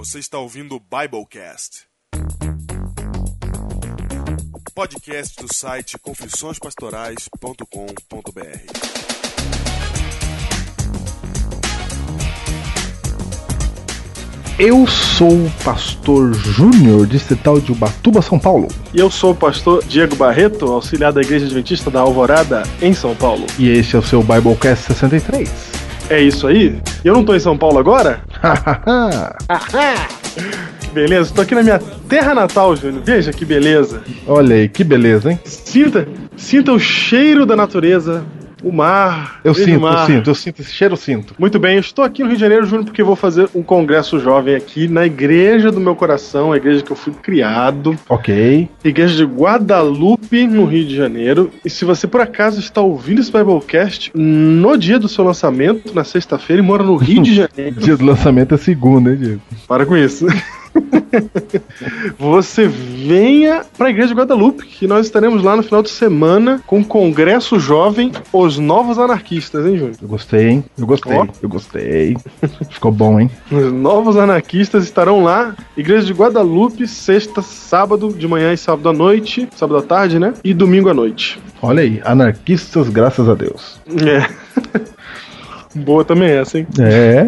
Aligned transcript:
Você 0.00 0.18
está 0.18 0.38
ouvindo 0.38 0.76
o 0.76 0.80
Biblecast. 0.80 1.82
Podcast 4.74 5.36
do 5.36 5.54
site 5.54 5.98
confissõespastorais.com.br. 5.98 7.60
Eu 14.58 14.86
sou 14.86 15.44
o 15.44 15.50
pastor 15.62 16.32
Júnior, 16.32 17.06
distrital 17.06 17.60
de 17.60 17.70
Ubatuba, 17.70 18.22
São 18.22 18.38
Paulo. 18.38 18.68
E 18.94 19.00
eu 19.00 19.10
sou 19.10 19.32
o 19.32 19.36
pastor 19.36 19.84
Diego 19.84 20.16
Barreto, 20.16 20.64
auxiliar 20.64 21.12
da 21.12 21.20
Igreja 21.20 21.44
Adventista 21.44 21.90
da 21.90 22.00
Alvorada, 22.00 22.62
em 22.80 22.94
São 22.94 23.14
Paulo. 23.14 23.46
E 23.58 23.68
este 23.68 23.96
é 23.96 23.98
o 23.98 24.02
seu 24.02 24.22
Biblecast 24.22 24.94
63. 24.94 25.50
É 26.08 26.22
isso 26.22 26.46
aí? 26.46 26.80
E 27.04 27.06
eu 27.06 27.12
não 27.12 27.22
tô 27.22 27.34
em 27.34 27.40
São 27.40 27.58
Paulo 27.58 27.78
agora? 27.78 28.24
Beleza, 30.92 31.32
tô 31.34 31.42
aqui 31.42 31.54
na 31.54 31.62
minha 31.62 31.78
terra 32.08 32.34
natal, 32.34 32.74
Júnior. 32.74 33.02
Veja 33.04 33.32
que 33.32 33.44
beleza. 33.44 34.02
Olha 34.26 34.56
aí, 34.56 34.68
que 34.68 34.82
beleza, 34.82 35.30
hein? 35.30 35.38
Sinta, 35.44 36.08
sinta 36.36 36.72
o 36.72 36.78
cheiro 36.78 37.46
da 37.46 37.54
natureza, 37.54 38.24
o 38.62 38.72
mar. 38.72 39.40
Eu 39.44 39.54
sinto, 39.54 39.80
mar. 39.80 40.00
eu 40.08 40.14
sinto, 40.14 40.30
eu 40.30 40.34
sinto 40.34 40.60
esse 40.62 40.72
cheiro, 40.72 40.92
eu 40.94 40.98
sinto. 40.98 41.34
Muito 41.38 41.58
bem, 41.58 41.74
eu 41.74 41.80
estou 41.80 42.04
aqui 42.04 42.22
no 42.22 42.28
Rio 42.28 42.36
de 42.36 42.40
Janeiro, 42.40 42.66
Júnior, 42.66 42.84
porque 42.84 43.02
vou 43.02 43.16
fazer 43.16 43.48
um 43.54 43.62
congresso 43.62 44.18
jovem 44.18 44.54
aqui 44.54 44.88
na 44.88 45.06
igreja 45.06 45.70
do 45.70 45.80
meu 45.80 45.94
coração, 45.96 46.52
a 46.52 46.56
igreja 46.56 46.82
que 46.82 46.90
eu 46.90 46.96
fui 46.96 47.12
criado, 47.12 47.96
Ok. 48.08 48.68
igreja 48.84 49.16
de 49.16 49.24
Guadalupe, 49.24 50.46
no 50.46 50.64
Rio 50.64 50.84
de 50.86 50.94
Janeiro. 50.96 51.50
E 51.64 51.70
se 51.70 51.84
você 51.84 52.06
por 52.06 52.20
acaso 52.20 52.60
está 52.60 52.80
ouvindo 52.80 53.20
esse 53.20 53.30
Biblecast 53.32 54.10
no 54.14 54.76
dia 54.76 54.98
do 54.98 55.08
seu 55.08 55.24
lançamento, 55.24 55.94
na 55.94 56.04
sexta-feira, 56.04 56.62
e 56.62 56.64
mora 56.64 56.82
no 56.82 56.96
Rio 56.96 57.22
de 57.22 57.34
Janeiro, 57.34 57.80
Dia 57.80 57.96
do 57.96 58.04
lançamento 58.04 58.54
é 58.54 58.58
segunda, 58.58 59.10
hein, 59.10 59.16
Diego? 59.16 59.40
para 59.66 59.86
com 59.86 59.96
isso. 59.96 60.26
Você 62.18 62.66
venha 62.68 63.62
para 63.76 63.88
a 63.88 63.90
Igreja 63.90 64.08
de 64.08 64.14
Guadalupe, 64.14 64.64
que 64.66 64.86
nós 64.86 65.06
estaremos 65.06 65.42
lá 65.42 65.56
no 65.56 65.62
final 65.62 65.82
de 65.82 65.90
semana 65.90 66.62
com 66.66 66.80
o 66.80 66.84
Congresso 66.84 67.58
Jovem 67.58 68.12
Os 68.32 68.58
Novos 68.58 68.98
Anarquistas, 68.98 69.66
hein, 69.66 69.76
Júnior? 69.76 69.96
Eu 70.00 70.08
gostei, 70.08 70.48
hein? 70.48 70.64
Eu 70.78 70.86
gostei, 70.86 71.16
Ó. 71.16 71.26
eu 71.42 71.48
gostei. 71.48 72.16
Ficou 72.70 72.92
bom, 72.92 73.20
hein? 73.20 73.30
Os 73.50 73.72
novos 73.72 74.16
anarquistas 74.16 74.84
estarão 74.84 75.22
lá, 75.22 75.54
Igreja 75.76 76.06
de 76.06 76.12
Guadalupe, 76.12 76.86
sexta, 76.86 77.42
sábado 77.42 78.12
de 78.12 78.26
manhã 78.26 78.52
e 78.52 78.56
sábado 78.56 78.88
à 78.88 78.92
noite, 78.92 79.48
sábado 79.54 79.78
à 79.78 79.82
tarde, 79.82 80.18
né? 80.18 80.34
E 80.44 80.54
domingo 80.54 80.88
à 80.88 80.94
noite. 80.94 81.40
Olha 81.62 81.82
aí, 81.82 82.00
anarquistas, 82.04 82.88
graças 82.88 83.28
a 83.28 83.34
Deus. 83.34 83.80
É. 83.86 84.90
Boa 85.74 86.04
também 86.04 86.30
essa, 86.30 86.58
hein? 86.58 86.66
É, 86.80 87.24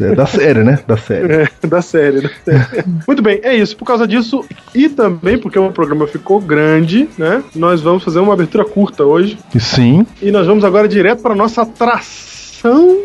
é, 0.00 0.04
é 0.12 0.14
da 0.14 0.24
série, 0.26 0.62
né? 0.62 0.78
Da 0.86 0.96
série. 0.96 1.32
É, 1.32 1.48
da 1.66 1.82
série, 1.82 2.20
da 2.20 2.30
série. 2.44 2.84
Muito 3.06 3.22
bem, 3.22 3.40
é 3.42 3.54
isso. 3.56 3.76
Por 3.76 3.84
causa 3.84 4.06
disso, 4.06 4.44
e 4.74 4.88
também 4.88 5.36
porque 5.36 5.58
o 5.58 5.72
programa 5.72 6.06
ficou 6.06 6.40
grande, 6.40 7.08
né? 7.18 7.42
Nós 7.54 7.80
vamos 7.80 8.04
fazer 8.04 8.20
uma 8.20 8.32
abertura 8.34 8.64
curta 8.64 9.02
hoje. 9.04 9.36
Sim, 9.58 10.06
E 10.22 10.30
nós 10.30 10.46
vamos 10.46 10.64
agora 10.64 10.86
direto 10.86 11.22
para 11.22 11.34
nossa 11.34 11.62
atração 11.62 12.98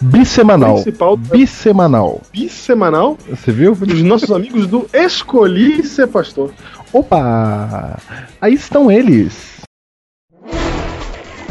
bissemanal. 0.00 0.74
principal 0.74 1.16
Bissemanal. 1.16 2.20
bissemanal 2.32 3.18
Você 3.28 3.52
viu? 3.52 3.74
dos 3.74 4.02
nossos 4.02 4.30
amigos 4.30 4.66
do 4.66 4.88
Escolhi 4.92 5.84
Ser 5.84 6.06
Pastor. 6.06 6.50
Opa! 6.92 7.98
Aí 8.40 8.54
estão 8.54 8.90
eles. 8.90 9.56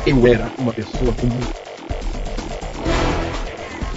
Eu 0.08 0.26
era 0.28 0.48
uma 0.58 0.72
pessoa 0.74 1.12
comum. 1.14 1.65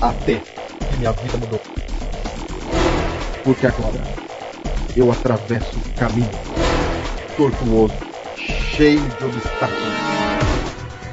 Até 0.01 0.37
que 0.37 0.97
minha 0.99 1.13
vida 1.13 1.39
mudou. 1.39 1.61
Porque 3.43 3.67
agora 3.67 4.03
eu 4.97 5.11
atravesso 5.11 5.77
um 5.77 5.99
caminho 5.99 6.31
tortuoso, 7.37 7.95
cheio 8.37 9.01
de 9.01 9.25
obstáculos. 9.25 9.99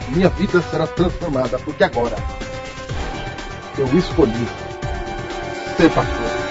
Minha 0.10 0.30
vida 0.30 0.62
será 0.70 0.86
transformada 0.88 1.58
porque 1.60 1.84
agora 1.84 2.16
eu 3.78 3.86
escolhi 3.98 4.48
ser 5.78 5.90
pastor. 5.92 6.45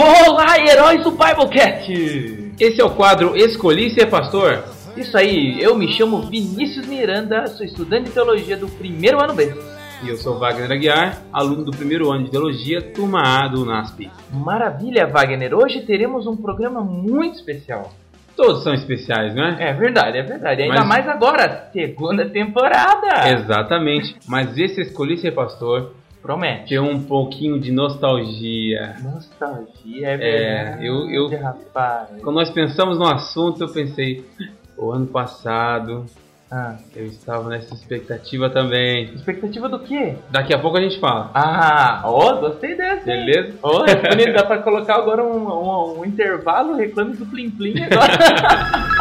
Olá, 0.00 0.56
heróis 0.60 1.02
do 1.02 1.10
Biblecast! 1.10 2.52
Esse 2.60 2.80
é 2.80 2.84
o 2.84 2.90
quadro 2.90 3.36
Escolhi 3.36 3.90
Ser 3.90 4.06
Pastor. 4.06 4.62
Isso 4.96 5.18
aí, 5.18 5.60
eu 5.60 5.74
me 5.76 5.88
chamo 5.88 6.22
Vinícius 6.22 6.86
Miranda, 6.86 7.48
sou 7.48 7.66
estudante 7.66 8.04
de 8.04 8.10
teologia 8.12 8.56
do 8.56 8.68
primeiro 8.68 9.20
ano 9.20 9.34
B. 9.34 9.52
E 10.04 10.08
eu 10.08 10.16
sou 10.16 10.38
Wagner 10.38 10.70
Aguiar, 10.70 11.20
aluno 11.32 11.64
do 11.64 11.72
primeiro 11.72 12.12
ano 12.12 12.26
de 12.26 12.30
Teologia, 12.30 12.80
turma 12.80 13.22
A 13.42 13.48
do 13.48 13.64
NASP. 13.66 14.08
Maravilha, 14.32 15.04
Wagner! 15.08 15.52
Hoje 15.52 15.80
teremos 15.80 16.28
um 16.28 16.36
programa 16.36 16.80
muito 16.80 17.34
especial. 17.34 17.92
Todos 18.36 18.62
são 18.62 18.74
especiais, 18.74 19.34
não 19.34 19.46
é? 19.46 19.70
É 19.70 19.72
verdade, 19.72 20.16
é 20.16 20.22
verdade. 20.22 20.62
Ainda 20.62 20.76
Mas- 20.84 20.86
mais 20.88 21.08
agora, 21.08 21.70
segunda 21.72 22.24
temporada. 22.24 23.28
Exatamente. 23.32 24.14
Mas 24.28 24.56
esse 24.56 24.80
Escolhi 24.80 25.18
Ser 25.18 25.32
Pastor 25.32 25.90
Promete. 26.22 26.68
tem 26.70 26.78
um 26.80 27.02
pouquinho 27.04 27.58
de 27.60 27.70
nostalgia. 27.70 28.96
Nostalgia, 29.02 30.08
é 30.08 30.14
É, 30.14 30.16
verdade. 30.64 30.86
eu- 30.86 31.10
eu- 31.10 31.40
Rapaz. 31.40 32.08
Quando 32.22 32.36
nós 32.36 32.50
pensamos 32.50 32.98
no 32.98 33.06
assunto, 33.06 33.62
eu 33.62 33.68
pensei, 33.68 34.24
o 34.76 34.90
ano 34.92 35.06
passado 35.06 36.04
Ah, 36.50 36.76
eu 36.96 37.04
estava 37.04 37.48
nessa 37.50 37.74
expectativa 37.74 38.48
também. 38.48 39.04
expectativa 39.14 39.68
do 39.68 39.78
quê? 39.80 40.16
Daqui 40.30 40.54
a 40.54 40.58
pouco 40.58 40.78
a 40.78 40.80
gente 40.80 40.98
fala. 40.98 41.30
Ah, 41.34 42.00
ó, 42.04 42.36
gostei 42.40 42.74
dessa. 42.74 43.04
Beleza? 43.04 43.54
Ó, 43.62 43.84
é 43.84 43.94
bonito, 43.94 44.32
dá 44.32 44.44
pra 44.44 44.58
colocar 44.62 44.94
agora 44.96 45.22
um, 45.22 45.46
um- 45.46 46.00
um 46.00 46.04
intervalo, 46.06 46.74
reclame 46.74 47.14
do 47.16 47.26
Plim 47.26 47.50
Plim 47.50 47.74
agora. 47.82 48.08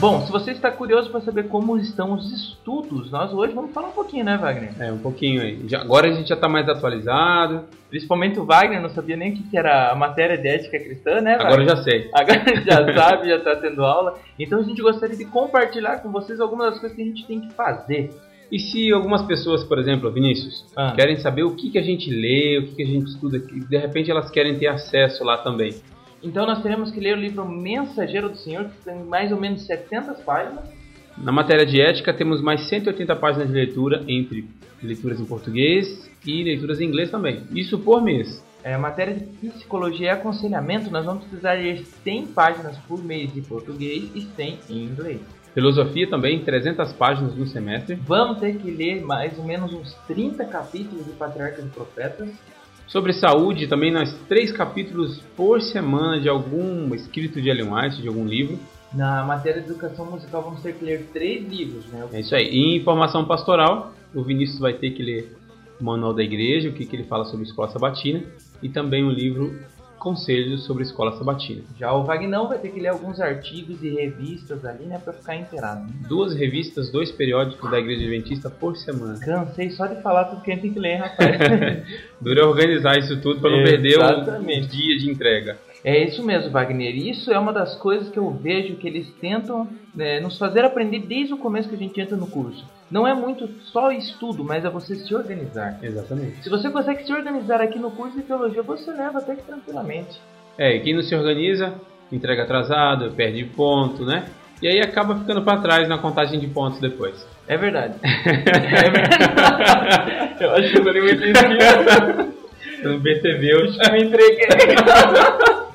Bom, 0.00 0.24
se 0.24 0.32
você 0.32 0.52
está 0.52 0.70
curioso 0.70 1.10
para 1.10 1.20
saber 1.20 1.48
como 1.48 1.76
estão 1.76 2.14
os 2.14 2.32
estudos, 2.32 3.10
nós 3.10 3.34
hoje 3.34 3.52
vamos 3.52 3.70
falar 3.72 3.88
um 3.88 3.92
pouquinho, 3.92 4.24
né, 4.24 4.38
Wagner? 4.38 4.72
É, 4.80 4.90
um 4.90 4.96
pouquinho 4.96 5.42
aí. 5.42 5.60
Já- 5.68 5.82
agora 5.82 6.08
a 6.08 6.12
gente 6.12 6.26
já 6.30 6.36
está 6.36 6.48
mais 6.48 6.66
atualizado. 6.70 7.64
Principalmente 7.90 8.38
o 8.40 8.46
Wagner, 8.46 8.80
não 8.80 8.88
sabia 8.88 9.14
nem 9.14 9.32
o 9.32 9.36
que 9.36 9.58
era 9.58 9.90
a 9.90 9.94
matéria 9.94 10.38
de 10.38 10.48
ética 10.48 10.78
cristã, 10.78 11.20
né, 11.20 11.34
Agora 11.34 11.60
eu 11.62 11.66
Wagner? 11.66 11.76
já 11.76 11.82
sei. 11.82 12.10
Agora 12.14 12.40
já 12.64 12.94
sabe, 12.94 13.28
já 13.28 13.36
está 13.36 13.56
tendo 13.56 13.84
aula. 13.84 14.18
Então 14.38 14.60
a 14.60 14.62
gente 14.62 14.80
gostaria 14.80 15.16
de 15.16 15.24
compartilhar 15.26 15.98
com 15.98 16.10
vocês 16.10 16.40
algumas 16.40 16.70
das 16.70 16.80
coisas 16.80 16.96
que 16.96 17.02
a 17.02 17.06
gente 17.06 17.26
tem 17.26 17.40
que 17.40 17.52
fazer. 17.52 18.10
E 18.50 18.58
se 18.58 18.90
algumas 18.90 19.22
pessoas, 19.22 19.62
por 19.62 19.78
exemplo, 19.78 20.10
Vinícius, 20.10 20.64
Ah. 20.74 20.92
querem 20.96 21.16
saber 21.18 21.42
o 21.44 21.54
que, 21.54 21.70
que 21.70 21.78
a 21.78 21.82
gente 21.82 22.10
lê, 22.10 22.58
o 22.58 22.68
que, 22.68 22.76
que 22.76 22.82
a 22.82 22.86
gente 22.86 23.06
estuda, 23.10 23.38
de 23.38 23.76
repente 23.76 24.10
elas 24.10 24.30
querem 24.30 24.58
ter 24.58 24.66
acesso 24.68 25.22
lá 25.24 25.36
também. 25.36 25.74
Então 26.22 26.46
nós 26.46 26.62
teremos 26.62 26.90
que 26.90 27.00
ler 27.00 27.16
o 27.16 27.20
livro 27.20 27.48
Mensageiro 27.48 28.28
do 28.28 28.36
Senhor, 28.36 28.64
que 28.64 28.84
tem 28.84 29.02
mais 29.04 29.32
ou 29.32 29.40
menos 29.40 29.62
70 29.62 30.14
páginas. 30.14 30.64
Na 31.16 31.32
matéria 31.32 31.66
de 31.66 31.80
ética, 31.80 32.12
temos 32.12 32.42
mais 32.42 32.68
180 32.68 33.16
páginas 33.16 33.48
de 33.48 33.54
leitura, 33.54 34.04
entre 34.06 34.46
leituras 34.82 35.20
em 35.20 35.24
português 35.24 36.10
e 36.24 36.42
leituras 36.42 36.80
em 36.80 36.84
inglês 36.86 37.10
também. 37.10 37.42
Isso 37.52 37.78
por 37.78 38.02
mês. 38.02 38.42
É, 38.62 38.76
matéria 38.76 39.14
de 39.14 39.48
psicologia 39.48 40.06
e 40.06 40.10
aconselhamento, 40.10 40.90
nós 40.90 41.04
vamos 41.04 41.24
precisar 41.24 41.54
ler 41.54 41.82
100 42.04 42.26
páginas 42.28 42.76
por 42.86 43.02
mês 43.02 43.34
em 43.34 43.42
português 43.42 44.10
e 44.14 44.20
100 44.20 44.58
em 44.68 44.84
inglês. 44.84 45.20
Filosofia 45.54 46.08
também, 46.08 46.38
300 46.44 46.92
páginas 46.92 47.34
no 47.34 47.46
semestre. 47.46 47.94
Vamos 47.94 48.38
ter 48.38 48.56
que 48.56 48.70
ler 48.70 49.02
mais 49.02 49.36
ou 49.38 49.44
menos 49.44 49.72
uns 49.72 49.94
30 50.06 50.44
capítulos 50.44 51.04
de 51.06 51.12
Patriarcas 51.12 51.64
e 51.64 51.68
Profetas. 51.68 52.28
Sobre 52.90 53.12
saúde, 53.12 53.68
também 53.68 53.92
nós 53.92 54.12
três 54.28 54.50
capítulos 54.50 55.20
por 55.36 55.62
semana 55.62 56.20
de 56.20 56.28
algum 56.28 56.92
escrito 56.92 57.40
de 57.40 57.48
Ellen 57.48 57.72
White, 57.72 58.02
de 58.02 58.08
algum 58.08 58.26
livro. 58.26 58.58
Na 58.92 59.22
matéria 59.24 59.62
de 59.62 59.70
educação 59.70 60.10
musical 60.10 60.42
vamos 60.42 60.60
ter 60.60 60.74
que 60.74 60.84
ler 60.84 61.08
três 61.12 61.48
livros, 61.48 61.86
né? 61.86 62.08
É 62.12 62.18
isso 62.18 62.34
aí. 62.34 62.48
E 62.50 62.76
informação 62.76 63.24
pastoral, 63.24 63.92
o 64.12 64.24
Vinícius 64.24 64.58
vai 64.58 64.72
ter 64.72 64.90
que 64.90 65.04
ler 65.04 65.36
o 65.80 65.84
Manual 65.84 66.12
da 66.12 66.24
Igreja, 66.24 66.68
o 66.68 66.72
que, 66.72 66.84
que 66.84 66.96
ele 66.96 67.04
fala 67.04 67.24
sobre 67.26 67.46
escola 67.46 67.68
sabatina, 67.68 68.24
e 68.60 68.68
também 68.68 69.04
o 69.04 69.10
livro 69.10 69.56
Conselhos 70.00 70.64
sobre 70.64 70.82
Escola 70.82 71.12
Sabatina. 71.18 71.62
Já 71.78 71.92
o 71.92 72.04
Vagnão 72.04 72.48
vai 72.48 72.58
ter 72.58 72.70
que 72.70 72.80
ler 72.80 72.88
alguns 72.88 73.20
artigos 73.20 73.82
e 73.82 73.90
revistas 73.90 74.64
ali, 74.64 74.86
né, 74.86 74.98
pra 74.98 75.12
ficar 75.12 75.36
inteirado. 75.36 75.82
né? 75.82 75.92
Duas 76.08 76.34
revistas, 76.34 76.90
dois 76.90 77.12
periódicos 77.12 77.70
da 77.70 77.78
Igreja 77.78 78.00
Adventista 78.00 78.48
por 78.48 78.76
semana. 78.76 79.20
Cansei 79.20 79.70
só 79.70 79.86
de 79.86 80.00
falar 80.02 80.24
tudo 80.24 80.42
que 80.42 80.50
a 80.50 80.54
gente 80.54 80.62
tem 80.62 80.72
que 80.72 80.80
ler, 80.80 80.96
rapaz. 80.96 81.36
Dura 82.20 82.48
organizar 82.48 82.98
isso 82.98 83.20
tudo 83.20 83.40
para 83.40 83.50
não 83.50 83.62
perder 83.62 83.98
o 83.98 84.66
dia 84.66 84.98
de 84.98 85.10
entrega. 85.10 85.58
É 85.84 86.02
isso 86.04 86.22
mesmo, 86.22 86.50
Wagner. 86.50 86.96
Isso 86.96 87.30
é 87.30 87.38
uma 87.38 87.52
das 87.52 87.76
coisas 87.76 88.08
que 88.08 88.18
eu 88.18 88.30
vejo 88.30 88.76
que 88.76 88.88
eles 88.88 89.08
tentam 89.20 89.68
né, 89.94 90.18
nos 90.20 90.38
fazer 90.38 90.64
aprender 90.64 91.00
desde 91.00 91.34
o 91.34 91.38
começo 91.38 91.68
que 91.68 91.74
a 91.74 91.78
gente 91.78 92.00
entra 92.00 92.16
no 92.16 92.26
curso. 92.26 92.64
Não 92.90 93.06
é 93.06 93.14
muito 93.14 93.48
só 93.72 93.92
estudo, 93.92 94.42
mas 94.42 94.64
é 94.64 94.70
você 94.70 94.96
se 94.96 95.14
organizar. 95.14 95.78
Exatamente. 95.82 96.42
Se 96.42 96.50
você 96.50 96.68
consegue 96.70 97.04
se 97.04 97.12
organizar 97.12 97.60
aqui 97.60 97.78
no 97.78 97.90
curso 97.90 98.16
de 98.16 98.22
teologia, 98.22 98.62
você 98.62 98.90
leva 98.90 99.18
até 99.18 99.36
que 99.36 99.42
tranquilamente. 99.42 100.20
É, 100.58 100.74
e 100.76 100.80
quem 100.80 100.94
não 100.94 101.02
se 101.02 101.14
organiza, 101.14 101.74
entrega 102.10 102.42
atrasado, 102.42 103.12
perde 103.12 103.44
ponto, 103.44 104.04
né? 104.04 104.24
E 104.60 104.68
aí 104.68 104.80
acaba 104.80 105.16
ficando 105.16 105.42
para 105.42 105.60
trás 105.60 105.88
na 105.88 105.98
contagem 105.98 106.38
de 106.38 106.46
pontos 106.48 106.80
depois. 106.80 107.26
É 107.48 107.56
verdade. 107.56 107.94
é 108.02 108.90
verdade. 108.90 110.36
eu 110.40 110.50
acho 110.54 110.70
que 110.72 110.78
eu 110.78 110.84
falei 110.84 111.02
muito 111.02 111.24
isso. 111.24 112.40
No 112.82 112.98
BTV 112.98 113.52
eu 113.52 113.66
Eu 113.66 113.92
me 113.92 114.04
entreguei. 114.04 114.48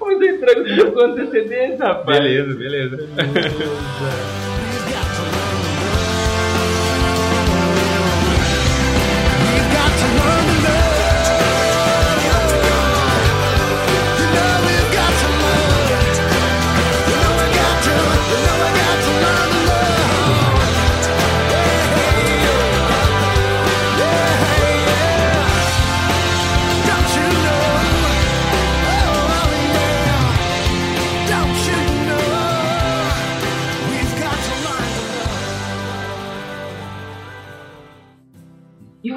Mas 0.00 0.20
eu 0.20 0.34
entrego 0.34 0.92
com 0.92 1.00
antecedência, 1.00 1.84
rapaz. 1.86 2.18
Beleza, 2.18 2.54
beleza. 2.54 3.08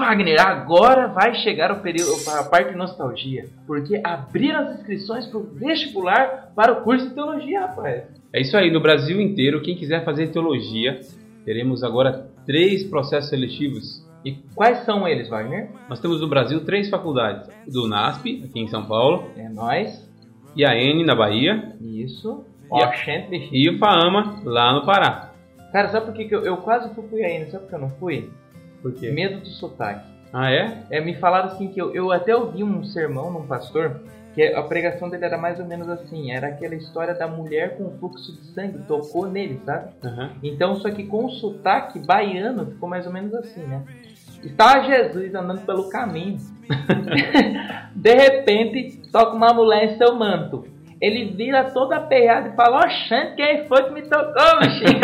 Wagner, 0.08 0.40
agora 0.40 1.08
vai 1.08 1.36
chegar 1.36 1.70
o 1.70 1.82
período, 1.82 2.12
a 2.30 2.42
parte 2.46 2.72
de 2.72 2.78
nostalgia, 2.78 3.46
porque 3.66 4.00
abriram 4.02 4.60
as 4.62 4.76
inscrições 4.80 5.26
para 5.26 5.38
o 5.38 5.44
vestibular 5.44 6.50
para 6.56 6.72
o 6.72 6.82
curso 6.82 7.10
de 7.10 7.14
teologia, 7.14 7.60
rapaz. 7.60 8.04
É 8.32 8.40
isso 8.40 8.56
aí, 8.56 8.72
no 8.72 8.80
Brasil 8.80 9.20
inteiro, 9.20 9.62
quem 9.62 9.76
quiser 9.76 10.06
fazer 10.06 10.28
teologia, 10.28 11.02
teremos 11.44 11.84
agora 11.84 12.26
três 12.46 12.86
processos 12.86 13.30
seletivos. 13.30 14.02
E 14.24 14.32
quais 14.56 14.86
são 14.86 15.06
eles, 15.06 15.28
Wagner? 15.28 15.68
Nós 15.90 16.00
temos 16.00 16.22
no 16.22 16.28
Brasil 16.30 16.64
três 16.64 16.90
faculdades: 16.90 17.50
do 17.68 17.86
NASP, 17.86 18.44
aqui 18.46 18.62
em 18.62 18.68
São 18.70 18.86
Paulo, 18.86 19.30
É 19.38 19.50
nós. 19.50 20.10
e 20.56 20.64
a 20.66 20.74
N 20.74 21.04
na 21.06 21.16
Bahia, 21.16 21.74
Isso. 21.82 22.46
E 22.74 22.82
a- 22.84 22.92
e 23.52 23.70
o 23.70 23.78
FAAMA 23.78 24.42
lá 24.46 24.74
no 24.74 24.86
Pará. 24.86 25.32
Cara, 25.74 25.90
sabe 25.90 26.06
por 26.06 26.16
que, 26.16 26.34
eu, 26.34 26.44
eu 26.46 26.58
quase 26.58 26.90
fui 26.96 27.24
ainda? 27.24 27.52
Sabe 27.52 27.64
por 27.64 27.70
que 27.70 27.76
eu 27.76 27.80
não 27.80 27.90
fui? 27.92 28.30
Por 28.88 28.94
quê? 28.94 29.12
Medo 29.12 29.42
do 29.42 29.48
sotaque. 29.48 30.08
Ah, 30.32 30.50
é? 30.50 30.84
É, 30.90 31.02
me 31.02 31.16
falaram 31.16 31.48
assim 31.48 31.68
que 31.68 31.82
eu, 31.82 31.94
eu 31.94 32.12
até 32.12 32.34
ouvi 32.34 32.64
um 32.64 32.84
sermão 32.86 33.32
num 33.32 33.46
pastor 33.46 34.00
que 34.34 34.44
a 34.44 34.62
pregação 34.64 35.10
dele 35.10 35.26
era 35.26 35.38
mais 35.38 35.60
ou 35.60 35.66
menos 35.66 35.90
assim, 35.90 36.32
era 36.32 36.48
aquela 36.48 36.76
história 36.76 37.14
da 37.14 37.28
mulher 37.28 37.76
com 37.76 37.90
fluxo 37.98 38.32
de 38.34 38.54
sangue, 38.54 38.78
tocou 38.88 39.28
nele, 39.28 39.60
sabe? 39.66 39.92
Aham. 40.04 40.32
Então, 40.44 40.76
só 40.76 40.92
que 40.92 41.04
com 41.04 41.26
o 41.26 41.30
sotaque 41.32 42.00
baiano 42.00 42.68
ficou 42.68 42.88
mais 42.88 43.06
ou 43.06 43.12
menos 43.12 43.34
assim, 43.34 43.64
né? 43.64 43.84
Está 44.44 44.84
Jesus 44.84 45.34
andando 45.34 45.66
pelo 45.66 45.90
caminho. 45.90 46.38
De 47.96 48.14
repente, 48.14 49.02
toca 49.12 49.36
uma 49.36 49.54
mulher 49.54 49.92
em 49.92 49.98
seu 49.98 50.16
manto. 50.16 50.77
Ele 51.00 51.26
vira 51.26 51.66
todo 51.66 51.94
aperreado 51.94 52.50
e 52.50 52.56
fala, 52.56 52.80
oxente, 52.80 53.36
quem 53.36 53.68
foi 53.68 53.84
que 53.84 53.92
me 53.92 54.02
tocou, 54.02 54.60
bichinho? 54.60 55.00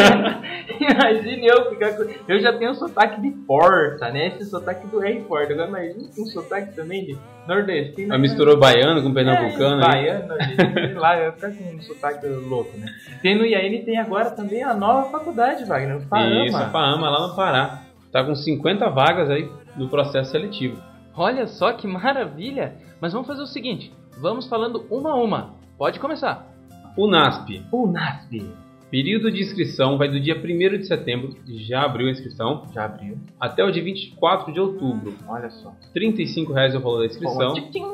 Imagine 0.80 1.48
eu 1.48 1.70
ficar 1.70 1.94
com... 1.94 2.04
Eu 2.28 2.40
já 2.40 2.54
tenho 2.58 2.72
o 2.72 2.76
sotaque 2.76 3.22
de 3.22 3.30
Porta, 3.46 4.10
né? 4.10 4.28
Esse 4.28 4.46
sotaque 4.50 4.88
do 4.88 5.00
rei 5.00 5.22
Porta. 5.22 5.54
Agora 5.54 5.68
imagina 5.68 6.10
um 6.18 6.26
sotaque 6.26 6.76
também 6.76 7.06
de 7.06 7.18
nordestino. 7.48 8.10
Mas 8.10 8.22
misturou 8.22 8.58
baiano 8.58 9.04
com 9.04 9.14
pernambucano. 9.14 9.84
É, 9.84 9.88
baiano, 9.88 10.34
a 10.34 10.44
gente, 10.44 10.56
sei 10.56 10.94
lá, 10.96 11.20
eu 11.20 11.34
ficar 11.34 11.52
com 11.52 11.76
um 11.76 11.82
sotaque 11.82 12.28
louco, 12.28 12.76
né? 12.78 12.88
Tem 13.22 13.38
no 13.38 13.46
IAN 13.46 13.84
tem 13.84 13.98
agora 13.98 14.32
também 14.32 14.64
a 14.64 14.74
nova 14.74 15.10
faculdade, 15.12 15.64
Wagner, 15.66 15.98
o 15.98 16.02
FAAMA. 16.02 16.46
Isso, 16.46 16.58
a 16.58 16.70
FAAMA 16.70 17.10
lá 17.10 17.28
no 17.28 17.36
Pará. 17.36 17.84
Tá 18.12 18.24
com 18.24 18.34
50 18.34 18.90
vagas 18.90 19.30
aí 19.30 19.50
no 19.76 19.90
processo 19.90 20.32
seletivo. 20.32 20.82
Olha 21.16 21.46
só 21.46 21.74
que 21.74 21.88
maravilha! 21.88 22.76
Mas 23.00 23.14
vamos 23.14 23.28
fazer 23.28 23.42
o 23.42 23.48
seguinte, 23.48 23.94
vamos 24.20 24.48
falando 24.48 24.86
uma 24.90 25.12
a 25.12 25.16
uma. 25.16 25.63
Pode 25.84 26.00
começar. 26.00 26.48
O 26.96 27.08
NASP. 27.08 27.62
O 27.70 27.86
NASP. 27.86 28.42
Período 28.90 29.30
de 29.30 29.42
inscrição 29.42 29.98
vai 29.98 30.08
do 30.08 30.18
dia 30.18 30.34
1 30.34 30.78
de 30.78 30.88
setembro, 30.88 31.36
já 31.46 31.84
abriu 31.84 32.08
a 32.08 32.12
inscrição, 32.12 32.64
Já 32.74 32.86
abriu. 32.86 33.18
até 33.38 33.66
o 33.66 33.70
dia 33.70 33.84
24 33.84 34.54
de 34.54 34.62
outubro. 34.62 35.14
Olha 35.28 35.50
só. 35.50 35.74
35 35.94 36.54
reais 36.54 36.74
é 36.74 36.78
o 36.78 36.82
valor 36.82 37.00
da 37.00 37.08
inscrição. 37.08 37.52
Tchim, 37.56 37.70
tchim. 37.70 37.86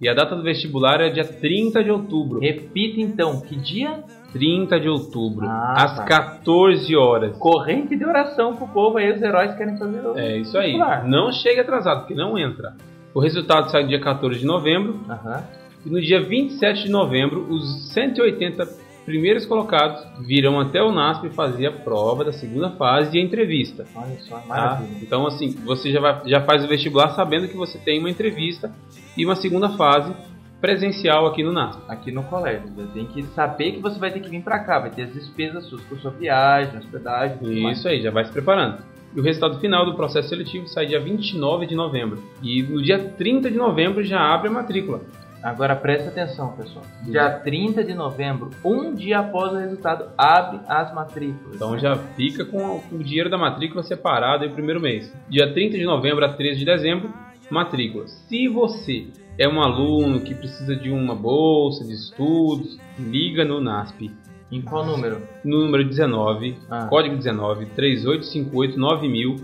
E 0.00 0.08
a 0.08 0.14
data 0.14 0.36
do 0.36 0.44
vestibular 0.44 1.00
é 1.00 1.10
dia 1.10 1.24
30 1.24 1.82
de 1.82 1.90
outubro. 1.90 2.38
Repita 2.38 3.00
então, 3.00 3.40
que 3.40 3.56
dia? 3.56 4.04
30 4.32 4.78
de 4.78 4.88
outubro, 4.88 5.48
Ah, 5.48 5.74
às 5.78 5.96
tá. 5.96 6.04
14 6.04 6.94
horas. 6.94 7.36
Corrente 7.38 7.96
de 7.96 8.04
oração 8.04 8.54
pro 8.54 8.68
povo 8.68 8.98
aí, 8.98 9.12
os 9.12 9.20
heróis 9.20 9.52
querem 9.56 9.76
fazer 9.76 9.98
o 10.06 10.16
É 10.16 10.36
isso 10.38 10.56
aí. 10.56 10.66
vestibular. 10.74 11.04
Não 11.08 11.32
chegue 11.32 11.58
atrasado, 11.58 12.02
porque 12.02 12.14
não 12.14 12.38
entra. 12.38 12.76
O 13.12 13.18
resultado 13.18 13.68
sai 13.68 13.84
dia 13.84 13.98
14 14.00 14.38
de 14.38 14.46
novembro. 14.46 15.00
Aham. 15.10 15.42
E 15.86 15.88
no 15.88 16.00
dia 16.00 16.20
27 16.20 16.82
de 16.84 16.90
novembro, 16.90 17.46
os 17.48 17.92
180 17.92 18.66
primeiros 19.04 19.46
colocados 19.46 20.04
virão 20.26 20.58
até 20.58 20.82
o 20.82 20.90
NASP 20.90 21.28
fazer 21.30 21.66
a 21.68 21.70
prova 21.70 22.24
da 22.24 22.32
segunda 22.32 22.70
fase 22.70 23.12
de 23.12 23.20
entrevista. 23.20 23.86
Olha 23.94 24.18
só, 24.18 24.36
Tá? 24.38 24.46
maravilha. 24.48 24.98
Então, 25.00 25.24
assim, 25.28 25.52
você 25.64 25.92
já, 25.92 26.00
vai, 26.00 26.22
já 26.26 26.40
faz 26.40 26.64
o 26.64 26.66
vestibular 26.66 27.10
sabendo 27.10 27.46
que 27.46 27.56
você 27.56 27.78
tem 27.78 28.00
uma 28.00 28.10
entrevista 28.10 28.74
e 29.16 29.24
uma 29.24 29.36
segunda 29.36 29.68
fase 29.76 30.12
presencial 30.60 31.24
aqui 31.24 31.44
no 31.44 31.52
NASP. 31.52 31.80
Aqui 31.88 32.10
no 32.10 32.24
colégio, 32.24 32.68
você 32.74 32.88
tem 32.92 33.06
que 33.06 33.22
saber 33.26 33.72
que 33.72 33.80
você 33.80 33.96
vai 34.00 34.10
ter 34.10 34.18
que 34.18 34.28
vir 34.28 34.42
pra 34.42 34.58
cá, 34.58 34.80
vai 34.80 34.90
ter 34.90 35.02
as 35.02 35.12
despesas 35.12 35.66
suas 35.66 35.82
por 35.82 36.00
sua 36.00 36.10
viagem, 36.10 36.76
hospedagem, 36.78 37.38
tudo 37.38 37.60
mais. 37.60 37.78
Isso 37.78 37.86
aí, 37.86 38.02
já 38.02 38.10
vai 38.10 38.24
se 38.24 38.32
preparando. 38.32 38.78
E 39.14 39.20
o 39.20 39.22
resultado 39.22 39.60
final 39.60 39.86
do 39.86 39.94
processo 39.94 40.30
seletivo 40.30 40.66
sai 40.66 40.86
dia 40.86 40.98
29 40.98 41.64
de 41.64 41.76
novembro. 41.76 42.20
E 42.42 42.60
no 42.64 42.82
dia 42.82 42.98
30 42.98 43.52
de 43.52 43.56
novembro 43.56 44.02
já 44.02 44.18
abre 44.18 44.48
a 44.48 44.50
matrícula. 44.50 45.00
Agora 45.46 45.76
presta 45.76 46.08
atenção, 46.08 46.56
pessoal. 46.56 46.84
Dia 47.04 47.30
30 47.38 47.84
de 47.84 47.94
novembro, 47.94 48.50
um 48.64 48.92
dia 48.92 49.20
após 49.20 49.52
o 49.52 49.56
resultado, 49.56 50.10
abre 50.18 50.58
as 50.66 50.92
matrículas. 50.92 51.54
Então 51.54 51.78
já 51.78 51.94
fica 52.16 52.44
com 52.44 52.82
o 52.90 52.98
dinheiro 52.98 53.30
da 53.30 53.38
matrícula 53.38 53.84
separado 53.84 54.42
aí 54.42 54.50
o 54.50 54.52
primeiro 54.52 54.80
mês. 54.80 55.14
Dia 55.28 55.54
30 55.54 55.78
de 55.78 55.84
novembro 55.84 56.24
a 56.24 56.32
13 56.32 56.58
de 56.58 56.64
dezembro, 56.64 57.14
matrícula. 57.48 58.08
Se 58.08 58.48
você 58.48 59.06
é 59.38 59.48
um 59.48 59.62
aluno 59.62 60.20
que 60.20 60.34
precisa 60.34 60.74
de 60.74 60.90
uma 60.90 61.14
bolsa 61.14 61.84
de 61.84 61.92
estudos, 61.92 62.76
liga 62.98 63.44
no 63.44 63.60
NASP. 63.60 64.10
Em 64.50 64.60
qual 64.60 64.84
número? 64.84 65.22
No 65.44 65.60
número 65.64 65.84
19, 65.84 66.56
Ah. 66.68 66.86
código 66.86 67.14
19, 67.14 67.66
3858 67.66 68.76
9000. 68.76 69.36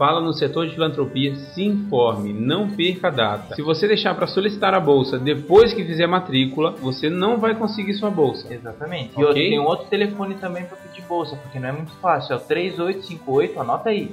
Fala 0.00 0.18
no 0.18 0.32
setor 0.32 0.66
de 0.66 0.72
filantropia, 0.72 1.34
se 1.36 1.62
informe, 1.62 2.32
não 2.32 2.70
perca 2.70 3.08
a 3.08 3.10
data. 3.10 3.54
Se 3.54 3.60
você 3.60 3.86
deixar 3.86 4.14
para 4.14 4.26
solicitar 4.26 4.72
a 4.72 4.80
bolsa 4.80 5.18
depois 5.18 5.74
que 5.74 5.84
fizer 5.84 6.04
a 6.04 6.08
matrícula, 6.08 6.70
você 6.80 7.10
não 7.10 7.36
vai 7.36 7.54
conseguir 7.54 7.92
sua 7.92 8.08
bolsa. 8.08 8.50
Exatamente. 8.50 9.10
E 9.14 9.22
outro, 9.22 9.34
tem 9.34 9.60
um 9.60 9.64
outro 9.64 9.88
telefone 9.88 10.36
também 10.36 10.64
para 10.64 10.78
pedir 10.78 11.02
bolsa, 11.02 11.36
porque 11.36 11.60
não 11.60 11.68
é 11.68 11.72
muito 11.72 11.92
fácil. 11.96 12.32
É 12.32 12.36
o 12.36 12.40
3858, 12.40 13.60
anota 13.60 13.90
aí. 13.90 14.10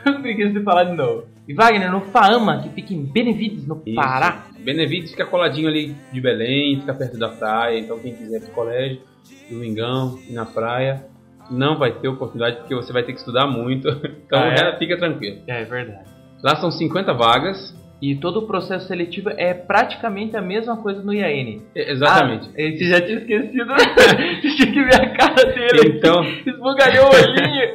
Eu 0.06 0.22
preguiça 0.22 0.52
de 0.52 0.64
falar 0.64 0.84
de 0.84 0.94
novo. 0.94 1.26
E 1.48 1.54
Wagner, 1.54 1.90
no 1.90 2.02
Faama, 2.02 2.62
que 2.62 2.70
fica 2.70 2.94
em 2.94 3.04
Benevides, 3.04 3.66
no 3.66 3.82
Isso. 3.86 3.96
Pará. 3.96 4.44
Benevides 4.60 5.12
fica 5.12 5.26
coladinho 5.26 5.68
ali 5.68 5.96
de 6.12 6.22
Belém, 6.22 6.80
fica 6.80 6.94
perto 6.94 7.18
da 7.18 7.30
praia, 7.30 7.80
então 7.80 7.98
quem 8.00 8.14
quiser 8.16 8.38
ir 8.38 8.42
pro 8.46 8.52
colégio, 8.54 9.02
domingão, 9.50 10.20
ir 10.28 10.34
na 10.34 10.46
praia, 10.46 11.06
não 11.50 11.78
vai 11.78 11.92
ter 11.94 12.08
oportunidade 12.08 12.58
porque 12.58 12.76
você 12.76 12.92
vai 12.92 13.04
ter 13.04 13.14
que 13.14 13.20
estudar 13.20 13.48
muito. 13.48 13.88
Então 14.28 14.40
Ah, 14.40 14.48
é? 14.54 14.78
fica 14.78 14.98
tranquilo. 14.98 15.42
É 15.48 15.64
verdade. 15.64 16.06
Lá 16.44 16.56
são 16.58 16.70
50 16.70 17.14
vagas. 17.14 17.74
E 18.00 18.16
todo 18.16 18.42
o 18.42 18.48
processo 18.48 18.86
seletivo 18.88 19.32
é 19.32 19.56
praticamente 19.56 20.38
a 20.38 20.42
mesma 20.42 20.78
coisa 20.78 21.02
no 21.02 21.12
IAN. 21.12 21.62
É, 21.74 21.92
Exatamente. 21.94 22.48
Ah, 22.50 22.52
você 22.54 22.86
já 22.86 23.02
tinha 23.02 23.18
esquecido. 23.18 23.74
tinha 24.56 24.72
que 24.72 24.84
ver 24.84 25.02
a 25.02 25.10
cara 25.18 25.44
dele. 25.52 25.98
Então, 25.98 26.24
Esbugalhou 26.24 27.06
o 27.06 27.10
olhinho. 27.10 27.74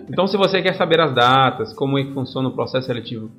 então, 0.08 0.26
se 0.26 0.38
você 0.38 0.62
quer 0.62 0.72
saber 0.74 0.98
as 1.00 1.12
datas, 1.14 1.74
como 1.74 1.98
é 1.98 2.04
que 2.04 2.12
funciona 2.14 2.48
o 2.48 2.52
processo 2.52 2.86
seletivo 2.86 3.30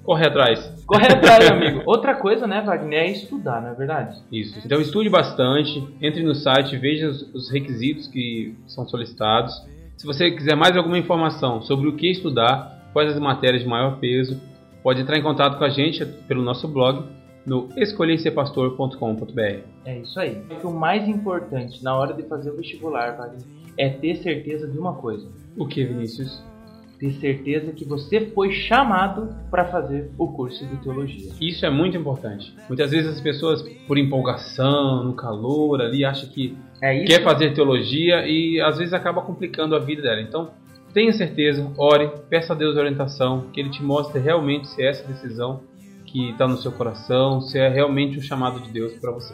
Corre 0.07 0.25
atrás. 0.25 0.85
corre 0.85 1.05
atrás, 1.05 1.51
amigo. 1.51 1.81
Outra 1.85 2.15
coisa, 2.15 2.47
né, 2.47 2.61
Wagner, 2.61 3.01
é 3.01 3.11
estudar, 3.11 3.61
não 3.61 3.71
é 3.71 3.73
verdade? 3.73 4.17
Isso. 4.31 4.57
Então 4.65 4.79
estude 4.79 5.09
bastante, 5.09 5.85
entre 6.01 6.23
no 6.23 6.33
site, 6.33 6.77
veja 6.77 7.09
os, 7.09 7.23
os 7.35 7.51
requisitos 7.51 8.07
que 8.07 8.55
são 8.67 8.87
solicitados. 8.87 9.53
Se 9.97 10.05
você 10.05 10.31
quiser 10.31 10.55
mais 10.55 10.77
alguma 10.77 10.97
informação 10.97 11.61
sobre 11.61 11.89
o 11.89 11.97
que 11.97 12.09
estudar, 12.09 12.89
quais 12.93 13.11
as 13.11 13.19
matérias 13.19 13.63
de 13.63 13.67
maior 13.67 13.99
peso, 13.99 14.39
pode 14.81 15.01
entrar 15.01 15.17
em 15.17 15.21
contato 15.21 15.57
com 15.57 15.65
a 15.65 15.69
gente 15.69 16.05
pelo 16.05 16.41
nosso 16.41 16.69
blog 16.69 17.03
no 17.45 17.67
escolherserpastor.com.br. 17.75 19.59
É 19.83 19.97
isso 19.99 20.17
aí. 20.21 20.41
O 20.63 20.71
mais 20.71 21.05
importante 21.05 21.83
na 21.83 21.93
hora 21.93 22.13
de 22.13 22.23
fazer 22.23 22.51
o 22.51 22.55
vestibular, 22.55 23.17
Wagner, 23.17 23.45
é 23.77 23.89
ter 23.89 24.15
certeza 24.15 24.69
de 24.69 24.79
uma 24.79 24.93
coisa. 24.93 25.27
O 25.57 25.67
que, 25.67 25.83
Vinícius? 25.83 26.41
Ter 26.99 27.11
certeza 27.13 27.71
que 27.71 27.85
você 27.85 28.21
foi 28.33 28.51
chamado 28.51 29.29
para 29.51 29.65
fazer 29.65 30.09
o 30.17 30.27
curso 30.29 30.65
de 30.65 30.77
teologia. 30.77 31.31
Isso 31.39 31.65
é 31.65 31.69
muito 31.69 31.95
importante. 31.95 32.53
Muitas 32.67 32.91
vezes 32.91 33.11
as 33.15 33.21
pessoas, 33.21 33.61
por 33.87 33.97
empolgação, 33.97 35.03
no 35.03 35.13
calor 35.13 35.81
ali, 35.81 36.03
acham 36.03 36.27
que 36.29 36.57
É 36.81 36.95
isso. 36.97 37.05
quer 37.05 37.23
fazer 37.23 37.53
teologia 37.53 38.27
e 38.27 38.59
às 38.61 38.77
vezes 38.77 38.93
acaba 38.93 39.21
complicando 39.21 39.75
a 39.75 39.79
vida 39.79 40.01
dela. 40.01 40.21
Então, 40.21 40.49
tenha 40.93 41.13
certeza, 41.13 41.71
ore, 41.77 42.09
peça 42.29 42.53
a 42.53 42.55
Deus 42.55 42.75
orientação, 42.75 43.45
que 43.53 43.59
Ele 43.59 43.69
te 43.69 43.83
mostre 43.83 44.19
realmente 44.19 44.67
se 44.67 44.81
é 44.81 44.89
essa 44.89 45.07
decisão 45.07 45.61
que 46.05 46.31
está 46.31 46.47
no 46.47 46.57
seu 46.57 46.71
coração, 46.71 47.41
se 47.41 47.59
é 47.59 47.67
realmente 47.69 48.17
um 48.17 48.21
chamado 48.21 48.59
de 48.61 48.71
Deus 48.71 48.93
para 48.93 49.11
você. 49.11 49.33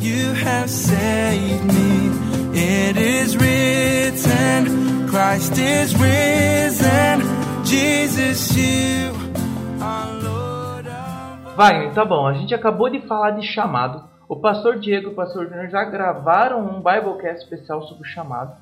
You 0.00 0.30
have 0.46 0.68
saved 0.68 1.64
me. 1.66 2.27
It 2.60 2.98
is 2.98 3.36
written, 3.36 5.06
Christ 5.08 5.56
is 5.58 5.94
risen. 5.94 7.22
Jesus, 7.64 8.56
you 8.56 9.12
are 9.80 10.12
Lord 10.20 10.88
of 10.88 11.56
Wagner, 11.56 11.94
tá 11.94 12.04
bom. 12.04 12.26
A 12.26 12.32
gente 12.32 12.52
acabou 12.52 12.90
de 12.90 13.00
falar 13.02 13.30
de 13.30 13.46
chamado. 13.46 14.02
O 14.28 14.34
pastor 14.34 14.80
Diego 14.80 15.10
e 15.10 15.12
o 15.12 15.14
pastor 15.14 15.46
Júnior 15.46 15.68
já 15.68 15.84
gravaram 15.84 16.68
um 16.68 16.78
Biblecast 16.78 17.44
especial 17.44 17.80
sobre 17.86 18.02
o 18.02 18.10
chamado. 18.10 18.56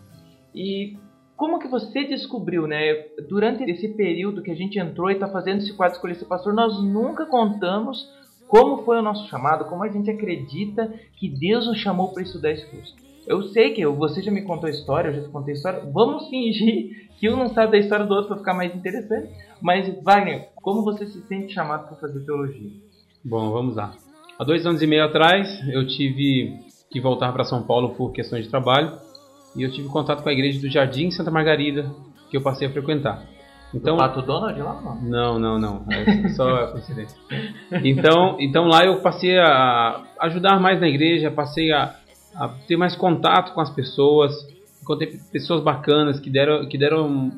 E 0.54 0.98
como 1.34 1.58
que 1.58 1.66
você 1.66 2.04
descobriu, 2.04 2.66
né? 2.66 3.06
Durante 3.26 3.64
esse 3.64 3.88
período 3.88 4.42
que 4.42 4.50
a 4.50 4.56
gente 4.56 4.78
entrou 4.78 5.10
e 5.10 5.14
está 5.14 5.26
fazendo 5.26 5.60
esse 5.60 5.72
quadro 5.72 5.96
Escolher 5.96 6.16
Ser 6.16 6.26
Pastor, 6.26 6.52
nós 6.52 6.84
nunca 6.84 7.24
contamos 7.24 8.06
como 8.46 8.84
foi 8.84 8.98
o 8.98 9.02
nosso 9.02 9.26
chamado, 9.30 9.64
como 9.64 9.82
a 9.82 9.88
gente 9.88 10.10
acredita 10.10 10.92
que 11.18 11.30
Deus 11.30 11.66
nos 11.66 11.78
chamou 11.78 12.12
para 12.12 12.22
estudar 12.22 12.50
esse 12.50 12.66
curso. 12.66 13.05
Eu 13.26 13.42
sei 13.42 13.72
que 13.72 13.84
você 13.86 14.22
já 14.22 14.30
me 14.30 14.42
contou 14.42 14.68
a 14.68 14.70
história, 14.70 15.08
eu 15.08 15.14
já 15.14 15.22
te 15.22 15.28
contei 15.28 15.54
a 15.54 15.56
história. 15.56 15.82
Vamos 15.92 16.28
fingir 16.28 17.08
que 17.18 17.28
um 17.28 17.36
não 17.36 17.48
sabe 17.48 17.72
da 17.72 17.78
história 17.78 18.04
do 18.06 18.14
outro 18.14 18.28
para 18.28 18.38
ficar 18.38 18.54
mais 18.54 18.74
interessante. 18.74 19.30
Mas, 19.60 19.92
Wagner, 20.02 20.48
como 20.56 20.84
você 20.84 21.06
se 21.06 21.20
sente 21.26 21.52
chamado 21.52 21.88
para 21.88 21.96
fazer 21.96 22.20
teologia? 22.20 22.70
Bom, 23.24 23.50
vamos 23.50 23.76
lá. 23.76 23.94
Há 24.38 24.44
dois 24.44 24.64
anos 24.66 24.80
e 24.82 24.86
meio 24.86 25.04
atrás, 25.04 25.60
eu 25.68 25.86
tive 25.86 26.58
que 26.90 27.00
voltar 27.00 27.32
para 27.32 27.42
São 27.42 27.62
Paulo 27.62 27.94
por 27.94 28.12
questões 28.12 28.44
de 28.44 28.50
trabalho 28.50 28.92
e 29.56 29.62
eu 29.62 29.72
tive 29.72 29.88
contato 29.88 30.22
com 30.22 30.28
a 30.28 30.32
igreja 30.32 30.60
do 30.60 30.70
Jardim 30.70 31.10
Santa 31.10 31.30
Margarida, 31.30 31.90
que 32.30 32.36
eu 32.36 32.42
passei 32.42 32.68
a 32.68 32.70
frequentar. 32.70 33.24
Então, 33.74 33.94
Então, 33.94 33.94
o 33.96 33.98
Pato 33.98 34.22
Donald 34.22 34.60
lá 34.60 34.80
não? 34.80 35.02
não, 35.02 35.38
não, 35.38 35.58
não. 35.58 35.86
É 35.90 36.28
só 36.30 36.68
coincidência. 36.68 37.18
Então, 37.82 38.36
então 38.38 38.66
lá 38.68 38.84
eu 38.84 39.00
passei 39.00 39.36
a 39.38 40.04
ajudar 40.20 40.60
mais 40.60 40.80
na 40.80 40.86
igreja, 40.86 41.30
passei 41.30 41.72
a, 41.72 41.94
a 42.38 42.48
ter 42.66 42.76
mais 42.76 42.94
contato 42.96 43.52
com 43.54 43.60
as 43.60 43.70
pessoas, 43.70 44.32
encontrei 44.82 45.18
pessoas 45.32 45.62
bacanas 45.62 46.20
que 46.20 46.30
deram, 46.30 46.66
que 46.68 46.76
deram 46.78 47.32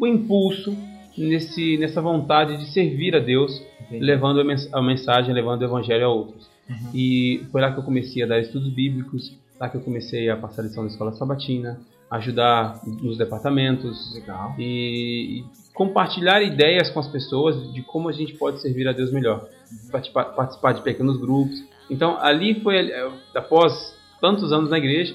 um 0.00 0.06
impulso 0.06 0.76
nesse, 1.16 1.76
nessa 1.78 2.00
vontade 2.00 2.56
de 2.56 2.66
servir 2.72 3.14
a 3.16 3.18
Deus, 3.18 3.60
Entendi. 3.82 4.04
levando 4.04 4.40
a 4.40 4.44
mens- 4.44 4.72
a 4.72 4.80
mensagem, 4.80 5.34
levando 5.34 5.62
o 5.62 5.64
evangelho 5.64 6.06
a 6.06 6.08
outros. 6.08 6.48
E 6.94 7.46
foi 7.50 7.62
lá 7.62 7.72
que 7.72 7.78
eu 7.78 7.82
comecei 7.82 8.22
a 8.22 8.26
dar 8.26 8.38
estudos 8.38 8.68
bíblicos, 8.68 9.32
lá 9.58 9.68
que 9.70 9.76
eu 9.76 9.80
comecei 9.80 10.28
a 10.28 10.36
passar 10.36 10.62
lição 10.62 10.84
da 10.84 10.90
escola 10.90 11.12
sabatina, 11.12 11.80
ajudar 12.10 12.80
nos 13.02 13.16
departamentos, 13.18 14.14
Legal. 14.14 14.54
e, 14.58 15.40
e 15.40 15.44
compartilhar 15.74 16.42
ideias 16.42 16.90
com 16.90 17.00
as 17.00 17.08
pessoas 17.08 17.72
de 17.72 17.82
como 17.82 18.08
a 18.08 18.12
gente 18.12 18.34
pode 18.34 18.60
servir 18.60 18.86
a 18.86 18.92
Deus 18.92 19.10
melhor. 19.10 19.46
Participar, 19.90 20.24
participar 20.26 20.72
de 20.72 20.82
pequenos 20.82 21.18
grupos. 21.18 21.62
Então, 21.90 22.18
ali 22.20 22.60
foi, 22.60 22.76
eh, 22.90 23.10
após 23.34 23.94
tantos 24.20 24.52
anos 24.52 24.70
na 24.70 24.78
igreja, 24.78 25.14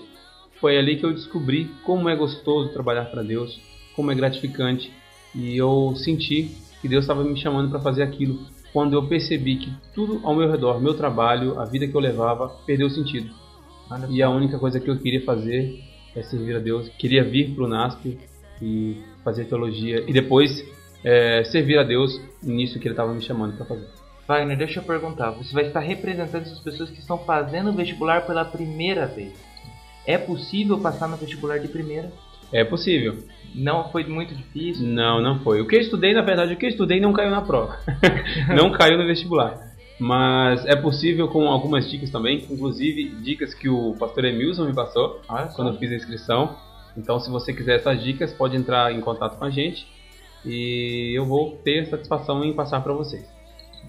foi 0.60 0.78
ali 0.78 0.98
que 0.98 1.06
eu 1.06 1.14
descobri 1.14 1.70
como 1.84 2.08
é 2.10 2.16
gostoso 2.16 2.72
trabalhar 2.72 3.06
para 3.06 3.22
Deus, 3.22 3.60
como 3.96 4.12
é 4.12 4.16
gratificante. 4.16 4.92
E 5.36 5.58
eu 5.58 5.94
senti 5.96 6.52
que 6.82 6.88
Deus 6.88 7.04
estava 7.04 7.24
me 7.24 7.40
chamando 7.40 7.70
para 7.70 7.80
fazer 7.80 8.04
aquilo 8.04 8.40
quando 8.72 8.94
eu 8.94 9.08
percebi 9.08 9.58
que 9.58 9.72
tudo 9.94 10.20
ao 10.24 10.36
meu 10.36 10.50
redor, 10.50 10.82
meu 10.82 10.96
trabalho, 10.96 11.60
a 11.60 11.66
vida 11.66 11.88
que 11.88 11.96
eu 11.96 12.02
levava, 12.02 12.50
perdeu 12.66 12.90
sentido. 12.90 13.30
E 14.10 14.24
a 14.24 14.30
única 14.30 14.58
coisa 14.58 14.80
que 14.80 14.90
eu 14.90 14.98
queria 14.98 15.24
fazer 15.24 15.80
é 16.16 16.24
servir 16.24 16.56
a 16.56 16.60
Deus. 16.60 16.90
Queria 16.98 17.24
vir 17.24 17.54
para 17.54 17.64
o 17.64 17.68
NASP 17.68 18.18
e 18.62 18.98
fazer 19.24 19.46
teologia. 19.46 20.04
E 20.08 20.12
depois 20.12 20.66
é, 21.04 21.44
servir 21.44 21.78
a 21.78 21.84
Deus 21.84 22.20
nisso 22.42 22.80
que 22.80 22.88
Ele 22.88 22.94
estava 22.94 23.14
me 23.14 23.22
chamando 23.22 23.56
para 23.56 23.66
fazer. 23.66 24.03
Wagner, 24.28 24.58
deixa 24.58 24.80
eu 24.80 24.84
perguntar. 24.84 25.32
Você 25.32 25.54
vai 25.54 25.66
estar 25.66 25.80
representando 25.80 26.44
essas 26.44 26.60
pessoas 26.60 26.90
que 26.90 27.00
estão 27.00 27.18
fazendo 27.18 27.70
o 27.70 27.74
vestibular 27.74 28.26
pela 28.26 28.46
primeira 28.46 29.06
vez. 29.06 29.34
É 30.06 30.18
possível 30.18 30.80
passar 30.80 31.08
no 31.08 31.18
vestibular 31.18 31.60
de 31.60 31.68
primeira? 31.68 32.12
É 32.52 32.64
possível. 32.64 33.24
Não 33.54 33.92
foi 33.92 34.06
muito 34.06 34.34
difícil? 34.34 34.88
Não, 34.88 35.22
não 35.22 35.40
foi. 35.40 35.62
O 35.62 35.68
que 35.68 35.76
eu 35.76 35.82
estudei, 35.82 36.14
na 36.14 36.22
verdade, 36.22 36.54
o 36.54 36.58
que 36.58 36.66
eu 36.66 36.70
estudei 36.70 37.00
não 37.00 37.14
caiu 37.14 37.32
na 37.32 37.42
prova. 37.42 37.80
não 38.56 38.72
caiu 38.72 38.98
no 38.98 39.06
vestibular. 39.06 39.74
Mas 40.00 40.66
é 40.66 40.76
possível 40.76 41.28
com 41.28 41.48
algumas 41.48 41.90
dicas 41.90 42.10
também, 42.10 42.46
inclusive 42.50 43.10
dicas 43.22 43.54
que 43.54 43.70
o 43.70 43.96
pastor 43.98 44.26
Emilson 44.26 44.66
me 44.66 44.74
passou 44.74 45.22
quando 45.56 45.72
eu 45.72 45.78
fiz 45.78 45.92
a 45.92 45.96
inscrição. 45.96 46.56
Então, 46.98 47.20
se 47.20 47.30
você 47.30 47.54
quiser 47.54 47.78
essas 47.78 48.04
dicas, 48.04 48.34
pode 48.34 48.56
entrar 48.56 48.94
em 48.94 49.02
contato 49.02 49.38
com 49.38 49.46
a 49.46 49.50
gente 49.50 49.88
e 50.46 51.14
eu 51.16 51.26
vou 51.26 51.58
ter 51.64 51.86
satisfação 51.88 52.44
em 52.44 52.54
passar 52.54 52.82
para 52.82 52.94
vocês. 52.94 53.33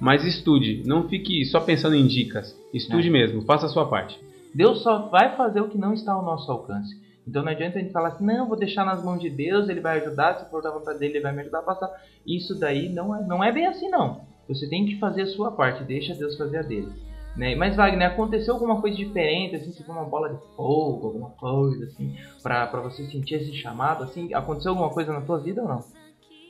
Mas 0.00 0.24
estude, 0.24 0.82
não 0.86 1.08
fique 1.08 1.44
só 1.46 1.60
pensando 1.60 1.94
em 1.94 2.06
dicas. 2.06 2.56
Estude 2.72 3.08
É. 3.08 3.10
mesmo, 3.10 3.42
faça 3.42 3.66
a 3.66 3.68
sua 3.68 3.86
parte. 3.86 4.18
Deus 4.54 4.82
só 4.82 5.08
vai 5.08 5.36
fazer 5.36 5.60
o 5.60 5.68
que 5.68 5.78
não 5.78 5.92
está 5.92 6.12
ao 6.12 6.24
nosso 6.24 6.50
alcance. 6.50 7.02
Então 7.26 7.42
não 7.42 7.50
adianta 7.50 7.78
a 7.78 7.80
gente 7.80 7.92
falar 7.92 8.08
assim, 8.08 8.24
não, 8.24 8.46
vou 8.46 8.56
deixar 8.56 8.84
nas 8.84 9.02
mãos 9.02 9.20
de 9.20 9.30
Deus, 9.30 9.68
ele 9.68 9.80
vai 9.80 10.00
ajudar, 10.00 10.38
se 10.38 10.50
for 10.50 10.62
da 10.62 10.70
vontade 10.70 10.98
dele, 10.98 11.14
ele 11.14 11.22
vai 11.22 11.32
me 11.32 11.40
ajudar 11.40 11.60
a 11.60 11.62
passar. 11.62 11.90
Isso 12.26 12.58
daí 12.58 12.88
não 12.88 13.16
é, 13.16 13.26
não 13.26 13.42
é 13.42 13.50
bem 13.50 13.66
assim 13.66 13.88
não. 13.88 14.20
Você 14.46 14.68
tem 14.68 14.84
que 14.84 14.98
fazer 14.98 15.22
a 15.22 15.26
sua 15.26 15.50
parte, 15.52 15.82
deixa 15.84 16.14
Deus 16.14 16.36
fazer 16.36 16.58
a 16.58 16.62
dele. 16.62 16.88
Né? 17.34 17.56
Mas 17.56 17.74
Wagner, 17.74 18.08
aconteceu 18.08 18.54
alguma 18.54 18.80
coisa 18.80 18.96
diferente, 18.96 19.56
assim, 19.56 19.70
tipo 19.70 19.90
uma 19.90 20.04
bola 20.04 20.28
de 20.28 20.38
fogo, 20.54 21.06
alguma 21.06 21.30
coisa 21.30 21.86
assim, 21.86 22.14
pra, 22.42 22.66
pra 22.66 22.80
você 22.80 23.04
sentir 23.06 23.36
esse 23.36 23.54
chamado, 23.54 24.04
assim? 24.04 24.32
Aconteceu 24.34 24.70
alguma 24.70 24.90
coisa 24.90 25.12
na 25.12 25.20
tua 25.22 25.38
vida 25.38 25.62
ou 25.62 25.68
não? 25.68 25.82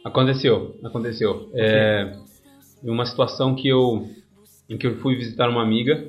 Aconteceu, 0.05 0.75
aconteceu. 0.85 1.49
É, 1.55 2.15
em 2.85 2.91
uma 2.91 3.07
situação 3.07 3.55
que 3.55 3.67
eu 3.69 4.09
em 4.69 4.79
que 4.79 4.87
eu 4.87 4.97
fui 4.97 5.17
visitar 5.17 5.49
uma 5.49 5.63
amiga, 5.63 6.05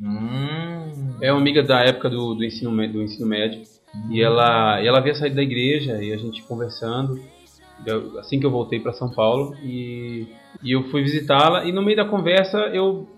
Hum, 0.00 1.14
é 1.20 1.32
uma 1.32 1.40
amiga 1.40 1.62
da 1.62 1.80
época 1.80 2.10
do, 2.10 2.34
do 2.34 2.44
ensino 2.44 2.70
do 2.88 3.02
ensino 3.02 3.26
médio, 3.26 3.62
e 4.10 4.20
ela 4.20 4.82
e 4.82 4.86
ela 4.86 4.98
havia 4.98 5.14
saído 5.14 5.36
da 5.36 5.42
igreja 5.42 6.02
e 6.02 6.12
a 6.12 6.16
gente 6.16 6.42
conversando, 6.42 7.20
assim 8.18 8.40
que 8.40 8.46
eu 8.46 8.50
voltei 8.50 8.80
para 8.80 8.92
São 8.92 9.10
Paulo 9.10 9.54
e, 9.62 10.26
e 10.62 10.72
eu 10.72 10.84
fui 10.90 11.02
visitá-la 11.02 11.64
e 11.64 11.72
no 11.72 11.82
meio 11.82 11.96
da 11.96 12.04
conversa 12.04 12.58
eu 12.72 13.08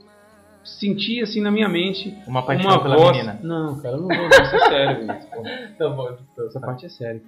senti 0.64 1.20
assim 1.20 1.40
na 1.40 1.51
minha 1.51 1.68
mente 1.68 2.14
uma 2.27 2.42
paixão 2.44 2.70
uma 2.70 2.83
pela 2.83 2.96
voz. 2.96 3.16
menina. 3.16 3.40
Não, 3.42 3.81
cara, 3.81 3.96
eu 3.96 4.01
não 4.03 4.09
vou, 4.09 4.29
isso 4.29 4.57
é 4.57 4.68
sério, 4.68 5.07
pô. 5.07 5.42
Tá 5.79 5.88
bom. 5.88 6.16
Essa 6.46 6.61
parte 6.61 6.87
é 6.87 6.88
séria. 6.88 7.22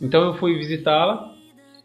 Então 0.00 0.26
eu 0.26 0.34
fui 0.34 0.56
visitá-la 0.56 1.34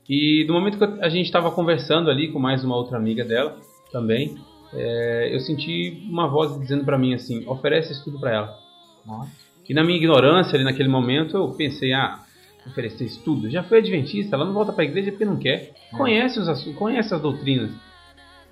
e 0.09 0.45
no 0.47 0.53
momento 0.53 0.77
que 0.77 0.83
a 1.03 1.09
gente 1.09 1.25
estava 1.25 1.51
conversando 1.51 2.09
ali 2.09 2.31
com 2.31 2.39
mais 2.39 2.63
uma 2.63 2.75
outra 2.75 2.97
amiga 2.97 3.23
dela 3.23 3.57
também, 3.91 4.35
é, 4.73 5.29
eu 5.33 5.39
senti 5.39 6.03
uma 6.09 6.27
voz 6.27 6.59
dizendo 6.59 6.83
para 6.83 6.97
mim 6.97 7.13
assim: 7.13 7.47
oferece 7.47 7.93
isso 7.93 8.03
tudo 8.03 8.19
para 8.19 8.31
ela. 8.31 8.59
Nossa. 9.05 9.31
E 9.67 9.73
na 9.73 9.83
minha 9.83 9.97
ignorância 9.97 10.55
ali 10.55 10.63
naquele 10.63 10.89
momento 10.89 11.37
eu 11.37 11.49
pensei: 11.49 11.93
ah, 11.93 12.19
oferecer 12.67 13.05
estudo? 13.05 13.49
Já 13.49 13.63
foi 13.63 13.79
adventista, 13.79 14.35
ela 14.35 14.45
não 14.45 14.53
volta 14.53 14.73
para 14.73 14.83
a 14.83 14.87
igreja 14.87 15.11
porque 15.11 15.25
não 15.25 15.37
quer. 15.37 15.73
Conhece, 15.91 16.39
os, 16.39 16.63
conhece 16.75 17.13
as 17.13 17.21
doutrinas. 17.21 17.71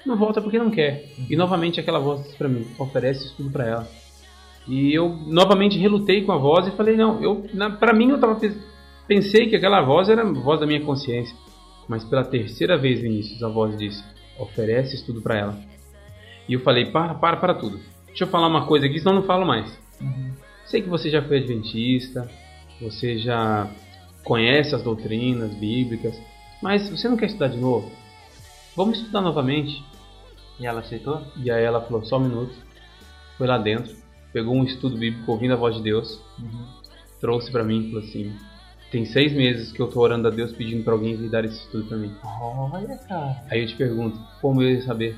Não 0.05 0.15
volta 0.17 0.41
porque 0.41 0.57
não 0.57 0.71
quer. 0.71 1.11
E 1.29 1.35
novamente 1.35 1.79
aquela 1.79 1.99
voz 1.99 2.23
disse 2.23 2.37
para 2.37 2.47
mim: 2.47 2.65
oferece 2.79 3.25
isso 3.25 3.35
tudo 3.35 3.51
para 3.51 3.67
ela. 3.67 3.87
E 4.67 4.93
eu 4.93 5.09
novamente 5.09 5.77
relutei 5.77 6.23
com 6.23 6.31
a 6.31 6.37
voz 6.37 6.67
e 6.67 6.71
falei: 6.71 6.95
não, 6.95 7.21
eu, 7.21 7.45
para 7.79 7.93
mim 7.93 8.09
eu 8.09 8.19
tava 8.19 8.35
pens- 8.35 8.57
pensei 9.07 9.49
que 9.49 9.55
aquela 9.55 9.81
voz 9.81 10.09
era 10.09 10.21
a 10.21 10.31
voz 10.31 10.59
da 10.59 10.65
minha 10.65 10.81
consciência. 10.81 11.35
Mas 11.87 12.03
pela 12.03 12.23
terceira 12.23 12.77
vez, 12.77 13.01
Vinícius, 13.01 13.43
a 13.43 13.49
voz 13.49 13.77
disse: 13.77 14.03
oferece 14.37 15.05
tudo 15.05 15.21
para 15.21 15.37
ela. 15.37 15.59
E 16.47 16.53
eu 16.53 16.59
falei: 16.61 16.91
para, 16.91 17.13
para, 17.15 17.37
para 17.37 17.53
tudo. 17.53 17.79
Deixa 18.07 18.23
eu 18.23 18.27
falar 18.27 18.47
uma 18.47 18.65
coisa 18.65 18.85
aqui, 18.85 18.99
senão 18.99 19.13
eu 19.13 19.19
não 19.21 19.27
falo 19.27 19.45
mais. 19.45 19.77
Sei 20.65 20.81
que 20.81 20.89
você 20.89 21.09
já 21.09 21.21
foi 21.21 21.37
adventista, 21.37 22.29
você 22.79 23.17
já 23.17 23.69
conhece 24.23 24.75
as 24.75 24.83
doutrinas 24.83 25.53
bíblicas, 25.53 26.19
mas 26.61 26.89
você 26.89 27.09
não 27.09 27.17
quer 27.17 27.25
estudar 27.25 27.47
de 27.47 27.57
novo? 27.57 27.91
Vamos 28.75 28.99
estudar 28.99 29.21
novamente. 29.21 29.83
E 30.59 30.65
ela 30.65 30.81
aceitou? 30.81 31.21
E 31.37 31.49
aí 31.49 31.63
ela 31.63 31.81
falou: 31.81 32.03
só 32.03 32.17
um 32.17 32.21
minuto. 32.21 32.55
Foi 33.37 33.47
lá 33.47 33.57
dentro, 33.57 33.95
pegou 34.31 34.55
um 34.55 34.63
estudo 34.63 34.97
bíblico 34.97 35.31
ouvindo 35.31 35.53
a 35.53 35.57
voz 35.57 35.75
de 35.75 35.81
Deus, 35.81 36.21
trouxe 37.19 37.51
pra 37.51 37.63
mim 37.63 37.79
e 37.79 37.87
falou 37.89 38.03
assim: 38.03 38.33
tem 38.91 39.05
seis 39.05 39.33
meses 39.33 39.71
que 39.71 39.81
eu 39.81 39.87
tô 39.87 40.01
orando 40.01 40.27
a 40.27 40.31
Deus 40.31 40.51
pedindo 40.51 40.83
pra 40.83 40.93
alguém 40.93 41.15
vir 41.15 41.29
dar 41.29 41.45
esse 41.45 41.57
estudo 41.63 41.85
pra 41.85 41.97
mim. 41.97 42.11
Olha, 42.23 42.97
cara. 43.07 43.37
Aí 43.49 43.61
eu 43.61 43.67
te 43.67 43.75
pergunto: 43.75 44.19
como 44.41 44.61
eu 44.61 44.69
ia 44.69 44.81
saber? 44.81 45.15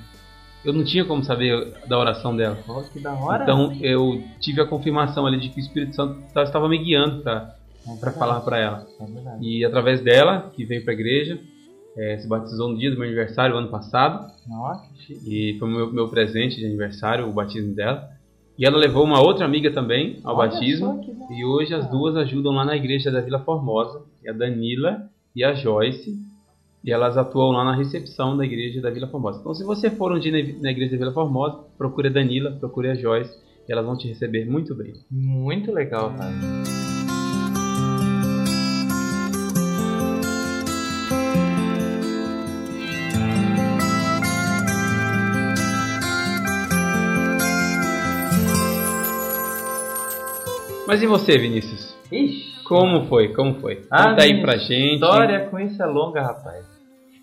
Eu 0.63 0.71
não 0.71 0.85
tinha 0.85 1.03
como 1.03 1.23
saber 1.23 1.73
da 1.87 1.97
oração 1.97 2.35
dela. 2.37 2.57
Que 2.93 2.99
da 2.99 3.13
hora. 3.13 3.43
Então 3.43 3.75
eu 3.81 4.23
tive 4.39 4.61
a 4.61 4.65
confirmação 4.65 5.25
ali 5.25 5.39
de 5.39 5.49
que 5.49 5.59
o 5.59 5.63
Espírito 5.63 5.95
Santo 5.95 6.21
estava 6.37 6.69
me 6.69 6.77
guiando 6.77 7.21
para 7.21 7.55
para 7.99 8.11
falar 8.13 8.39
para 8.41 8.57
ela. 8.57 8.87
É. 9.01 9.37
E 9.41 9.65
através 9.65 10.01
dela, 10.01 10.51
que 10.55 10.63
veio 10.63 10.83
para 10.83 10.93
a 10.93 10.95
igreja, 10.95 11.37
eh, 11.97 12.17
se 12.17 12.27
batizou 12.27 12.69
no 12.69 12.77
dia 12.77 12.89
do 12.89 12.95
meu 12.97 13.05
aniversário, 13.05 13.57
ano 13.57 13.67
passado, 13.69 14.31
Nossa, 14.47 14.87
que 14.93 15.03
chique. 15.03 15.55
e 15.55 15.59
foi 15.59 15.69
meu, 15.69 15.91
meu 15.91 16.07
presente 16.07 16.55
de 16.55 16.65
aniversário, 16.65 17.27
o 17.27 17.33
batismo 17.33 17.75
dela. 17.75 18.09
E 18.57 18.65
ela 18.65 18.77
levou 18.77 19.03
uma 19.03 19.19
outra 19.21 19.45
amiga 19.45 19.71
também 19.71 20.19
ao 20.23 20.37
Olha 20.37 20.49
batismo. 20.49 21.01
E 21.31 21.43
hoje 21.43 21.73
as 21.73 21.87
duas 21.89 22.15
ajudam 22.15 22.53
lá 22.53 22.63
na 22.63 22.75
igreja 22.75 23.11
da 23.11 23.19
Vila 23.21 23.39
Formosa, 23.39 24.03
e 24.23 24.29
a 24.29 24.33
Danila 24.33 25.09
e 25.35 25.43
a 25.43 25.53
Joyce. 25.53 26.21
E 26.85 26.91
elas 26.91 27.17
atuam 27.17 27.51
lá 27.51 27.63
na 27.63 27.75
recepção 27.75 28.35
da 28.37 28.45
igreja 28.45 28.81
da 28.81 28.89
Vila 28.89 29.07
Formosa. 29.07 29.39
Então, 29.39 29.53
se 29.55 29.63
você 29.63 29.89
for 29.89 30.11
um 30.11 30.19
dia 30.19 30.31
na- 30.31 30.61
na 30.61 30.71
igreja 30.71 30.91
da 30.91 30.97
Vila 30.97 31.13
Formosa, 31.13 31.59
procure 31.77 32.09
a 32.09 32.11
Danila, 32.11 32.51
procure 32.51 32.89
a 32.89 32.95
Joyce, 32.95 33.35
e 33.67 33.71
elas 33.71 33.85
vão 33.85 33.97
te 33.97 34.07
receber 34.07 34.45
muito 34.45 34.75
bem. 34.75 34.93
Muito 35.09 35.71
legal, 35.71 36.13
cara. 36.13 36.92
Mas 50.93 51.01
e 51.01 51.07
você, 51.07 51.39
Vinícius? 51.39 51.95
Ixi, 52.11 52.63
Como 52.65 53.07
foi? 53.07 53.33
Como 53.33 53.55
foi? 53.59 53.81
Ah, 53.89 54.09
Conta 54.09 54.21
aí 54.25 54.39
pra 54.43 54.57
gente. 54.57 54.93
história 54.93 55.47
com 55.49 55.59
isso 55.59 55.81
é 55.81 55.87
longa, 55.87 56.21
rapaz. 56.21 56.63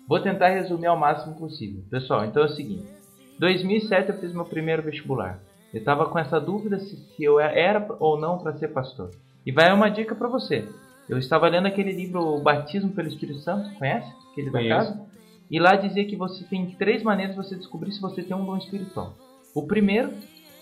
Vou 0.09 0.19
tentar 0.19 0.49
resumir 0.49 0.87
ao 0.87 0.97
máximo 0.99 1.35
possível. 1.35 1.81
Pessoal, 1.89 2.25
então 2.25 2.43
é 2.43 2.47
o 2.47 2.49
seguinte. 2.49 2.83
2007 3.39 4.09
eu 4.09 4.17
fiz 4.17 4.33
meu 4.33 4.43
primeiro 4.43 4.83
vestibular. 4.83 5.39
Eu 5.73 5.79
estava 5.79 6.05
com 6.07 6.19
essa 6.19 6.37
dúvida 6.37 6.79
se, 6.79 6.97
se 6.97 7.23
eu 7.23 7.39
era 7.39 7.87
ou 7.97 8.19
não 8.19 8.39
para 8.39 8.51
ser 8.57 8.67
pastor. 8.73 9.11
E 9.45 9.53
vai 9.53 9.71
uma 9.71 9.87
dica 9.87 10.15
para 10.15 10.27
você. 10.27 10.67
Eu 11.07 11.17
estava 11.17 11.47
lendo 11.47 11.67
aquele 11.67 11.93
livro 11.93 12.19
O 12.19 12.41
Batismo 12.41 12.89
pelo 12.91 13.07
Espírito 13.07 13.39
Santo, 13.39 13.73
conhece? 13.79 14.11
Aquele 14.33 14.47
da 14.51 14.59
Conheço. 14.59 14.77
casa? 14.91 15.01
E 15.49 15.57
lá 15.61 15.77
dizia 15.77 16.03
que 16.03 16.17
você 16.17 16.43
tem 16.43 16.65
três 16.71 17.01
maneiras 17.03 17.37
de 17.37 17.41
você 17.41 17.55
descobrir 17.55 17.93
se 17.93 18.01
você 18.01 18.21
tem 18.21 18.35
um 18.35 18.43
dom 18.45 18.57
espiritual. 18.57 19.13
O 19.55 19.65
primeiro 19.65 20.11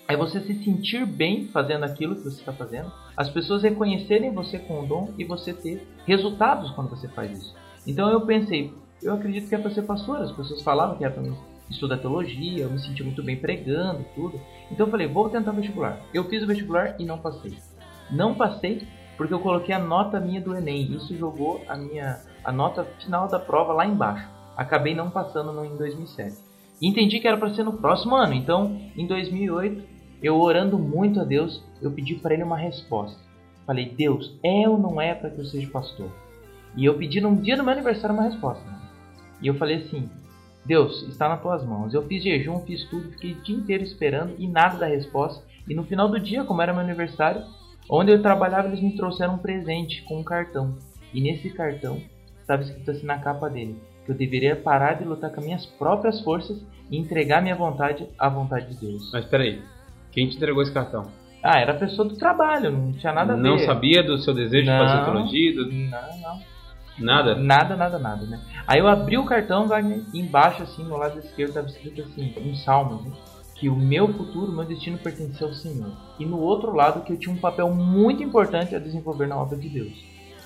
é 0.10 0.17
você 0.17 0.41
se 0.41 0.56
sentir 0.63 1.06
bem 1.06 1.48
fazendo 1.50 1.86
aquilo 1.86 2.15
que 2.15 2.24
você 2.24 2.39
está 2.39 2.52
fazendo, 2.52 2.91
as 3.15 3.30
pessoas 3.30 3.62
reconhecerem 3.62 4.34
você 4.34 4.58
com 4.58 4.82
o 4.82 4.86
dom 4.88 5.13
e 5.19 5.24
você 5.24 5.54
ter 5.54 5.88
resultados 6.08 6.72
quando 6.72 6.89
você 6.89 7.08
faz 7.08 7.32
isso. 7.32 7.56
Então 7.86 8.10
eu 8.10 8.22
pensei, 8.22 8.74
eu 9.04 9.13
acredito 9.13 9.48
que 9.48 9.54
é 9.54 9.60
para 9.60 9.69
ser 9.69 9.84
pastor, 9.84 10.17
as 10.17 10.32
pessoas 10.32 10.63
falavam 10.63 10.98
que 10.98 11.06
era 11.06 11.13
para 11.13 11.22
mim 11.22 11.38
estudar 11.69 12.00
teologia, 12.00 12.63
eu 12.63 12.72
me 12.72 12.80
senti 12.80 13.04
muito 13.04 13.22
bem 13.22 13.38
pregando, 13.38 14.04
tudo. 14.15 14.41
Então 14.72 14.88
eu 14.88 14.91
falei, 14.91 15.06
vou 15.06 15.30
tentar 15.30 15.52
o 15.52 15.54
vestibular. 15.54 16.02
Eu 16.12 16.24
fiz 16.24 16.41
o 16.41 16.48
vestibular 16.48 16.95
e 17.00 17.06
não 17.06 17.19
passei. 17.19 17.56
Não 18.10 18.34
passei 18.34 18.88
porque 19.15 19.34
eu 19.34 19.39
coloquei 19.39 19.76
a 19.76 19.80
nota 19.80 20.19
minha 20.19 20.41
do 20.41 20.56
Enem. 20.56 20.91
Isso 20.95 21.15
jogou 21.15 21.62
a 21.67 21.78
minha 21.78 22.19
a 22.43 22.52
nota 22.52 22.84
final 23.00 23.28
da 23.28 23.38
prova 23.38 23.74
lá 23.74 23.86
embaixo. 23.86 24.28
Acabei 24.58 24.95
não 24.95 25.12
passando 25.12 25.54
no, 25.54 25.63
em 25.63 25.78
2007. 25.78 26.50
E 26.82 26.88
entendi 26.88 27.19
que 27.19 27.28
era 27.28 27.38
para 27.38 27.54
ser 27.54 27.63
no 27.63 27.74
próximo 27.74 28.15
ano. 28.15 28.34
Então, 28.34 28.80
em 28.95 29.06
2008, 29.06 29.84
eu 30.21 30.39
orando 30.39 30.77
muito 30.77 31.19
a 31.19 31.23
Deus, 31.23 31.63
eu 31.82 31.91
pedi 31.91 32.15
para 32.15 32.34
ele 32.34 32.43
uma 32.43 32.58
resposta. 32.58 33.19
Falei, 33.65 33.89
Deus, 33.89 34.38
é 34.43 34.67
ou 34.67 34.77
não 34.77 34.99
é 34.99 35.13
para 35.13 35.29
que 35.29 35.39
eu 35.39 35.45
seja 35.45 35.69
pastor? 35.69 36.10
E 36.75 36.86
eu 36.86 36.97
pedi 36.97 37.21
num 37.21 37.36
dia 37.36 37.55
do 37.55 37.63
meu 37.63 37.71
aniversário 37.73 38.15
uma 38.15 38.23
resposta. 38.23 38.63
né? 38.65 38.79
E 39.41 39.47
eu 39.47 39.55
falei 39.55 39.77
assim, 39.77 40.10
Deus, 40.65 41.03
está 41.03 41.29
nas 41.29 41.41
tuas 41.41 41.63
mãos. 41.63 41.93
Eu 41.93 42.03
fiz 42.03 42.23
jejum, 42.23 42.60
fiz 42.62 42.84
tudo, 42.86 43.12
fiquei 43.12 43.34
o 43.34 43.41
dia 43.41 43.55
inteiro 43.55 43.84
esperando 43.84 44.36
e 44.38 44.47
nada 44.47 44.77
da 44.77 44.88
resposta. 44.88 45.43
E 45.67 45.73
no 45.73 45.84
final 45.84 46.10
do 46.10 46.19
dia, 46.19 46.43
como 46.43 46.62
era 46.62 46.73
meu 46.73 46.82
aniversário, 46.82 47.43
onde 47.89 48.12
eu 48.12 48.21
trabalhava, 48.21 48.67
eles 48.67 48.82
me 48.82 48.95
trouxeram 48.95 49.36
um 49.36 49.39
presente 49.39 50.03
com 50.03 50.19
um 50.19 50.23
cartão. 50.23 50.75
E 51.13 51.21
nesse 51.21 51.49
cartão 51.49 52.01
estava 52.41 52.62
escrito 52.62 52.91
assim 52.91 53.05
na 53.05 53.19
capa 53.19 53.49
dele, 53.49 53.79
que 54.05 54.12
eu 54.12 54.15
deveria 54.15 54.55
parar 54.55 54.93
de 54.93 55.05
lutar 55.05 55.32
com 55.32 55.39
as 55.39 55.45
minhas 55.45 55.65
próprias 55.65 56.19
forças 56.21 56.60
e 56.89 56.97
entregar 56.97 57.41
minha 57.41 57.55
vontade 57.55 58.08
à 58.17 58.27
vontade 58.29 58.73
de 58.73 58.79
Deus. 58.88 59.12
Mas 59.12 59.25
peraí, 59.25 59.62
quem 60.12 60.28
te 60.30 60.36
entregou 60.38 60.62
esse 60.62 60.72
cartão? 60.72 61.08
Ah, 61.41 61.60
era 61.60 61.72
a 61.72 61.78
pessoa 61.78 62.08
do 62.08 62.15
trabalho, 62.17 62.72
não 62.72 62.91
tinha 62.93 63.13
nada 63.13 63.34
a 63.34 63.36
ver. 63.36 63.41
Não 63.41 63.60
sabia 63.60 64.04
do 64.04 64.17
seu 64.17 64.34
desejo 64.34 64.65
de 64.65 64.69
Não. 64.72 64.78
fazer 64.88 65.04
teologia? 65.06 65.56
do- 65.56 65.72
Não, 65.72 66.19
não. 66.22 66.39
Nada? 67.00 67.36
Nada, 67.36 67.76
nada, 67.78 67.98
nada, 67.98 68.26
né? 68.26 68.41
Aí 68.67 68.80
eu 68.80 68.88
abri 68.88 69.17
o 69.17 69.24
cartão, 69.26 69.67
Wagner, 69.67 70.02
e 70.13 70.19
embaixo, 70.19 70.63
assim, 70.63 70.84
no 70.84 70.98
lado 70.98 71.17
esquerdo, 71.19 71.50
estava 71.50 71.67
escrito 71.67 72.02
assim, 72.02 72.34
um 72.45 72.54
salmo, 72.56 73.02
né? 73.04 73.12
que 73.56 73.67
o 73.67 73.76
meu 73.76 74.08
futuro, 74.13 74.54
meu 74.54 74.63
destino 74.63 74.98
pertencia 74.98 75.45
ao 75.45 75.52
Senhor. 75.54 75.91
E 76.17 76.26
no 76.26 76.39
outro 76.39 76.74
lado, 76.74 77.02
que 77.04 77.12
eu 77.12 77.17
tinha 77.17 77.34
um 77.36 77.38
papel 77.38 77.69
muito 77.74 78.24
importante 78.24 78.74
a 78.74 78.80
desenvolver 78.80 79.28
na 79.28 79.38
obra 79.38 79.58
de 79.58 79.67
Deus. 79.67 79.91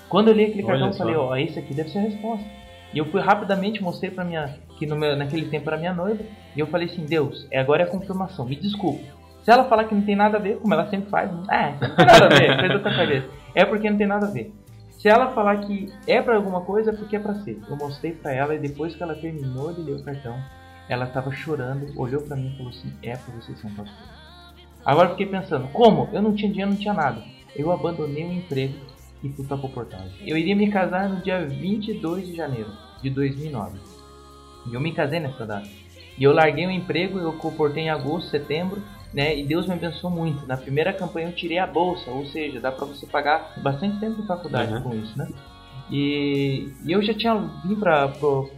Quando 0.08 0.28
eu 0.28 0.34
li 0.34 0.46
aquele 0.46 0.64
cartão, 0.64 0.88
eu 0.88 0.92
falei, 0.94 1.14
ó, 1.14 1.36
esse 1.36 1.56
aqui 1.56 1.72
deve 1.74 1.90
ser 1.90 1.98
a 1.98 2.02
resposta. 2.02 2.44
E 2.92 2.98
eu 2.98 3.04
fui 3.06 3.20
rapidamente, 3.20 3.80
mostrei 3.80 4.10
pra 4.10 4.24
minha, 4.24 4.56
que 4.78 4.84
no 4.86 4.96
meu, 4.96 5.16
naquele 5.16 5.46
tempo 5.46 5.68
era 5.70 5.76
minha 5.78 5.94
noiva, 5.94 6.24
e 6.56 6.58
eu 6.60 6.66
falei 6.66 6.88
assim, 6.88 7.04
Deus, 7.06 7.46
é 7.52 7.60
agora 7.60 7.82
é 7.82 7.86
a 7.86 7.90
confirmação, 7.90 8.44
me 8.46 8.56
desculpe. 8.56 9.04
Se 9.44 9.50
ela 9.50 9.64
falar 9.64 9.84
que 9.84 9.94
não 9.94 10.02
tem 10.02 10.16
nada 10.16 10.38
a 10.38 10.40
ver, 10.40 10.56
como 10.56 10.72
ela 10.72 10.88
sempre 10.88 11.10
faz, 11.10 11.30
né? 11.30 11.44
é, 11.50 11.86
não 11.86 11.96
tem 11.96 12.06
nada 12.06 12.24
a 12.24 12.28
ver, 12.28 12.60
fez 12.60 12.72
outra 12.72 12.96
cabeça. 12.96 13.28
É 13.54 13.64
porque 13.64 13.90
não 13.90 13.98
tem 13.98 14.06
nada 14.06 14.26
a 14.26 14.30
ver. 14.30 14.52
Se 14.98 15.08
ela 15.08 15.32
falar 15.32 15.58
que 15.58 15.92
é 16.06 16.22
pra 16.22 16.36
alguma 16.36 16.62
coisa, 16.62 16.90
é 16.90 16.94
porque 16.94 17.16
é 17.16 17.18
pra 17.18 17.34
ser. 17.34 17.60
Eu 17.68 17.76
mostrei 17.76 18.12
pra 18.12 18.32
ela 18.32 18.54
e 18.54 18.58
depois 18.58 18.96
que 18.96 19.02
ela 19.02 19.14
terminou 19.14 19.70
de 19.70 19.82
ler 19.82 19.96
o 19.96 20.02
cartão, 20.02 20.34
ela 20.88 21.06
tava 21.06 21.30
chorando, 21.30 21.92
olhou 22.00 22.22
pra 22.22 22.36
mim 22.36 22.52
e 22.54 22.56
falou 22.56 22.70
assim: 22.70 22.90
É 23.02 23.14
pra 23.16 23.34
você 23.34 23.54
ser 23.54 23.66
um 23.66 23.74
pastor. 23.74 24.08
Agora 24.82 25.08
eu 25.08 25.10
fiquei 25.12 25.26
pensando: 25.26 25.68
Como? 25.68 26.08
Eu 26.10 26.22
não 26.22 26.34
tinha 26.34 26.50
dinheiro, 26.50 26.70
não 26.70 26.78
tinha 26.78 26.94
nada. 26.94 27.22
Eu 27.54 27.70
abandonei 27.70 28.24
o 28.24 28.32
emprego 28.32 28.74
e 29.22 29.28
fui 29.28 29.44
pra 29.44 29.58
comportagem. 29.58 30.26
Eu 30.26 30.38
iria 30.38 30.56
me 30.56 30.70
casar 30.70 31.06
no 31.08 31.20
dia 31.20 31.44
22 31.44 32.26
de 32.28 32.34
janeiro 32.34 32.70
de 33.02 33.10
2009. 33.10 33.78
E 34.70 34.74
eu 34.74 34.80
me 34.80 34.92
casei 34.92 35.20
nessa 35.20 35.44
data. 35.44 35.68
E 36.16 36.24
eu 36.24 36.32
larguei 36.32 36.66
o 36.66 36.70
emprego, 36.70 37.18
eu 37.18 37.34
comportei 37.34 37.84
em 37.84 37.90
agosto, 37.90 38.30
setembro, 38.30 38.82
né? 39.14 39.38
E 39.38 39.44
Deus 39.44 39.66
me 39.66 39.72
abençoou 39.74 40.12
muito. 40.12 40.46
Na 40.46 40.56
primeira 40.56 40.92
campanha 40.92 41.28
eu 41.28 41.32
tirei 41.32 41.58
a 41.58 41.66
bolsa, 41.66 42.10
ou 42.10 42.26
seja, 42.26 42.60
dá 42.60 42.70
pra 42.72 42.84
você 42.84 43.06
pagar 43.06 43.54
bastante 43.62 43.98
tempo 44.00 44.20
de 44.20 44.26
faculdade 44.26 44.72
Uhum. 44.74 44.82
com 44.82 44.94
isso, 44.94 45.16
né? 45.16 45.28
E, 45.90 46.72
e 46.84 46.92
eu 46.92 47.02
já 47.02 47.12
tinha 47.14 47.34
pra, 47.78 48.08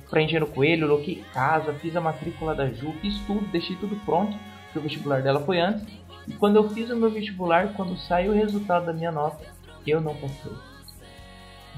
pra 0.08 0.22
Engenheiro 0.22 0.46
Coelho, 0.46 0.86
loquei 0.86 1.24
casa, 1.34 1.72
fiz 1.74 1.94
a 1.96 2.00
matrícula 2.00 2.54
da 2.54 2.68
Ju, 2.70 2.92
fiz 3.00 3.18
tudo, 3.26 3.44
deixei 3.52 3.76
tudo 3.76 3.96
pronto, 4.04 4.36
porque 4.64 4.78
o 4.78 4.82
vestibular 4.82 5.22
dela 5.22 5.40
foi 5.40 5.58
antes. 5.60 5.84
E 6.28 6.32
quando 6.32 6.56
eu 6.56 6.68
fiz 6.70 6.88
o 6.90 6.96
meu 6.96 7.10
vestibular, 7.10 7.72
quando 7.74 7.96
saiu 7.98 8.32
o 8.32 8.34
resultado 8.34 8.86
da 8.86 8.92
minha 8.92 9.12
nota, 9.12 9.44
eu 9.86 10.00
não 10.00 10.14
passei. 10.14 10.52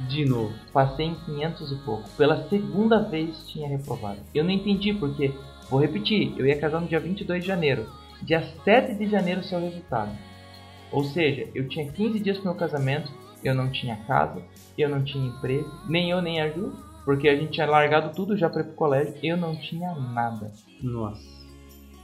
De 0.09 0.25
novo. 0.25 0.53
Passei 0.73 1.07
em 1.07 1.15
500 1.15 1.73
e 1.73 1.75
pouco. 1.77 2.09
Pela 2.17 2.49
segunda 2.49 3.01
vez 3.03 3.45
tinha 3.49 3.69
reprovado. 3.69 4.19
Eu 4.35 4.45
não 4.45 4.51
entendi 4.51 4.95
porque, 4.95 5.33
vou 5.69 5.81
repetir, 5.81 6.33
eu 6.39 6.47
ia 6.47 6.59
casar 6.59 6.81
no 6.81 6.87
dia 6.87 7.01
22 7.01 7.43
de 7.43 7.49
janeiro. 7.49 7.87
Dia 8.23 8.43
7 8.65 8.95
de 8.95 9.07
janeiro 9.07 9.41
o 9.41 9.61
resultado. 9.61 10.11
Ou 10.91 11.05
seja, 11.05 11.49
eu 11.55 11.69
tinha 11.69 11.91
15 11.91 12.19
dias 12.21 12.39
para 12.39 12.51
meu 12.51 12.59
casamento, 12.59 13.13
eu 13.45 13.55
não 13.55 13.71
tinha 13.71 13.97
casa, 14.07 14.43
eu 14.77 14.89
não 14.89 15.05
tinha 15.05 15.29
emprego, 15.29 15.71
nem 15.89 16.11
eu 16.11 16.21
nem 16.21 16.41
a 16.41 16.49
Ju, 16.49 16.73
porque 17.05 17.29
a 17.29 17.37
gente 17.37 17.53
tinha 17.53 17.67
largado 17.67 18.15
tudo 18.15 18.37
já 18.37 18.51
para 18.51 18.63
ir 18.63 18.65
pro 18.65 18.75
colégio, 18.75 19.15
eu 19.23 19.37
não 19.37 19.55
tinha 19.57 19.95
nada. 19.95 20.53
Nossa. 20.83 21.39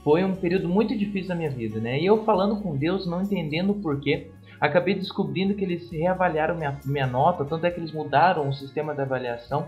Foi 0.03 0.23
um 0.23 0.35
período 0.35 0.69
muito 0.69 0.97
difícil 0.97 1.29
da 1.29 1.35
minha 1.35 1.49
vida, 1.49 1.79
né? 1.79 1.99
E 1.99 2.05
eu 2.05 2.23
falando 2.23 2.61
com 2.61 2.77
Deus, 2.77 3.07
não 3.07 3.23
entendendo 3.23 3.71
o 3.71 3.81
porquê, 3.81 4.31
acabei 4.61 4.93
descobrindo 4.93 5.55
que 5.55 5.63
eles 5.63 5.89
reavaliaram 5.91 6.55
minha, 6.55 6.79
minha 6.85 7.07
nota, 7.07 7.43
tanto 7.43 7.65
é 7.65 7.71
que 7.71 7.79
eles 7.79 7.91
mudaram 7.91 8.47
o 8.47 8.53
sistema 8.53 8.93
de 8.93 9.01
avaliação. 9.01 9.67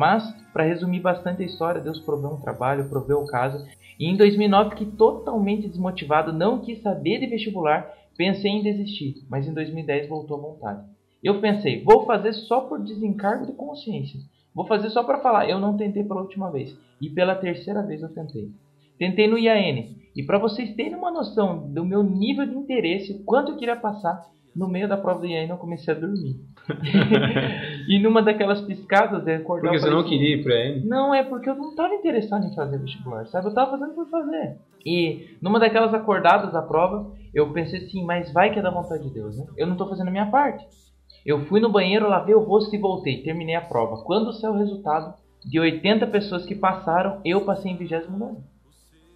Mas, 0.00 0.34
para 0.50 0.64
resumir 0.64 1.00
bastante 1.00 1.42
a 1.42 1.44
história, 1.44 1.78
Deus 1.78 2.00
proveu 2.00 2.30
um 2.30 2.40
trabalho, 2.40 2.88
proveu 2.88 3.22
casa. 3.26 3.68
E 3.98 4.06
em 4.06 4.16
2009, 4.16 4.70
fiquei 4.70 4.86
totalmente 4.92 5.68
desmotivado, 5.68 6.32
não 6.32 6.58
quis 6.62 6.80
saber 6.80 7.20
de 7.20 7.26
vestibular, 7.26 7.86
pensei 8.16 8.50
em 8.50 8.62
desistir, 8.62 9.16
mas 9.28 9.46
em 9.46 9.52
2010 9.52 10.08
voltou 10.08 10.38
à 10.38 10.40
vontade. 10.40 10.86
Eu 11.22 11.38
pensei, 11.42 11.84
vou 11.84 12.06
fazer 12.06 12.32
só 12.32 12.62
por 12.62 12.82
desencargo 12.82 13.44
de 13.44 13.52
consciência. 13.52 14.18
Vou 14.54 14.66
fazer 14.66 14.88
só 14.88 15.04
para 15.04 15.20
falar, 15.20 15.50
eu 15.50 15.58
não 15.58 15.76
tentei 15.76 16.02
pela 16.02 16.22
última 16.22 16.50
vez. 16.50 16.74
E 16.98 17.10
pela 17.10 17.34
terceira 17.34 17.82
vez 17.82 18.00
eu 18.00 18.08
tentei. 18.08 18.48
Tentei 18.98 19.28
no 19.28 19.36
IAN. 19.36 19.84
E 20.16 20.22
para 20.22 20.38
vocês 20.38 20.74
terem 20.76 20.94
uma 20.94 21.10
noção 21.10 21.70
do 21.70 21.84
meu 21.84 22.02
nível 22.02 22.46
de 22.46 22.56
interesse, 22.56 23.22
quanto 23.24 23.52
eu 23.52 23.58
queria 23.58 23.76
passar, 23.76 24.30
no 24.54 24.68
meio 24.68 24.88
da 24.88 24.96
prova 24.96 25.20
do 25.20 25.26
IAN 25.26 25.48
eu 25.48 25.56
comecei 25.56 25.94
a 25.94 25.98
dormir. 25.98 26.40
e 27.88 27.98
numa 28.00 28.22
daquelas 28.22 28.60
piscadas, 28.60 29.26
eu 29.26 29.36
acordava 29.36 29.68
Porque 29.68 29.78
você 29.80 29.90
não 29.90 30.00
assim, 30.00 30.08
queria 30.08 30.36
ir 30.36 30.42
pra 30.42 30.54
ele? 30.54 30.86
não, 30.86 31.14
é 31.14 31.22
porque 31.22 31.48
eu 31.48 31.54
não 31.54 31.70
estava 31.70 31.94
interessado 31.94 32.46
em 32.46 32.54
fazer 32.54 32.78
vestibular, 32.78 33.26
sabe? 33.26 33.46
Eu 33.46 33.50
estava 33.50 33.70
fazendo 33.70 33.94
por 33.94 34.08
fazer. 34.08 34.58
E 34.84 35.36
numa 35.40 35.60
daquelas 35.60 35.94
acordadas 35.94 36.52
da 36.52 36.62
prova, 36.62 37.12
eu 37.34 37.52
pensei 37.52 37.84
assim, 37.84 38.04
mas 38.04 38.32
vai 38.32 38.52
que 38.52 38.58
é 38.58 38.62
da 38.62 38.70
vontade 38.70 39.02
de 39.02 39.14
Deus, 39.14 39.36
né? 39.36 39.46
Eu 39.56 39.66
não 39.66 39.74
estou 39.74 39.88
fazendo 39.88 40.08
a 40.08 40.12
minha 40.12 40.30
parte. 40.30 40.66
Eu 41.24 41.44
fui 41.46 41.60
no 41.60 41.70
banheiro, 41.70 42.08
lavei 42.08 42.34
o 42.34 42.40
rosto 42.40 42.74
e 42.74 42.78
voltei. 42.78 43.22
Terminei 43.22 43.54
a 43.54 43.60
prova. 43.60 44.02
Quando 44.04 44.32
saiu 44.32 44.54
o 44.54 44.58
resultado, 44.58 45.14
de 45.44 45.58
80 45.58 46.06
pessoas 46.06 46.46
que 46.46 46.54
passaram, 46.54 47.20
eu 47.24 47.44
passei 47.44 47.72
em 47.72 47.76
29. 47.76 48.38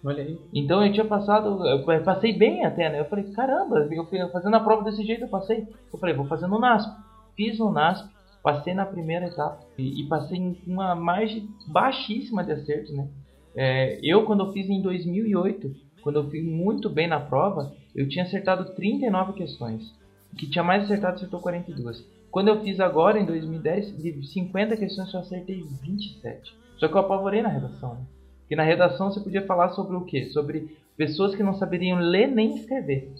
Olha 0.05 0.23
aí. 0.23 0.39
Então 0.53 0.85
eu 0.85 0.93
tinha 0.93 1.05
passado, 1.05 1.65
eu 1.67 1.83
passei 2.03 2.31
bem 2.37 2.63
até, 2.63 2.89
né? 2.89 2.99
Eu 2.99 3.05
falei, 3.05 3.25
caramba, 3.31 3.89
eu 3.91 4.29
fazendo 4.29 4.55
a 4.55 4.59
prova 4.59 4.83
desse 4.83 5.03
jeito, 5.03 5.23
eu 5.23 5.29
passei. 5.29 5.67
Eu 5.91 5.97
falei, 5.97 6.13
vou 6.13 6.27
fazer 6.27 6.45
no 6.45 6.59
NASP. 6.59 6.95
Fiz 7.35 7.57
no 7.57 7.71
NASP, 7.71 8.07
passei 8.43 8.75
na 8.75 8.85
primeira 8.85 9.25
etapa 9.25 9.65
e, 9.77 10.03
e 10.03 10.07
passei 10.07 10.37
em 10.37 10.55
uma 10.67 10.93
margem 10.93 11.49
baixíssima 11.67 12.43
de 12.43 12.51
acerto, 12.51 12.93
né? 12.93 13.07
É, 13.55 13.99
eu, 14.03 14.25
quando 14.25 14.45
eu 14.45 14.53
fiz 14.53 14.69
em 14.69 14.81
2008, 14.81 15.73
quando 16.03 16.19
eu 16.19 16.29
fui 16.29 16.43
muito 16.43 16.87
bem 16.87 17.07
na 17.07 17.19
prova, 17.19 17.73
eu 17.95 18.07
tinha 18.07 18.25
acertado 18.25 18.75
39 18.75 19.33
questões. 19.33 19.91
O 20.31 20.35
que 20.35 20.47
tinha 20.47 20.63
mais 20.63 20.83
acertado 20.83 21.15
acertou 21.15 21.39
42. 21.39 22.05
Quando 22.29 22.49
eu 22.49 22.61
fiz 22.61 22.79
agora, 22.79 23.17
em 23.17 23.25
2010, 23.25 23.97
de 23.97 24.27
50 24.27 24.77
questões 24.77 25.11
eu 25.13 25.21
acertei 25.21 25.63
27. 25.81 26.53
Só 26.77 26.87
que 26.87 26.93
eu 26.93 26.99
apavorei 26.99 27.41
na 27.41 27.49
redação. 27.49 27.95
Né? 27.95 28.01
Porque 28.45 28.55
na 28.55 28.63
redação 28.63 29.09
você 29.09 29.19
podia 29.19 29.41
falar 29.41 29.69
sobre 29.69 29.95
o 29.97 30.05
quê? 30.05 30.25
Sobre 30.25 30.77
pessoas 30.95 31.33
que 31.33 31.41
não 31.41 31.55
saberiam 31.55 31.97
ler 31.97 32.27
nem 32.27 32.55
escrever. 32.55 33.11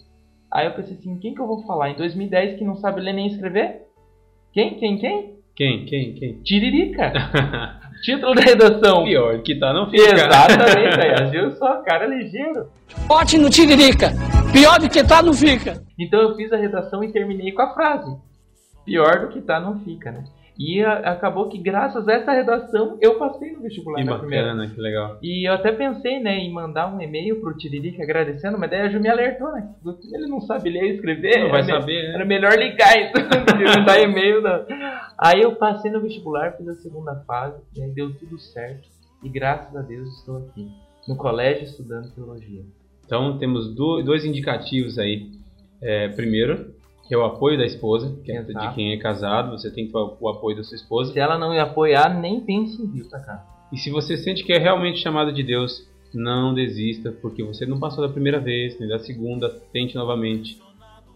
Aí 0.48 0.66
eu 0.66 0.72
pensei 0.72 0.96
assim, 0.96 1.18
quem 1.18 1.34
que 1.34 1.40
eu 1.40 1.48
vou 1.48 1.66
falar? 1.66 1.90
Em 1.90 1.96
2010 1.96 2.58
que 2.58 2.64
não 2.64 2.76
sabe 2.76 3.00
ler 3.00 3.12
nem 3.12 3.26
escrever? 3.26 3.82
Quem? 4.52 4.78
Quem? 4.78 4.96
Quem? 4.98 5.34
Quem? 5.56 5.84
Quem? 5.84 6.14
Quem? 6.14 6.42
Tiririca. 6.42 7.12
Título 8.04 8.34
da 8.34 8.42
redação. 8.42 9.04
Pior 9.04 9.42
que 9.42 9.58
tá, 9.58 9.72
não 9.72 9.90
fica. 9.90 10.14
Exatamente, 10.14 11.00
aí, 11.00 11.30
viu 11.30 11.50
só, 11.56 11.82
cara 11.82 12.04
é 12.04 12.08
ligeiro. 12.08 12.68
Bote 13.08 13.36
no 13.36 13.50
tiririca. 13.50 14.12
Pior 14.52 14.78
do 14.78 14.88
que 14.88 15.02
tá, 15.02 15.22
não 15.22 15.32
fica. 15.32 15.82
Então 15.98 16.20
eu 16.20 16.36
fiz 16.36 16.52
a 16.52 16.56
redação 16.56 17.02
e 17.02 17.10
terminei 17.10 17.50
com 17.50 17.62
a 17.62 17.74
frase. 17.74 18.16
Pior 18.84 19.20
do 19.22 19.28
que 19.28 19.40
tá, 19.40 19.58
não 19.58 19.80
fica, 19.80 20.12
né? 20.12 20.24
E 20.58 20.82
a, 20.82 20.94
acabou 21.12 21.48
que 21.50 21.58
graças 21.58 22.08
a 22.08 22.12
essa 22.14 22.32
redação 22.32 22.96
eu 23.00 23.18
passei 23.18 23.52
no 23.52 23.60
vestibular 23.60 23.98
Que 23.98 24.04
na 24.04 24.18
primeira. 24.18 24.46
bacana, 24.46 24.68
que 24.70 24.80
legal. 24.80 25.18
E 25.22 25.46
eu 25.48 25.52
até 25.52 25.70
pensei, 25.70 26.18
né, 26.18 26.36
em 26.38 26.50
mandar 26.52 26.94
um 26.94 27.00
e-mail 27.00 27.40
pro 27.40 27.56
Tiririca 27.56 28.02
agradecendo, 28.02 28.58
mas 28.58 28.70
daí 28.70 28.80
a 28.80 28.88
Ju 28.88 28.98
me 29.00 29.08
alertou, 29.08 29.52
né? 29.52 29.68
Ele 30.14 30.26
não 30.26 30.40
sabe 30.40 30.70
ler 30.70 30.84
e 30.84 30.94
escrever. 30.94 31.40
Não 31.40 31.50
vai 31.50 31.60
era 31.62 31.74
me- 31.74 31.80
saber, 31.80 32.02
né? 32.08 32.14
Era 32.14 32.24
melhor 32.24 32.52
ligar 32.58 32.94
do 33.12 33.56
que 33.58 33.64
mandar 33.64 34.00
e-mail, 34.00 34.40
não. 34.40 34.64
Aí 35.18 35.42
eu 35.42 35.54
passei 35.56 35.90
no 35.90 36.00
vestibular, 36.00 36.52
fiz 36.56 36.66
a 36.68 36.74
segunda 36.76 37.14
fase, 37.26 37.60
né, 37.76 37.88
deu 37.94 38.14
tudo 38.18 38.38
certo. 38.38 38.88
E 39.22 39.28
graças 39.28 39.74
a 39.76 39.82
Deus 39.82 40.08
estou 40.18 40.38
aqui, 40.38 40.68
no 41.08 41.16
colégio 41.16 41.64
estudando 41.64 42.14
teologia. 42.14 42.62
Então 43.04 43.36
temos 43.38 43.74
do- 43.74 44.02
dois 44.02 44.24
indicativos 44.24 44.98
aí. 44.98 45.30
É, 45.82 46.08
primeiro, 46.08 46.74
que 47.06 47.14
é 47.14 47.18
o 47.18 47.24
apoio 47.24 47.56
da 47.56 47.64
esposa, 47.64 48.18
que 48.24 48.32
é 48.32 48.42
de 48.42 48.74
quem 48.74 48.92
é 48.92 48.96
casado, 48.98 49.50
você 49.50 49.70
tem 49.70 49.86
que 49.86 49.92
ter 49.92 49.98
o 49.98 50.28
apoio 50.28 50.56
da 50.56 50.64
sua 50.64 50.76
esposa. 50.76 51.12
Se 51.12 51.18
ela 51.18 51.38
não 51.38 51.50
me 51.50 51.58
apoiar, 51.58 52.18
nem 52.20 52.40
pense 52.40 52.82
em 52.82 53.08
cá. 53.08 53.44
E 53.72 53.78
se 53.78 53.90
você 53.90 54.16
sente 54.16 54.44
que 54.44 54.52
é 54.52 54.58
realmente 54.58 54.98
chamado 54.98 55.32
de 55.32 55.42
Deus, 55.42 55.88
não 56.12 56.54
desista, 56.54 57.12
porque 57.12 57.42
você 57.42 57.66
não 57.66 57.78
passou 57.78 58.06
da 58.06 58.12
primeira 58.12 58.40
vez, 58.40 58.78
nem 58.78 58.88
da 58.88 58.98
segunda, 58.98 59.48
tente 59.72 59.94
novamente. 59.94 60.60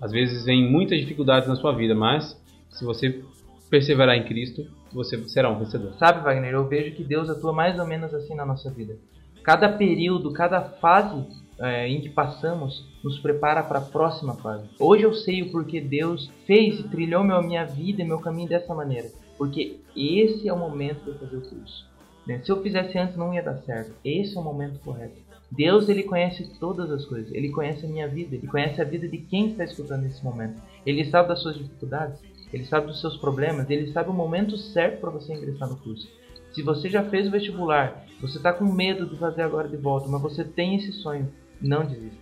Às 0.01 0.13
vezes 0.13 0.45
vem 0.45 0.71
muitas 0.71 1.01
dificuldades 1.01 1.49
na 1.49 1.57
sua 1.57 1.73
vida, 1.73 1.95
mas 1.95 2.41
se 2.71 2.85
você 2.85 3.23
perseverar 3.69 4.17
em 4.17 4.25
Cristo, 4.25 4.67
você 4.93 5.17
será 5.29 5.51
um 5.51 5.59
vencedor. 5.59 5.95
Sabe, 5.99 6.23
Wagner, 6.23 6.53
eu 6.53 6.67
vejo 6.67 6.95
que 6.97 7.05
Deus 7.05 7.29
atua 7.29 7.53
mais 7.53 7.79
ou 7.79 7.87
menos 7.87 8.13
assim 8.15 8.35
na 8.35 8.45
nossa 8.45 8.71
vida. 8.71 8.97
Cada 9.43 9.69
período, 9.69 10.33
cada 10.33 10.61
fase 10.61 11.27
é, 11.61 11.87
em 11.87 12.01
que 12.01 12.09
passamos, 12.09 12.85
nos 13.05 13.19
prepara 13.19 13.63
para 13.63 13.79
a 13.79 13.83
próxima 13.83 14.35
fase. 14.35 14.69
Hoje 14.79 15.03
eu 15.03 15.13
sei 15.13 15.43
o 15.43 15.53
porquê 15.53 15.81
Deus 15.81 16.31
fez 16.47 16.81
e 16.81 16.89
trilhou 16.89 17.23
meu, 17.23 17.43
minha 17.43 17.65
vida 17.65 18.01
e 18.03 18.05
meu 18.05 18.19
caminho 18.19 18.49
dessa 18.49 18.75
maneira. 18.75 19.09
Porque 19.37 19.79
esse 19.97 20.49
é 20.49 20.53
o 20.53 20.59
momento 20.59 21.05
de 21.05 21.11
eu 21.11 21.19
fazer 21.19 21.37
o 21.37 21.43
curso. 21.43 21.87
né? 22.27 22.41
Se 22.43 22.51
eu 22.51 22.63
fizesse 22.63 22.99
antes, 22.99 23.17
não 23.17 23.33
ia 23.35 23.43
dar 23.43 23.59
certo. 23.59 23.93
Esse 24.05 24.37
é 24.37 24.41
o 24.41 24.45
momento 24.45 24.81
correto. 24.81 25.17
Deus, 25.51 25.89
ele 25.89 26.05
conhece 26.05 26.59
todas 26.59 26.91
as 26.91 27.05
coisas. 27.05 27.33
Ele 27.33 27.51
conhece 27.51 27.85
a 27.85 27.89
minha 27.89 28.07
vida. 28.07 28.37
Ele 28.37 28.47
conhece 28.47 28.81
a 28.81 28.85
vida 28.85 29.09
de 29.09 29.19
quem 29.19 29.51
está 29.51 29.65
escutando 29.65 30.03
nesse 30.03 30.23
momento. 30.25 30.61
Ele 30.87 31.05
sabe 31.07 31.29
das 31.29 31.41
suas 31.41 31.57
dificuldades. 31.57 32.21
Ele 32.53 32.65
sabe 32.65 32.87
dos 32.87 33.01
seus 33.01 33.17
problemas. 33.17 33.69
Ele 33.69 33.93
sabe 33.93 34.11
o 34.11 34.15
momento 34.15 34.57
certo 34.57 35.01
para 35.01 35.11
você 35.11 35.33
ingressar 35.33 35.69
no 35.69 35.77
curso. 35.77 36.09
Se 36.53 36.63
você 36.63 36.89
já 36.89 37.05
fez 37.05 37.29
o 37.29 37.31
vestibular, 37.31 38.05
você 38.21 38.37
está 38.37 38.53
com 38.53 38.65
medo 38.65 39.07
de 39.07 39.17
fazer 39.17 39.43
agora 39.43 39.69
de 39.69 39.77
volta, 39.77 40.09
mas 40.09 40.21
você 40.21 40.45
tem 40.45 40.75
esse 40.75 40.93
sonho, 40.93 41.33
não 41.61 41.85
desista. 41.85 42.19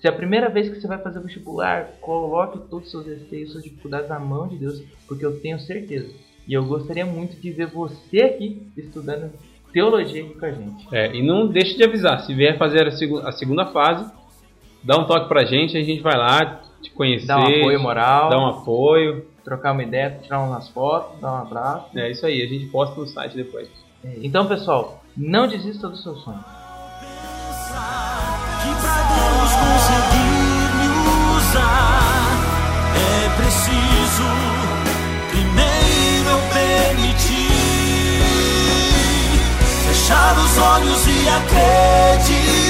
Se 0.00 0.06
é 0.06 0.10
a 0.10 0.12
primeira 0.12 0.48
vez 0.50 0.68
que 0.68 0.80
você 0.80 0.86
vai 0.86 0.98
fazer 0.98 1.18
o 1.18 1.22
vestibular, 1.22 1.92
coloque 2.00 2.58
todos 2.68 2.86
os 2.86 2.90
seus 2.90 3.06
receios, 3.06 3.52
suas 3.52 3.64
dificuldades 3.64 4.08
na 4.08 4.18
mão 4.18 4.46
de 4.46 4.56
Deus, 4.58 4.82
porque 5.08 5.24
eu 5.24 5.40
tenho 5.40 5.58
certeza. 5.58 6.10
E 6.46 6.52
eu 6.52 6.64
gostaria 6.66 7.06
muito 7.06 7.40
de 7.40 7.50
ver 7.50 7.66
você 7.68 8.20
aqui 8.20 8.66
estudando 8.76 9.32
teologia 9.72 10.22
aqui 10.24 10.34
com 10.38 10.44
a 10.46 10.50
gente. 10.50 10.88
É, 10.92 11.14
e 11.16 11.22
não 11.26 11.46
deixe 11.48 11.74
de 11.76 11.82
avisar, 11.84 12.20
se 12.20 12.34
vier 12.34 12.58
fazer 12.58 12.86
a, 12.86 12.90
segu- 12.90 13.18
a 13.20 13.32
segunda 13.32 13.66
fase, 13.66 14.12
dá 14.82 14.98
um 14.98 15.06
toque 15.06 15.26
pra 15.26 15.44
gente, 15.44 15.76
a 15.76 15.82
gente 15.82 16.02
vai 16.02 16.16
lá 16.18 16.60
te 16.82 16.90
conhecer, 16.90 17.26
Dá 17.26 17.38
um 17.38 17.46
apoio 17.60 17.80
moral, 17.80 18.28
dá 18.28 18.38
um 18.38 18.46
apoio. 18.46 19.24
trocar 19.42 19.72
uma 19.72 19.82
ideia, 19.82 20.18
tirar 20.22 20.40
umas 20.40 20.68
fotos, 20.68 21.18
dar 21.18 21.32
um 21.32 21.36
abraço. 21.36 21.98
É 21.98 22.10
isso 22.10 22.26
aí, 22.26 22.42
a 22.42 22.46
gente 22.46 22.66
posta 22.66 23.00
no 23.00 23.06
site 23.06 23.34
depois. 23.34 23.68
Então, 24.22 24.46
pessoal, 24.46 25.02
não 25.16 25.48
desista 25.48 25.88
do 25.88 25.96
seu 25.96 26.14
sonho. 26.16 26.44
É 31.58 33.28
preciso 33.36 34.28
primeiro 35.30 36.38
permitir 36.52 37.54
fechar 39.86 40.36
os 40.38 40.58
olhos 40.58 41.06
e 41.06 41.28
acreditar, 41.28 42.62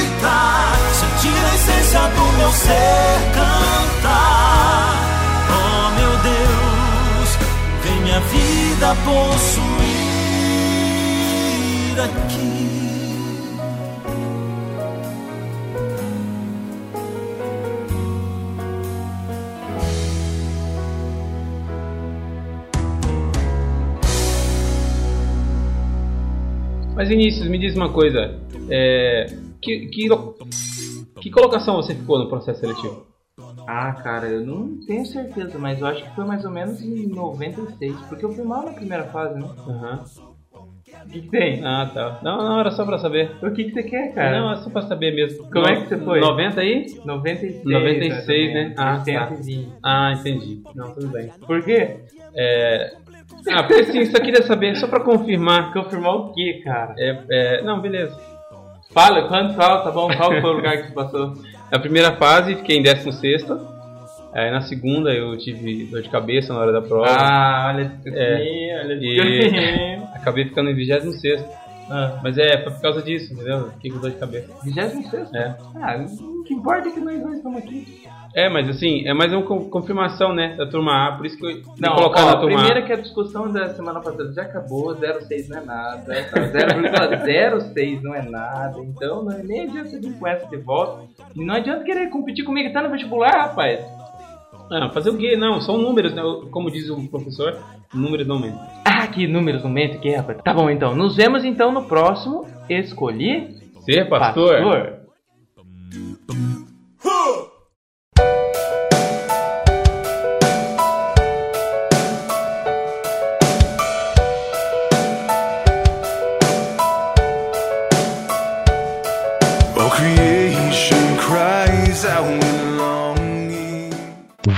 sentir 0.92 1.44
a 1.44 1.54
essência 1.54 2.00
do 2.00 2.24
meu 2.38 2.52
ser 2.52 3.20
cantar. 3.34 4.94
Oh 5.50 5.90
meu 5.98 6.12
Deus, 6.18 7.38
vem 7.82 8.00
minha 8.02 8.20
vida 8.20 8.96
possuir 9.04 10.14
aqui. 12.04 12.83
Mas 27.04 27.10
Vinícius, 27.10 27.46
me 27.48 27.58
diz 27.58 27.76
uma 27.76 27.92
coisa, 27.92 28.34
é, 28.70 29.26
que, 29.60 29.88
que, 29.88 30.08
que 31.20 31.30
colocação 31.30 31.76
você 31.76 31.94
ficou 31.94 32.18
no 32.18 32.30
processo 32.30 32.60
seletivo? 32.60 33.06
Ah, 33.66 33.92
cara, 33.92 34.26
eu 34.26 34.40
não 34.40 34.78
tenho 34.86 35.04
certeza, 35.04 35.58
mas 35.58 35.82
eu 35.82 35.86
acho 35.86 36.02
que 36.02 36.14
foi 36.14 36.24
mais 36.24 36.46
ou 36.46 36.50
menos 36.50 36.80
em 36.80 37.06
96, 37.08 38.00
porque 38.08 38.24
eu 38.24 38.34
fui 38.34 38.42
mal 38.44 38.64
na 38.64 38.72
primeira 38.72 39.04
fase, 39.08 39.38
né? 39.38 39.46
Aham. 39.68 40.00
O 41.06 41.10
que, 41.10 41.20
que 41.20 41.28
tem? 41.30 41.62
Ah, 41.62 41.90
tá. 41.92 42.20
Não, 42.22 42.38
não, 42.38 42.60
era 42.60 42.70
só 42.70 42.86
pra 42.86 42.96
saber. 42.96 43.36
O 43.42 43.50
que, 43.52 43.64
que 43.64 43.72
você 43.74 43.82
quer, 43.82 44.14
cara? 44.14 44.40
Não, 44.40 44.52
é 44.52 44.56
só 44.56 44.70
pra 44.70 44.88
saber 44.88 45.14
mesmo. 45.14 45.44
Como 45.52 45.68
é 45.68 45.82
que 45.82 45.88
você 45.88 45.98
foi? 45.98 46.20
90 46.20 46.60
aí? 46.62 46.86
96. 47.04 47.64
96, 47.66 48.54
né? 48.54 48.74
Ah, 48.78 48.94
Ah, 48.94 49.04
tá. 49.04 49.36
Ah, 49.84 50.12
entendi. 50.18 50.62
Não, 50.74 50.90
tudo 50.94 51.10
bem. 51.10 51.30
Por 51.46 51.62
quê? 51.62 51.98
É... 52.34 53.03
Ah, 53.50 53.66
assim, 53.80 54.06
só 54.06 54.18
queria 54.20 54.42
saber, 54.42 54.76
só 54.76 54.86
pra 54.86 55.00
confirmar. 55.00 55.72
Confirmar 55.72 56.14
o 56.14 56.32
quê, 56.32 56.62
cara? 56.64 56.94
É, 56.98 57.18
é... 57.30 57.62
Não, 57.62 57.80
beleza. 57.80 58.18
Fala, 58.92 59.28
quanto 59.28 59.54
fala, 59.54 59.82
tá 59.82 59.90
bom? 59.90 60.08
Qual 60.16 60.30
foi 60.30 60.50
o 60.50 60.52
lugar 60.52 60.76
que 60.76 60.88
você 60.88 60.94
passou? 60.94 61.34
Na 61.70 61.78
primeira 61.78 62.12
fase, 62.16 62.54
fiquei 62.56 62.78
em 62.78 62.82
16. 62.82 63.46
Aí 64.32 64.50
na 64.50 64.60
segunda, 64.62 65.12
eu 65.12 65.36
tive 65.38 65.84
dor 65.86 66.02
de 66.02 66.08
cabeça 66.08 66.52
na 66.52 66.60
hora 66.60 66.72
da 66.72 66.82
prova. 66.82 67.06
Ah, 67.08 67.72
olha 67.74 67.92
É. 68.06 68.80
olha 68.80 68.94
E-. 68.94 69.98
Acabei 70.14 70.44
ficando 70.44 70.70
em 70.70 70.74
26. 70.74 71.44
Ah, 71.90 72.18
Mas 72.22 72.38
é, 72.38 72.56
por 72.56 72.80
causa 72.80 73.02
disso, 73.02 73.32
entendeu? 73.34 73.70
Fiquei 73.72 73.90
com 73.90 73.98
dor 73.98 74.10
de 74.10 74.16
cabeça. 74.16 74.52
26? 74.64 75.32
É. 75.34 75.56
Ah, 75.76 76.04
o 76.20 76.42
que 76.44 76.54
importa 76.54 76.88
é 76.88 76.92
que 76.92 77.00
nós 77.00 77.20
dois 77.22 77.36
estamos 77.36 77.58
aqui. 77.58 78.02
É, 78.34 78.48
mas 78.48 78.68
assim, 78.68 79.06
é 79.06 79.14
mais 79.14 79.32
uma 79.32 79.42
con- 79.42 79.68
confirmação, 79.70 80.34
né? 80.34 80.56
Da 80.56 80.66
turma 80.66 81.06
A, 81.08 81.12
por 81.12 81.24
isso 81.26 81.36
que 81.38 81.44
eu 81.46 81.62
Não, 81.78 81.94
colocar 81.94 82.22
ó, 82.24 82.26
na 82.26 82.36
turma 82.36 82.56
primeiro 82.56 82.80
A. 82.80 82.82
que 82.82 82.92
a 82.92 82.96
discussão 82.96 83.52
da 83.52 83.68
semana 83.74 84.00
passada 84.00 84.32
já 84.32 84.42
acabou, 84.42 84.92
0,6 84.96 85.48
não 85.48 85.58
é 85.58 85.64
nada, 85.64 85.98
tá? 86.32 86.40
0,06 86.40 88.02
não 88.02 88.14
é 88.14 88.22
nada, 88.22 88.80
então 88.80 89.22
não, 89.24 89.38
nem 89.38 89.60
adianta 89.62 89.90
você 89.90 90.00
vir 90.00 90.18
com 90.18 90.26
essa 90.26 90.46
de 90.48 90.56
volta. 90.56 91.02
E 91.34 91.44
não 91.44 91.54
adianta 91.54 91.84
querer 91.84 92.08
competir 92.10 92.44
comigo, 92.44 92.72
tá 92.72 92.82
no 92.82 92.90
vestibular, 92.90 93.30
rapaz. 93.48 93.84
Ah, 94.72 94.88
fazer 94.90 95.10
o 95.10 95.16
quê? 95.18 95.36
Não, 95.36 95.60
são 95.60 95.76
números, 95.78 96.14
né? 96.14 96.22
Como 96.50 96.70
diz 96.70 96.88
o 96.88 97.06
professor, 97.08 97.56
números 97.92 98.26
não 98.26 98.40
mentem. 98.40 98.58
Ah, 99.04 99.06
que 99.06 99.26
números 99.26 99.62
não 99.62 99.70
mente 99.70 99.96
aqui, 99.96 100.14
rapaz. 100.14 100.38
Tá 100.42 100.54
bom, 100.54 100.70
então, 100.70 100.96
nos 100.96 101.14
vemos 101.14 101.44
então 101.44 101.70
no 101.70 101.84
próximo 101.84 102.46
Escolhi 102.70 103.54
Ser 103.84 104.08
pastor? 104.08 104.62
Pastor. 104.62 104.93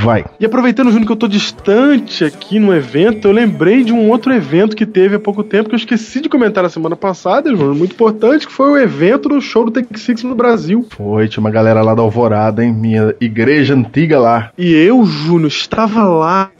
Vai. 0.06 0.24
E 0.40 0.46
aproveitando, 0.46 0.88
Júnior, 0.90 1.06
que 1.06 1.12
eu 1.12 1.16
tô 1.16 1.28
distante 1.28 2.24
aqui 2.24 2.58
no 2.58 2.74
evento, 2.74 3.26
eu 3.28 3.32
lembrei 3.32 3.82
de 3.84 3.92
um 3.92 4.08
outro 4.08 4.32
evento 4.32 4.76
que 4.76 4.86
teve 4.86 5.16
há 5.16 5.18
pouco 5.18 5.42
tempo 5.42 5.68
que 5.68 5.74
eu 5.74 5.78
esqueci 5.78 6.20
de 6.20 6.28
comentar 6.28 6.62
na 6.62 6.68
semana 6.68 6.94
passada, 6.96 7.50
Júnior, 7.50 7.74
muito 7.74 7.92
importante, 7.92 8.46
que 8.46 8.52
foi 8.52 8.70
o 8.70 8.76
evento 8.78 9.28
do 9.28 9.40
show 9.40 9.64
do 9.64 9.70
Take 9.70 9.98
Six 9.98 10.22
no 10.22 10.34
Brasil. 10.34 10.86
Foi, 10.96 11.28
tinha 11.28 11.40
uma 11.40 11.50
galera 11.50 11.82
lá 11.82 11.94
da 11.94 12.02
Alvorada, 12.02 12.64
hein? 12.64 12.72
Minha 12.72 13.14
igreja 13.20 13.74
antiga 13.74 14.18
lá. 14.18 14.50
E 14.56 14.72
eu, 14.72 15.04
Júnior, 15.04 15.48
estava 15.48 16.04
lá 16.04 16.50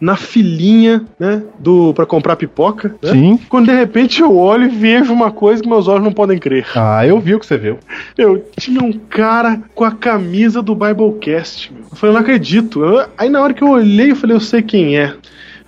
na 0.00 0.16
filinha, 0.16 1.04
né, 1.18 1.42
do 1.58 1.92
para 1.94 2.06
comprar 2.06 2.36
pipoca, 2.36 2.94
né? 3.02 3.12
Sim. 3.12 3.38
Quando 3.48 3.66
de 3.66 3.74
repente 3.74 4.20
eu 4.22 4.36
olho 4.36 4.64
e 4.64 4.68
vejo 4.68 5.12
uma 5.12 5.30
coisa 5.30 5.62
que 5.62 5.68
meus 5.68 5.88
olhos 5.88 6.02
não 6.04 6.12
podem 6.12 6.38
crer. 6.38 6.66
Ah, 6.74 7.06
eu 7.06 7.20
vi 7.20 7.34
o 7.34 7.40
que 7.40 7.46
você 7.46 7.58
viu. 7.58 7.78
Eu 8.16 8.42
tinha 8.58 8.82
um 8.82 8.92
cara 8.92 9.60
com 9.74 9.84
a 9.84 9.90
camisa 9.90 10.62
do 10.62 10.74
Biblecast. 10.74 11.72
Meu. 11.72 11.82
Eu 11.90 11.96
falei, 11.96 12.14
não 12.14 12.22
acredito. 12.22 12.82
Eu- 12.82 12.93
aí 13.16 13.28
na 13.28 13.42
hora 13.42 13.54
que 13.54 13.62
eu 13.62 13.70
olhei, 13.70 14.10
eu 14.10 14.16
falei, 14.16 14.36
eu 14.36 14.40
sei 14.40 14.62
quem 14.62 14.96
é. 14.98 15.14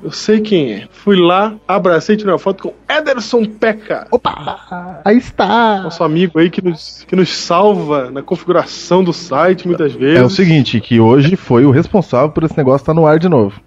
Eu 0.02 0.12
sei 0.12 0.40
quem 0.40 0.72
é. 0.72 0.88
Fui 0.90 1.16
lá, 1.16 1.54
abracei, 1.66 2.16
tirei 2.16 2.32
uma 2.32 2.38
foto 2.38 2.64
com 2.64 2.74
Ederson 2.92 3.44
Peca. 3.46 4.06
Opa! 4.10 5.00
Aí 5.04 5.16
está! 5.16 5.80
Nosso 5.82 6.04
amigo 6.04 6.38
aí 6.38 6.50
que 6.50 6.62
nos, 6.62 7.04
que 7.08 7.16
nos 7.16 7.34
salva 7.34 8.10
na 8.10 8.22
configuração 8.22 9.02
do 9.02 9.12
site 9.12 9.66
muitas 9.66 9.92
vezes. 9.94 10.20
É 10.20 10.24
o 10.24 10.28
seguinte, 10.30 10.80
que 10.80 11.00
hoje 11.00 11.34
foi 11.34 11.64
o 11.64 11.70
responsável 11.70 12.28
por 12.30 12.44
esse 12.44 12.56
negócio 12.56 12.82
estar 12.82 12.94
no 12.94 13.06
ar 13.06 13.18
de 13.18 13.28
novo. 13.28 13.58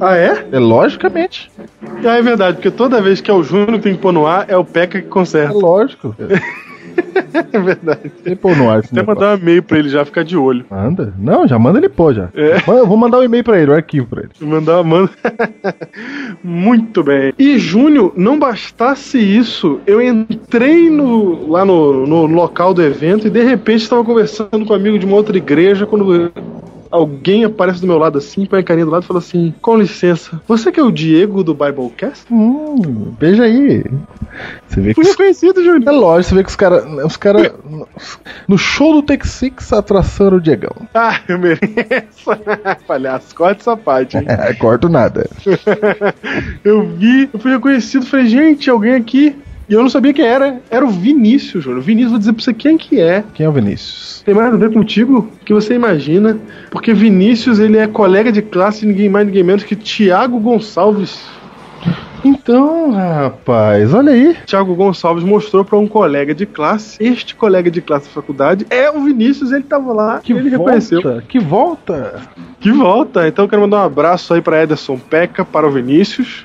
Ah, 0.00 0.16
é? 0.16 0.46
É 0.52 0.58
logicamente. 0.58 1.50
Ah, 2.04 2.16
é 2.16 2.22
verdade, 2.22 2.56
porque 2.56 2.70
toda 2.70 3.02
vez 3.02 3.20
que 3.20 3.30
é 3.30 3.34
o 3.34 3.42
Júnior 3.42 3.72
que 3.72 3.80
tem 3.80 3.94
que 3.96 4.00
pôr 4.00 4.12
no 4.12 4.26
ar, 4.26 4.46
é 4.48 4.56
o 4.56 4.64
Peca 4.64 5.00
que 5.00 5.06
É 5.06 5.10
conserta. 5.10 5.52
lógico. 5.52 6.14
É 7.52 7.58
verdade. 7.58 8.10
Tem 8.22 8.34
pôr 8.36 8.56
no 8.56 8.68
ar 8.70 8.78
Até 8.80 9.02
mandar 9.02 9.36
um 9.36 9.40
e-mail 9.40 9.62
pra 9.62 9.78
ele 9.78 9.88
já 9.88 10.04
ficar 10.04 10.22
de 10.24 10.36
olho. 10.36 10.64
Manda? 10.70 11.12
Não, 11.18 11.46
já 11.46 11.58
manda 11.58 11.78
ele 11.78 11.88
pôr 11.88 12.14
já. 12.14 12.28
É. 12.34 12.60
Manda- 12.66 12.84
Vou 12.84 12.96
mandar 12.96 13.18
um 13.18 13.22
e-mail 13.22 13.42
pra 13.44 13.60
ele, 13.60 13.70
um 13.70 13.74
arquivo 13.74 14.06
pra 14.06 14.22
ele. 14.22 14.30
Mandar, 14.40 14.82
manda. 14.82 15.10
Muito 16.42 17.02
bem. 17.02 17.32
E 17.38 17.58
Júnior, 17.58 18.12
não 18.16 18.38
bastasse 18.38 19.18
isso, 19.18 19.80
eu 19.86 20.00
entrei 20.00 20.90
no, 20.90 21.48
lá 21.50 21.64
no, 21.64 22.06
no 22.06 22.26
local 22.26 22.72
do 22.74 22.82
evento 22.82 23.26
e 23.26 23.30
de 23.30 23.42
repente 23.42 23.82
estava 23.82 24.04
conversando 24.04 24.64
com 24.66 24.72
um 24.72 24.76
amigo 24.76 24.98
de 24.98 25.06
uma 25.06 25.16
outra 25.16 25.36
igreja 25.36 25.86
quando 25.86 26.30
alguém 26.90 27.44
aparece 27.44 27.80
do 27.80 27.86
meu 27.86 27.98
lado 27.98 28.18
assim, 28.18 28.46
põe 28.46 28.60
a 28.60 28.62
carinha 28.62 28.84
do 28.86 28.90
lado 28.90 29.04
e 29.04 29.06
fala 29.06 29.18
assim: 29.20 29.54
Com 29.62 29.76
licença, 29.76 30.40
você 30.46 30.70
que 30.72 30.80
é 30.80 30.82
o 30.82 30.90
Diego 30.90 31.42
do 31.44 31.54
Biblecast? 31.54 32.24
Hum, 32.32 33.14
veja 33.18 33.44
aí. 33.44 33.84
Você 34.68 34.80
vê 34.80 34.88
que. 34.94 35.00
Fui 35.02 35.10
reconhecido, 35.10 35.60
É 35.60 35.64
Júnior. 35.64 35.94
lógico, 35.94 36.28
você 36.30 36.34
vê 36.34 36.42
que 36.44 36.50
os 36.50 36.56
caras. 36.56 36.84
Os 37.04 37.16
cara, 37.16 37.54
no 38.48 38.58
show 38.58 38.94
do 38.94 39.02
Tech 39.02 39.26
Six, 39.26 39.72
a 39.72 39.78
atração 39.78 40.26
era 40.26 40.36
o 40.36 40.40
Diegão. 40.40 40.74
Ah, 40.94 41.20
eu 41.28 41.38
mereço. 41.38 42.30
Palhaço, 42.86 43.34
corta 43.34 43.60
essa 43.60 43.76
parte, 43.76 44.16
hein? 44.16 44.24
É, 44.26 44.52
corto 44.60 44.88
nada. 44.88 45.28
Eu 46.64 46.86
vi, 46.86 47.28
eu 47.32 47.38
fui 47.40 47.52
reconhecido, 47.52 48.04
falei, 48.06 48.26
gente, 48.26 48.68
alguém 48.70 48.94
aqui. 48.94 49.36
E 49.70 49.72
eu 49.72 49.82
não 49.82 49.88
sabia 49.88 50.12
quem 50.12 50.24
era. 50.26 50.60
Era 50.68 50.84
o 50.84 50.90
Vinícius, 50.90 51.62
Júnior. 51.62 51.80
Vinícius, 51.80 52.10
vou 52.10 52.18
dizer 52.18 52.32
pra 52.32 52.42
você 52.42 52.52
quem 52.52 52.76
que 52.76 53.00
é. 53.00 53.22
Quem 53.32 53.46
é 53.46 53.48
o 53.48 53.52
Vinícius? 53.52 54.20
Tem 54.26 54.34
mais 54.34 54.52
a 54.52 54.56
ver 54.56 54.72
contigo 54.72 55.30
que 55.44 55.54
você 55.54 55.74
imagina. 55.74 56.36
Porque 56.72 56.92
Vinícius, 56.92 57.60
ele 57.60 57.78
é 57.78 57.86
colega 57.86 58.32
de 58.32 58.42
classe 58.42 58.84
ninguém 58.84 59.08
mais, 59.08 59.24
ninguém 59.24 59.44
menos 59.44 59.62
que 59.62 59.76
Tiago 59.76 60.40
Gonçalves. 60.40 61.24
Então, 62.24 62.90
rapaz, 62.90 63.94
olha 63.94 64.12
aí. 64.12 64.36
Tiago 64.44 64.74
Gonçalves 64.74 65.22
mostrou 65.22 65.64
pra 65.64 65.78
um 65.78 65.86
colega 65.86 66.34
de 66.34 66.46
classe. 66.46 67.02
Este 67.02 67.34
colega 67.36 67.70
de 67.70 67.80
classe 67.80 68.06
da 68.08 68.12
faculdade 68.12 68.66
é 68.68 68.90
o 68.90 69.00
Vinícius, 69.04 69.52
ele 69.52 69.62
tava 69.62 69.92
lá 69.92 70.18
Que 70.18 70.32
ele 70.32 70.50
volta, 70.50 70.58
reconheceu. 70.58 71.22
que 71.28 71.38
volta. 71.38 72.22
Que 72.60 72.70
volta! 72.72 73.26
Então 73.28 73.44
eu 73.44 73.48
quero 73.48 73.62
mandar 73.62 73.78
um 73.78 73.84
abraço 73.84 74.34
aí 74.34 74.42
para 74.42 74.62
Ederson 74.62 74.98
Peca, 74.98 75.44
para 75.44 75.66
o 75.66 75.70
Vinícius. 75.70 76.44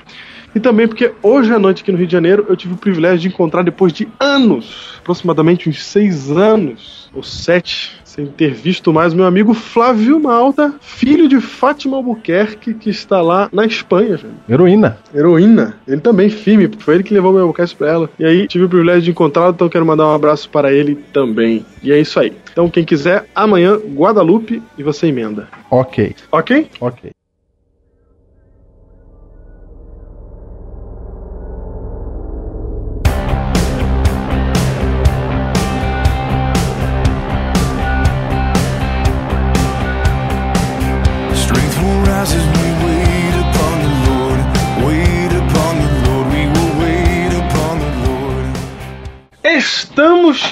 E 0.54 0.60
também 0.60 0.88
porque 0.88 1.12
hoje 1.22 1.52
à 1.52 1.58
noite 1.58 1.82
aqui 1.82 1.92
no 1.92 1.98
Rio 1.98 2.06
de 2.06 2.12
Janeiro 2.12 2.46
eu 2.48 2.56
tive 2.56 2.74
o 2.74 2.78
privilégio 2.78 3.18
de 3.20 3.28
encontrar 3.28 3.62
depois 3.62 3.92
de 3.92 4.08
anos, 4.18 4.94
aproximadamente 5.00 5.68
uns 5.68 5.84
seis 5.84 6.30
anos 6.30 7.10
ou 7.14 7.22
sete, 7.22 7.92
sem 8.04 8.26
ter 8.26 8.52
visto 8.52 8.92
mais 8.92 9.12
meu 9.12 9.26
amigo 9.26 9.52
Flávio 9.52 10.18
Malta, 10.18 10.74
filho 10.80 11.28
de 11.28 11.40
Fátima 11.40 11.96
Albuquerque, 11.98 12.72
que 12.74 12.88
está 12.88 13.20
lá 13.20 13.48
na 13.52 13.66
Espanha, 13.66 14.16
velho. 14.16 14.34
Heroína. 14.48 14.98
Heroína. 15.14 15.76
Ele 15.86 16.00
também, 16.00 16.30
firme. 16.30 16.70
Foi 16.78 16.94
ele 16.94 17.04
que 17.04 17.12
levou 17.12 17.32
meu 17.32 17.46
podcast 17.46 17.76
pra 17.76 17.88
ela. 17.90 18.10
E 18.18 18.24
aí, 18.24 18.46
tive 18.46 18.64
o 18.64 18.68
privilégio 18.68 19.02
de 19.02 19.10
encontrá-lo, 19.10 19.52
então 19.52 19.68
quero 19.68 19.84
mandar 19.84 20.06
um 20.06 20.14
abraço 20.14 20.48
para 20.48 20.72
ele 20.72 20.94
também. 21.12 21.64
E 21.82 21.92
é 21.92 21.98
isso 22.00 22.18
aí. 22.18 22.32
Então, 22.52 22.70
quem 22.70 22.84
quiser, 22.84 23.28
amanhã, 23.34 23.76
Guadalupe, 23.76 24.62
e 24.78 24.82
você 24.82 25.08
emenda. 25.08 25.48
Ok, 25.70 26.14
Ok? 26.32 26.68
ok. 26.80 27.15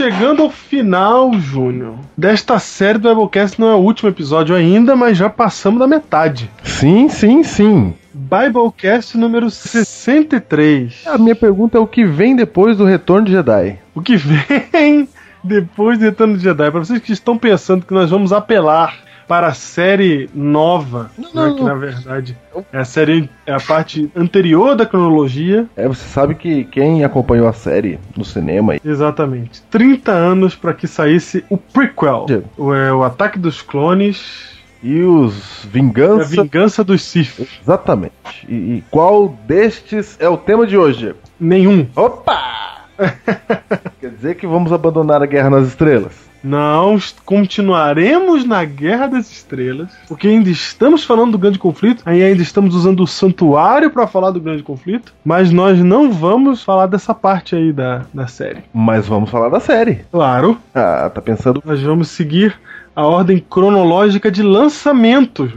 Chegando 0.04 0.42
ao 0.42 0.50
final, 0.50 1.32
Júnior. 1.32 1.94
Desta 2.14 2.58
série 2.58 2.98
do 2.98 3.08
Biblecast 3.08 3.58
não 3.58 3.68
é 3.68 3.74
o 3.74 3.78
último 3.78 4.10
episódio 4.10 4.54
ainda, 4.54 4.94
mas 4.94 5.16
já 5.16 5.30
passamos 5.30 5.80
da 5.80 5.86
metade. 5.86 6.50
Sim, 6.62 7.08
sim, 7.08 7.42
sim. 7.42 7.94
Biblecast 8.12 9.16
número 9.16 9.50
63. 9.50 11.04
A 11.06 11.16
minha 11.16 11.34
pergunta 11.34 11.78
é 11.78 11.80
o 11.80 11.86
que 11.86 12.04
vem 12.04 12.36
depois 12.36 12.76
do 12.76 12.84
retorno 12.84 13.24
de 13.24 13.32
Jedi? 13.32 13.78
O 13.94 14.02
que 14.02 14.16
vem 14.20 15.08
depois 15.42 15.98
de 15.98 16.04
Retorno 16.04 16.36
de 16.36 16.42
Jedi? 16.42 16.70
Para 16.70 16.80
vocês 16.80 17.00
que 17.00 17.12
estão 17.12 17.38
pensando 17.38 17.86
que 17.86 17.94
nós 17.94 18.10
vamos 18.10 18.30
apelar 18.30 19.03
para 19.26 19.48
a 19.48 19.54
série 19.54 20.28
nova, 20.34 21.10
não, 21.16 21.50
né, 21.50 21.56
que 21.56 21.64
na 21.64 21.74
verdade 21.74 22.36
é 22.72 22.78
a 22.78 22.84
série 22.84 23.28
é 23.46 23.52
a 23.52 23.60
parte 23.60 24.10
anterior 24.14 24.74
da 24.76 24.86
cronologia. 24.86 25.66
É, 25.76 25.88
você 25.88 26.06
sabe 26.08 26.34
que 26.34 26.64
quem 26.64 27.04
acompanhou 27.04 27.48
a 27.48 27.52
série 27.52 27.98
no 28.16 28.24
cinema 28.24 28.76
Exatamente. 28.84 29.62
30 29.70 30.12
anos 30.12 30.54
para 30.54 30.74
que 30.74 30.86
saísse 30.86 31.44
o 31.48 31.56
prequel, 31.56 32.24
Diego. 32.26 32.48
o, 32.56 32.72
é, 32.74 32.92
o 32.92 33.02
Ataque 33.02 33.38
dos 33.38 33.62
Clones 33.62 34.54
e 34.82 35.00
os 35.00 35.64
e 35.64 35.66
a 35.66 35.70
Vingança. 35.70 36.42
Vingança 36.42 36.84
dos 36.84 37.02
Sith. 37.02 37.48
Exatamente. 37.62 38.14
E, 38.48 38.54
e 38.54 38.84
qual 38.90 39.28
destes 39.46 40.16
é 40.20 40.28
o 40.28 40.36
tema 40.36 40.66
de 40.66 40.76
hoje? 40.76 41.14
Nenhum. 41.40 41.86
Opa! 41.96 42.84
Quer 44.00 44.10
dizer 44.10 44.34
que 44.36 44.46
vamos 44.46 44.72
abandonar 44.72 45.22
a 45.22 45.26
Guerra 45.26 45.50
nas 45.50 45.68
Estrelas? 45.68 46.33
Não, 46.44 46.98
continuaremos 47.24 48.44
na 48.44 48.62
Guerra 48.66 49.06
das 49.06 49.30
Estrelas, 49.30 49.88
porque 50.06 50.28
ainda 50.28 50.50
estamos 50.50 51.02
falando 51.02 51.32
do 51.32 51.38
grande 51.38 51.58
conflito, 51.58 52.02
aí 52.04 52.22
ainda 52.22 52.42
estamos 52.42 52.74
usando 52.74 53.02
o 53.02 53.06
santuário 53.06 53.90
para 53.90 54.06
falar 54.06 54.30
do 54.30 54.40
grande 54.40 54.62
conflito, 54.62 55.14
mas 55.24 55.50
nós 55.50 55.78
não 55.78 56.12
vamos 56.12 56.62
falar 56.62 56.86
dessa 56.86 57.14
parte 57.14 57.56
aí 57.56 57.72
da, 57.72 58.02
da 58.12 58.26
série. 58.26 58.58
Mas 58.74 59.06
vamos 59.08 59.30
falar 59.30 59.48
da 59.48 59.58
série. 59.58 60.04
Claro, 60.12 60.58
Ah, 60.74 61.10
tá 61.12 61.22
pensando. 61.22 61.62
nós 61.64 61.80
vamos 61.82 62.08
seguir 62.08 62.54
a 62.94 63.06
ordem 63.06 63.38
cronológica 63.38 64.30
de 64.30 64.42
lançamentos. 64.42 65.50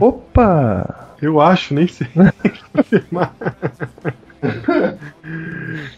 Opa! 0.00 1.14
Eu 1.22 1.40
acho, 1.40 1.72
nem 1.72 1.86
sei 1.86 2.08
confirmar. 2.74 3.32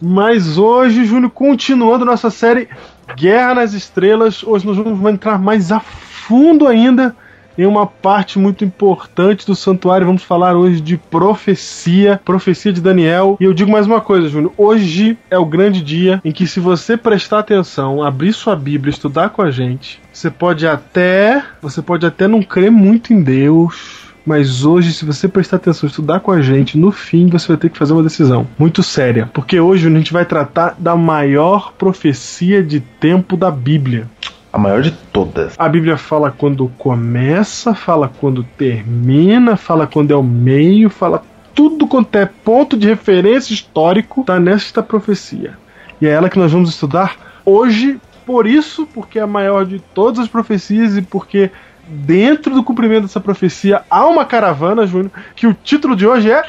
Mas 0.01 0.59
hoje, 0.59 1.05
Júnior, 1.07 1.31
continuando 1.31 2.05
nossa 2.05 2.29
série 2.31 2.69
Guerra 3.17 3.55
nas 3.55 3.75
Estrelas, 3.75 4.43
hoje 4.43 4.67
nós 4.67 4.77
vamos 4.77 5.13
entrar 5.13 5.39
mais 5.39 5.71
a 5.71 5.81
fundo 5.81 6.67
ainda 6.67 7.15
em 7.57 7.67
uma 7.67 7.87
parte 7.87 8.39
muito 8.39 8.65
importante 8.65 9.47
do 9.47 9.55
santuário. 9.55 10.07
Vamos 10.07 10.23
falar 10.23 10.57
hoje 10.57 10.81
de 10.81 10.97
profecia, 10.97 12.21
profecia 12.25 12.73
de 12.73 12.81
Daniel. 12.81 13.37
E 13.41 13.45
eu 13.45 13.55
digo 13.55 13.71
mais 13.71 13.87
uma 13.87 14.01
coisa, 14.01 14.29
Júnior: 14.29 14.53
hoje 14.57 15.17
é 15.31 15.39
o 15.39 15.45
grande 15.45 15.83
dia 15.83 16.21
em 16.25 16.33
que, 16.33 16.47
se 16.47 16.61
você 16.61 16.97
prestar 16.97 17.41
atenção, 17.41 18.03
abrir 18.03 18.33
sua 18.33 18.57
Bíblia, 18.57 18.91
estudar 18.91 19.31
com 19.31 19.43
a 19.43 19.51
gente, 19.51 20.01
você 20.13 20.31
pode 20.31 20.67
até, 20.67 21.43
você 21.61 21.81
pode 21.81 22.05
até 22.07 22.27
não 22.27 22.43
crer 22.43 22.71
muito 22.71 23.13
em 23.13 23.23
Deus. 23.23 24.04
Mas 24.25 24.65
hoje, 24.65 24.93
se 24.93 25.05
você 25.05 25.29
prestar 25.29 25.57
atenção, 25.57 25.87
estudar 25.87 26.21
com 26.21 26.33
a 26.33 26.41
gente, 26.41 26.79
no 26.79 26.91
fim 26.91 27.29
você 27.29 27.49
vai 27.49 27.57
ter 27.57 27.69
que 27.69 27.77
fazer 27.77 27.93
uma 27.93 28.03
decisão 28.03 28.47
muito 28.59 28.83
séria. 28.83 29.29
Porque 29.33 29.61
hoje 29.61 29.87
a 29.87 29.91
gente 29.91 30.13
vai 30.13 30.25
tratar 30.25 30.75
da 30.79 30.97
maior 30.97 31.73
profecia 31.73 32.63
de 32.63 32.81
tempo 32.81 33.37
da 33.37 33.51
Bíblia. 33.51 34.09
A 34.51 34.59
maior 34.59 34.81
de 34.81 34.93
todas. 34.93 35.55
A 35.59 35.69
Bíblia 35.69 35.97
fala 35.97 36.31
quando 36.31 36.71
começa, 36.79 37.75
fala 37.75 38.09
quando 38.09 38.45
termina, 38.57 39.57
fala 39.57 39.87
quando 39.87 40.13
é 40.13 40.17
o 40.17 40.23
meio, 40.23 40.89
fala 40.89 41.23
tudo 41.55 41.87
quanto 41.87 42.17
é 42.17 42.25
ponto 42.25 42.77
de 42.77 42.87
referência 42.87 43.53
histórico 43.53 44.25
tá 44.25 44.41
nesta 44.41 44.83
profecia. 44.83 45.59
E 46.01 46.07
é 46.07 46.11
ela 46.11 46.31
que 46.31 46.39
nós 46.39 46.53
vamos 46.53 46.71
estudar 46.71 47.17
hoje, 47.45 48.01
por 48.25 48.47
isso, 48.47 48.87
porque 48.87 49.19
é 49.19 49.23
a 49.23 49.27
maior 49.27 49.67
de 49.67 49.81
todas 49.93 50.21
as 50.21 50.29
profecias 50.29 50.97
e 50.97 51.03
porque 51.03 51.51
dentro 51.89 52.55
do 52.55 52.63
cumprimento 52.63 53.03
dessa 53.03 53.21
profecia, 53.21 53.83
há 53.89 54.07
uma 54.07 54.25
caravana, 54.25 54.87
Júnior, 54.87 55.11
que 55.35 55.47
o 55.47 55.55
título 55.55 55.95
de 55.97 56.07
hoje 56.07 56.31
é. 56.31 56.45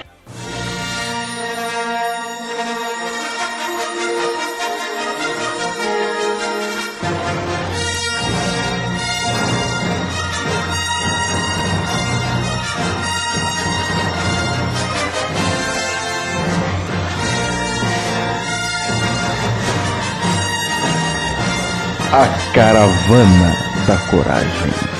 A 22.12 22.54
Caravana 22.54 23.54
da 23.86 23.98
Coragem. 24.10 24.95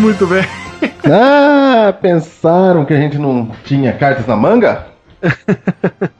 Muito 0.00 0.26
bem. 0.26 0.42
Ah, 1.10 1.92
pensaram 2.00 2.84
que 2.84 2.92
a 2.94 2.96
gente 2.96 3.18
não 3.18 3.50
tinha 3.64 3.92
cartas 3.92 4.26
na 4.26 4.36
manga? 4.36 4.86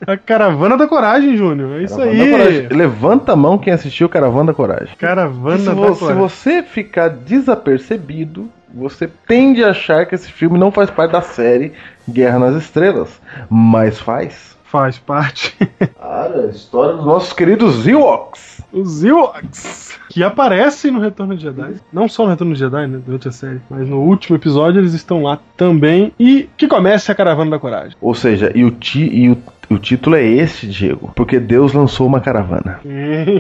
A 0.07 0.17
caravana 0.17 0.77
da 0.77 0.87
coragem, 0.87 1.37
Júnior. 1.37 1.81
É 1.81 1.85
isso 1.85 1.97
Caravana 1.97 2.23
aí. 2.23 2.31
Coragem. 2.31 2.69
Levanta 2.69 3.33
a 3.33 3.37
mão 3.37 3.59
quem 3.59 3.73
assistiu 3.73 4.09
Caravana 4.09 4.47
da 4.47 4.55
Coragem. 4.55 4.95
Caravana 4.97 5.59
se, 5.59 5.65
da 5.67 5.73
vo- 5.73 5.95
se 5.95 6.01
coragem. 6.01 6.23
você 6.23 6.63
ficar 6.63 7.09
desapercebido, 7.09 8.49
você 8.73 9.09
tende 9.27 9.65
a 9.65 9.71
achar 9.71 10.07
que 10.07 10.15
esse 10.15 10.31
filme 10.31 10.59
não 10.59 10.71
faz 10.71 10.91
parte 10.91 11.13
da 11.13 11.23
série 11.23 11.73
Guerra 12.09 12.39
nas 12.39 12.57
Estrelas, 12.63 13.21
mas 13.51 13.99
faz. 13.99 14.53
Faz 14.65 14.99
parte. 14.99 15.55
Cara, 16.01 16.47
a 16.47 16.51
história 16.51 16.95
dos 16.97 17.05
nossos 17.05 17.33
queridos 17.35 17.87
Ewoks. 17.87 18.62
Os 18.73 19.05
Ewoks. 19.05 19.99
Que 20.09 20.23
aparecem 20.23 20.91
no 20.91 21.01
Retorno 21.01 21.37
de 21.37 21.43
Jedi. 21.43 21.75
Não 21.93 22.09
só 22.09 22.25
no 22.25 22.31
Retorno 22.31 22.55
de 22.55 22.61
Jedi, 22.61 22.87
né? 22.87 23.01
Durante 23.05 23.29
a 23.29 23.33
série. 23.33 23.61
Mas 23.71 23.89
no 23.89 24.01
último 24.01 24.37
episódio 24.37 24.81
eles 24.81 24.95
estão 24.95 25.23
lá 25.23 25.39
também. 25.57 26.13
E 26.19 26.49
que 26.57 26.67
comece 26.67 27.11
a 27.11 27.15
Caravana 27.15 27.53
da 27.53 27.59
Coragem. 27.59 27.97
Ou 28.01 28.15
seja, 28.15 28.53
e 28.55 28.65
o, 28.65 28.71
ti, 28.71 29.01
e 29.01 29.31
o, 29.31 29.39
o 29.71 29.79
título 29.79 30.17
é 30.17 30.25
esse, 30.25 30.67
Diego, 30.67 31.11
porque 31.15 31.41
Deus 31.41 31.73
lançou 31.73 32.07
uma 32.07 32.21
caravana 32.21 32.81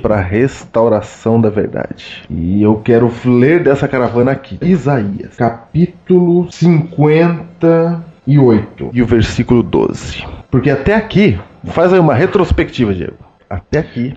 para 0.01 0.20
restauração 0.20 1.39
da 1.41 1.51
verdade. 1.51 2.22
E 2.30 2.62
eu 2.62 2.76
quero 2.76 3.12
ler 3.24 3.62
dessa 3.62 3.87
caravana 3.87 4.33
aqui. 4.33 4.59
Isaías, 4.62 5.37
capítulo 5.37 6.51
58 6.51 8.91
e 8.93 9.03
o 9.03 9.07
versículo 9.07 9.62
12. 9.62 10.24
Porque 10.51 10.70
até 10.70 10.95
aqui, 10.95 11.39
faz 11.64 11.93
aí 11.93 11.99
uma 11.99 12.14
retrospectiva, 12.14 12.95
Diego. 12.95 13.16
Até 13.49 13.78
aqui, 13.78 14.14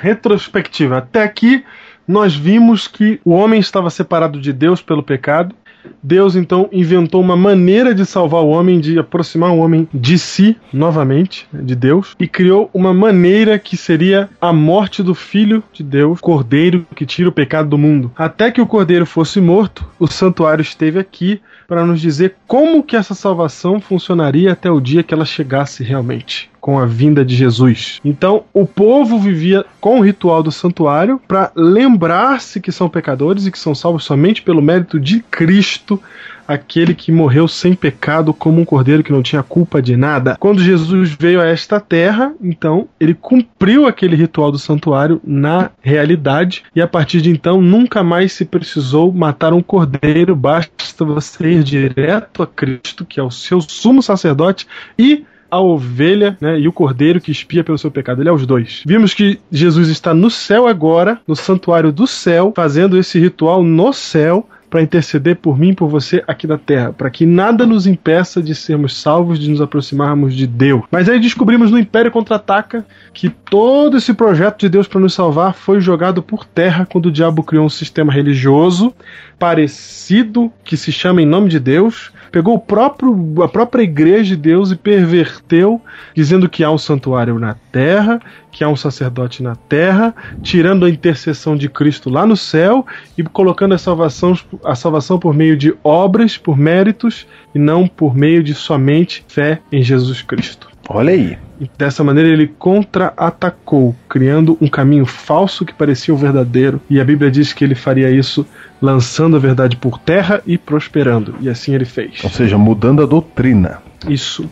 Retrospectiva. 0.00 0.98
Até 0.98 1.22
aqui 1.22 1.64
nós 2.06 2.34
vimos 2.34 2.88
que 2.88 3.20
o 3.24 3.30
homem 3.30 3.60
estava 3.60 3.90
separado 3.90 4.40
de 4.40 4.52
Deus 4.52 4.82
pelo 4.82 5.02
pecado. 5.02 5.54
Deus 6.00 6.36
então 6.36 6.68
inventou 6.70 7.20
uma 7.20 7.36
maneira 7.36 7.92
de 7.92 8.06
salvar 8.06 8.42
o 8.42 8.48
homem, 8.48 8.78
de 8.78 8.98
aproximar 8.98 9.50
o 9.50 9.58
homem 9.58 9.88
de 9.92 10.16
si 10.16 10.56
novamente, 10.72 11.48
de 11.52 11.74
Deus, 11.74 12.14
e 12.20 12.28
criou 12.28 12.70
uma 12.72 12.94
maneira 12.94 13.58
que 13.58 13.76
seria 13.76 14.30
a 14.40 14.52
morte 14.52 15.02
do 15.02 15.14
Filho 15.14 15.62
de 15.72 15.82
Deus, 15.82 16.20
Cordeiro 16.20 16.86
que 16.94 17.04
tira 17.04 17.28
o 17.28 17.32
pecado 17.32 17.68
do 17.68 17.78
mundo. 17.78 18.12
Até 18.16 18.50
que 18.50 18.60
o 18.60 18.66
Cordeiro 18.66 19.06
fosse 19.06 19.40
morto, 19.40 19.84
o 19.98 20.06
santuário 20.06 20.62
esteve 20.62 21.00
aqui 21.00 21.40
para 21.72 21.86
nos 21.86 22.02
dizer 22.02 22.36
como 22.46 22.82
que 22.82 22.94
essa 22.94 23.14
salvação 23.14 23.80
funcionaria 23.80 24.52
até 24.52 24.70
o 24.70 24.78
dia 24.78 25.02
que 25.02 25.14
ela 25.14 25.24
chegasse 25.24 25.82
realmente 25.82 26.50
com 26.60 26.78
a 26.78 26.84
vinda 26.84 27.24
de 27.24 27.34
Jesus. 27.34 27.98
Então, 28.04 28.44
o 28.52 28.66
povo 28.66 29.18
vivia 29.18 29.64
com 29.80 29.98
o 29.98 30.02
ritual 30.02 30.42
do 30.42 30.52
santuário 30.52 31.18
para 31.26 31.50
lembrar-se 31.56 32.60
que 32.60 32.70
são 32.70 32.90
pecadores 32.90 33.46
e 33.46 33.50
que 33.50 33.58
são 33.58 33.74
salvos 33.74 34.04
somente 34.04 34.42
pelo 34.42 34.60
mérito 34.60 35.00
de 35.00 35.20
Cristo, 35.30 35.98
aquele 36.46 36.94
que 36.94 37.12
morreu 37.12 37.46
sem 37.48 37.74
pecado 37.74 38.32
como 38.32 38.60
um 38.60 38.64
cordeiro 38.64 39.02
que 39.02 39.12
não 39.12 39.22
tinha 39.22 39.42
culpa 39.42 39.80
de 39.80 39.96
nada. 39.96 40.36
Quando 40.38 40.62
Jesus 40.62 41.16
veio 41.18 41.40
a 41.40 41.46
esta 41.46 41.80
terra, 41.80 42.32
então, 42.42 42.88
ele 42.98 43.14
cumpriu 43.14 43.86
aquele 43.86 44.16
ritual 44.16 44.50
do 44.50 44.58
santuário 44.58 45.20
na 45.24 45.70
realidade 45.80 46.64
e 46.74 46.80
a 46.80 46.86
partir 46.86 47.20
de 47.20 47.30
então 47.30 47.60
nunca 47.60 48.02
mais 48.02 48.32
se 48.32 48.44
precisou 48.44 49.12
matar 49.12 49.52
um 49.52 49.62
cordeiro, 49.62 50.34
basta 50.34 51.04
você 51.04 51.52
ir 51.52 51.62
direto 51.62 52.42
a 52.42 52.46
Cristo, 52.46 53.04
que 53.04 53.18
é 53.18 53.22
o 53.22 53.30
seu 53.30 53.60
sumo 53.60 54.02
sacerdote 54.02 54.66
e 54.98 55.24
a 55.52 55.60
ovelha 55.60 56.38
né, 56.40 56.58
e 56.58 56.66
o 56.66 56.72
cordeiro 56.72 57.20
que 57.20 57.30
espia 57.30 57.62
pelo 57.62 57.76
seu 57.76 57.90
pecado. 57.90 58.22
Ele 58.22 58.30
é 58.30 58.32
os 58.32 58.46
dois. 58.46 58.82
Vimos 58.86 59.12
que 59.12 59.38
Jesus 59.50 59.88
está 59.90 60.14
no 60.14 60.30
céu 60.30 60.66
agora, 60.66 61.20
no 61.28 61.36
santuário 61.36 61.92
do 61.92 62.06
céu, 62.06 62.54
fazendo 62.56 62.96
esse 62.96 63.18
ritual 63.18 63.62
no 63.62 63.92
céu 63.92 64.48
para 64.72 64.80
interceder 64.80 65.36
por 65.36 65.58
mim 65.58 65.68
e 65.68 65.74
por 65.74 65.86
você 65.86 66.24
aqui 66.26 66.46
na 66.46 66.56
terra, 66.56 66.94
para 66.94 67.10
que 67.10 67.26
nada 67.26 67.66
nos 67.66 67.86
impeça 67.86 68.42
de 68.42 68.54
sermos 68.54 68.96
salvos, 68.96 69.38
de 69.38 69.50
nos 69.50 69.60
aproximarmos 69.60 70.34
de 70.34 70.46
Deus. 70.46 70.82
Mas 70.90 71.10
aí 71.10 71.20
descobrimos 71.20 71.70
no 71.70 71.78
Império 71.78 72.10
Contra-Ataca 72.10 72.82
que 73.12 73.28
todo 73.28 73.98
esse 73.98 74.14
projeto 74.14 74.60
de 74.60 74.70
Deus 74.70 74.88
para 74.88 74.98
nos 74.98 75.12
salvar 75.12 75.52
foi 75.52 75.78
jogado 75.78 76.22
por 76.22 76.46
terra 76.46 76.86
quando 76.90 77.06
o 77.06 77.12
diabo 77.12 77.42
criou 77.42 77.66
um 77.66 77.68
sistema 77.68 78.10
religioso 78.10 78.94
parecido 79.38 80.50
que 80.64 80.74
se 80.74 80.90
chama 80.90 81.20
em 81.20 81.26
nome 81.26 81.50
de 81.50 81.60
Deus, 81.60 82.10
pegou 82.32 82.54
o 82.54 82.58
próprio, 82.58 83.42
a 83.42 83.48
própria 83.48 83.82
igreja 83.82 84.34
de 84.34 84.42
Deus 84.42 84.72
e 84.72 84.76
perverteu, 84.76 85.80
dizendo 86.14 86.48
que 86.48 86.64
há 86.64 86.70
um 86.70 86.78
santuário 86.78 87.38
na 87.38 87.54
terra, 87.70 88.20
que 88.50 88.64
há 88.64 88.68
um 88.68 88.74
sacerdote 88.74 89.42
na 89.42 89.54
terra, 89.54 90.14
tirando 90.42 90.86
a 90.86 90.90
intercessão 90.90 91.54
de 91.54 91.68
Cristo 91.68 92.08
lá 92.08 92.26
no 92.26 92.36
céu 92.36 92.86
e 93.16 93.22
colocando 93.22 93.74
a 93.74 93.78
salvação, 93.78 94.34
a 94.64 94.74
salvação 94.74 95.18
por 95.18 95.34
meio 95.34 95.56
de 95.56 95.74
obras, 95.84 96.38
por 96.38 96.56
méritos, 96.56 97.26
e 97.54 97.58
não 97.58 97.86
por 97.86 98.16
meio 98.16 98.42
de 98.42 98.54
somente 98.54 99.22
fé 99.28 99.60
em 99.70 99.82
Jesus 99.82 100.22
Cristo. 100.22 100.71
Olha 100.88 101.12
aí. 101.12 101.38
E 101.60 101.70
dessa 101.78 102.02
maneira 102.02 102.28
ele 102.28 102.48
contra-atacou, 102.58 103.94
criando 104.08 104.58
um 104.60 104.68
caminho 104.68 105.06
falso 105.06 105.64
que 105.64 105.72
parecia 105.72 106.12
o 106.12 106.16
verdadeiro. 106.16 106.80
E 106.90 107.00
a 107.00 107.04
Bíblia 107.04 107.30
diz 107.30 107.52
que 107.52 107.64
ele 107.64 107.74
faria 107.74 108.10
isso 108.10 108.46
lançando 108.80 109.36
a 109.36 109.38
verdade 109.38 109.76
por 109.76 109.98
terra 109.98 110.42
e 110.44 110.58
prosperando. 110.58 111.36
E 111.40 111.48
assim 111.48 111.74
ele 111.74 111.84
fez. 111.84 112.22
Ou 112.24 112.30
seja, 112.30 112.58
mudando 112.58 113.02
a 113.02 113.06
doutrina. 113.06 113.80
Isso. 114.08 114.48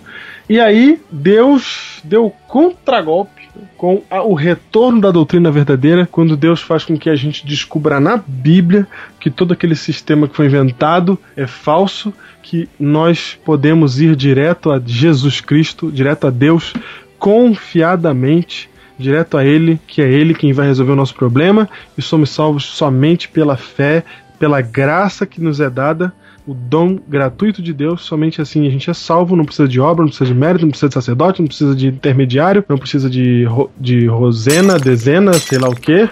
E 0.49 0.59
aí 0.59 1.01
Deus 1.11 2.01
deu 2.03 2.33
contragolpe 2.49 3.49
com 3.77 4.03
a- 4.11 4.23
o 4.23 4.35
retorno 4.35 5.01
da 5.01 5.11
doutrina 5.11 5.51
verdadeira, 5.51 6.09
quando 6.11 6.37
Deus 6.37 6.61
faz 6.61 6.85
com 6.85 6.97
que 6.99 7.09
a 7.09 7.17
gente 7.17 7.47
descubra 7.47 8.01
na 8.01 8.17
Bíblia 8.17 8.87
que 9.19 9.31
todo 9.31 9.53
aquele 9.53 9.75
sistema 9.77 10.27
que 10.27 10.35
foi 10.37 10.47
inventado 10.47 11.19
é 11.37 11.47
falso, 11.47 12.13
que 12.43 12.69
nós 12.79 13.39
podemos 13.45 14.01
ir 14.01 14.17
direto 14.17 14.71
a 14.73 14.81
Jesus 14.85 15.41
Cristo, 15.41 15.91
direto 15.91 16.27
a 16.27 16.31
Deus, 16.31 16.73
confiadamente, 17.19 18.69
direto 18.99 19.37
a 19.37 19.45
Ele, 19.45 19.81
que 19.87 20.03
é 20.03 20.11
Ele 20.11 20.35
quem 20.35 20.53
vai 20.53 20.67
resolver 20.67 20.93
o 20.93 20.97
nosso 20.97 21.15
problema, 21.15 21.69
e 21.97 22.03
somos 22.03 22.31
salvos 22.31 22.65
somente 22.65 23.29
pela 23.29 23.57
fé, 23.57 24.05
pela 24.39 24.61
graça 24.61 25.27
que 25.27 25.41
nos 25.41 25.61
é 25.61 25.69
dada 25.71 26.13
o 26.47 26.55
dom 26.55 26.99
gratuito 27.09 27.61
de 27.63 27.73
Deus, 27.73 28.03
somente 28.03 28.41
assim 28.41 28.67
a 28.67 28.71
gente 28.71 28.89
é 28.91 28.95
salvo, 28.95 29.37
não 29.37 29.45
precisa 29.45 29.69
de 29.69 29.81
obra, 29.81 30.03
não 30.03 30.09
precisa 30.09 30.33
de 30.33 30.39
mérito, 30.39 30.65
não 30.65 30.71
precisa 30.71 30.89
de 30.89 30.95
sacerdote, 30.95 31.41
não 31.41 31.47
precisa 31.49 31.75
de 31.75 31.89
intermediário, 31.89 32.65
não 32.69 32.79
precisa 32.79 33.09
de, 33.11 33.45
ro- 33.45 33.71
de 33.79 34.07
rosena, 34.07 34.79
dezena, 34.79 35.33
sei 35.35 35.59
lá 35.59 35.69
o 35.69 35.75
que, 35.77 36.09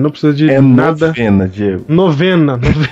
não 0.00 0.10
precisa 0.10 0.32
de 0.32 0.50
É 0.50 0.60
nada. 0.60 1.08
novena, 1.08 1.46
Diego. 1.48 1.84
Novena. 1.88 2.56
novena. 2.56 2.88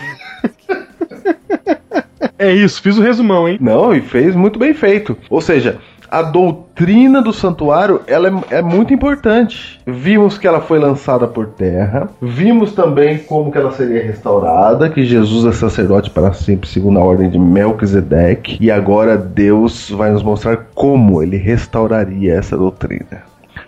é 2.39 2.53
isso, 2.55 2.81
fiz 2.83 2.97
o 2.99 3.03
resumão, 3.03 3.49
hein? 3.49 3.59
Não, 3.61 3.95
e 3.95 4.01
fez 4.01 4.35
muito 4.37 4.59
bem 4.59 4.75
feito. 4.75 5.16
Ou 5.31 5.41
seja, 5.41 5.79
a 6.11 6.23
doutrina 6.23 7.21
do 7.21 7.33
santuário 7.33 8.03
ela 8.07 8.29
é, 8.51 8.57
é 8.59 8.63
muito 8.63 8.93
importante. 8.93 9.81
Vimos 9.87 10.39
que 10.39 10.47
ela 10.47 10.61
foi 10.61 10.79
lançada 10.79 11.27
por 11.27 11.47
terra. 11.47 12.09
Vimos 12.21 12.73
também 12.73 13.19
como 13.19 13.51
que 13.51 13.59
ela 13.59 13.73
seria 13.73 14.03
restaurada, 14.03 14.91
que 14.91 15.05
Jesus 15.05 15.47
é 15.47 15.53
sacerdote 15.53 16.11
para 16.11 16.33
sempre, 16.33 16.69
segundo 16.69 16.99
a 16.99 17.05
ordem 17.05 17.31
de 17.31 17.39
Melquisedeque. 17.39 18.59
E 18.61 18.71
agora 18.71 19.17
Deus 19.17 19.91
vai 19.91 20.11
nos 20.11 20.23
mostrar 20.23 20.69
como 20.75 21.23
ele 21.23 21.37
restauraria 21.37 22.35
essa 22.35 22.57
doutrina. 22.57 23.23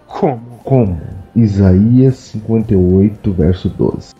Como? 0.07 0.41
Como? 0.64 1.01
Isaías 1.34 2.16
58, 2.16 3.32
verso 3.32 3.68
12. 3.68 4.19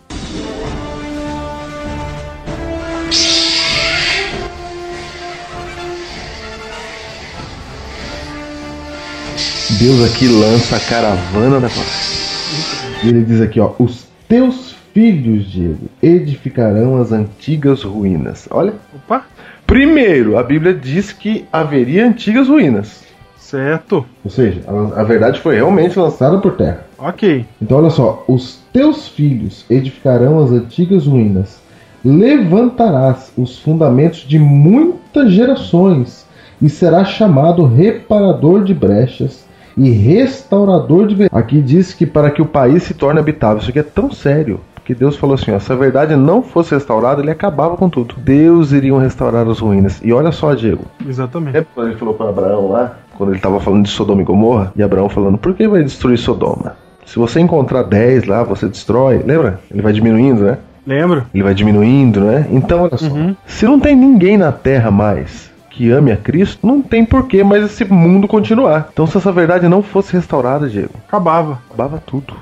Deus 9.81 10.03
aqui 10.05 10.27
lança 10.27 10.75
a 10.75 10.79
caravana 10.79 11.59
da 11.59 11.67
coragem. 11.67 13.03
Ele 13.03 13.25
diz 13.25 13.41
aqui, 13.41 13.59
ó, 13.59 13.71
os 13.79 14.05
teus 14.29 14.75
filhos, 14.93 15.51
Diego, 15.51 15.89
edificarão 16.03 17.01
as 17.01 17.11
antigas 17.11 17.81
ruínas. 17.81 18.47
Olha, 18.51 18.75
Opa, 18.95 19.25
primeiro, 19.65 20.37
a 20.37 20.43
Bíblia 20.43 20.71
diz 20.71 21.11
que 21.11 21.45
haveria 21.51 22.05
antigas 22.05 22.47
ruínas. 22.47 23.01
certo. 23.39 24.05
Ou 24.23 24.29
seja, 24.29 24.61
a, 24.67 25.01
a 25.01 25.03
verdade 25.03 25.39
foi 25.39 25.55
realmente 25.55 25.97
lançada 25.97 26.37
por 26.37 26.55
terra. 26.55 26.85
Ok. 26.99 27.43
Então 27.59 27.79
olha 27.79 27.89
só, 27.89 28.23
os 28.27 28.59
teus 28.71 29.07
filhos 29.07 29.65
edificarão 29.67 30.43
as 30.43 30.51
antigas 30.51 31.07
ruínas, 31.07 31.59
levantarás 32.05 33.31
os 33.35 33.57
fundamentos 33.57 34.19
de 34.19 34.37
muitas 34.37 35.31
gerações 35.31 36.23
e 36.61 36.69
serás 36.69 37.07
chamado 37.09 37.65
reparador 37.65 38.63
de 38.63 38.75
brechas 38.75 39.49
e 39.77 39.89
restaurador 39.91 41.07
de. 41.07 41.15
ve- 41.15 41.29
Aqui 41.31 41.61
diz 41.61 41.93
que 41.93 42.05
para 42.05 42.29
que 42.31 42.41
o 42.41 42.45
país 42.45 42.83
se 42.83 42.93
torne 42.93 43.19
habitável. 43.19 43.57
Isso 43.59 43.69
aqui 43.69 43.79
é 43.79 43.83
tão 43.83 44.11
sério. 44.11 44.59
Que 44.83 44.95
Deus 44.95 45.15
falou 45.15 45.35
assim: 45.35 45.51
ó, 45.51 45.59
se 45.59 45.71
a 45.71 45.75
verdade 45.75 46.15
não 46.15 46.41
fosse 46.41 46.73
restaurada, 46.73 47.21
ele 47.21 47.31
acabava 47.31 47.77
com 47.77 47.87
tudo. 47.89 48.15
Deus 48.17 48.71
iriam 48.71 48.97
restaurar 48.97 49.47
as 49.47 49.59
ruínas. 49.59 50.01
E 50.03 50.11
olha 50.11 50.31
só, 50.31 50.53
Diego. 50.53 50.83
Exatamente. 51.07 51.53
Lembra 51.53 51.67
quando 51.75 51.87
ele 51.89 51.97
falou 51.97 52.13
para 52.15 52.29
Abraão 52.29 52.69
lá? 52.71 52.97
Quando 53.17 53.29
ele 53.29 53.37
estava 53.37 53.59
falando 53.59 53.83
de 53.83 53.89
Sodoma 53.91 54.21
e 54.21 54.25
Gomorra? 54.25 54.73
E 54.75 54.81
Abraão 54.81 55.07
falando: 55.07 55.37
por 55.37 55.53
que 55.53 55.67
vai 55.67 55.83
destruir 55.83 56.17
Sodoma? 56.17 56.75
Se 57.05 57.19
você 57.19 57.39
encontrar 57.39 57.83
10 57.83 58.25
lá, 58.25 58.43
você 58.43 58.67
destrói. 58.67 59.21
Lembra? 59.25 59.59
Ele 59.71 59.81
vai 59.81 59.93
diminuindo, 59.93 60.43
né? 60.43 60.57
Lembra? 60.87 61.25
Ele 61.33 61.43
vai 61.43 61.53
diminuindo, 61.53 62.21
né? 62.21 62.47
Então, 62.49 62.81
olha 62.83 62.97
só. 62.97 63.05
Uhum. 63.05 63.35
Se 63.45 63.65
não 63.65 63.79
tem 63.79 63.95
ninguém 63.95 64.35
na 64.37 64.51
Terra 64.51 64.89
mais 64.89 65.50
que 65.71 65.89
ame 65.89 66.11
a 66.11 66.17
Cristo, 66.17 66.65
não 66.67 66.81
tem 66.81 67.03
porquê 67.05 67.43
mais 67.43 67.63
esse 67.65 67.85
mundo 67.85 68.27
continuar. 68.27 68.89
Então, 68.93 69.07
se 69.07 69.17
essa 69.17 69.31
verdade 69.31 69.67
não 69.67 69.81
fosse 69.81 70.13
restaurada, 70.13 70.69
Diego, 70.69 70.93
Acabava. 71.07 71.59
acabava 71.69 72.01
tudo. 72.05 72.33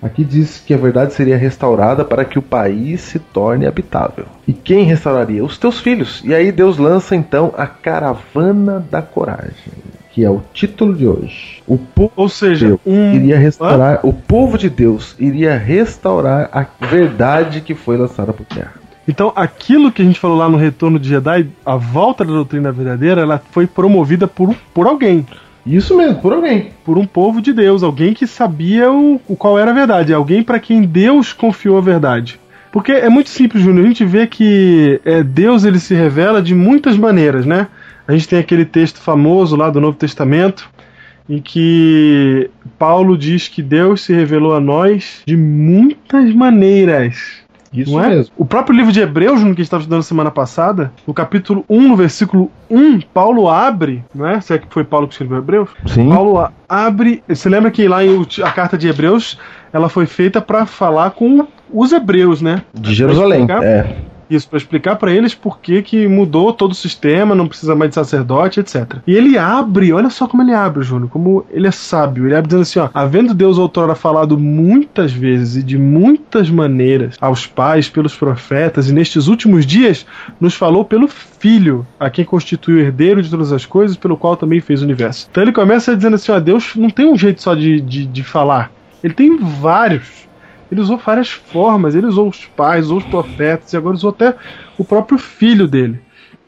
Aqui 0.00 0.22
diz 0.24 0.62
que 0.64 0.72
a 0.72 0.76
verdade 0.76 1.12
seria 1.12 1.36
restaurada 1.36 2.04
para 2.04 2.24
que 2.24 2.38
o 2.38 2.42
país 2.42 3.00
se 3.00 3.18
torne 3.18 3.66
habitável. 3.66 4.26
E 4.46 4.52
quem 4.52 4.84
restauraria? 4.84 5.44
Os 5.44 5.58
teus 5.58 5.80
filhos. 5.80 6.22
E 6.24 6.32
aí 6.32 6.52
Deus 6.52 6.78
lança 6.78 7.16
então 7.16 7.52
a 7.58 7.66
caravana 7.66 8.78
da 8.88 9.02
coragem, 9.02 9.72
que 10.12 10.24
é 10.24 10.30
o 10.30 10.40
título 10.54 10.94
de 10.94 11.04
hoje. 11.04 11.60
O 11.66 11.76
povo 11.76 12.12
Ou 12.14 12.28
seja, 12.28 12.68
Deus 12.68 12.80
um. 12.86 13.12
iria 13.12 13.36
restaurar, 13.38 13.98
o 14.04 14.12
povo 14.12 14.56
de 14.56 14.70
Deus 14.70 15.16
iria 15.18 15.58
restaurar 15.58 16.48
a 16.52 16.64
verdade 16.86 17.60
que 17.60 17.74
foi 17.74 17.96
lançada 17.96 18.32
por 18.32 18.46
terra. 18.46 18.74
Então, 19.08 19.32
aquilo 19.34 19.90
que 19.90 20.02
a 20.02 20.04
gente 20.04 20.20
falou 20.20 20.36
lá 20.36 20.50
no 20.50 20.58
Retorno 20.58 20.98
de 20.98 21.08
Jedi, 21.08 21.48
a 21.64 21.76
volta 21.76 22.26
da 22.26 22.30
doutrina 22.30 22.70
verdadeira, 22.70 23.22
ela 23.22 23.42
foi 23.50 23.66
promovida 23.66 24.28
por, 24.28 24.54
por 24.74 24.86
alguém. 24.86 25.26
Isso 25.64 25.96
mesmo, 25.96 26.20
por 26.20 26.34
alguém. 26.34 26.72
Por 26.84 26.98
um 26.98 27.06
povo 27.06 27.40
de 27.40 27.54
Deus, 27.54 27.82
alguém 27.82 28.12
que 28.12 28.26
sabia 28.26 28.92
o, 28.92 29.18
o 29.26 29.34
qual 29.34 29.58
era 29.58 29.70
a 29.70 29.74
verdade, 29.74 30.12
alguém 30.12 30.42
para 30.42 30.60
quem 30.60 30.82
Deus 30.82 31.32
confiou 31.32 31.78
a 31.78 31.80
verdade. 31.80 32.38
Porque 32.70 32.92
é 32.92 33.08
muito 33.08 33.30
simples, 33.30 33.62
Júnior. 33.62 33.86
A 33.86 33.88
gente 33.88 34.04
vê 34.04 34.26
que 34.26 35.00
é, 35.06 35.22
Deus 35.22 35.64
ele 35.64 35.80
se 35.80 35.94
revela 35.94 36.42
de 36.42 36.54
muitas 36.54 36.98
maneiras, 36.98 37.46
né? 37.46 37.66
A 38.06 38.12
gente 38.12 38.28
tem 38.28 38.38
aquele 38.38 38.66
texto 38.66 39.00
famoso 39.00 39.56
lá 39.56 39.70
do 39.70 39.80
Novo 39.80 39.96
Testamento, 39.96 40.68
em 41.28 41.40
que 41.40 42.50
Paulo 42.78 43.16
diz 43.16 43.48
que 43.48 43.62
Deus 43.62 44.02
se 44.02 44.12
revelou 44.12 44.54
a 44.54 44.60
nós 44.60 45.22
de 45.26 45.36
muitas 45.36 46.32
maneiras. 46.34 47.47
Isso 47.72 47.92
Não 47.92 48.04
é? 48.04 48.08
mesmo. 48.08 48.32
O 48.36 48.44
próprio 48.44 48.76
livro 48.76 48.92
de 48.92 49.00
Hebreus, 49.00 49.40
no 49.40 49.46
que 49.46 49.60
a 49.60 49.62
gente 49.62 49.62
estava 49.62 49.82
estudando 49.82 50.02
semana 50.02 50.30
passada, 50.30 50.92
no 51.06 51.12
capítulo 51.14 51.64
1, 51.68 51.88
no 51.88 51.96
versículo 51.96 52.50
1, 52.70 53.00
Paulo 53.12 53.48
abre, 53.48 54.04
não 54.14 54.26
é? 54.26 54.40
Se 54.40 54.54
é 54.54 54.58
que 54.58 54.66
foi 54.70 54.84
Paulo 54.84 55.06
que 55.06 55.14
escreveu 55.14 55.38
Hebreus? 55.38 55.70
Sim. 55.86 56.08
Paulo 56.08 56.48
abre. 56.68 57.22
Você 57.28 57.48
lembra 57.48 57.70
que 57.70 57.86
lá 57.86 58.04
em 58.04 58.26
a 58.42 58.50
carta 58.50 58.76
de 58.76 58.88
Hebreus 58.88 59.38
ela 59.72 59.88
foi 59.88 60.06
feita 60.06 60.40
para 60.40 60.66
falar 60.66 61.10
com 61.10 61.46
os 61.70 61.92
hebreus, 61.92 62.40
né? 62.40 62.62
De 62.72 62.94
Jerusalém. 62.94 63.46
É. 63.62 63.96
Isso, 64.30 64.48
para 64.48 64.58
explicar 64.58 64.96
para 64.96 65.12
eles 65.12 65.34
por 65.34 65.58
que 65.58 65.82
que 65.82 66.06
mudou 66.06 66.52
todo 66.52 66.72
o 66.72 66.74
sistema, 66.74 67.34
não 67.34 67.48
precisa 67.48 67.74
mais 67.74 67.90
de 67.90 67.94
sacerdote, 67.94 68.60
etc. 68.60 68.96
E 69.06 69.14
ele 69.14 69.38
abre, 69.38 69.92
olha 69.92 70.10
só 70.10 70.26
como 70.26 70.42
ele 70.42 70.52
abre, 70.52 70.82
Júnior, 70.82 71.08
como 71.08 71.44
ele 71.50 71.66
é 71.66 71.70
sábio. 71.70 72.26
Ele 72.26 72.34
abre 72.34 72.48
dizendo 72.48 72.62
assim, 72.62 72.78
ó, 72.78 72.88
havendo 72.92 73.34
Deus 73.34 73.58
outrora 73.58 73.94
falado 73.94 74.38
muitas 74.38 75.12
vezes 75.12 75.56
e 75.56 75.62
de 75.62 75.78
muitas 75.78 76.50
maneiras 76.50 77.16
aos 77.20 77.46
pais, 77.46 77.88
pelos 77.88 78.14
profetas, 78.14 78.88
e 78.88 78.92
nestes 78.92 79.26
últimos 79.28 79.64
dias 79.64 80.06
nos 80.40 80.54
falou 80.54 80.84
pelo 80.84 81.08
Filho, 81.08 81.86
a 81.98 82.10
quem 82.10 82.24
constituiu 82.24 82.78
o 82.78 82.80
herdeiro 82.80 83.22
de 83.22 83.30
todas 83.30 83.52
as 83.52 83.64
coisas, 83.64 83.96
pelo 83.96 84.16
qual 84.16 84.36
também 84.36 84.60
fez 84.60 84.82
o 84.82 84.84
universo. 84.84 85.28
Então 85.30 85.42
ele 85.42 85.52
começa 85.52 85.96
dizendo 85.96 86.16
assim, 86.16 86.32
ó, 86.32 86.40
Deus 86.40 86.74
não 86.74 86.90
tem 86.90 87.06
um 87.06 87.16
jeito 87.16 87.42
só 87.42 87.54
de, 87.54 87.80
de, 87.80 88.06
de 88.06 88.22
falar, 88.22 88.70
ele 89.02 89.14
tem 89.14 89.36
vários. 89.36 90.27
Ele 90.70 90.80
usou 90.80 90.98
várias 90.98 91.30
formas, 91.30 91.94
ele 91.94 92.06
usou 92.06 92.28
os 92.28 92.44
pais, 92.46 92.86
usou 92.86 92.98
os 92.98 93.04
profetas 93.04 93.72
e 93.72 93.76
agora 93.76 93.94
usou 93.94 94.10
até 94.10 94.34
o 94.76 94.84
próprio 94.84 95.18
filho 95.18 95.66
dele. 95.66 96.00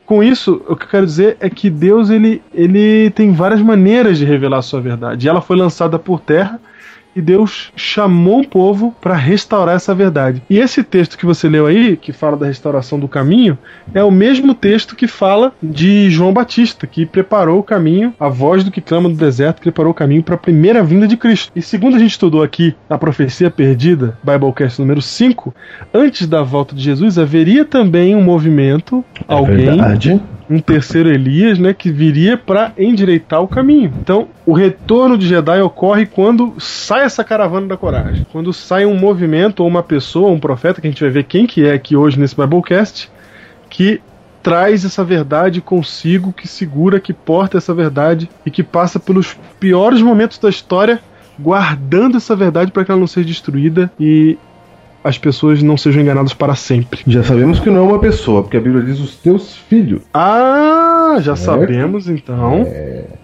Com 0.05 0.23
isso, 0.23 0.63
o 0.69 0.75
que 0.75 0.85
eu 0.85 0.89
quero 0.89 1.07
dizer 1.07 1.37
é 1.41 1.49
que 1.49 1.71
Deus 1.71 2.11
ele, 2.11 2.43
ele 2.53 3.11
tem 3.11 3.33
várias 3.33 3.63
maneiras 3.63 4.19
de 4.19 4.25
revelar 4.25 4.59
a 4.59 4.63
sua 4.63 4.81
verdade. 4.81 5.27
E 5.27 5.29
ela 5.29 5.41
foi 5.41 5.57
lançada 5.57 5.99
por 5.99 6.21
terra 6.21 6.61
e 7.15 7.21
Deus 7.21 7.73
chamou 7.77 8.41
o 8.41 8.47
povo 8.47 8.95
para 9.01 9.15
restaurar 9.15 9.77
essa 9.77 9.95
verdade. 9.95 10.43
E 10.49 10.59
esse 10.59 10.83
texto 10.83 11.19
que 11.19 11.27
você 11.27 11.49
leu 11.49 11.67
aí, 11.67 11.97
que 11.97 12.13
fala 12.13 12.37
da 12.37 12.47
restauração 12.47 12.99
do 12.99 13.09
caminho, 13.09 13.59
é 13.95 14.03
o 14.03 14.11
mesmo 14.11 14.55
texto 14.55 14.97
que 14.97 15.07
fala 15.07 15.53
de 15.63 16.11
João 16.11 16.33
Batista, 16.33 16.87
que 16.87 17.07
preparou 17.07 17.59
o 17.59 17.65
caminho, 17.65 18.15
a 18.19 18.29
voz 18.29 18.65
do 18.65 18.71
que 18.71 18.81
clama 18.81 19.09
do 19.09 19.15
deserto, 19.15 19.61
preparou 19.61 19.93
o 19.93 19.95
caminho 19.95 20.23
para 20.23 20.35
a 20.35 20.39
primeira 20.39 20.83
vinda 20.83 21.07
de 21.07 21.17
Cristo. 21.17 21.53
E 21.55 21.63
segundo 21.63 21.97
a 21.97 21.99
gente 21.99 22.13
estudou 22.13 22.43
aqui 22.43 22.75
na 22.89 22.99
profecia 22.99 23.51
perdida, 23.51 24.17
Biblecast 24.23 24.81
número 24.81 25.03
5, 25.03 25.55
antes 25.93 26.27
da 26.27 26.43
volta 26.43 26.75
de 26.75 26.83
Jesus 26.83 27.19
haveria 27.19 27.65
também 27.65 28.15
um 28.15 28.23
movimento, 28.23 29.05
alguém 29.27 29.69
É 29.69 29.71
Verdade. 29.71 30.21
Um 30.51 30.59
terceiro 30.59 31.09
Elias, 31.09 31.61
né, 31.61 31.73
que 31.73 31.93
viria 31.93 32.37
para 32.37 32.73
endireitar 32.77 33.41
o 33.41 33.47
caminho. 33.47 33.93
Então, 34.01 34.27
o 34.45 34.53
retorno 34.53 35.17
de 35.17 35.29
Jedi 35.29 35.63
ocorre 35.63 36.07
quando 36.07 36.55
sai 36.59 37.05
essa 37.05 37.23
caravana 37.23 37.69
da 37.69 37.77
coragem, 37.77 38.27
quando 38.33 38.53
sai 38.53 38.85
um 38.85 38.99
movimento 38.99 39.61
ou 39.61 39.69
uma 39.69 39.83
pessoa, 39.83 40.33
um 40.33 40.41
profeta 40.41 40.81
que 40.81 40.89
a 40.89 40.91
gente 40.91 41.03
vai 41.03 41.11
ver 41.11 41.25
quem 41.25 41.47
que 41.47 41.65
é 41.65 41.73
aqui 41.73 41.95
hoje 41.95 42.19
nesse 42.19 42.35
Biblecast, 42.35 43.09
que 43.69 44.01
traz 44.43 44.85
essa 44.85 45.05
verdade 45.05 45.61
consigo, 45.61 46.33
que 46.33 46.49
segura, 46.49 46.99
que 46.99 47.13
porta 47.13 47.59
essa 47.59 47.73
verdade 47.73 48.29
e 48.45 48.51
que 48.51 48.65
passa 48.65 48.99
pelos 48.99 49.37
piores 49.61 50.03
momentos 50.03 50.39
da 50.39 50.49
história, 50.49 50.99
guardando 51.39 52.17
essa 52.17 52.35
verdade 52.35 52.73
para 52.73 52.85
que 52.85 52.91
ela 52.91 52.99
não 52.99 53.07
seja 53.07 53.29
destruída 53.29 53.91
e 54.01 54.37
as 55.03 55.19
pessoas 55.19 55.63
não 55.63 55.77
sejam 55.77 56.03
enganadas 56.03 56.35
para 56.35 56.55
sempre. 56.55 57.01
Já 57.07 57.23
sabemos 57.23 57.59
que 57.61 57.71
não 57.71 57.79
é 57.79 57.83
uma 57.93 57.99
pessoa, 57.99 58.43
porque 58.43 58.57
a 58.57 58.61
Bíblia 58.61 58.85
diz 58.85 59.01
os 59.01 59.17
teus 59.17 59.57
filhos. 59.57 60.03
Ah, 60.13 61.17
já 61.21 61.35
sabemos 61.37 62.09
então 62.09 62.67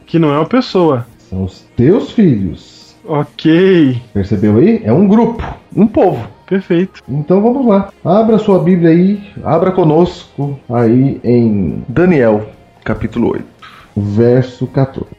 que 0.06 0.18
não 0.18 0.32
é 0.32 0.38
uma 0.38 0.46
pessoa. 0.46 1.06
São 1.18 1.44
os 1.44 1.60
teus 1.76 2.10
filhos. 2.12 2.96
Ok, 3.04 4.02
Percebeu 4.12 4.56
aí? 4.58 4.80
É 4.84 4.92
um 4.92 5.06
grupo, 5.06 5.42
um 5.74 5.86
povo. 5.86 6.26
perfeito. 6.48 7.02
Então 7.08 7.40
vamos 7.40 7.64
lá. 7.66 7.90
Abra 8.04 8.36
sua 8.38 8.58
Bíblia 8.58 8.90
aí, 8.90 9.20
abra 9.44 9.70
conosco 9.70 10.58
aí 10.68 11.20
em 11.22 11.84
Daniel, 11.88 12.48
capítulo 12.84 13.30
8, 13.32 13.44
verso 13.96 14.66
14. 14.66 15.15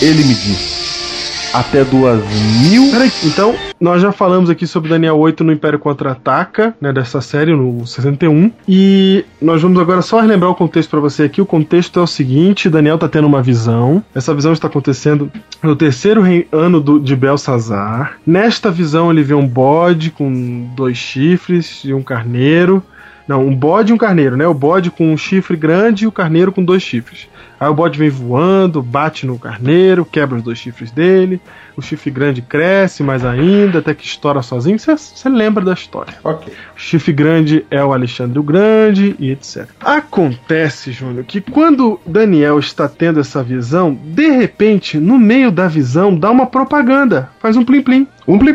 Ele 0.00 0.24
me 0.24 0.34
disse: 0.34 1.50
até 1.54 1.84
duas 1.84 2.20
mil. 2.62 2.90
Peraí, 2.90 3.10
então 3.24 3.54
nós 3.80 4.02
já 4.02 4.12
falamos 4.12 4.50
aqui 4.50 4.66
sobre 4.66 4.90
Daniel 4.90 5.16
8 5.18 5.42
no 5.42 5.52
Império 5.52 5.78
Contra-Ataca, 5.78 6.74
né, 6.80 6.92
dessa 6.92 7.20
série, 7.20 7.54
no 7.54 7.86
61. 7.86 8.50
E 8.68 9.24
nós 9.40 9.62
vamos 9.62 9.80
agora 9.80 10.02
só 10.02 10.20
relembrar 10.20 10.50
o 10.50 10.54
contexto 10.54 10.90
para 10.90 11.00
você 11.00 11.22
aqui. 11.24 11.40
O 11.40 11.46
contexto 11.46 11.98
é 11.98 12.02
o 12.02 12.06
seguinte: 12.06 12.68
Daniel 12.68 12.98
tá 12.98 13.08
tendo 13.08 13.26
uma 13.26 13.42
visão. 13.42 14.02
Essa 14.14 14.34
visão 14.34 14.52
está 14.52 14.66
acontecendo 14.68 15.30
no 15.62 15.74
terceiro 15.74 16.22
ano 16.52 16.80
do- 16.80 17.00
de 17.00 17.16
Belsazar. 17.16 18.18
Nesta 18.26 18.70
visão, 18.70 19.10
ele 19.10 19.22
vê 19.22 19.34
um 19.34 19.46
bode 19.46 20.10
com 20.10 20.68
dois 20.76 20.96
chifres 20.98 21.82
e 21.84 21.94
um 21.94 22.02
carneiro. 22.02 22.82
Não, 23.26 23.44
um 23.44 23.54
bode 23.54 23.90
e 23.90 23.94
um 23.94 23.98
carneiro, 23.98 24.36
né? 24.36 24.46
O 24.46 24.54
bode 24.54 24.90
com 24.90 25.12
um 25.12 25.16
chifre 25.16 25.56
grande 25.56 26.04
e 26.04 26.06
o 26.06 26.12
carneiro 26.12 26.52
com 26.52 26.64
dois 26.64 26.82
chifres. 26.82 27.28
Aí 27.58 27.68
o 27.68 27.74
bode 27.74 27.98
vem 27.98 28.10
voando, 28.10 28.82
bate 28.82 29.26
no 29.26 29.38
carneiro, 29.38 30.04
quebra 30.04 30.36
os 30.36 30.42
dois 30.42 30.58
chifres 30.58 30.90
dele. 30.90 31.40
O 31.74 31.82
chifre 31.82 32.10
grande 32.10 32.42
cresce 32.42 33.02
mais 33.02 33.24
ainda, 33.24 33.78
até 33.78 33.94
que 33.94 34.04
estoura 34.04 34.42
sozinho. 34.42 34.78
Você 34.78 35.28
lembra 35.28 35.64
da 35.64 35.72
história. 35.72 36.14
Ok. 36.22 36.52
O 36.76 36.78
chifre 36.78 37.12
grande 37.12 37.64
é 37.70 37.82
o 37.82 37.92
Alexandre 37.92 38.38
o 38.38 38.42
Grande 38.42 39.16
e 39.18 39.30
etc. 39.30 39.68
Acontece, 39.80 40.92
Júnior, 40.92 41.24
que 41.24 41.40
quando 41.40 41.98
Daniel 42.06 42.58
está 42.58 42.88
tendo 42.88 43.20
essa 43.20 43.42
visão, 43.42 43.94
de 43.94 44.28
repente, 44.28 44.98
no 44.98 45.18
meio 45.18 45.50
da 45.50 45.66
visão, 45.66 46.16
dá 46.16 46.30
uma 46.30 46.46
propaganda. 46.46 47.30
Faz 47.40 47.56
um 47.56 47.64
plim-plim. 47.64 48.06
Um 48.28 48.38
plim 48.38 48.54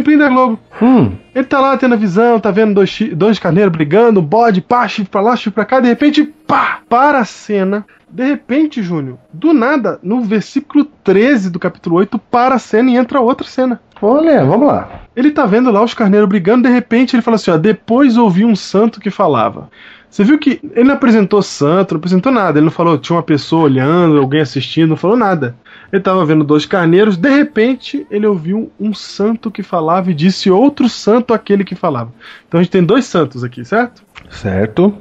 plim. 0.00 0.16
Da 0.16 0.28
Globo. 0.28 0.58
Hum, 0.80 1.12
Ele 1.34 1.44
tá 1.44 1.60
lá 1.60 1.76
tendo 1.76 1.94
a 1.94 1.98
visão, 1.98 2.40
tá 2.40 2.50
vendo 2.50 2.74
dois, 2.74 2.98
dois 3.14 3.38
carneiros 3.38 3.72
brigando, 3.72 4.20
um 4.20 4.24
bode, 4.24 4.60
pá, 4.60 4.86
chifre 4.88 5.10
pra 5.10 5.20
lá, 5.20 5.36
chifre 5.36 5.52
pra 5.52 5.64
cá, 5.64 5.80
de 5.80 5.88
repente, 5.88 6.24
pá, 6.46 6.80
para 6.88 7.18
a 7.18 7.24
cena. 7.24 7.84
De 8.08 8.24
repente, 8.24 8.82
Júnior, 8.82 9.18
do 9.32 9.52
nada, 9.54 9.98
no 10.02 10.20
versículo 10.20 10.84
13 10.84 11.50
do 11.50 11.58
capítulo 11.58 11.96
8, 11.96 12.18
para 12.18 12.54
a 12.56 12.58
cena 12.58 12.90
e 12.90 12.96
entra 12.96 13.20
outra 13.20 13.46
cena. 13.46 13.80
olha, 14.00 14.44
vamos 14.44 14.66
lá. 14.66 14.88
Ele 15.16 15.30
tá 15.30 15.46
vendo 15.46 15.70
lá 15.70 15.82
os 15.82 15.94
carneiros 15.94 16.28
brigando, 16.28 16.68
de 16.68 16.74
repente 16.74 17.14
ele 17.16 17.22
fala 17.22 17.36
assim: 17.36 17.50
ó, 17.50 17.56
depois 17.56 18.16
ouvi 18.18 18.44
um 18.44 18.54
santo 18.56 19.00
que 19.00 19.10
falava. 19.10 19.70
Você 20.10 20.24
viu 20.24 20.38
que 20.38 20.60
ele 20.74 20.88
não 20.88 20.94
apresentou 20.94 21.40
santo, 21.42 21.94
não 21.94 21.98
apresentou 21.98 22.30
nada. 22.30 22.58
Ele 22.58 22.66
não 22.66 22.70
falou, 22.70 22.98
tinha 22.98 23.16
uma 23.16 23.22
pessoa 23.22 23.64
olhando, 23.64 24.18
alguém 24.18 24.42
assistindo, 24.42 24.90
não 24.90 24.96
falou 24.96 25.16
nada. 25.16 25.56
Ele 25.92 26.02
tava 26.02 26.24
vendo 26.24 26.42
dois 26.42 26.64
carneiros, 26.64 27.18
de 27.18 27.28
repente 27.28 28.06
ele 28.10 28.26
ouviu 28.26 28.72
um 28.80 28.94
santo 28.94 29.50
que 29.50 29.62
falava 29.62 30.10
e 30.10 30.14
disse 30.14 30.50
outro 30.50 30.88
santo 30.88 31.34
aquele 31.34 31.64
que 31.64 31.74
falava. 31.74 32.10
Então 32.48 32.58
a 32.58 32.62
gente 32.62 32.72
tem 32.72 32.82
dois 32.82 33.04
santos 33.04 33.44
aqui, 33.44 33.62
certo? 33.62 34.02
Certo. 34.30 34.96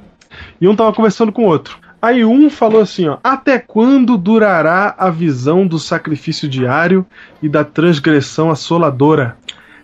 E 0.60 0.68
um 0.68 0.76
tava 0.76 0.92
conversando 0.92 1.32
com 1.32 1.46
o 1.46 1.48
outro. 1.48 1.80
Aí 2.02 2.26
um 2.26 2.50
falou 2.50 2.82
assim, 2.82 3.08
ó: 3.08 3.20
"Até 3.24 3.58
quando 3.58 4.18
durará 4.18 4.94
a 4.98 5.10
visão 5.10 5.66
do 5.66 5.80
sacrifício 5.80 6.50
diário 6.50 7.06
e 7.42 7.48
da 7.48 7.64
transgressão 7.64 8.50
assoladora? 8.52 9.38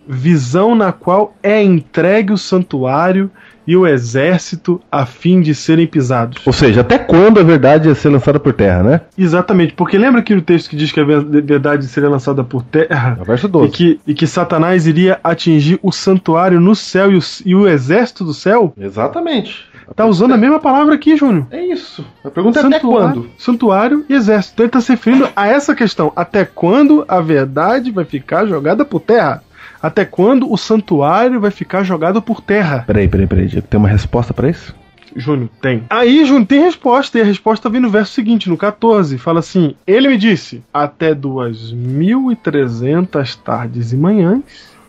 Visão 0.05 0.75
na 0.75 0.91
qual 0.91 1.37
é 1.41 1.63
entregue 1.63 2.33
o 2.33 2.37
santuário 2.37 3.31
e 3.67 3.75
o 3.75 3.85
exército 3.85 4.81
a 4.91 5.05
fim 5.05 5.41
de 5.41 5.53
serem 5.53 5.85
pisados." 5.85 6.41
Ou 6.47 6.53
seja, 6.53 6.81
até 6.81 6.97
quando 6.97 7.39
a 7.39 7.43
verdade 7.43 7.87
ia 7.89 7.95
ser 7.95 8.09
lançada 8.09 8.39
por 8.39 8.53
terra, 8.53 8.81
né? 8.83 9.01
Exatamente, 9.17 9.73
porque 9.73 9.97
lembra 9.97 10.21
que 10.21 10.33
no 10.33 10.41
texto 10.41 10.69
que 10.69 10.75
diz 10.75 10.91
que 10.91 10.99
a 10.99 11.03
ver- 11.03 11.23
verdade 11.43 11.85
seria 11.87 12.09
lançada 12.09 12.43
por 12.43 12.63
terra 12.63 13.17
É 13.21 13.23
verso 13.23 13.47
e 13.47 13.49
12. 13.49 13.71
que, 13.71 13.99
e 14.07 14.13
que 14.13 14.25
Satanás 14.25 14.87
iria 14.87 15.19
atingir 15.23 15.79
o 15.83 15.91
santuário 15.91 16.59
no 16.59 16.75
céu 16.75 17.11
e 17.11 17.17
o, 17.17 17.21
e 17.45 17.53
o 17.55 17.67
exército 17.67 18.23
do 18.23 18.33
céu? 18.33 18.73
Exatamente. 18.79 19.65
Tá 19.95 20.05
usando 20.05 20.33
a 20.33 20.37
mesma 20.37 20.59
palavra 20.59 20.95
aqui, 20.95 21.15
Júnior. 21.15 21.47
É 21.49 21.63
isso. 21.65 22.05
A 22.21 22.29
pergunta 22.29 22.59
é 22.59 22.65
até 22.65 22.79
quando? 22.79 23.29
Santuário 23.37 24.03
e 24.09 24.13
exército. 24.13 24.53
Então 24.55 24.63
ele 24.65 24.69
está 24.69 24.81
se 24.81 24.91
referindo 24.91 25.29
a 25.33 25.47
essa 25.47 25.73
questão. 25.73 26.11
Até 26.13 26.43
quando 26.43 27.05
a 27.07 27.21
verdade 27.21 27.89
vai 27.89 28.03
ficar 28.03 28.45
jogada 28.45 28.83
por 28.83 28.99
terra? 28.99 29.41
Até 29.81 30.05
quando 30.05 30.51
o 30.51 30.57
santuário 30.57 31.39
vai 31.39 31.51
ficar 31.51 31.83
jogado 31.83 32.21
por 32.21 32.41
terra? 32.41 32.83
Peraí, 32.85 33.07
peraí, 33.07 33.27
peraí, 33.27 33.47
Diego. 33.47 33.67
Tem 33.67 33.79
uma 33.79 33.87
resposta 33.89 34.33
pra 34.33 34.49
isso? 34.49 34.75
Júnior, 35.15 35.49
tem. 35.61 35.83
Aí, 35.89 36.25
Júnior, 36.25 36.45
tem 36.45 36.61
resposta. 36.61 37.17
E 37.17 37.21
a 37.21 37.25
resposta 37.25 37.69
vem 37.69 37.79
no 37.81 37.89
verso 37.89 38.13
seguinte, 38.13 38.49
no 38.49 38.57
14. 38.57 39.17
Fala 39.17 39.39
assim: 39.39 39.75
Ele 39.85 40.07
me 40.09 40.17
disse: 40.17 40.63
Até 40.73 41.13
2.300 41.15 43.37
tardes 43.43 43.93
e 43.93 43.97
manhãs, 43.97 44.41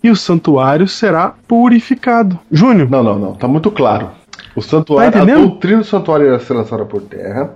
e 0.03 0.11
o 0.11 0.17
santuário 0.17 0.87
será 0.87 1.35
purificado. 1.47 2.39
Júnior, 2.51 2.91
Não, 2.91 3.03
não, 3.03 3.19
não. 3.19 3.33
Tá 3.35 3.49
muito 3.49 3.71
claro. 3.71 4.11
O 4.55 4.63
santuário, 4.63 5.13
Tá 5.13 5.23
a 5.23 5.25
doutrina 5.25 5.79
do 5.79 5.85
santuário 5.85 6.27
ia 6.27 6.39
ser 6.39 6.55
lançada 6.55 6.85
por 6.85 7.01
terra. 7.03 7.51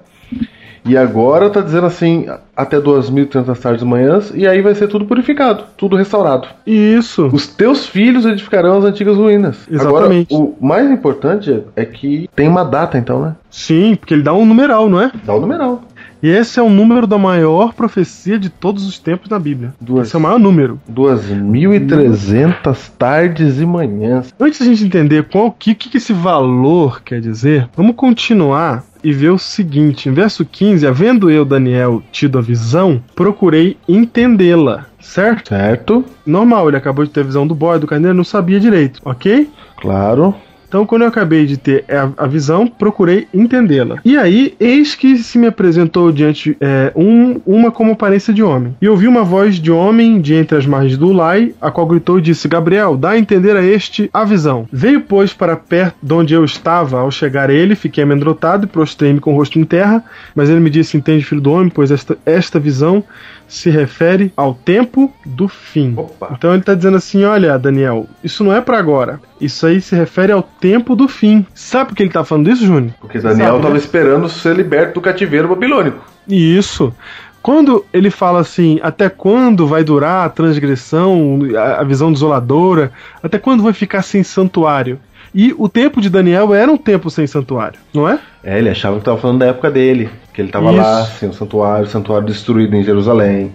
E 0.84 0.96
agora 0.96 1.48
tá 1.48 1.60
dizendo 1.60 1.86
assim, 1.86 2.26
até 2.56 2.80
2.300 2.80 3.58
tardes 3.58 3.82
e 3.82 3.86
manhãs, 3.86 4.32
e 4.34 4.46
aí 4.46 4.60
vai 4.60 4.74
ser 4.74 4.88
tudo 4.88 5.04
purificado, 5.04 5.64
tudo 5.76 5.96
restaurado. 5.96 6.48
isso. 6.66 7.28
Os 7.32 7.46
teus 7.46 7.86
filhos 7.86 8.26
edificarão 8.26 8.78
as 8.78 8.84
antigas 8.84 9.16
ruínas. 9.16 9.66
Exatamente. 9.70 10.34
Agora, 10.34 10.50
o 10.50 10.66
mais 10.66 10.90
importante 10.90 11.62
é 11.76 11.84
que 11.84 12.28
tem 12.34 12.48
uma 12.48 12.64
data, 12.64 12.98
então, 12.98 13.22
né? 13.22 13.36
Sim, 13.50 13.94
porque 13.94 14.14
ele 14.14 14.22
dá 14.22 14.32
um 14.32 14.44
numeral, 14.44 14.88
não 14.88 15.00
é? 15.00 15.12
Dá 15.24 15.34
o 15.34 15.40
numeral. 15.40 15.82
E 16.22 16.28
esse 16.28 16.60
é 16.60 16.62
o 16.62 16.70
número 16.70 17.04
da 17.04 17.18
maior 17.18 17.74
profecia 17.74 18.38
de 18.38 18.48
todos 18.48 18.86
os 18.86 18.96
tempos 18.96 19.28
na 19.28 19.40
Bíblia. 19.40 19.74
Duas. 19.80 20.06
Esse 20.06 20.14
é 20.14 20.18
o 20.20 20.22
maior 20.22 20.38
número. 20.38 20.80
2.300 20.90 22.90
tardes 22.96 23.60
e 23.60 23.66
manhãs. 23.66 24.32
Antes 24.38 24.60
da 24.60 24.66
gente 24.66 24.84
entender 24.84 25.24
qual 25.24 25.50
que 25.50 25.74
que 25.74 25.96
esse 25.96 26.12
valor 26.12 27.02
quer 27.02 27.20
dizer, 27.20 27.68
vamos 27.76 27.96
continuar 27.96 28.84
e 29.02 29.12
ver 29.12 29.30
o 29.30 29.38
seguinte: 29.38 30.08
em 30.08 30.12
verso 30.12 30.44
15, 30.44 30.86
havendo 30.86 31.30
eu, 31.30 31.44
Daniel, 31.44 32.02
tido 32.12 32.38
a 32.38 32.42
visão, 32.42 33.02
procurei 33.14 33.76
entendê-la. 33.88 34.86
Certo? 35.00 35.48
Certo? 35.48 36.04
Normal, 36.24 36.68
ele 36.68 36.76
acabou 36.76 37.04
de 37.04 37.10
ter 37.10 37.20
a 37.20 37.24
visão 37.24 37.46
do 37.46 37.54
boy, 37.54 37.78
do 37.78 37.86
carneiro, 37.86 38.16
não 38.16 38.24
sabia 38.24 38.60
direito, 38.60 39.00
ok? 39.04 39.50
Claro. 39.76 40.34
Então, 40.72 40.86
quando 40.86 41.02
eu 41.02 41.08
acabei 41.08 41.44
de 41.44 41.58
ter 41.58 41.84
a, 41.86 42.24
a 42.24 42.26
visão, 42.26 42.66
procurei 42.66 43.28
entendê-la. 43.34 43.98
E 44.02 44.16
aí, 44.16 44.54
eis 44.58 44.94
que 44.94 45.18
se 45.18 45.36
me 45.36 45.46
apresentou 45.46 46.10
diante 46.10 46.56
é, 46.58 46.90
um- 46.96 47.38
uma 47.44 47.70
como 47.70 47.92
aparência 47.92 48.32
de 48.32 48.42
homem. 48.42 48.74
E 48.80 48.88
ouvi 48.88 49.06
uma 49.06 49.22
voz 49.22 49.56
de 49.56 49.70
homem 49.70 50.18
de 50.18 50.32
entre 50.32 50.56
as 50.56 50.64
margens 50.64 50.96
do 50.96 51.08
Ulai, 51.08 51.52
a 51.60 51.70
qual 51.70 51.86
gritou 51.86 52.18
e 52.18 52.22
disse: 52.22 52.48
Gabriel, 52.48 52.96
dá 52.96 53.10
a 53.10 53.18
entender 53.18 53.54
a 53.54 53.62
este 53.62 54.08
a 54.14 54.24
visão. 54.24 54.66
Veio, 54.72 55.02
pois, 55.02 55.34
para 55.34 55.56
perto 55.56 55.96
de 56.02 56.14
onde 56.14 56.32
eu 56.32 56.42
estava. 56.42 57.00
Ao 57.00 57.10
chegar 57.10 57.50
ele, 57.50 57.74
fiquei 57.74 58.02
amedrontado 58.04 58.64
e 58.64 58.66
prostrei-me 58.66 59.20
com 59.20 59.34
o 59.34 59.36
rosto 59.36 59.58
em 59.58 59.64
terra. 59.64 60.02
Mas 60.34 60.48
ele 60.48 60.60
me 60.60 60.70
disse: 60.70 60.96
Entende, 60.96 61.22
filho 61.22 61.42
do 61.42 61.52
homem, 61.52 61.68
pois 61.68 61.90
esta, 61.90 62.16
esta 62.24 62.58
visão 62.58 63.04
se 63.46 63.68
refere 63.68 64.32
ao 64.34 64.54
tempo 64.54 65.12
do 65.26 65.46
fim. 65.48 65.92
Opa. 65.98 66.34
Então 66.38 66.52
ele 66.52 66.60
está 66.60 66.74
dizendo 66.74 66.96
assim: 66.96 67.24
olha, 67.24 67.58
Daniel, 67.58 68.06
isso 68.24 68.42
não 68.42 68.54
é 68.54 68.62
para 68.62 68.78
agora. 68.78 69.20
Isso 69.42 69.66
aí 69.66 69.80
se 69.80 69.96
refere 69.96 70.30
ao 70.30 70.40
tempo 70.40 70.94
do 70.94 71.08
fim. 71.08 71.44
Sabe 71.52 71.88
por 71.88 71.96
que 71.96 72.04
ele 72.04 72.10
está 72.10 72.24
falando 72.24 72.48
isso, 72.48 72.64
Júnior? 72.64 72.94
Porque 73.00 73.18
Daniel 73.18 73.56
estava 73.56 73.74
né? 73.74 73.80
esperando 73.80 74.28
ser 74.28 74.54
liberto 74.54 74.94
do 74.94 75.00
cativeiro 75.00 75.48
babilônico. 75.48 75.98
Isso. 76.28 76.94
Quando 77.42 77.84
ele 77.92 78.08
fala 78.08 78.38
assim, 78.38 78.78
até 78.84 79.08
quando 79.08 79.66
vai 79.66 79.82
durar 79.82 80.26
a 80.26 80.28
transgressão, 80.28 81.40
a, 81.58 81.82
visão 81.82 82.12
desoladora, 82.12 82.92
até 83.20 83.36
quando 83.36 83.64
vai 83.64 83.72
ficar 83.72 84.02
sem 84.02 84.22
santuário? 84.22 85.00
E 85.34 85.52
o 85.58 85.68
tempo 85.68 86.00
de 86.00 86.08
Daniel 86.08 86.54
era 86.54 86.70
um 86.70 86.76
tempo 86.76 87.10
sem 87.10 87.26
santuário, 87.26 87.80
não 87.92 88.08
é? 88.08 88.20
É, 88.44 88.58
ele 88.58 88.68
achava 88.68 88.94
que 88.94 89.00
estava 89.00 89.18
falando 89.18 89.40
da 89.40 89.46
época 89.46 89.72
dele. 89.72 90.08
Que 90.32 90.40
ele 90.40 90.50
estava 90.50 90.70
lá, 90.70 91.04
sem 91.04 91.28
o 91.28 91.32
santuário, 91.32 91.86
o 91.86 91.90
santuário 91.90 92.28
destruído 92.28 92.76
em 92.76 92.84
Jerusalém. 92.84 93.52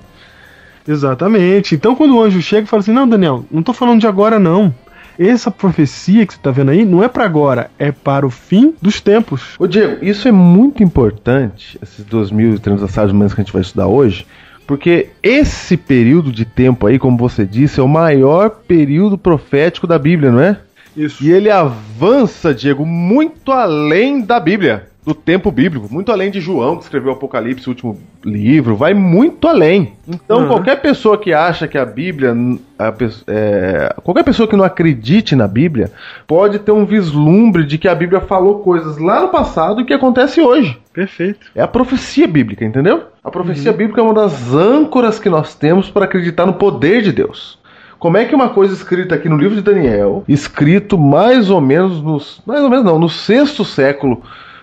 Exatamente. 0.86 1.76
Então 1.76 1.96
quando 1.96 2.16
o 2.16 2.22
anjo 2.22 2.42
chega 2.42 2.64
e 2.64 2.70
fala 2.70 2.82
assim: 2.82 2.92
Não, 2.92 3.08
Daniel, 3.08 3.46
não 3.50 3.64
tô 3.64 3.74
falando 3.74 4.02
de 4.02 4.08
agora, 4.08 4.38
não. 4.38 4.74
Essa 5.20 5.50
profecia 5.50 6.26
que 6.26 6.34
você 6.34 6.40
tá 6.40 6.52
vendo 6.52 6.72
aí 6.72 6.86
não 6.86 7.04
é 7.04 7.08
para 7.08 7.26
agora, 7.26 7.72
é 7.80 7.92
para 7.92 8.26
o 8.26 8.30
fim 8.30 8.74
dos 8.82 9.02
tempos. 9.02 9.56
Ô 9.58 9.66
Diego, 9.66 10.04
isso 10.06 10.28
é 10.28 10.32
muito 10.32 10.84
importante, 10.84 11.78
esses 11.82 12.06
2.300 12.06 12.94
tardes 12.94 13.14
manhãs 13.14 13.34
que 13.34 13.42
a 13.42 13.44
gente 13.44 13.54
vai 13.54 13.62
estudar 13.62 13.88
hoje, 13.88 14.28
porque 14.68 15.10
esse 15.24 15.78
período 15.78 16.32
de 16.32 16.46
tempo 16.46 16.86
aí, 16.86 17.00
como 17.00 17.18
você 17.18 17.46
disse, 17.46 17.80
é 17.80 17.84
o 17.84 17.88
maior 17.88 18.50
período 18.50 19.18
profético 19.18 19.88
da 19.88 19.98
Bíblia, 19.98 20.32
não 20.32 20.42
é? 20.42 20.58
Isso. 20.96 21.24
E 21.24 21.32
ele 21.32 21.50
avança, 21.50 22.54
Diego, 22.54 22.86
muito 22.86 23.52
além 23.52 24.22
da 24.22 24.40
Bíblia, 24.40 24.88
do 25.08 25.16
tempo 25.16 25.50
bíblico, 25.50 25.88
muito 25.90 26.12
além 26.12 26.30
de 26.30 26.42
João, 26.42 26.76
que 26.76 26.84
escreveu 26.84 27.12
o 27.12 27.14
Apocalipse, 27.14 27.66
o 27.66 27.70
último 27.70 27.98
livro, 28.26 28.76
vai 28.76 28.94
muito 28.94 29.48
além. 29.48 29.94
Então, 30.06 30.42
Uhum. 30.42 30.48
qualquer 30.48 30.82
pessoa 30.82 31.18
que 31.18 31.34
acha 31.34 31.66
que 31.66 31.78
a 31.78 31.86
Bíblia. 31.86 32.36
a 32.78 32.94
é, 33.26 33.96
qualquer 34.04 34.24
pessoa 34.24 34.50
que 34.50 34.56
não 34.58 34.66
acredite 34.66 35.34
na 35.34 35.48
Bíblia 35.48 35.94
pode 36.28 36.60
ter 36.60 36.74
um 36.74 36.86
vislumbre 36.86 37.64
de 37.64 37.78
que 37.78 37.88
a 37.88 37.96
Bíblia 37.96 38.20
falou 38.20 38.60
coisas 38.60 38.98
lá 38.98 39.22
no 39.22 39.30
passado 39.30 39.80
e 39.80 39.86
que 39.86 39.94
acontece 39.94 40.42
hoje. 40.42 40.78
Perfeito. 40.92 41.48
É 41.56 41.62
a 41.62 41.68
profecia 41.70 42.28
bíblica, 42.28 42.66
entendeu? 42.66 43.04
A 43.24 43.32
profecia 43.32 43.72
bíblica 43.72 44.02
é 44.02 44.04
uma 44.04 44.14
das 44.14 44.54
âncoras 44.54 45.20
que 45.20 45.30
nós 45.30 45.56
temos 45.56 45.90
para 45.90 46.04
acreditar 46.04 46.46
no 46.46 46.54
poder 46.56 47.02
de 47.02 47.14
Deus. 47.14 47.58
Como 47.98 48.18
é 48.18 48.26
que 48.26 48.36
uma 48.36 48.50
coisa 48.50 48.74
escrita 48.74 49.16
aqui 49.16 49.30
no 49.30 49.38
livro 49.38 49.56
de 49.56 49.62
Daniel, 49.62 50.26
escrito 50.28 50.98
mais 50.98 51.50
ou 51.50 51.62
menos 51.62 52.02
nos, 52.02 52.42
mais 52.46 52.62
ou 52.62 52.70
menos 52.70 52.84
não, 52.84 53.00
no 53.00 53.08
sexto 53.08 53.64
século 53.64 54.22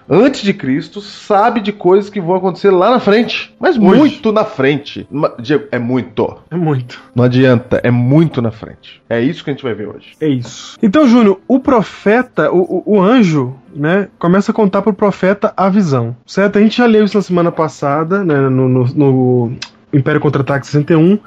antes 0.09 0.43
de 0.43 0.53
Cristo, 0.53 1.01
sabe 1.01 1.61
de 1.61 1.73
coisas 1.73 2.11
que 2.11 2.21
vão 2.21 2.37
acontecer 2.37 2.71
lá 2.71 2.91
na 2.91 3.01
frente, 3.01 3.55
mas 3.59 3.77
muito 3.77 4.33
na 4.33 4.45
frente. 4.45 5.07
Diego, 5.41 5.65
é 5.71 5.79
muito. 5.79 6.37
É 6.51 6.57
muito. 6.57 7.03
Não 7.15 7.25
adianta, 7.25 7.81
é 7.83 7.91
muito 7.91 8.41
na 8.43 8.51
frente. 8.51 9.03
É 9.09 9.21
isso 9.21 9.43
que 9.45 9.51
a 9.51 9.53
gente 9.53 9.63
vai 9.63 9.75
ver 9.75 9.89
hoje. 9.89 10.13
É 10.21 10.29
isso. 10.29 10.77
Então, 10.83 11.07
Júnior, 11.07 11.41
o 11.47 11.61
profeta, 11.61 12.51
o, 12.51 12.83
o, 12.87 12.97
o 12.97 13.03
anjo, 13.03 13.55
né, 13.75 14.09
começa 14.19 14.51
a 14.51 14.55
contar 14.55 14.83
pro 14.83 14.93
profeta 14.93 15.53
a 15.57 15.69
visão. 15.69 16.17
Certo? 16.27 16.59
A 16.59 16.63
gente 16.63 16.79
já 16.79 16.87
leu 16.87 17.05
isso 17.05 17.17
na 17.17 17.23
semana 17.23 17.53
passada, 17.53 18.25
né, 18.25 18.49
no, 18.49 18.69
no, 18.69 18.85
no 18.87 19.53
Império 19.93 20.21
Contra-Ataque 20.21 20.67
61, 20.67 21.19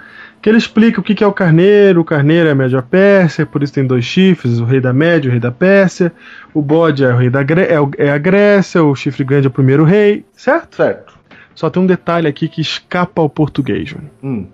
que 0.48 0.52
ele 0.52 0.58
explica 0.60 1.02
o 1.02 1.04
que 1.04 1.22
é 1.22 1.28
o 1.28 1.34
carneiro. 1.34 2.00
O 2.00 2.06
carneiro 2.06 2.48
é 2.48 2.54
a 2.54 2.56
Média 2.56 2.82
Pérsia, 2.82 3.46
por 3.46 3.62
isso 3.62 3.74
tem 3.74 3.86
dois 3.86 4.06
chifres, 4.06 4.60
o 4.60 4.64
rei 4.64 4.80
da 4.80 4.94
Média 4.94 5.28
e 5.28 5.30
o 5.30 5.32
rei 5.32 5.42
da 5.42 5.52
Pérsia. 5.52 6.14
O 6.54 6.62
bode 6.62 7.04
é, 7.04 7.14
o 7.14 7.18
rei 7.18 7.30
da 7.30 7.44
Gré- 7.44 7.68
é, 7.68 8.06
é 8.06 8.10
a 8.10 8.18
Grécia, 8.18 8.82
o 8.82 8.96
chifre 8.96 9.26
grande 9.26 9.48
é 9.48 9.50
o 9.50 9.52
primeiro 9.52 9.84
rei, 9.84 10.24
certo? 10.32 10.78
Certo. 10.78 11.14
Só 11.54 11.70
tem 11.70 11.84
um 11.84 11.86
detalhe 11.86 12.30
aqui 12.30 12.48
que 12.48 12.62
escapa 12.62 13.22
ao 13.22 13.30
português. 13.30 13.94
Hum. 14.24 14.48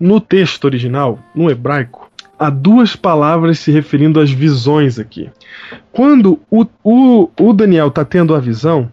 No 0.00 0.18
texto 0.18 0.64
original, 0.64 1.18
no 1.34 1.50
hebraico, 1.50 2.10
há 2.38 2.48
duas 2.48 2.96
palavras 2.96 3.58
se 3.58 3.70
referindo 3.70 4.20
às 4.20 4.30
visões 4.30 4.98
aqui. 4.98 5.28
Quando 5.92 6.40
o, 6.50 6.64
o, 6.82 7.28
o 7.38 7.52
Daniel 7.52 7.88
está 7.88 8.02
tendo 8.02 8.34
a 8.34 8.40
visão, 8.40 8.90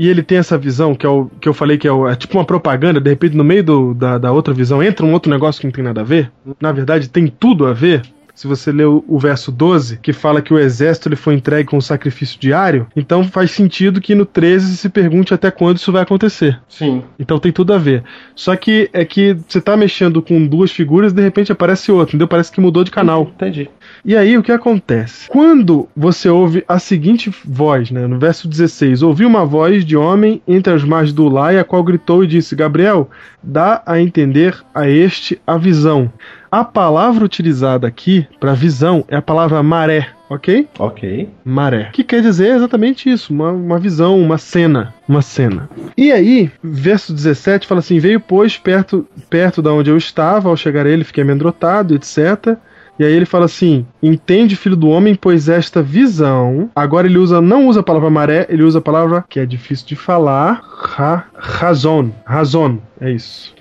e 0.00 0.08
ele 0.08 0.22
tem 0.22 0.38
essa 0.38 0.56
visão, 0.58 0.94
que, 0.94 1.04
é 1.06 1.08
o, 1.08 1.26
que 1.40 1.48
eu 1.48 1.54
falei 1.54 1.76
que 1.78 1.86
é, 1.86 1.92
o- 1.92 2.08
é 2.08 2.16
tipo 2.16 2.36
uma 2.38 2.44
propaganda, 2.44 3.00
de 3.00 3.10
repente 3.10 3.36
no 3.36 3.44
meio 3.44 3.62
do- 3.62 3.94
da, 3.94 4.18
da 4.18 4.32
outra 4.32 4.54
visão 4.54 4.82
entra 4.82 5.04
um 5.06 5.12
outro 5.12 5.30
negócio 5.30 5.60
que 5.60 5.66
não 5.66 5.72
tem 5.72 5.84
nada 5.84 6.00
a 6.00 6.04
ver, 6.04 6.32
na 6.60 6.72
verdade 6.72 7.08
tem 7.08 7.26
tudo 7.28 7.66
a 7.66 7.72
ver, 7.72 8.02
se 8.34 8.46
você 8.46 8.70
o, 8.70 9.04
o 9.06 9.18
verso 9.18 9.52
12, 9.52 9.98
que 9.98 10.14
fala 10.14 10.40
que 10.40 10.54
o 10.54 10.58
exército 10.58 11.08
ele 11.10 11.16
foi 11.16 11.34
entregue 11.34 11.68
com 11.68 11.76
um 11.76 11.80
sacrifício 11.80 12.40
diário, 12.40 12.86
então 12.96 13.22
faz 13.22 13.50
sentido 13.50 14.00
que 14.00 14.14
no 14.14 14.24
13 14.24 14.78
se 14.78 14.88
pergunte 14.88 15.34
até 15.34 15.50
quando 15.50 15.76
isso 15.76 15.92
vai 15.92 16.00
acontecer. 16.02 16.58
Sim. 16.66 17.02
Então 17.18 17.38
tem 17.38 17.52
tudo 17.52 17.74
a 17.74 17.78
ver. 17.78 18.02
Só 18.34 18.56
que 18.56 18.88
é 18.94 19.04
que 19.04 19.36
você 19.46 19.60
tá 19.60 19.76
mexendo 19.76 20.22
com 20.22 20.46
duas 20.46 20.70
figuras 20.70 21.12
e 21.12 21.16
de 21.16 21.20
repente 21.20 21.52
aparece 21.52 21.92
outra, 21.92 22.12
entendeu? 22.12 22.26
Parece 22.28 22.50
que 22.50 22.62
mudou 22.62 22.82
de 22.82 22.90
canal. 22.90 23.30
Entendi. 23.34 23.68
E 24.04 24.16
aí 24.16 24.36
o 24.36 24.42
que 24.42 24.52
acontece? 24.52 25.28
Quando 25.28 25.88
você 25.96 26.28
ouve 26.28 26.64
a 26.66 26.78
seguinte 26.78 27.32
voz, 27.44 27.90
né, 27.90 28.06
no 28.06 28.18
verso 28.18 28.48
16, 28.48 29.02
ouvi 29.02 29.24
uma 29.24 29.44
voz 29.44 29.84
de 29.84 29.96
homem 29.96 30.40
entre 30.48 30.72
as 30.72 30.82
margens 30.84 31.12
do 31.12 31.28
Lai, 31.28 31.58
a 31.58 31.64
qual 31.64 31.82
gritou 31.82 32.24
e 32.24 32.26
disse: 32.26 32.56
Gabriel, 32.56 33.10
dá 33.42 33.82
a 33.84 34.00
entender 34.00 34.56
a 34.74 34.88
este 34.88 35.40
a 35.46 35.56
visão. 35.56 36.10
A 36.50 36.64
palavra 36.64 37.24
utilizada 37.24 37.86
aqui 37.86 38.26
para 38.40 38.54
visão 38.54 39.04
é 39.06 39.14
a 39.14 39.22
palavra 39.22 39.62
maré, 39.62 40.08
ok? 40.28 40.66
Ok. 40.80 41.28
Maré. 41.44 41.90
Que 41.92 42.02
quer 42.02 42.22
dizer 42.22 42.56
exatamente 42.56 43.08
isso, 43.08 43.32
uma, 43.32 43.52
uma 43.52 43.78
visão, 43.78 44.18
uma 44.18 44.36
cena. 44.36 44.92
Uma 45.08 45.22
cena. 45.22 45.70
E 45.96 46.10
aí, 46.10 46.50
verso 46.62 47.12
17 47.12 47.68
fala 47.68 47.78
assim: 47.78 48.00
Veio, 48.00 48.18
pois, 48.18 48.56
perto, 48.56 49.06
perto 49.28 49.62
da 49.62 49.72
onde 49.72 49.90
eu 49.90 49.96
estava, 49.96 50.48
ao 50.48 50.56
chegar 50.56 50.86
ele, 50.86 51.04
fiquei 51.04 51.22
amedrontado, 51.22 51.94
etc. 51.94 52.56
E 53.00 53.04
aí 53.04 53.14
ele 53.14 53.24
fala 53.24 53.46
assim: 53.46 53.86
entende, 54.02 54.54
filho 54.54 54.76
do 54.76 54.90
homem, 54.90 55.14
pois 55.14 55.48
esta 55.48 55.82
visão. 55.82 56.70
Agora 56.76 57.06
ele 57.06 57.16
usa, 57.16 57.40
não 57.40 57.66
usa 57.66 57.80
a 57.80 57.82
palavra 57.82 58.10
maré, 58.10 58.46
ele 58.50 58.62
usa 58.62 58.78
a 58.78 58.82
palavra 58.82 59.24
que 59.26 59.40
é 59.40 59.46
difícil 59.46 59.86
de 59.86 59.96
falar, 59.96 60.60
ra, 60.62 61.24
razon. 61.34 62.10
Razon, 62.26 62.76
é 63.00 63.10
isso. 63.10 63.54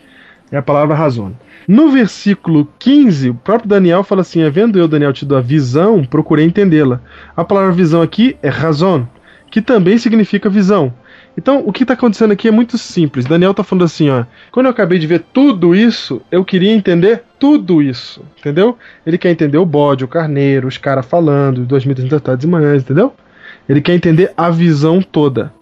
É 0.52 0.58
a 0.58 0.62
palavra 0.62 0.94
razon. 0.94 1.32
No 1.66 1.90
versículo 1.90 2.68
15, 2.80 3.30
o 3.30 3.34
próprio 3.34 3.70
Daniel 3.70 4.04
fala 4.04 4.22
assim: 4.22 4.44
Havendo 4.44 4.78
eu, 4.78 4.90
Daniel, 4.90 5.14
tido 5.14 5.38
a 5.38 5.42
visão, 5.42 6.04
procurei 6.04 6.46
entendê-la. 6.46 7.00
A 7.34 7.46
palavra 7.46 7.72
visão 7.72 8.02
aqui 8.02 8.36
é 8.44 8.50
razon, 8.50 9.08
que 9.50 9.62
também 9.62 9.98
significa 9.98 10.50
visão. 10.50 10.94
Então, 11.40 11.64
o 11.66 11.72
que 11.72 11.84
está 11.84 11.94
acontecendo 11.94 12.32
aqui 12.32 12.50
é 12.50 12.52
muito 12.52 12.78
simples. 12.78 13.26
Daniel 13.26 13.52
está 13.52 13.64
falando 13.64 13.86
assim, 13.86 14.10
ó. 14.10 14.26
Quando 14.52 14.66
eu 14.66 14.72
acabei 14.72 15.00
de 15.00 15.08
ver 15.08 15.24
tudo 15.32 15.74
isso, 15.74 16.22
eu 16.30 16.44
queria 16.44 16.70
entender 16.70 17.24
tudo 17.40 17.82
isso, 17.82 18.22
entendeu? 18.38 18.78
Ele 19.06 19.18
quer 19.18 19.32
entender 19.32 19.58
o 19.58 19.66
bode, 19.66 20.04
o 20.04 20.08
carneiro, 20.08 20.68
os 20.68 20.78
caras 20.78 21.06
falando, 21.06 21.60
os 21.60 21.68
2.300 21.68 22.20
tardes 22.20 22.44
e 22.44 22.48
manhãs, 22.48 22.82
entendeu? 22.82 23.14
Ele 23.70 23.80
quer 23.80 23.94
entender 23.94 24.34
a 24.36 24.50
visão 24.50 25.02
toda. 25.02 25.54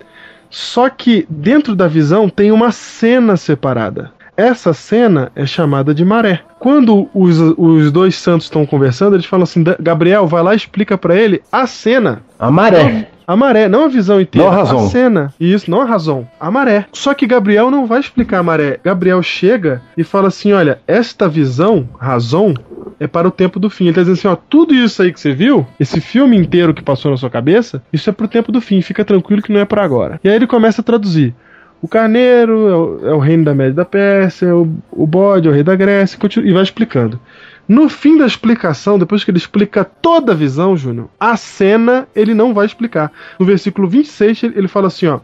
Só 0.49 0.89
que 0.89 1.28
dentro 1.30 1.75
da 1.75 1.88
visão 1.88 2.28
tem 2.28 2.51
uma 2.51 2.71
cena 2.71 3.38
separada. 3.38 4.11
Essa 4.36 4.73
cena 4.73 5.32
é 5.36 5.45
chamada 5.45 5.93
de 5.93 6.03
maré. 6.03 6.41
Quando 6.57 7.07
os, 7.13 7.38
os 7.55 7.91
dois 7.91 8.15
santos 8.15 8.47
estão 8.47 8.65
conversando, 8.65 9.15
eles 9.15 9.28
falam 9.28 9.43
assim: 9.43 9.63
Gabriel, 9.80 10.25
vai 10.25 10.41
lá 10.41 10.53
e 10.53 10.57
explica 10.57 10.97
para 10.97 11.15
ele 11.15 11.43
a 11.51 11.67
cena. 11.67 12.23
A 12.39 12.49
maré. 12.49 13.09
A 13.28 13.36
maré, 13.36 13.67
não 13.67 13.84
a 13.84 13.88
visão 13.89 14.21
inteira. 14.21 14.47
Não 14.47 14.53
a 14.53 14.57
razão. 14.57 14.86
A 14.86 14.88
cena. 14.88 15.34
Isso, 15.38 15.69
não 15.69 15.82
a 15.82 15.86
razão. 15.86 16.25
A 16.39 16.49
maré. 16.49 16.86
Só 16.93 17.13
que 17.13 17.28
Gabriel 17.28 17.69
não 17.69 17.86
vai 17.86 17.99
explicar 17.99 18.39
a 18.39 18.43
maré. 18.43 18.80
Gabriel 18.82 19.21
chega 19.21 19.82
e 19.97 20.03
fala 20.05 20.30
assim: 20.30 20.53
olha, 20.53 20.80
esta 20.88 21.28
visão, 21.28 21.89
razão, 21.99 22.53
é 22.97 23.05
para 23.05 23.28
o 23.28 23.32
tempo 23.32 23.59
do 23.59 23.69
fim. 23.69 23.88
Ele 23.88 23.95
tá 23.95 23.99
dizendo 23.99 24.17
assim: 24.17 24.28
ó, 24.30 24.36
tudo 24.38 24.73
isso 24.73 25.01
aí 25.01 25.11
que 25.11 25.19
você 25.19 25.34
viu, 25.34 25.67
esse 25.78 25.99
filme 25.99 26.38
inteiro 26.38 26.73
que 26.73 26.82
passou 26.82 27.11
na 27.11 27.17
sua 27.17 27.30
cabeça, 27.30 27.84
isso 27.91 28.09
é 28.09 28.13
pro 28.13 28.30
tempo 28.30 28.49
do 28.49 28.61
fim. 28.61 28.82
Fica 28.82 29.03
tranquilo 29.03 29.41
que 29.41 29.51
não 29.51 29.59
é 29.59 29.65
para 29.65 29.84
agora. 29.84 30.21
E 30.23 30.30
aí 30.30 30.36
ele 30.36 30.47
começa 30.47 30.80
a 30.80 30.84
traduzir. 30.84 31.36
O 31.82 31.88
carneiro 31.88 32.67
é 32.69 32.75
o, 32.75 33.09
é 33.09 33.13
o 33.13 33.19
reino 33.19 33.43
da 33.43 33.53
Média 33.53 33.73
da 33.73 33.86
Pérsia, 33.86 34.55
o, 34.55 34.73
o 34.89 35.05
bode 35.05 35.47
é 35.47 35.51
o 35.51 35.53
rei 35.53 35.63
da 35.63 35.75
Grécia, 35.75 36.17
continua, 36.17 36.49
e 36.49 36.53
vai 36.53 36.63
explicando. 36.63 37.19
No 37.68 37.89
fim 37.89 38.18
da 38.18 38.26
explicação, 38.26 38.97
depois 38.97 39.24
que 39.24 39.32
ele 39.32 39.38
explica 39.38 39.84
toda 39.84 40.32
a 40.32 40.36
visão, 40.36 40.78
Júnior, 40.78 41.09
a 41.20 41.36
cena 41.36 42.07
ele 42.15 42.34
não 42.34 42.53
vai 42.53 42.65
explicar. 42.65 43.11
No 43.38 43.45
versículo 43.45 43.88
26, 43.88 44.43
ele 44.43 44.68
fala 44.68 44.88
assim, 44.88 45.07
ó. 45.07 45.20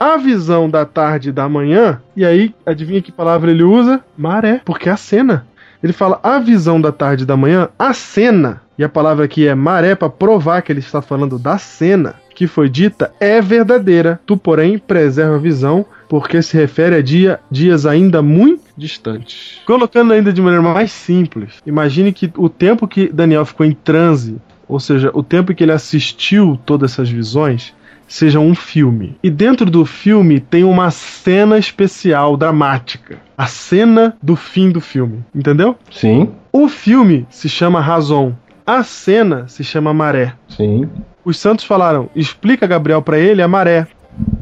A 0.00 0.16
visão 0.16 0.68
da 0.68 0.84
tarde 0.84 1.28
e 1.28 1.32
da 1.32 1.48
manhã, 1.48 2.00
e 2.16 2.24
aí, 2.24 2.54
adivinha 2.64 3.02
que 3.02 3.12
palavra 3.12 3.50
ele 3.50 3.62
usa? 3.62 4.02
Maré, 4.16 4.60
porque 4.64 4.88
é 4.88 4.92
a 4.92 4.96
cena. 4.96 5.46
Ele 5.82 5.92
fala 5.92 6.18
a 6.22 6.38
visão 6.38 6.80
da 6.80 6.92
tarde 6.92 7.24
e 7.24 7.26
da 7.26 7.36
manhã, 7.36 7.68
a 7.78 7.92
cena, 7.92 8.62
e 8.78 8.84
a 8.84 8.88
palavra 8.88 9.24
aqui 9.24 9.46
é 9.46 9.54
maré 9.54 9.94
para 9.94 10.08
provar 10.08 10.62
que 10.62 10.72
ele 10.72 10.80
está 10.80 11.02
falando 11.02 11.38
da 11.38 11.58
cena 11.58 12.14
que 12.34 12.46
foi 12.46 12.68
dita 12.68 13.12
é 13.20 13.40
verdadeira. 13.40 14.20
Tu, 14.26 14.36
porém, 14.36 14.78
preserva 14.78 15.36
a 15.36 15.38
visão, 15.38 15.84
porque 16.08 16.42
se 16.42 16.56
refere 16.56 16.96
a 16.96 17.02
dia, 17.02 17.40
dias 17.50 17.86
ainda 17.86 18.22
muito 18.22 18.62
distantes. 18.76 19.60
Colocando 19.66 20.12
ainda 20.12 20.32
de 20.32 20.40
maneira 20.40 20.62
mais 20.62 20.92
simples, 20.92 21.54
imagine 21.66 22.12
que 22.12 22.30
o 22.36 22.48
tempo 22.48 22.88
que 22.88 23.08
Daniel 23.12 23.44
ficou 23.46 23.64
em 23.64 23.72
transe, 23.72 24.36
ou 24.68 24.80
seja, 24.80 25.10
o 25.14 25.22
tempo 25.22 25.54
que 25.54 25.62
ele 25.62 25.72
assistiu 25.72 26.58
todas 26.64 26.92
essas 26.92 27.08
visões, 27.08 27.74
seja 28.12 28.38
um 28.38 28.54
filme. 28.54 29.16
E 29.22 29.30
dentro 29.30 29.70
do 29.70 29.86
filme 29.86 30.38
tem 30.38 30.64
uma 30.64 30.90
cena 30.90 31.58
especial, 31.58 32.36
dramática. 32.36 33.18
A 33.36 33.46
cena 33.46 34.16
do 34.22 34.36
fim 34.36 34.70
do 34.70 34.80
filme. 34.80 35.24
Entendeu? 35.34 35.76
Sim. 35.90 36.30
O 36.52 36.68
filme 36.68 37.26
se 37.30 37.48
chama 37.48 37.80
Razão. 37.80 38.36
A 38.66 38.84
cena 38.84 39.48
se 39.48 39.64
chama 39.64 39.94
Maré. 39.94 40.34
Sim. 40.48 40.88
Os 41.24 41.38
santos 41.38 41.64
falaram: 41.64 42.08
explica, 42.14 42.66
Gabriel, 42.66 43.02
para 43.02 43.18
ele 43.18 43.42
a 43.42 43.48
maré. 43.48 43.86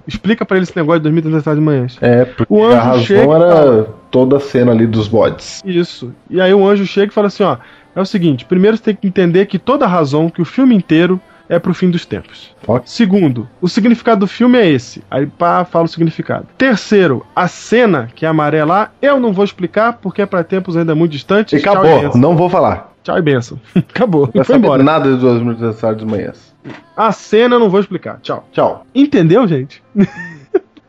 Explica 0.06 0.44
para 0.44 0.56
ele 0.56 0.64
esse 0.64 0.76
negócio 0.76 0.98
de 0.98 1.04
2030 1.04 1.54
de 1.54 1.60
manhã. 1.60 1.86
É, 2.00 2.24
porque 2.24 2.52
O 2.52 2.64
anjo 2.64 2.76
a 2.76 2.82
razão 2.82 3.04
chega 3.04 3.20
e 3.22 3.30
era 3.30 3.54
fala. 3.56 3.94
toda 4.10 4.36
a 4.38 4.40
cena 4.40 4.72
ali 4.72 4.84
dos 4.86 5.06
bodes. 5.06 5.62
Isso. 5.64 6.12
E 6.28 6.40
aí 6.40 6.52
o 6.52 6.66
anjo 6.66 6.84
chega 6.84 7.12
e 7.12 7.14
fala 7.14 7.28
assim: 7.28 7.44
ó, 7.44 7.56
é 7.94 8.00
o 8.00 8.04
seguinte: 8.04 8.44
primeiro 8.44 8.76
você 8.76 8.82
tem 8.82 8.96
que 8.96 9.06
entender 9.06 9.46
que 9.46 9.58
toda 9.58 9.84
a 9.84 9.88
razão, 9.88 10.28
que 10.28 10.42
o 10.42 10.44
filme 10.44 10.74
inteiro 10.74 11.20
é 11.48 11.58
pro 11.58 11.74
fim 11.74 11.88
dos 11.90 12.04
tempos. 12.04 12.54
Ok. 12.66 12.82
Segundo, 12.86 13.48
o 13.60 13.68
significado 13.68 14.20
do 14.20 14.26
filme 14.26 14.58
é 14.58 14.68
esse. 14.68 15.02
Aí 15.10 15.26
pá, 15.26 15.64
fala 15.64 15.84
o 15.84 15.88
significado. 15.88 16.46
Terceiro, 16.58 17.24
a 17.34 17.46
cena, 17.46 18.08
que 18.14 18.24
é 18.26 18.28
a 18.28 18.32
maré 18.32 18.64
lá, 18.64 18.90
eu 19.00 19.20
não 19.20 19.32
vou 19.32 19.44
explicar 19.44 19.94
porque 19.94 20.22
é 20.22 20.26
pra 20.26 20.42
tempos 20.42 20.76
ainda 20.76 20.94
muito 20.94 21.12
distantes. 21.12 21.52
E 21.52 21.56
acabou, 21.64 22.00
benção. 22.02 22.20
não 22.20 22.36
vou 22.36 22.48
falar. 22.48 22.92
Tchau 23.02 23.16
e 23.18 23.22
benção. 23.22 23.58
acabou. 23.74 24.28
Não 24.34 24.44
Foi 24.44 24.56
embora. 24.56 24.82
nada 24.82 25.10
de 25.12 25.16
duas 25.16 25.38
minutos 25.40 25.80
das 25.80 26.02
manhãs. 26.04 26.49
A 26.96 27.12
cena 27.12 27.56
eu 27.56 27.60
não 27.60 27.70
vou 27.70 27.80
explicar. 27.80 28.20
Tchau. 28.20 28.46
Tchau. 28.52 28.86
Entendeu, 28.94 29.46
gente? 29.46 29.82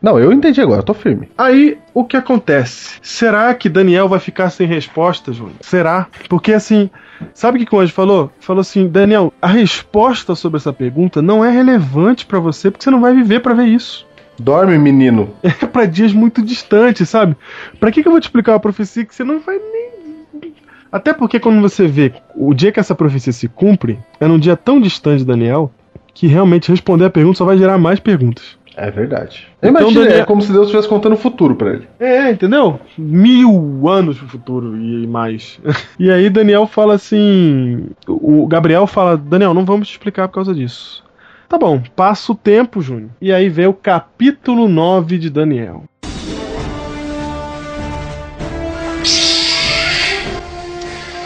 Não, 0.02 0.18
eu 0.18 0.32
entendi 0.32 0.60
agora, 0.60 0.80
eu 0.80 0.84
tô 0.84 0.94
firme. 0.94 1.28
Aí, 1.38 1.78
o 1.94 2.04
que 2.04 2.16
acontece? 2.16 2.98
Será 3.00 3.54
que 3.54 3.68
Daniel 3.68 4.08
vai 4.08 4.18
ficar 4.18 4.50
sem 4.50 4.66
resposta, 4.66 5.32
Júnior? 5.32 5.54
Será? 5.60 6.08
Porque 6.28 6.52
assim, 6.52 6.90
sabe 7.32 7.62
o 7.62 7.64
que 7.64 7.72
o 7.72 7.78
anjo 7.78 7.92
falou? 7.92 8.28
Falou 8.40 8.62
assim: 8.62 8.88
Daniel, 8.88 9.32
a 9.40 9.46
resposta 9.46 10.34
sobre 10.34 10.56
essa 10.56 10.72
pergunta 10.72 11.22
não 11.22 11.44
é 11.44 11.52
relevante 11.52 12.26
pra 12.26 12.40
você, 12.40 12.68
porque 12.68 12.82
você 12.82 12.90
não 12.90 13.00
vai 13.00 13.14
viver 13.14 13.40
pra 13.40 13.54
ver 13.54 13.66
isso. 13.66 14.04
Dorme, 14.36 14.76
menino. 14.76 15.30
É 15.44 15.66
pra 15.66 15.84
dias 15.84 16.12
muito 16.12 16.42
distantes, 16.42 17.08
sabe? 17.08 17.36
Pra 17.78 17.92
que, 17.92 18.02
que 18.02 18.08
eu 18.08 18.12
vou 18.12 18.20
te 18.20 18.24
explicar 18.24 18.54
uma 18.54 18.60
profecia 18.60 19.04
que 19.04 19.14
você 19.14 19.22
não 19.22 19.38
vai 19.38 19.56
nem. 19.56 20.52
Até 20.92 21.12
porque 21.14 21.40
quando 21.40 21.60
você 21.62 21.86
vê 21.86 22.12
o 22.36 22.52
dia 22.52 22.70
que 22.70 22.78
essa 22.78 22.94
profecia 22.94 23.32
se 23.32 23.48
cumpre, 23.48 23.98
é 24.20 24.26
num 24.28 24.38
dia 24.38 24.56
tão 24.56 24.78
distante 24.80 25.20
de 25.20 25.24
Daniel 25.24 25.72
que 26.14 26.26
realmente 26.26 26.70
responder 26.70 27.06
a 27.06 27.10
pergunta 27.10 27.38
só 27.38 27.44
vai 27.46 27.56
gerar 27.56 27.78
mais 27.78 27.98
perguntas. 27.98 28.60
É 28.76 28.90
verdade. 28.90 29.48
Então, 29.58 29.70
Imagina, 29.70 30.04
Daniel- 30.04 30.20
é 30.22 30.24
como 30.24 30.40
se 30.42 30.50
Deus 30.52 30.64
estivesse 30.66 30.88
contando 30.88 31.12
o 31.12 31.16
futuro 31.18 31.54
pra 31.54 31.70
ele. 31.74 31.88
É, 32.00 32.30
entendeu? 32.30 32.80
Mil 32.96 33.86
anos 33.88 34.16
pro 34.18 34.28
futuro 34.28 34.76
e 34.76 35.06
mais. 35.06 35.58
E 35.98 36.10
aí 36.10 36.28
Daniel 36.30 36.66
fala 36.66 36.94
assim. 36.94 37.86
O 38.06 38.46
Gabriel 38.46 38.86
fala, 38.86 39.16
Daniel, 39.16 39.52
não 39.54 39.64
vamos 39.64 39.88
te 39.88 39.92
explicar 39.92 40.26
por 40.28 40.34
causa 40.34 40.54
disso. 40.54 41.02
Tá 41.48 41.58
bom, 41.58 41.82
passa 41.94 42.32
o 42.32 42.34
tempo, 42.34 42.80
Júnior. 42.80 43.10
E 43.20 43.30
aí 43.30 43.50
vem 43.50 43.66
o 43.66 43.74
capítulo 43.74 44.66
9 44.68 45.18
de 45.18 45.28
Daniel. 45.28 45.84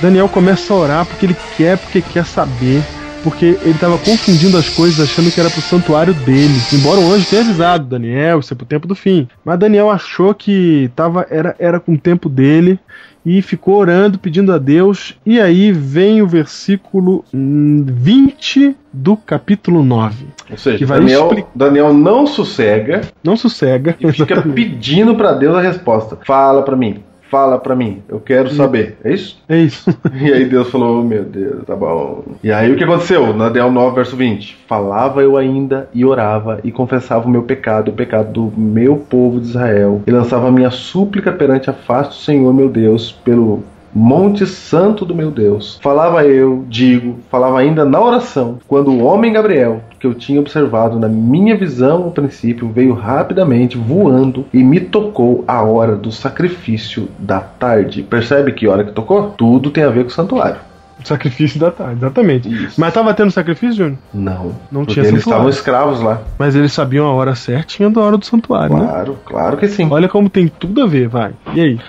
Daniel 0.01 0.29
começa 0.29 0.73
a 0.73 0.77
orar 0.77 1.07
porque 1.07 1.27
ele 1.27 1.37
quer, 1.57 1.79
porque 1.79 2.03
quer 2.03 2.25
saber. 2.25 2.83
Porque 3.23 3.59
ele 3.63 3.73
estava 3.73 3.99
confundindo 3.99 4.57
as 4.57 4.69
coisas, 4.69 5.01
achando 5.01 5.33
que 5.33 5.41
era 5.41 5.51
pro 5.51 5.61
santuário 5.61 6.15
dele. 6.15 6.63
Embora 6.73 7.01
o 7.01 7.13
anjo 7.13 7.27
tenha 7.27 7.43
avisado, 7.43 7.85
Daniel, 7.85 8.39
isso 8.39 8.53
é 8.55 8.57
pro 8.57 8.65
tempo 8.65 8.87
do 8.87 8.95
fim. 8.95 9.27
Mas 9.45 9.59
Daniel 9.59 9.91
achou 9.91 10.33
que 10.33 10.89
tava, 10.95 11.27
era, 11.29 11.57
era 11.59 11.81
com 11.81 11.95
o 11.95 11.99
tempo 11.99 12.29
dele 12.29 12.79
e 13.25 13.43
ficou 13.43 13.79
orando, 13.79 14.17
pedindo 14.17 14.53
a 14.53 14.59
Deus. 14.59 15.17
E 15.27 15.41
aí 15.41 15.73
vem 15.73 16.23
o 16.23 16.27
versículo 16.29 17.25
hum, 17.35 17.85
20 17.89 18.77
do 18.93 19.17
capítulo 19.17 19.83
9. 19.83 20.27
Ou 20.49 20.57
seja, 20.57 20.79
Que 20.79 20.85
vai 20.85 21.01
Daniel, 21.01 21.27
expli- 21.27 21.47
Daniel 21.53 21.93
não 21.93 22.29
sossega 22.29 23.01
Não 23.25 23.37
sossega. 23.37 23.97
e 23.99 24.13
fica 24.13 24.41
pedindo 24.55 25.17
pra 25.17 25.33
Deus 25.33 25.57
a 25.57 25.61
resposta. 25.61 26.17
Fala 26.25 26.63
pra 26.63 26.77
mim, 26.77 27.03
fala 27.31 27.59
pra 27.59 27.77
mim, 27.77 28.03
eu 28.09 28.21
quero 28.21 28.51
saber. 28.51 28.97
É 29.05 29.13
isso? 29.13 29.43
É 29.49 29.59
isso. 29.59 29.87
E 30.19 30.33
aí 30.33 30.47
Deus 30.47 30.71
falou, 30.71 31.01
oh, 31.01 31.05
meu 31.05 31.25
Deus, 31.25 31.65
tá 31.65 31.77
bom. 31.77 32.25
E 32.43 32.51
aí 32.51 32.73
o 32.73 32.77
que 32.77 32.85
aconteceu? 32.85 33.35
Na 33.35 33.49
Daniel 33.49 33.71
9, 33.71 33.95
verso 33.95 34.17
20. 34.17 34.57
Falava 34.67 35.23
eu 35.23 35.37
ainda 35.37 35.89
e 35.93 36.05
orava 36.05 36.59
e 36.65 36.73
confessava 36.73 37.27
o 37.27 37.31
meu 37.31 37.43
pecado, 37.43 37.91
o 37.91 37.95
pecado 37.95 38.33
do 38.33 38.53
meu 38.59 38.97
povo 38.97 39.41
de 39.41 39.49
Israel. 39.49 40.03
E 40.07 40.11
lançava 40.11 40.49
a 40.49 40.53
minha 40.53 40.71
súplica 40.71 41.33
perante 41.33 41.69
a 41.69 41.73
face 41.73 42.11
do 42.11 42.15
Senhor, 42.17 42.53
meu 42.53 42.69
Deus, 42.69 43.13
pelo 43.13 43.63
Monte 43.97 44.47
Santo 44.47 45.07
do 45.07 45.15
meu 45.15 45.31
Deus. 45.31 45.79
Falava 45.83 46.23
eu, 46.27 46.67
digo, 46.69 47.17
falava 47.31 47.59
ainda 47.59 47.83
na 47.83 47.99
oração, 47.99 48.59
quando 48.69 48.91
o 48.91 49.03
homem 49.03 49.33
Gabriel, 49.33 49.81
que 49.99 50.07
eu 50.07 50.15
tinha 50.15 50.41
observado 50.41 50.99
na 50.99 51.09
minha 51.09 51.57
visão 51.57 52.05
ao 52.05 52.11
princípio, 52.11 52.69
veio 52.69 52.95
rapidamente 52.95 53.77
voando 53.77 54.45
e 54.53 54.63
me 54.63 54.81
tocou 54.81 55.45
a 55.47 55.63
hora 55.63 55.97
do 55.97 56.13
sacrifício 56.13 57.09
da 57.19 57.41
tarde. 57.41 58.03
Percebe 58.03 58.53
que 58.53 58.69
hora 58.69 58.85
que 58.85 58.93
tocou? 58.93 59.31
Tudo 59.31 59.71
tem 59.71 59.85
a 59.85 59.91
ver 59.91 60.05
com 60.05 60.11
o 60.11 60.13
santuário. 60.13 60.59
Sacrifício 61.05 61.61
da 61.61 61.71
tarde, 61.71 61.97
exatamente. 61.97 62.49
Isso. 62.49 62.81
Mas 62.81 62.93
tava 62.93 63.13
tendo 63.15 63.31
sacrifício, 63.31 63.77
Júnior? 63.77 63.99
Não. 64.13 64.53
Não 64.73 64.85
tinha 64.85 65.07
eles 65.07 65.21
estavam 65.21 65.49
escravos 65.49 66.01
lá. 66.01 66.23
Mas 66.39 66.57
eles 66.57 66.73
sabiam 66.73 67.07
a 67.07 67.13
hora 67.13 67.35
certinha 67.35 67.91
da 67.91 68.01
hora 68.01 68.17
do 68.17 68.25
santuário, 68.25 68.77
né? 68.77 68.87
Claro, 68.87 69.19
claro 69.25 69.57
que 69.57 69.69
sim. 69.69 69.87
Olha 69.91 70.09
como 70.09 70.29
tem 70.31 70.49
tudo 70.49 70.83
a 70.83 70.87
ver, 70.87 71.07
vai. 71.07 71.33
E 71.55 71.61
aí? 71.61 71.81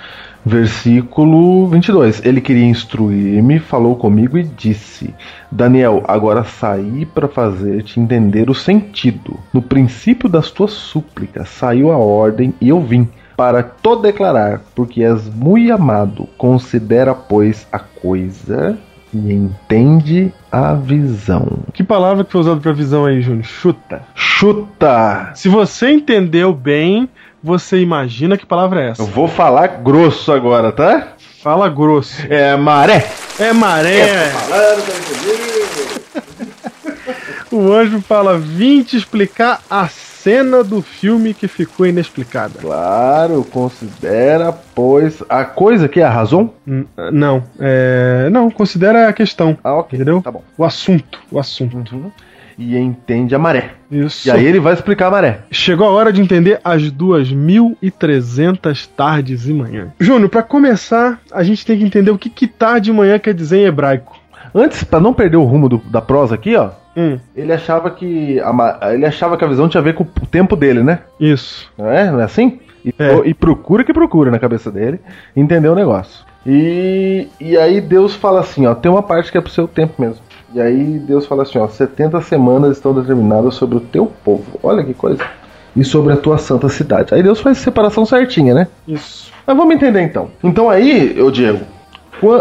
Versículo 0.48 1.68
22. 1.68 2.26
Ele 2.26 2.39
queria 2.39 2.66
instruir-me, 2.66 3.60
falou 3.60 3.98
comigo 3.98 4.38
e 4.38 4.43
disse: 4.43 5.14
Daniel, 5.52 6.04
agora 6.08 6.45
saí 6.45 7.06
para 7.06 7.28
fazer-te 7.28 8.00
entender 8.00 8.50
o 8.50 8.56
sentido. 8.56 9.38
No 9.54 9.62
princípio 9.62 10.30
das 10.30 10.50
tuas 10.50 10.72
súplicas 10.72 11.50
saiu 11.50 11.91
a 11.91 11.98
ordem 11.98 12.54
e 12.62 12.70
eu 12.70 12.80
vim 12.80 13.10
para 13.36 13.62
to 13.62 13.98
declarar, 13.98 14.62
porque 14.74 15.04
és 15.04 15.30
muito 15.30 15.74
amado. 15.74 16.30
Considera, 16.38 17.14
pois, 17.14 17.68
a 17.70 17.80
coisa 17.80 18.78
e 19.14 19.34
entende 19.34 20.34
a 20.52 20.74
visão. 20.74 21.60
Que 21.74 21.84
palavra 21.84 22.24
que 22.24 22.32
foi 22.32 22.41
usada 22.41 22.60
pra 22.60 22.72
visão 22.72 23.06
aí, 23.06 23.22
Júnior? 23.22 23.43
Chuta. 23.43 24.02
Chuta! 24.16 25.32
Se 25.36 25.50
você 25.50 25.91
entendeu 25.91 26.54
bem, 26.54 27.10
você 27.44 27.80
imagina 27.80 28.38
que 28.38 28.46
palavra 28.46 28.82
é 28.84 28.90
essa. 28.90 29.02
Eu 29.02 29.08
vou 29.08 29.28
falar 29.28 29.68
grosso 29.82 30.32
agora, 30.32 30.72
tá? 30.72 31.10
Fala 31.42 31.70
grosso. 31.70 32.22
É 32.30 32.56
maré. 32.56 33.08
É 33.40 33.54
maré. 33.54 34.32
O 37.52 37.72
anjo 37.72 38.02
fala: 38.02 38.38
vim 38.38 38.84
te 38.84 38.98
explicar 38.98 39.62
a 39.70 39.88
cena 39.88 40.64
do 40.64 40.82
filme 40.82 41.34
que 41.34 41.48
ficou 41.48 41.86
inexplicada. 41.88 42.60
Claro, 42.60 43.46
considera, 43.50 44.52
pois, 44.76 45.24
a 45.30 45.46
coisa 45.46 45.88
que 45.88 46.02
é 46.02 46.04
a 46.04 46.10
razão. 46.10 46.52
N- 46.66 46.86
Não, 47.12 47.44
é. 47.60 48.28
Não, 48.32 48.52
considera 48.52 49.08
a 49.08 49.14
questão. 49.14 49.58
Ah, 49.64 49.76
ok. 49.76 49.96
Entendeu? 49.98 50.22
Tá 50.22 50.32
bom. 50.32 50.44
O 50.58 50.66
assunto. 50.66 51.20
O 51.32 51.40
assunto. 51.40 52.12
E 52.58 52.76
entende 52.78 53.36
a 53.36 53.39
maré. 53.39 53.72
Isso. 53.91 54.28
E 54.28 54.32
aí 54.32 54.43
ele 54.45 54.60
vai 54.60 54.74
explicar 54.74 55.08
a 55.08 55.12
maré. 55.12 55.41
Chegou 55.51 55.88
a 55.88 55.91
hora 55.91 56.12
de 56.12 56.20
entender 56.22 56.60
as 56.64 56.82
2.300 56.91 58.88
tardes 58.95 59.47
e 59.47 59.53
manhãs. 59.53 59.89
Júnior, 59.99 60.30
pra 60.30 60.41
começar, 60.43 61.20
a 61.32 61.43
gente 61.43 61.66
tem 61.66 61.78
que 61.78 61.84
entender 61.84 62.12
o 62.12 62.18
que, 62.18 62.30
que 62.30 62.47
tarde 62.47 62.89
e 62.89 62.93
manhã 62.93 63.20
quer 63.20 63.34
dizer 63.34 63.60
em 63.60 63.66
hebraico. 63.66 64.18
Antes, 64.53 64.84
pra 64.84 64.99
não 64.99 65.14
perder 65.14 65.38
o 65.38 65.43
rumo 65.43 65.70
do- 65.70 65.82
da 65.89 66.01
prosa 66.01 66.36
aqui, 66.36 66.55
ó, 66.55 66.70
Hum, 66.99 67.20
ele 67.36 67.53
achava 67.53 67.91
que 67.91 68.39
a, 68.39 68.91
ele 68.91 69.05
achava 69.05 69.38
que 69.38 69.45
a 69.45 69.47
visão 69.47 69.70
tinha 69.70 69.80
a 69.82 69.84
ver 69.84 69.93
com 69.93 70.03
o 70.03 70.26
tempo 70.26 70.55
dele, 70.55 70.82
né? 70.82 70.99
isso. 71.20 71.72
Não 71.78 71.88
é? 71.91 72.10
Não 72.12 72.20
é 72.20 72.24
assim? 72.24 72.60
E, 72.84 72.91
É. 72.97 73.22
e 73.24 73.36
procura 73.36 73.84
que 73.84 73.93
procura 73.93 74.32
na 74.32 74.39
cabeça 74.39 74.72
dele 74.72 74.99
entender 75.36 75.68
o 75.70 75.76
negócio. 75.76 76.26
E, 76.43 77.28
e 77.39 77.55
aí 77.55 77.80
Deus 77.82 78.16
fala 78.16 78.39
assim, 78.39 78.66
ó, 78.66 78.74
tem 78.74 78.89
uma 78.91 79.03
parte 79.03 79.32
que 79.32 79.38
é 79.38 79.41
pro 79.41 79.51
seu 79.51 79.68
tempo 79.68 79.93
mesmo. 80.01 80.22
E 80.54 80.62
aí 80.62 81.00
Deus 81.00 81.26
fala 81.26 81.43
assim, 81.43 81.58
ó, 81.58 81.68
70 81.68 82.22
semanas 82.22 82.78
estão 82.78 82.93
determinadas 82.93 83.56
sobre 83.56 83.78
o 83.78 83.82
teu 83.82 84.06
povo. 84.24 84.60
Olha 84.64 84.84
que 84.84 84.93
coisa. 84.93 85.24
E 85.76 85.84
sobre 85.84 86.14
a 86.14 86.18
tua 86.18 86.38
santa 86.38 86.70
cidade. 86.70 87.14
Aí 87.14 87.22
Deus 87.22 87.39
faz 87.39 87.58
a 87.58 87.62
separação 87.62 88.06
certinha, 88.06 88.54
né? 88.54 88.68
Isso. 88.88 89.32
Mas 89.45 89.56
vamos 89.56 89.76
entender 89.76 90.02
então. 90.02 90.30
Então 90.43 90.70
aí, 90.70 91.18
eu 91.18 91.30
Diego, 91.30 91.66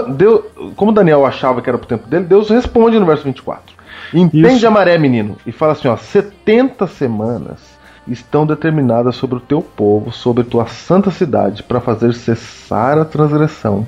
Deus, 0.08 0.44
como 0.74 0.92
Daniel 0.92 1.26
achava 1.26 1.60
que 1.60 1.68
era 1.68 1.78
pro 1.78 1.86
tempo 1.86 2.08
dele, 2.08 2.24
Deus 2.24 2.48
responde 2.48 2.98
no 2.98 3.06
verso 3.06 3.24
24. 3.24 3.76
Entende 4.14 4.56
Isso. 4.56 4.66
a 4.66 4.70
maré, 4.70 4.96
menino, 4.98 5.36
e 5.46 5.52
fala 5.52 5.72
assim, 5.72 5.88
ó, 5.88 5.96
70 5.96 6.86
semanas 6.86 7.76
estão 8.08 8.46
determinadas 8.46 9.16
sobre 9.16 9.36
o 9.36 9.40
teu 9.40 9.60
povo, 9.60 10.12
sobre 10.12 10.44
tua 10.44 10.66
santa 10.66 11.10
cidade, 11.10 11.62
para 11.62 11.80
fazer 11.80 12.14
cessar 12.14 12.98
a 12.98 13.04
transgressão, 13.04 13.86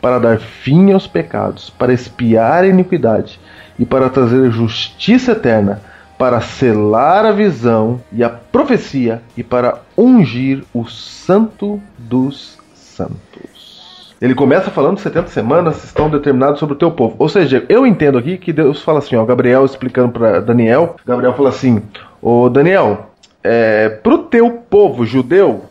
para 0.00 0.18
dar 0.18 0.38
fim 0.38 0.92
aos 0.92 1.06
pecados, 1.06 1.70
para 1.70 1.92
espiar 1.92 2.64
a 2.64 2.68
iniquidade 2.68 3.40
e 3.78 3.84
para 3.84 4.08
trazer 4.08 4.50
justiça 4.50 5.32
eterna, 5.32 5.80
para 6.18 6.40
selar 6.40 7.24
a 7.24 7.32
visão 7.32 8.00
e 8.12 8.22
a 8.22 8.30
profecia 8.30 9.22
e 9.36 9.42
para 9.42 9.80
ungir 9.96 10.62
o 10.72 10.86
santo 10.86 11.80
dos 11.98 12.58
santos. 12.74 14.14
Ele 14.20 14.34
começa 14.34 14.70
falando 14.70 14.98
70 14.98 15.28
semanas 15.28 15.84
estão 15.84 16.08
determinadas 16.08 16.58
sobre 16.58 16.74
o 16.74 16.78
teu 16.78 16.90
povo. 16.90 17.16
Ou 17.18 17.28
seja, 17.28 17.64
eu 17.68 17.86
entendo 17.86 18.16
aqui 18.16 18.38
que 18.38 18.52
Deus 18.52 18.80
fala 18.80 19.00
assim, 19.00 19.16
ó, 19.16 19.24
Gabriel 19.24 19.64
explicando 19.64 20.12
para 20.12 20.40
Daniel, 20.40 20.96
Gabriel 21.04 21.34
fala 21.34 21.48
assim: 21.48 21.82
"Ô 22.22 22.48
Daniel, 22.48 23.10
é, 23.42 23.90
pro 23.90 24.13
teu 24.34 24.50
povo 24.50 25.06
judeu, 25.06 25.66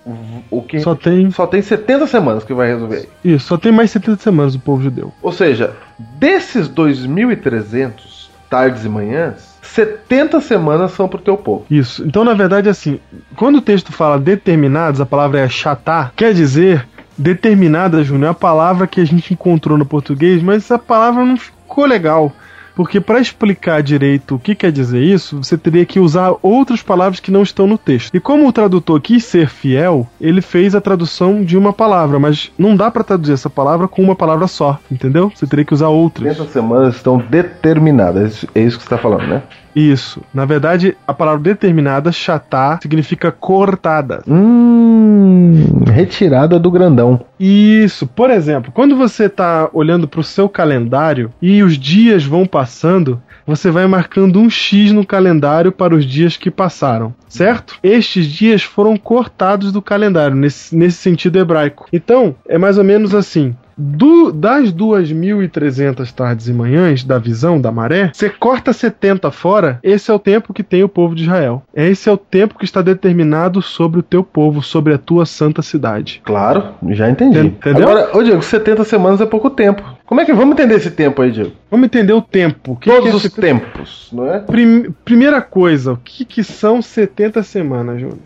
o 0.49 0.61
que 0.61 0.79
Só 0.79 0.95
tem. 0.95 1.29
só 1.31 1.45
tem 1.45 1.61
70 1.61 2.07
semanas 2.07 2.45
que 2.45 2.53
vai 2.53 2.69
resolver. 2.69 3.09
Isso, 3.21 3.47
só 3.47 3.57
tem 3.57 3.73
mais 3.73 3.91
70 3.91 4.21
semanas 4.21 4.55
o 4.55 4.59
povo 4.59 4.81
judeu. 4.81 5.11
Ou 5.21 5.33
seja, 5.33 5.73
desses 6.17 6.69
2.300 6.69 8.29
tardes 8.49 8.85
e 8.85 8.89
manhãs, 8.89 9.57
70 9.61 10.39
semanas 10.39 10.93
são 10.93 11.09
pro 11.09 11.19
teu 11.19 11.35
povo. 11.35 11.65
Isso. 11.69 12.05
Então, 12.07 12.23
na 12.23 12.33
verdade, 12.33 12.69
assim, 12.69 13.01
quando 13.35 13.57
o 13.57 13.61
texto 13.61 13.91
fala 13.91 14.17
determinados, 14.17 15.01
a 15.01 15.05
palavra 15.05 15.41
é 15.41 15.49
chatar, 15.49 16.13
quer 16.15 16.33
dizer 16.33 16.87
determinada, 17.17 18.01
Júnior, 18.01 18.27
é 18.27 18.31
a 18.31 18.33
palavra 18.33 18.87
que 18.87 19.01
a 19.01 19.05
gente 19.05 19.33
encontrou 19.33 19.77
no 19.77 19.85
português, 19.85 20.41
mas 20.41 20.63
essa 20.63 20.79
palavra 20.79 21.25
não 21.25 21.35
ficou 21.35 21.85
legal. 21.85 22.31
Porque 22.75 22.99
para 22.99 23.19
explicar 23.19 23.81
direito 23.83 24.35
o 24.35 24.39
que 24.39 24.55
quer 24.55 24.71
dizer 24.71 25.01
isso, 25.01 25.37
você 25.37 25.57
teria 25.57 25.85
que 25.85 25.99
usar 25.99 26.35
outras 26.41 26.81
palavras 26.81 27.19
que 27.19 27.31
não 27.31 27.43
estão 27.43 27.67
no 27.67 27.77
texto. 27.77 28.13
E 28.13 28.19
como 28.19 28.47
o 28.47 28.53
tradutor 28.53 28.99
quis 29.01 29.23
ser 29.25 29.49
fiel, 29.49 30.07
ele 30.19 30.41
fez 30.41 30.75
a 30.75 30.81
tradução 30.81 31.43
de 31.43 31.57
uma 31.57 31.71
palavra, 31.71 32.19
mas 32.19 32.51
não 32.57 32.75
dá 32.75 32.89
para 32.89 33.03
traduzir 33.03 33.33
essa 33.33 33.49
palavra 33.49 33.87
com 33.87 34.01
uma 34.01 34.15
palavra 34.15 34.47
só, 34.47 34.79
entendeu? 34.91 35.31
Você 35.33 35.45
teria 35.45 35.65
que 35.65 35.73
usar 35.73 35.89
outras. 35.89 36.37
70 36.37 36.51
semanas 36.51 36.95
estão 36.95 37.17
determinadas. 37.17 38.45
É 38.55 38.61
isso 38.61 38.77
que 38.77 38.83
você 38.83 38.87
está 38.87 38.97
falando, 38.97 39.27
né? 39.27 39.43
Isso. 39.75 40.21
Na 40.33 40.45
verdade, 40.45 40.95
a 41.07 41.13
palavra 41.13 41.41
determinada, 41.41 42.11
chatar, 42.11 42.79
significa 42.81 43.31
cortada. 43.31 44.23
Hum, 44.27 45.83
retirada 45.91 46.59
do 46.59 46.71
grandão. 46.71 47.21
Isso. 47.39 48.07
Por 48.07 48.29
exemplo, 48.29 48.71
quando 48.71 48.95
você 48.95 49.25
está 49.25 49.69
olhando 49.73 50.07
para 50.07 50.19
o 50.19 50.23
seu 50.23 50.47
calendário 50.47 51.31
e 51.41 51.63
os 51.63 51.77
dias 51.77 52.23
vão 52.23 52.45
passando, 52.45 53.21
você 53.45 53.69
vai 53.69 53.85
marcando 53.87 54.39
um 54.39 54.49
X 54.49 54.91
no 54.91 55.05
calendário 55.05 55.71
para 55.71 55.95
os 55.95 56.05
dias 56.05 56.37
que 56.37 56.49
passaram, 56.49 57.13
certo? 57.27 57.77
Estes 57.83 58.27
dias 58.27 58.63
foram 58.63 58.95
cortados 58.95 59.71
do 59.71 59.81
calendário, 59.81 60.35
nesse, 60.35 60.75
nesse 60.75 60.97
sentido 60.97 61.37
hebraico. 61.39 61.87
Então, 61.91 62.35
é 62.47 62.57
mais 62.57 62.77
ou 62.77 62.83
menos 62.83 63.13
assim. 63.13 63.55
Do, 63.77 64.31
das 64.31 64.71
2.300 64.73 66.11
tardes 66.11 66.47
e 66.47 66.53
manhãs 66.53 67.03
da 67.03 67.17
visão 67.17 67.59
da 67.59 67.71
maré, 67.71 68.11
você 68.13 68.29
corta 68.29 68.71
70 68.71 69.31
fora, 69.31 69.79
esse 69.83 70.11
é 70.11 70.13
o 70.13 70.19
tempo 70.19 70.53
que 70.53 70.63
tem 70.63 70.83
o 70.83 70.89
povo 70.89 71.15
de 71.15 71.23
Israel. 71.23 71.63
Esse 71.73 72.09
é 72.09 72.11
o 72.11 72.17
tempo 72.17 72.57
que 72.57 72.65
está 72.65 72.81
determinado 72.81 73.61
sobre 73.61 73.99
o 73.99 74.03
teu 74.03 74.23
povo, 74.23 74.61
sobre 74.61 74.93
a 74.93 74.97
tua 74.97 75.25
santa 75.25 75.61
cidade. 75.61 76.21
Claro, 76.23 76.65
já 76.89 77.09
entendi. 77.09 77.39
Entendeu? 77.39 77.89
Agora, 77.89 78.17
ô 78.17 78.23
Diego, 78.23 78.41
70 78.41 78.83
semanas 78.83 79.21
é 79.21 79.25
pouco 79.25 79.49
tempo. 79.49 79.83
Como 80.05 80.19
é 80.21 80.25
que 80.25 80.33
vamos 80.33 80.53
entender 80.53 80.75
esse 80.75 80.91
tempo 80.91 81.21
aí, 81.21 81.31
Diego? 81.31 81.53
Vamos 81.71 81.85
entender 81.85 82.13
o 82.13 82.21
tempo. 82.21 82.73
O 82.73 82.75
que 82.75 82.89
Todos 82.89 83.03
que 83.05 83.09
é 83.09 83.15
os 83.15 83.21
70 83.23 83.41
tempos, 83.41 84.09
não 84.11 84.31
é? 84.31 84.39
Prim- 84.39 84.91
primeira 85.03 85.41
coisa, 85.41 85.93
o 85.93 85.97
que, 85.97 86.25
que 86.25 86.43
são 86.43 86.81
70 86.81 87.41
semanas, 87.41 87.99
Júnior? 88.01 88.19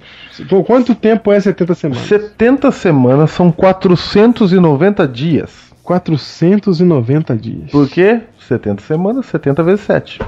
Qu- 0.49 0.63
Quanto 0.63 0.93
tempo 0.95 1.31
é 1.31 1.39
70 1.39 1.75
semanas? 1.75 2.03
70 2.05 2.71
semanas 2.71 3.31
são 3.31 3.51
490 3.51 5.07
dias. 5.07 5.67
490 5.83 7.35
dias. 7.37 7.71
Por 7.71 7.87
quê? 7.87 8.21
70 8.47 8.81
semanas, 8.83 9.25
70 9.27 9.63
vezes 9.63 9.81
7. 9.81 10.19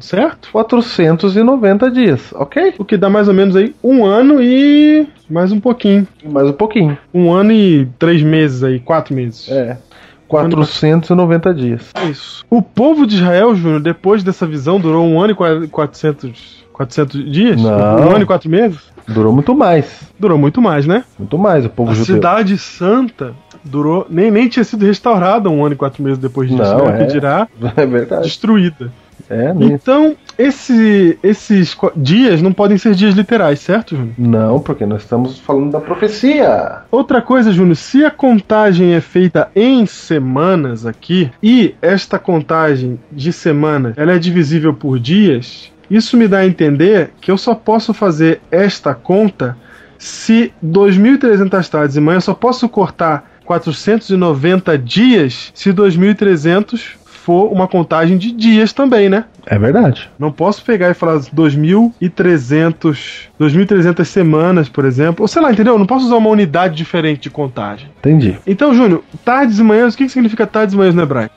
Certo? 0.00 0.48
490 0.50 1.90
dias, 1.90 2.32
ok? 2.34 2.74
O 2.78 2.84
que 2.84 2.96
dá 2.96 3.08
mais 3.08 3.28
ou 3.28 3.34
menos 3.34 3.54
aí 3.54 3.72
um 3.82 4.04
ano 4.04 4.42
e 4.42 5.06
mais 5.30 5.52
um 5.52 5.60
pouquinho. 5.60 6.06
Mais 6.24 6.48
um 6.48 6.52
pouquinho. 6.52 6.98
Um 7.14 7.32
ano 7.32 7.52
e 7.52 7.86
três 7.96 8.20
meses 8.22 8.64
aí, 8.64 8.80
quatro 8.80 9.14
meses. 9.14 9.48
É. 9.48 9.78
490 10.28 11.54
dias. 11.54 11.90
Isso. 12.10 12.44
O 12.50 12.60
povo 12.62 13.06
de 13.06 13.16
Israel, 13.16 13.54
Júnior, 13.54 13.80
depois 13.80 14.22
dessa 14.22 14.46
visão, 14.46 14.80
durou 14.80 15.06
um 15.06 15.20
ano 15.20 15.32
e 15.32 15.34
qua- 15.34 15.66
400, 15.70 16.64
400 16.72 17.30
dias? 17.30 17.60
Não. 17.60 17.70
Um 17.70 18.10
ano 18.12 18.22
e 18.22 18.26
quatro 18.26 18.50
meses? 18.50 18.78
Durou 19.06 19.32
muito 19.32 19.54
mais. 19.54 20.02
Durou 20.18 20.38
muito 20.38 20.62
mais, 20.62 20.86
né? 20.86 21.04
Muito 21.18 21.36
mais 21.36 21.64
o 21.66 21.68
povo 21.68 21.90
A 21.90 21.94
judeu. 21.94 22.14
cidade 22.16 22.56
santa 22.56 23.34
durou. 23.62 24.06
Nem, 24.08 24.30
nem 24.30 24.48
tinha 24.48 24.64
sido 24.64 24.84
restaurada 24.86 25.50
um 25.50 25.62
ano 25.64 25.74
e 25.74 25.76
quatro 25.76 26.02
meses 26.02 26.18
depois 26.18 26.48
disso, 26.48 26.62
Não, 26.62 26.86
né? 26.86 27.02
é. 27.02 27.04
Que 27.06 27.12
dirá 27.12 27.46
É 27.76 27.84
verdade. 27.84 28.22
destruída. 28.22 28.90
É, 29.30 29.52
nem... 29.54 29.72
Então, 29.72 30.14
esse- 30.38 31.18
esses 31.22 31.76
dias 31.96 32.42
não 32.42 32.52
podem 32.52 32.76
ser 32.78 32.94
dias 32.94 33.14
literais, 33.14 33.60
certo, 33.60 33.96
Júnior? 33.96 34.14
Não, 34.18 34.60
porque 34.60 34.84
nós 34.84 35.02
estamos 35.02 35.38
falando 35.38 35.70
da 35.72 35.80
profecia. 35.80 36.82
Outra 36.90 37.22
coisa, 37.22 37.52
Júnior, 37.52 37.76
se 37.76 38.04
a 38.04 38.10
contagem 38.10 38.94
é 38.94 39.00
feita 39.00 39.48
em 39.54 39.86
semanas 39.86 40.84
aqui 40.86 41.30
e 41.42 41.74
esta 41.80 42.18
contagem 42.18 42.98
de 43.10 43.32
semana 43.32 43.92
ela 43.96 44.12
é 44.12 44.18
divisível 44.18 44.74
por 44.74 44.98
dias, 44.98 45.72
isso 45.90 46.16
me 46.16 46.26
dá 46.28 46.38
a 46.38 46.46
entender 46.46 47.10
que 47.20 47.30
eu 47.30 47.38
só 47.38 47.54
posso 47.54 47.92
fazer 47.94 48.40
esta 48.50 48.94
conta 48.94 49.56
se 49.98 50.52
2.300 50.64 51.68
tardes 51.68 51.96
e 51.96 52.00
manhã 52.00 52.16
eu 52.16 52.20
só 52.20 52.34
posso 52.34 52.68
cortar 52.68 53.30
490 53.44 54.76
dias 54.78 55.50
se 55.54 55.70
2.300 55.72 56.96
for 57.24 57.50
uma 57.50 57.66
contagem 57.66 58.18
de 58.18 58.30
dias 58.30 58.74
também, 58.74 59.08
né? 59.08 59.24
É 59.46 59.58
verdade. 59.58 60.10
Não 60.18 60.30
posso 60.30 60.62
pegar 60.62 60.90
e 60.90 60.94
falar 60.94 61.20
2.300 61.20 63.28
2.300 63.40 64.04
semanas, 64.04 64.68
por 64.68 64.84
exemplo. 64.84 65.22
Ou 65.22 65.28
sei 65.28 65.40
lá, 65.40 65.50
entendeu? 65.50 65.78
Não 65.78 65.86
posso 65.86 66.04
usar 66.04 66.16
uma 66.16 66.28
unidade 66.28 66.76
diferente 66.76 67.22
de 67.22 67.30
contagem. 67.30 67.88
Entendi. 67.98 68.36
Então, 68.46 68.74
Júnior, 68.74 69.02
tardes 69.24 69.58
e 69.58 69.62
manhãs, 69.62 69.94
o 69.94 69.96
que, 69.96 70.04
que 70.04 70.12
significa 70.12 70.46
tardes 70.46 70.74
e 70.74 70.76
manhãs 70.76 70.94
no 70.94 71.00
hebraico? 71.00 71.34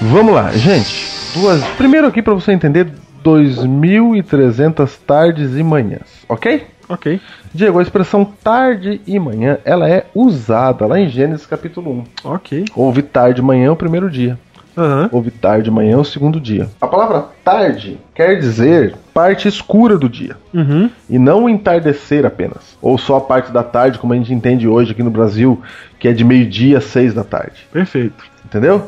Vamos 0.00 0.34
lá, 0.34 0.50
gente. 0.52 1.06
Duas. 1.34 1.62
Primeiro 1.76 2.06
aqui 2.06 2.22
para 2.22 2.32
você 2.32 2.52
entender 2.52 2.86
2.300 3.24 4.98
tardes 5.06 5.56
e 5.56 5.62
manhãs, 5.62 6.24
ok? 6.28 6.66
Ok. 6.88 7.20
Diego, 7.54 7.78
a 7.78 7.82
expressão 7.82 8.24
tarde 8.24 9.00
e 9.06 9.18
manhã, 9.18 9.58
ela 9.64 9.88
é 9.88 10.06
usada 10.14 10.86
lá 10.86 11.00
em 11.00 11.08
Gênesis 11.08 11.46
capítulo 11.46 11.90
1. 11.90 12.04
Ok. 12.24 12.64
Houve 12.74 13.02
tarde 13.02 13.40
e 13.40 13.44
manhã 13.44 13.72
o 13.72 13.76
primeiro 13.76 14.10
dia. 14.10 14.38
Aham. 14.76 15.08
Houve 15.12 15.30
tarde 15.30 15.68
e 15.68 15.72
manhã 15.72 15.98
o 15.98 16.04
segundo 16.04 16.40
dia. 16.40 16.68
A 16.80 16.86
palavra 16.86 17.26
tarde 17.44 17.98
quer 18.14 18.38
dizer 18.38 18.94
parte 19.12 19.46
escura 19.46 19.98
do 19.98 20.08
dia. 20.08 20.36
Uhum. 20.52 20.90
E 21.08 21.18
não 21.18 21.44
o 21.44 21.48
entardecer 21.48 22.24
apenas. 22.24 22.76
Ou 22.80 22.96
só 22.96 23.16
a 23.16 23.20
parte 23.20 23.52
da 23.52 23.62
tarde, 23.62 23.98
como 23.98 24.12
a 24.12 24.16
gente 24.16 24.32
entende 24.32 24.66
hoje 24.66 24.92
aqui 24.92 25.02
no 25.02 25.10
Brasil, 25.10 25.60
que 25.98 26.08
é 26.08 26.12
de 26.12 26.24
meio-dia 26.24 26.78
a 26.78 26.80
seis 26.80 27.12
da 27.12 27.22
tarde. 27.22 27.66
Perfeito. 27.70 28.24
Entendeu? 28.44 28.86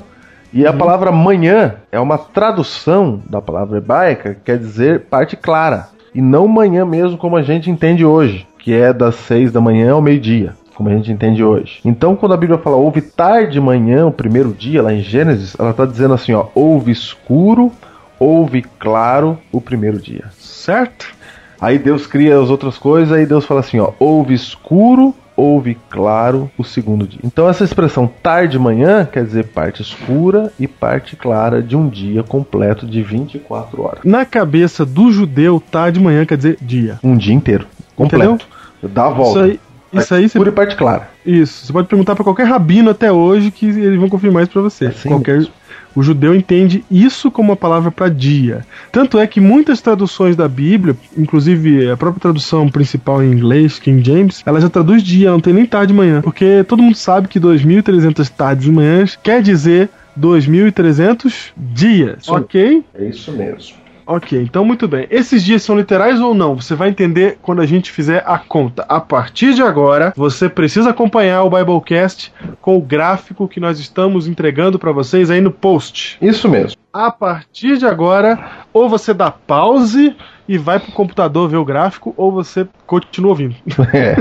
E 0.55 0.65
a 0.65 0.73
palavra 0.73 1.11
manhã 1.11 1.75
é 1.91 1.99
uma 1.99 2.17
tradução 2.17 3.21
da 3.29 3.43
palavra 3.43 3.79
hebraica 3.79 4.35
que 4.35 4.41
quer 4.43 4.57
dizer 4.57 5.01
parte 5.11 5.37
clara. 5.37 5.89
E 6.15 6.23
não 6.23 6.47
manhã 6.47 6.87
mesmo 6.87 7.19
como 7.19 7.37
a 7.37 7.43
gente 7.43 7.69
entende 7.69 8.07
hoje, 8.07 8.47
que 8.61 8.73
é 8.73 8.93
das 8.93 9.17
seis 9.17 9.51
da 9.51 9.61
manhã 9.61 9.95
ao 9.95 10.01
meio-dia, 10.01 10.55
como 10.77 10.89
a 10.89 10.93
gente 10.93 11.11
entende 11.11 11.43
hoje. 11.43 11.81
Então, 11.85 12.15
quando 12.15 12.35
a 12.35 12.37
Bíblia 12.37 12.57
fala 12.57 12.77
houve 12.77 13.01
tarde 13.01 13.61
manhã, 13.61 14.07
o 14.07 14.13
primeiro 14.13 14.53
dia, 14.53 14.81
lá 14.81 14.95
em 14.95 15.01
Gênesis, 15.01 15.57
ela 15.59 15.71
está 15.71 15.85
dizendo 15.85 16.15
assim: 16.15 16.33
ó, 16.35 16.47
houve 16.55 16.93
escuro, 16.93 17.73
houve 18.17 18.63
claro 18.79 19.37
o 19.51 19.61
primeiro 19.61 19.99
dia. 19.99 20.27
Certo? 20.39 21.13
Aí 21.61 21.81
Deus 21.81 22.07
cria 22.07 22.39
as 22.39 22.49
outras 22.49 22.79
coisas, 22.79 23.13
aí 23.13 23.27
Deus 23.27 23.45
fala 23.45 23.59
assim, 23.59 23.81
ó, 23.81 23.91
houve 23.99 24.35
escuro, 24.35 25.13
houve 25.37 25.77
claro 25.91 26.51
o 26.57 26.65
segundo 26.65 27.07
dia. 27.07 27.21
Então 27.25 27.49
essa 27.49 27.65
expressão 27.65 28.07
tarde 28.07 28.59
manhã 28.59 29.05
quer 29.05 29.25
dizer 29.25 29.47
parte 29.47 29.83
escura 29.83 30.53
e 30.59 30.67
parte 30.67 31.17
clara 31.17 31.63
de 31.63 31.77
um 31.77 31.89
dia 31.89 32.23
completo 32.23 32.87
de 32.87 33.03
24 33.03 33.83
horas. 33.83 34.01
Na 34.05 34.25
cabeça 34.25 34.85
do 34.85 35.11
judeu, 35.11 35.63
tarde 35.71 36.01
manhã 36.01 36.25
quer 36.25 36.37
dizer 36.37 36.59
dia. 36.61 36.99
Um 37.03 37.17
dia 37.17 37.35
inteiro, 37.35 37.67
completo. 37.97 38.47
Dá 38.83 39.07
a 39.07 39.11
volta. 39.11 39.31
Isso 39.31 39.39
aí, 39.39 39.61
isso 39.93 40.15
aí 40.15 40.29
você 40.29 40.39
Escura 40.39 40.51
e 40.51 40.53
parte 40.53 40.77
clara. 40.77 41.09
Isso, 41.25 41.67
você 41.67 41.73
pode 41.73 41.89
perguntar 41.89 42.15
pra 42.15 42.25
qualquer 42.25 42.47
rabino 42.47 42.91
até 42.91 43.11
hoje 43.11 43.51
que 43.51 43.67
eles 43.67 43.99
vão 43.99 44.09
confirmar 44.09 44.43
isso 44.43 44.53
pra 44.53 44.63
você. 44.63 44.87
Assim 44.87 45.09
qualquer 45.09 45.39
mesmo. 45.39 45.53
O 45.95 46.03
judeu 46.03 46.35
entende 46.35 46.85
isso 46.91 47.31
como 47.31 47.51
uma 47.51 47.57
palavra 47.57 47.91
pra 47.91 48.09
dia. 48.09 48.65
Tanto 48.91 49.19
é 49.19 49.27
que 49.27 49.41
muitas 49.41 49.81
traduções 49.81 50.37
da 50.37 50.49
Bíblia, 50.49 50.97
inclusive 51.17 51.91
a 51.91 51.97
própria 51.97 52.21
tradução 52.21 52.69
principal 52.69 53.23
em 53.23 53.33
inglês, 53.33 53.79
King 53.79 54.05
James, 54.05 54.43
ela 54.45 54.61
já 54.61 54.69
traduz 54.69 55.03
dia, 55.03 55.31
não 55.31 55.41
tem 55.41 55.53
nem 55.53 55.67
tarde 55.67 55.93
e 55.93 55.97
manhã, 55.97 56.21
porque 56.23 56.65
todo 56.65 56.83
mundo 56.83 56.97
sabe 56.97 57.29
que 57.29 57.39
2300 57.39 58.29
tardes 58.31 58.67
e 58.67 58.71
manhãs 58.71 59.19
quer 59.23 59.43
dizer 59.43 59.89
2300 60.17 61.53
dias. 61.57 62.29
OK? 62.29 62.85
É 62.95 63.05
isso 63.05 63.33
mesmo. 63.33 63.84
Ok, 64.07 64.41
então 64.41 64.65
muito 64.65 64.87
bem. 64.87 65.07
Esses 65.11 65.43
dias 65.43 65.63
são 65.63 65.77
literais 65.77 66.21
ou 66.21 66.35
não? 66.35 66.57
Você 66.57 66.75
vai 66.75 66.91
entender 66.91 67.39
quando 67.41 67.63
a 67.63 67.67
gente 67.67 67.91
fizer 67.91 68.23
a 68.27 68.39
conta. 68.39 68.85
A 68.89 69.01
partir 69.01 69.55
de 69.55 69.63
agora, 69.63 70.13
você 70.17 70.49
precisa 70.49 70.91
acompanhar 70.91 71.43
o 71.43 71.51
Biblecast 71.51 72.33
com 72.61 72.77
o 72.77 72.83
gráfico 72.83 73.49
que 73.49 73.61
nós 73.61 73.79
estamos 73.79 74.29
entregando 74.29 74.79
para 74.79 74.93
vocês 74.93 75.31
aí 75.31 75.41
no 75.41 75.51
post. 75.51 76.19
Isso 76.21 76.49
mesmo. 76.49 76.77
A 76.93 77.11
partir 77.11 77.79
de 77.79 77.87
agora, 77.87 78.64
ou 78.75 78.89
você 78.91 79.15
dá 79.15 79.31
pause 79.31 80.15
e 80.47 80.59
vai 80.59 80.79
pro 80.79 80.93
computador 80.93 81.49
ver 81.49 81.57
o 81.57 81.65
gráfico, 81.65 82.13
ou 82.19 82.31
você 82.31 82.67
continua 82.87 83.31
ouvindo. 83.31 83.55
É. 83.95 84.17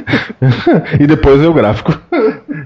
e 1.04 1.06
depois 1.08 1.42
é 1.42 1.48
o 1.48 1.54
gráfico. 1.54 1.94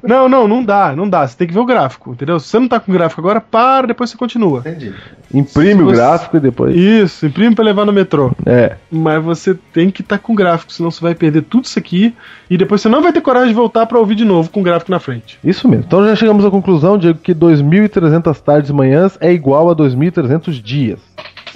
não, 0.03 0.27
não, 0.29 0.47
não 0.47 0.63
dá, 0.63 0.95
não 0.95 1.09
dá. 1.09 1.25
Você 1.27 1.35
tem 1.37 1.47
que 1.47 1.53
ver 1.53 1.59
o 1.59 1.65
gráfico, 1.65 2.11
entendeu? 2.11 2.39
Se 2.39 2.47
você 2.49 2.59
não 2.59 2.67
tá 2.67 2.79
com 2.79 2.91
o 2.91 2.93
gráfico 2.93 3.19
agora, 3.21 3.41
para, 3.41 3.87
depois 3.87 4.09
você 4.11 4.17
continua. 4.17 4.59
Entendi. 4.59 4.93
Imprime 5.33 5.75
Se 5.75 5.81
o 5.81 5.85
você- 5.85 5.95
gráfico 5.95 6.37
e 6.37 6.39
depois. 6.39 6.75
Isso, 6.75 7.25
imprime 7.25 7.55
pra 7.55 7.65
levar 7.65 7.85
no 7.85 7.93
metrô. 7.93 8.31
É. 8.45 8.75
Mas 8.91 9.23
você 9.23 9.55
tem 9.73 9.89
que 9.89 10.01
estar 10.01 10.19
com 10.19 10.35
gráfico, 10.35 10.71
senão 10.71 10.91
você 10.91 11.01
vai 11.01 11.15
perder 11.15 11.41
tudo 11.43 11.65
isso 11.65 11.79
aqui 11.79 12.13
e 12.49 12.57
depois 12.57 12.81
você 12.81 12.89
não 12.89 13.01
vai 13.01 13.11
ter 13.13 13.21
coragem 13.21 13.49
de 13.49 13.55
voltar 13.55 13.85
pra 13.87 13.97
ouvir 13.97 14.15
de 14.15 14.25
novo 14.25 14.49
com 14.51 14.59
o 14.59 14.63
gráfico 14.63 14.91
na 14.91 14.99
frente. 14.99 15.39
Isso 15.43 15.67
mesmo. 15.67 15.85
Então 15.87 16.05
já 16.05 16.15
chegamos 16.15 16.45
à 16.45 16.51
conclusão, 16.51 16.97
Diego, 16.97 17.17
que 17.19 17.33
2.300 17.33 18.39
tardes 18.39 18.69
e 18.69 18.73
manhãs 18.73 19.17
é 19.19 19.31
igual 19.31 19.69
a 19.69 19.75
2.300 19.75 20.61
dias. 20.61 20.99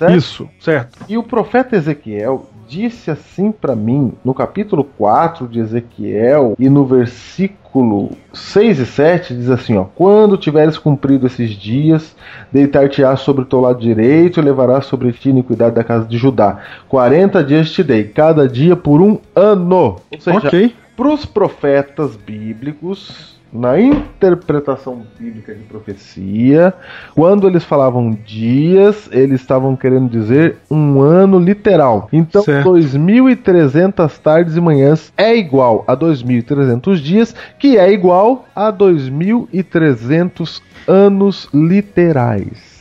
Certo? 0.01 0.15
Isso, 0.15 0.49
certo. 0.59 0.97
E 1.07 1.15
o 1.15 1.21
profeta 1.21 1.75
Ezequiel 1.75 2.47
disse 2.67 3.11
assim 3.11 3.51
para 3.51 3.75
mim 3.75 4.13
no 4.25 4.33
capítulo 4.33 4.83
4 4.83 5.47
de 5.47 5.59
Ezequiel 5.59 6.55
e 6.57 6.69
no 6.69 6.85
versículo 6.85 8.09
6 8.33 8.79
e 8.79 8.85
7 8.87 9.35
diz 9.35 9.49
assim, 9.51 9.77
ó: 9.77 9.83
Quando 9.83 10.37
tiveres 10.37 10.79
cumprido 10.79 11.27
esses 11.27 11.51
dias, 11.51 12.15
deitar-te-ás 12.51 13.19
sobre 13.19 13.43
o 13.43 13.45
teu 13.45 13.61
lado 13.61 13.79
direito 13.79 14.39
e 14.39 14.43
levarás 14.43 14.87
sobre 14.87 15.11
ti 15.11 15.29
a 15.29 15.33
iniquidade 15.33 15.75
da 15.75 15.83
casa 15.83 16.07
de 16.07 16.17
Judá. 16.17 16.57
40 16.89 17.43
dias 17.43 17.69
te 17.69 17.83
dei, 17.83 18.05
cada 18.05 18.47
dia 18.47 18.75
por 18.75 19.01
um 19.01 19.19
ano. 19.35 19.97
Ou 20.11 20.19
seja, 20.19 20.47
ok. 20.47 20.73
para 20.97 21.13
os 21.13 21.27
profetas 21.27 22.15
bíblicos, 22.15 23.30
na 23.51 23.79
interpretação 23.79 25.05
bíblica 25.19 25.53
de 25.53 25.63
profecia, 25.63 26.73
quando 27.13 27.47
eles 27.47 27.63
falavam 27.63 28.11
dias, 28.11 29.09
eles 29.11 29.41
estavam 29.41 29.75
querendo 29.75 30.09
dizer 30.09 30.57
um 30.69 31.01
ano 31.01 31.37
literal. 31.37 32.07
Então, 32.13 32.43
Certo. 32.43 32.71
2.300 32.71 34.17
tardes 34.19 34.55
e 34.55 34.61
manhãs 34.61 35.11
é 35.17 35.35
igual 35.35 35.83
a 35.87 35.95
2.300 35.95 36.95
dias, 36.97 37.35
que 37.59 37.77
é 37.77 37.91
igual 37.91 38.45
a 38.55 38.71
2.300 38.71 40.61
anos 40.87 41.49
literais. 41.53 42.71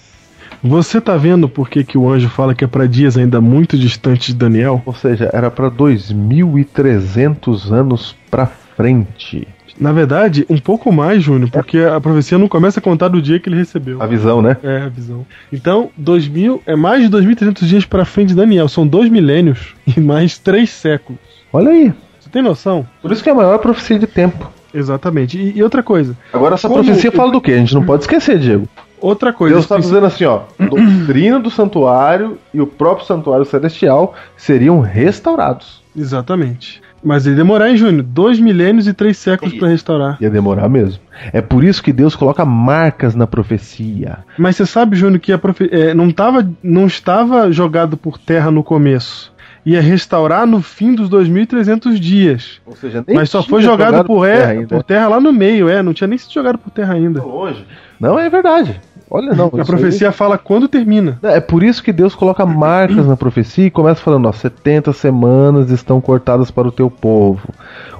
Você 0.62 1.00
tá 1.00 1.16
vendo 1.16 1.48
por 1.48 1.70
que, 1.70 1.82
que 1.82 1.96
o 1.96 2.10
anjo 2.10 2.28
fala 2.28 2.54
que 2.54 2.62
é 2.62 2.66
pra 2.66 2.84
dias 2.84 3.16
ainda 3.16 3.40
muito 3.40 3.78
distantes 3.78 4.26
de 4.26 4.34
Daniel? 4.34 4.82
Ou 4.84 4.92
seja, 4.92 5.30
era 5.32 5.50
para 5.50 5.70
2.300 5.70 7.72
anos 7.72 8.14
para 8.30 8.46
frente. 8.80 9.48
Na 9.78 9.92
verdade, 9.92 10.44
um 10.50 10.58
pouco 10.58 10.92
mais, 10.92 11.22
Júnior, 11.22 11.50
porque 11.50 11.78
a 11.78 11.98
profecia 12.00 12.36
não 12.36 12.48
começa 12.48 12.80
a 12.80 12.82
contar 12.82 13.08
do 13.08 13.22
dia 13.22 13.38
que 13.40 13.48
ele 13.48 13.56
recebeu. 13.56 14.02
A 14.02 14.06
visão, 14.06 14.42
né? 14.42 14.56
É, 14.62 14.82
a 14.82 14.88
visão. 14.88 15.24
Então, 15.50 15.90
2000 15.96 16.62
é 16.66 16.76
mais 16.76 17.02
de 17.02 17.16
2.300 17.16 17.64
dias 17.64 17.84
pra 17.86 18.04
frente 18.04 18.28
de 18.28 18.34
Daniel. 18.34 18.68
São 18.68 18.86
dois 18.86 19.08
milênios 19.08 19.74
e 19.96 19.98
mais 20.00 20.36
três 20.38 20.68
séculos. 20.70 21.18
Olha 21.52 21.70
aí. 21.70 21.94
Você 22.20 22.28
tem 22.28 22.42
noção? 22.42 22.86
Por 23.00 23.10
isso 23.10 23.22
que 23.22 23.28
é 23.30 23.32
a 23.32 23.34
maior 23.34 23.58
profecia 23.58 23.98
de 23.98 24.06
tempo. 24.06 24.50
Exatamente. 24.74 25.38
E, 25.38 25.56
e 25.58 25.62
outra 25.62 25.82
coisa. 25.82 26.16
Agora 26.32 26.54
essa 26.56 26.68
Como- 26.68 26.84
profecia 26.84 27.10
fala 27.10 27.32
do 27.32 27.40
quê? 27.40 27.52
A 27.52 27.58
gente 27.58 27.74
não 27.74 27.84
pode 27.84 28.02
esquecer, 28.02 28.38
Diego. 28.38 28.68
Outra 29.00 29.32
coisa. 29.32 29.54
Deus 29.54 29.64
está 29.64 29.78
dizendo 29.78 30.04
assim, 30.04 30.24
ó, 30.26 30.42
doutrina 30.58 31.40
do 31.40 31.50
santuário 31.50 32.36
e 32.52 32.60
o 32.60 32.66
próprio 32.66 33.06
santuário 33.06 33.46
celestial 33.46 34.14
seriam 34.36 34.78
restaurados. 34.80 35.80
Exatamente. 35.96 36.82
Mas 37.02 37.26
ele 37.26 37.36
demorar, 37.36 37.70
hein, 37.70 37.76
Júnior? 37.76 38.02
Dois 38.02 38.38
milênios 38.38 38.86
e 38.86 38.92
três 38.92 39.16
séculos 39.16 39.54
pra 39.54 39.68
restaurar. 39.68 40.18
Ia 40.20 40.30
demorar 40.30 40.68
mesmo. 40.68 41.00
É 41.32 41.40
por 41.40 41.64
isso 41.64 41.82
que 41.82 41.92
Deus 41.92 42.14
coloca 42.14 42.44
marcas 42.44 43.14
na 43.14 43.26
profecia. 43.26 44.18
Mas 44.38 44.56
você 44.56 44.66
sabe, 44.66 44.96
Júnior, 44.96 45.20
que 45.20 45.32
a 45.32 45.38
profe... 45.38 45.68
é, 45.72 45.94
não, 45.94 46.10
tava, 46.10 46.48
não 46.62 46.86
estava 46.86 47.50
jogado 47.50 47.96
por 47.96 48.18
terra 48.18 48.50
no 48.50 48.62
começo. 48.62 49.32
Ia 49.64 49.80
restaurar 49.80 50.46
no 50.46 50.62
fim 50.62 50.94
dos 50.94 51.10
2.300 51.10 51.98
dias. 51.98 52.60
Ou 52.64 52.74
seja, 52.74 53.04
nem 53.06 53.16
Mas 53.16 53.28
só 53.28 53.40
tinha 53.40 53.50
foi 53.50 53.62
jogado, 53.62 54.04
por, 54.04 54.24
terra 54.26 54.42
é, 54.42 54.56
ainda. 54.56 54.66
por 54.68 54.82
terra 54.82 55.08
lá 55.08 55.20
no 55.20 55.32
meio, 55.32 55.68
é. 55.68 55.82
Não 55.82 55.92
tinha 55.92 56.08
nem 56.08 56.16
sido 56.16 56.32
jogado 56.32 56.58
por 56.58 56.70
terra 56.70 56.94
ainda. 56.94 57.22
longe. 57.22 57.64
Não, 57.98 58.18
é 58.18 58.30
verdade. 58.30 58.80
Olha, 59.10 59.34
não. 59.34 59.46
A 59.46 59.48
isso 59.48 59.56
aí- 59.60 59.64
profecia 59.66 60.12
fala 60.12 60.38
quando 60.38 60.68
termina. 60.68 61.18
É 61.22 61.40
por 61.40 61.62
isso 61.62 61.82
que 61.82 61.92
Deus 61.92 62.14
coloca 62.14 62.46
marcas 62.46 63.06
na 63.06 63.16
profecia 63.16 63.66
e 63.66 63.70
começa 63.70 64.00
falando, 64.00 64.26
ó, 64.26 64.32
70 64.32 64.92
semanas 64.92 65.70
estão 65.70 66.00
cortadas 66.00 66.50
para 66.50 66.68
o 66.68 66.72
teu 66.72 66.88
povo. 66.90 67.48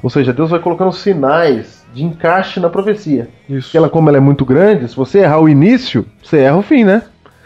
Ou 0.02 0.08
seja, 0.08 0.32
Deus 0.32 0.50
vai 0.50 0.60
colocando 0.60 0.92
sinais 0.92 1.84
de 1.92 2.04
encaixe 2.04 2.60
na 2.60 2.70
profecia. 2.70 3.28
Isso. 3.48 3.66
Porque 3.68 3.76
ela, 3.76 3.88
como 3.90 4.08
ela 4.08 4.18
é 4.18 4.20
muito 4.20 4.44
grande, 4.44 4.88
se 4.88 4.94
você 4.94 5.18
errar 5.20 5.40
o 5.40 5.48
início, 5.48 6.06
você 6.22 6.38
erra 6.38 6.56
o 6.56 6.62
fim, 6.62 6.84
né? 6.84 7.02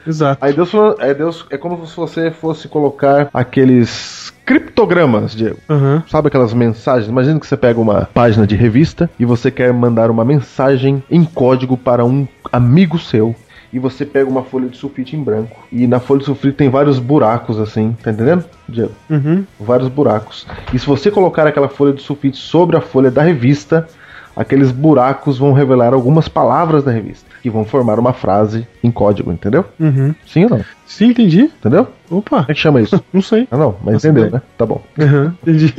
Exato. 0.06 0.44
Aí 0.44 0.52
Deus, 0.52 0.70
aí 0.98 1.14
Deus 1.14 1.46
é 1.50 1.56
como 1.56 1.86
se 1.86 1.96
você 1.96 2.30
fosse 2.30 2.68
colocar 2.68 3.30
aqueles 3.32 4.30
criptogramas, 4.44 5.34
Diego. 5.34 5.56
Aham. 5.70 6.02
Sabe 6.06 6.28
aquelas 6.28 6.52
mensagens? 6.52 7.08
Imagina 7.08 7.40
que 7.40 7.46
você 7.46 7.56
pega 7.56 7.80
uma 7.80 8.06
página 8.12 8.46
de 8.46 8.54
revista 8.54 9.08
e 9.18 9.24
você 9.24 9.50
quer 9.50 9.72
mandar 9.72 10.10
uma 10.10 10.22
mensagem 10.22 11.02
em 11.10 11.24
código 11.24 11.78
para 11.78 12.04
um 12.04 12.28
amigo 12.52 12.98
seu. 12.98 13.34
E 13.74 13.78
você 13.80 14.06
pega 14.06 14.30
uma 14.30 14.44
folha 14.44 14.68
de 14.68 14.76
sulfite 14.76 15.16
em 15.16 15.22
branco. 15.22 15.66
E 15.72 15.84
na 15.88 15.98
folha 15.98 16.20
de 16.20 16.26
sulfite 16.26 16.56
tem 16.56 16.68
vários 16.68 17.00
buracos 17.00 17.58
assim, 17.58 17.92
tá 18.00 18.12
entendendo? 18.12 18.44
Diego? 18.68 18.92
Uhum. 19.10 19.44
Vários 19.58 19.88
buracos. 19.88 20.46
E 20.72 20.78
se 20.78 20.86
você 20.86 21.10
colocar 21.10 21.44
aquela 21.44 21.68
folha 21.68 21.92
de 21.92 22.00
sulfite 22.00 22.36
sobre 22.36 22.76
a 22.76 22.80
folha 22.80 23.10
da 23.10 23.20
revista, 23.20 23.88
aqueles 24.36 24.70
buracos 24.72 25.38
vão 25.38 25.52
revelar 25.52 25.92
algumas 25.94 26.28
palavras 26.28 26.84
da 26.84 26.90
revista. 26.90 27.28
Que 27.42 27.50
vão 27.50 27.64
formar 27.64 27.98
uma 27.98 28.12
frase 28.12 28.66
em 28.82 28.90
código, 28.90 29.30
entendeu? 29.32 29.64
Uhum. 29.78 30.14
Sim 30.26 30.44
ou 30.44 30.50
não? 30.50 30.64
Sim, 30.86 31.06
entendi. 31.08 31.42
Entendeu? 31.60 31.88
Opa, 32.10 32.38
Como 32.40 32.46
é 32.50 32.54
que 32.54 32.60
chama 32.60 32.80
isso? 32.80 33.02
não 33.12 33.20
sei. 33.22 33.46
Ah, 33.50 33.56
não, 33.56 33.76
mas 33.84 33.94
Nossa, 33.94 34.08
entendeu, 34.08 34.30
né? 34.30 34.42
Tá 34.56 34.64
bom. 34.66 34.80
Aham, 34.98 35.34
entendi. 35.42 35.74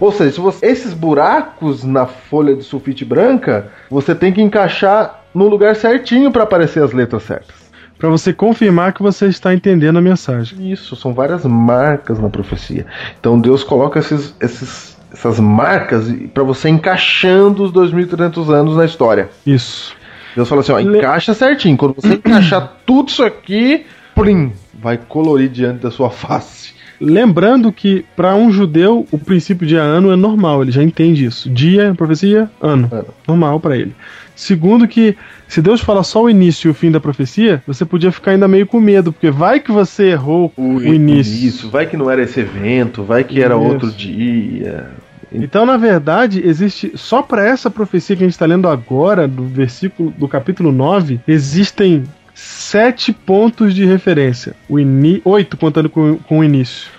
Ou 0.00 0.10
seja, 0.12 0.32
se 0.32 0.40
você- 0.40 0.64
esses 0.66 0.94
buracos 0.94 1.84
na 1.84 2.06
folha 2.06 2.54
de 2.56 2.62
sulfite 2.62 3.04
branca, 3.04 3.68
você 3.90 4.14
tem 4.14 4.32
que 4.32 4.40
encaixar 4.42 5.20
no 5.34 5.48
lugar 5.48 5.76
certinho 5.76 6.30
para 6.30 6.42
aparecer 6.42 6.82
as 6.82 6.92
letras 6.92 7.22
certas. 7.24 7.62
Pra 7.98 8.08
você 8.10 8.32
confirmar 8.32 8.92
que 8.92 9.02
você 9.02 9.26
está 9.26 9.54
entendendo 9.54 9.96
a 9.96 10.02
mensagem. 10.02 10.72
Isso, 10.72 10.96
são 10.96 11.14
várias 11.14 11.44
marcas 11.44 12.18
na 12.18 12.28
profecia. 12.28 12.84
Então 13.20 13.40
Deus 13.40 13.62
coloca 13.62 14.00
esses, 14.00 14.34
esses- 14.40 14.91
essas 15.12 15.38
marcas 15.38 16.12
para 16.32 16.42
você 16.42 16.68
encaixando 16.68 17.62
os 17.64 17.72
2.300 17.72 18.48
anos 18.52 18.76
na 18.76 18.84
história. 18.84 19.30
Isso. 19.46 19.94
Deus 20.34 20.48
fala 20.48 20.62
assim, 20.62 20.72
ó, 20.72 20.78
Le- 20.78 20.98
encaixa 20.98 21.34
certinho. 21.34 21.76
Quando 21.76 21.94
você 21.94 22.14
encaixar 22.14 22.76
tudo 22.86 23.08
isso 23.08 23.22
aqui, 23.22 23.84
plim, 24.14 24.52
vai 24.74 24.96
colorir 24.96 25.48
diante 25.50 25.80
da 25.82 25.90
sua 25.90 26.10
face. 26.10 26.72
Lembrando 27.00 27.72
que 27.72 28.04
para 28.14 28.34
um 28.34 28.50
judeu 28.52 29.06
o 29.10 29.18
princípio 29.18 29.66
de 29.66 29.74
ano 29.76 30.12
é 30.12 30.16
normal, 30.16 30.62
ele 30.62 30.70
já 30.70 30.82
entende 30.82 31.24
isso. 31.24 31.50
Dia, 31.50 31.92
profecia, 31.96 32.48
ano. 32.60 32.88
Ano. 32.92 33.06
Normal 33.26 33.58
para 33.60 33.76
ele. 33.76 33.92
Segundo 34.34 34.88
que 34.88 35.16
se 35.46 35.60
Deus 35.60 35.80
fala 35.80 36.02
só 36.02 36.22
o 36.22 36.30
início 36.30 36.68
e 36.68 36.70
o 36.70 36.74
fim 36.74 36.90
da 36.90 37.00
profecia, 37.00 37.62
você 37.66 37.84
podia 37.84 38.10
ficar 38.10 38.32
ainda 38.32 38.48
meio 38.48 38.66
com 38.66 38.80
medo, 38.80 39.12
porque 39.12 39.30
vai 39.30 39.60
que 39.60 39.70
você 39.70 40.10
errou 40.10 40.52
o, 40.56 40.82
início. 40.82 41.46
Isso, 41.46 41.70
vai 41.70 41.86
que 41.86 41.96
não 41.96 42.10
era 42.10 42.22
esse 42.22 42.40
evento, 42.40 43.02
vai 43.02 43.24
que 43.24 43.42
era 43.42 43.54
Isso. 43.54 43.64
outro 43.64 43.90
dia. 43.90 44.90
Então, 45.30 45.64
na 45.64 45.76
verdade, 45.76 46.42
existe 46.44 46.92
só 46.94 47.22
para 47.22 47.46
essa 47.46 47.70
profecia 47.70 48.14
que 48.16 48.22
a 48.22 48.26
gente 48.26 48.34
está 48.34 48.46
lendo 48.46 48.68
agora, 48.68 49.26
do 49.26 49.44
versículo 49.44 50.12
do 50.16 50.28
capítulo 50.28 50.70
9, 50.70 51.20
existem 51.26 52.04
sete 52.34 53.12
pontos 53.12 53.74
de 53.74 53.84
referência. 53.84 54.54
O 54.68 54.78
ini 54.78 55.22
oito 55.24 55.56
contando 55.56 55.88
com, 55.88 56.18
com 56.18 56.40
o 56.40 56.44
início. 56.44 56.90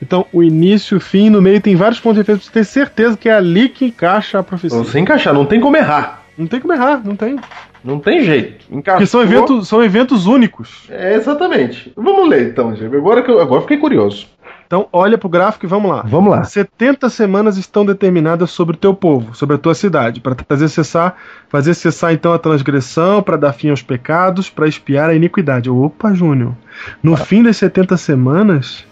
Então, 0.00 0.26
o 0.32 0.42
início, 0.42 0.98
o 0.98 1.00
fim, 1.00 1.30
no 1.30 1.40
meio 1.40 1.60
tem 1.60 1.76
vários 1.76 2.00
pontos 2.00 2.16
de 2.16 2.20
referência. 2.20 2.46
Você 2.46 2.52
tem 2.52 2.64
certeza 2.64 3.16
que 3.16 3.28
é 3.28 3.32
ali 3.32 3.68
que 3.68 3.86
encaixa 3.86 4.38
a 4.38 4.42
profecia. 4.42 4.78
Então, 4.78 4.90
você 4.90 4.98
encaixar, 4.98 5.32
não 5.32 5.46
tem 5.46 5.60
como 5.60 5.76
errar. 5.76 6.23
Não 6.36 6.46
tem 6.46 6.60
como 6.60 6.72
errar, 6.72 7.00
não 7.04 7.14
tem. 7.16 7.38
Não 7.84 7.98
tem 7.98 8.24
jeito. 8.24 8.64
Encaixou. 8.70 8.98
Porque 8.98 9.06
são 9.06 9.22
eventos, 9.22 9.68
são 9.68 9.82
eventos 9.82 10.26
únicos. 10.26 10.84
É, 10.88 11.14
exatamente. 11.14 11.92
Vamos 11.96 12.28
ler 12.28 12.48
então, 12.48 12.72
Diego. 12.72 12.96
Agora 12.96 13.22
que 13.22 13.30
eu 13.30 13.40
agora 13.40 13.62
fiquei 13.62 13.76
curioso. 13.76 14.26
Então, 14.66 14.88
olha 14.92 15.18
pro 15.18 15.28
gráfico 15.28 15.66
e 15.66 15.68
vamos 15.68 15.90
lá. 15.90 16.02
Vamos 16.06 16.30
lá. 16.30 16.42
70 16.42 17.08
semanas 17.10 17.56
estão 17.56 17.84
determinadas 17.84 18.50
sobre 18.50 18.74
o 18.74 18.78
teu 18.78 18.94
povo, 18.94 19.34
sobre 19.34 19.56
a 19.56 19.58
tua 19.58 19.74
cidade, 19.74 20.20
para 20.20 20.34
fazer 20.48 20.68
cessar, 20.68 21.16
fazer 21.48 21.74
cessar 21.74 22.12
então 22.12 22.32
a 22.32 22.38
transgressão, 22.38 23.22
para 23.22 23.36
dar 23.36 23.52
fim 23.52 23.70
aos 23.70 23.82
pecados, 23.82 24.48
para 24.48 24.66
espiar 24.66 25.10
a 25.10 25.14
iniquidade. 25.14 25.70
Opa, 25.70 26.14
Júnior. 26.14 26.54
No 27.02 27.16
fim 27.16 27.42
das 27.42 27.58
70 27.58 27.96
semanas, 27.96 28.84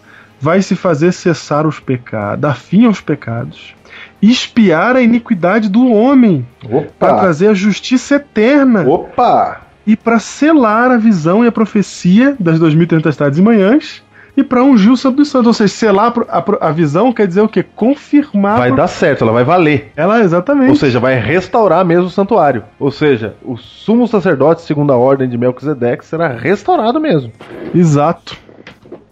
vai 0.43 0.61
se 0.61 0.75
fazer 0.75 1.13
cessar 1.13 1.65
os 1.65 1.79
pecados, 1.79 2.41
dar 2.41 2.57
fim 2.57 2.85
aos 2.85 2.99
pecados, 2.99 3.73
espiar 4.21 4.97
a 4.97 5.01
iniquidade 5.01 5.69
do 5.69 5.89
homem, 5.89 6.45
para 6.99 7.13
trazer 7.19 7.47
a 7.47 7.53
justiça 7.53 8.15
eterna 8.15 8.85
Opa! 8.85 9.61
e 9.87 9.95
para 9.95 10.19
selar 10.19 10.91
a 10.91 10.97
visão 10.97 11.45
e 11.45 11.47
a 11.47 11.51
profecia 11.51 12.35
das 12.37 12.59
2.300 12.59 13.15
tardes 13.15 13.39
e 13.39 13.41
manhãs. 13.41 14.03
E 14.35 14.43
para 14.43 14.63
ungir 14.63 14.91
o 14.91 14.97
Santo 14.97 15.17
dos 15.17 15.29
Santos. 15.29 15.45
Ou 15.45 15.53
seja, 15.53 15.71
selar 15.71 16.11
a 16.27 16.67
a, 16.67 16.71
visão 16.71 17.13
quer 17.13 17.27
dizer 17.27 17.41
o 17.41 17.47
quê? 17.47 17.61
Confirmar. 17.61 18.57
Vai 18.57 18.69
pro- 18.69 18.77
dar 18.77 18.87
certo, 18.87 19.21
ela 19.23 19.31
vai 19.31 19.43
valer. 19.43 19.91
Ela, 19.95 20.21
exatamente. 20.21 20.71
Ou 20.71 20.75
seja, 20.75 20.99
vai 20.99 21.19
restaurar 21.19 21.85
mesmo 21.85 22.05
o 22.07 22.09
santuário. 22.09 22.63
Ou 22.79 22.89
seja, 22.89 23.35
o 23.43 23.55
sumo 23.55 24.07
sacerdote, 24.07 24.63
segundo 24.63 24.91
a 24.91 24.97
ordem 24.97 25.29
de 25.29 25.37
Melquisedeque, 25.37 26.03
será 26.03 26.29
restaurado 26.29 26.99
mesmo. 26.99 27.31
Exato. 27.75 28.35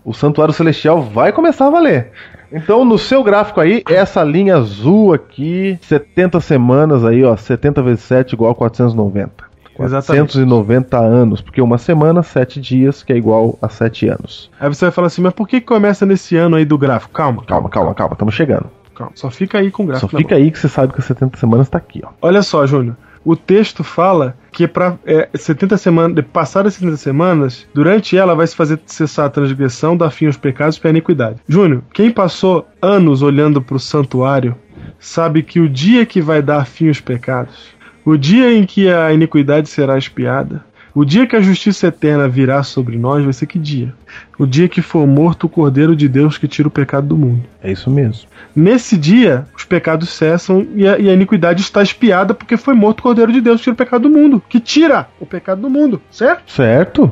O 0.04 0.14
santuário 0.14 0.54
celestial 0.54 1.02
vai 1.02 1.32
começar 1.32 1.68
a 1.68 1.70
valer. 1.70 2.12
Então, 2.52 2.84
no 2.84 2.98
seu 2.98 3.24
gráfico 3.24 3.62
aí, 3.62 3.82
essa 3.88 4.24
linha 4.24 4.58
azul 4.58 5.14
aqui, 5.14 5.78
70 5.84 6.40
semanas 6.42 7.06
aí, 7.06 7.24
ó, 7.24 7.36
70 7.38 7.82
vezes 7.82 8.04
7 8.04 8.34
igual 8.34 8.52
a 8.52 8.56
490. 8.56 9.32
Exatamente. 9.80 10.34
490 10.34 10.98
anos, 11.00 11.42
porque 11.42 11.62
uma 11.62 11.78
semana, 11.78 12.22
7 12.22 12.60
dias, 12.60 13.04
que 13.04 13.14
é 13.14 13.16
igual 13.18 13.58
a 13.62 13.70
7 13.70 14.08
anos. 14.10 14.52
Aí 14.60 14.68
você 14.68 14.86
vai 14.86 14.92
falar 14.92 15.08
assim, 15.08 15.22
mas 15.22 15.34
por 15.34 15.48
que 15.48 15.62
começa 15.62 16.06
nesse 16.06 16.36
ano 16.36 16.56
aí 16.58 16.66
do 16.66 16.78
gráfico? 16.78 17.14
Calma, 17.14 17.44
Calma, 17.46 17.70
calma, 17.70 17.94
calma, 17.96 18.14
estamos 18.14 18.34
chegando. 18.36 18.66
calma. 18.94 19.14
Só 19.16 19.30
fica 19.32 19.58
aí 19.60 19.72
com 19.72 19.84
o 19.84 19.86
Só 19.86 19.92
gráfico. 19.92 20.14
na 20.14 20.20
fica 20.20 20.36
mão. 20.36 20.44
aí 20.44 20.52
que 20.52 20.60
você 20.60 20.68
sabe 20.68 20.94
que 20.94 21.00
as 21.00 21.06
70 21.06 21.38
semanas 21.38 21.70
tá 21.70 21.78
aqui, 21.78 22.02
ó. 22.04 22.10
Olha 22.22 22.42
só, 22.42 22.66
Júnior. 22.68 22.96
O 23.24 23.36
texto 23.36 23.84
fala 23.84 24.36
que 24.52 24.68
para 24.68 24.98
70 25.34 25.78
semanas, 25.78 26.26
passadas 26.34 26.74
70 26.74 26.98
semanas, 26.98 27.68
durante 27.74 28.18
ela 28.18 28.36
vai 28.36 28.48
se 28.48 28.56
fazer 28.56 28.80
cessar 28.86 29.28
a 29.28 29.30
transgressão, 29.30 29.96
dar 29.96 30.10
fim 30.10 30.26
aos 30.26 30.38
pecados 30.38 30.80
e 30.84 30.88
a 30.88 30.90
iniquidade. 30.90 31.40
Júnior, 31.48 31.84
quem 31.94 32.12
passou 32.12 32.68
anos 32.82 33.22
olhando 33.22 33.62
para 33.62 33.76
o 33.76 33.80
santuário 33.80 34.56
sabe 35.00 35.44
que 35.44 35.60
o 35.60 35.70
dia 35.70 36.06
que 36.06 36.22
vai 36.22 36.42
dar 36.42 36.66
fim 36.66 36.88
aos 36.88 37.00
pecados, 37.00 37.70
o 38.04 38.18
dia 38.18 38.52
em 38.52 38.66
que 38.66 38.90
a 38.90 39.14
iniquidade 39.14 39.70
será 39.70 39.98
expiada, 39.98 40.66
o 40.94 41.06
dia 41.06 41.26
que 41.26 41.36
a 41.36 41.42
justiça 41.42 41.88
eterna 41.88 42.28
virá 42.28 42.64
sobre 42.64 42.98
nós 42.98 43.24
vai 43.24 43.32
ser 43.34 43.46
que 43.46 43.58
dia? 43.58 43.94
O 44.38 44.46
dia 44.46 44.68
que 44.68 44.82
for 44.82 45.08
morto 45.08 45.46
o 45.46 45.50
Cordeiro 45.50 45.96
de 45.96 46.08
Deus 46.10 46.38
que 46.38 46.48
tira 46.48 46.68
o 46.68 46.72
pecado 46.72 47.08
do 47.08 47.18
mundo. 47.18 47.44
É 47.64 47.72
isso 47.72 47.90
mesmo. 47.90 48.28
Nesse 48.56 48.98
dia, 48.98 49.46
os 49.56 49.64
pecados 49.64 50.10
cessam 50.10 50.68
e 50.76 50.88
a, 50.88 50.98
e 51.00 51.10
a 51.10 51.14
iniquidade 51.14 51.62
está 51.62 51.82
expiada 51.82 52.34
porque 52.34 52.58
foi 52.58 52.74
morto 52.74 53.00
o 53.00 53.04
Cordeiro 53.04 53.32
de 53.32 53.40
Deus 53.42 53.58
que 53.60 53.64
tira 53.66 53.74
o 53.74 53.78
pecado 53.78 54.10
do 54.10 54.10
mundo. 54.10 54.42
Que 54.50 54.60
tira 54.60 55.08
o 55.20 55.26
pecado 55.26 55.62
do 55.62 55.70
mundo, 55.70 56.02
certo? 56.12 56.52
Certo? 56.52 57.12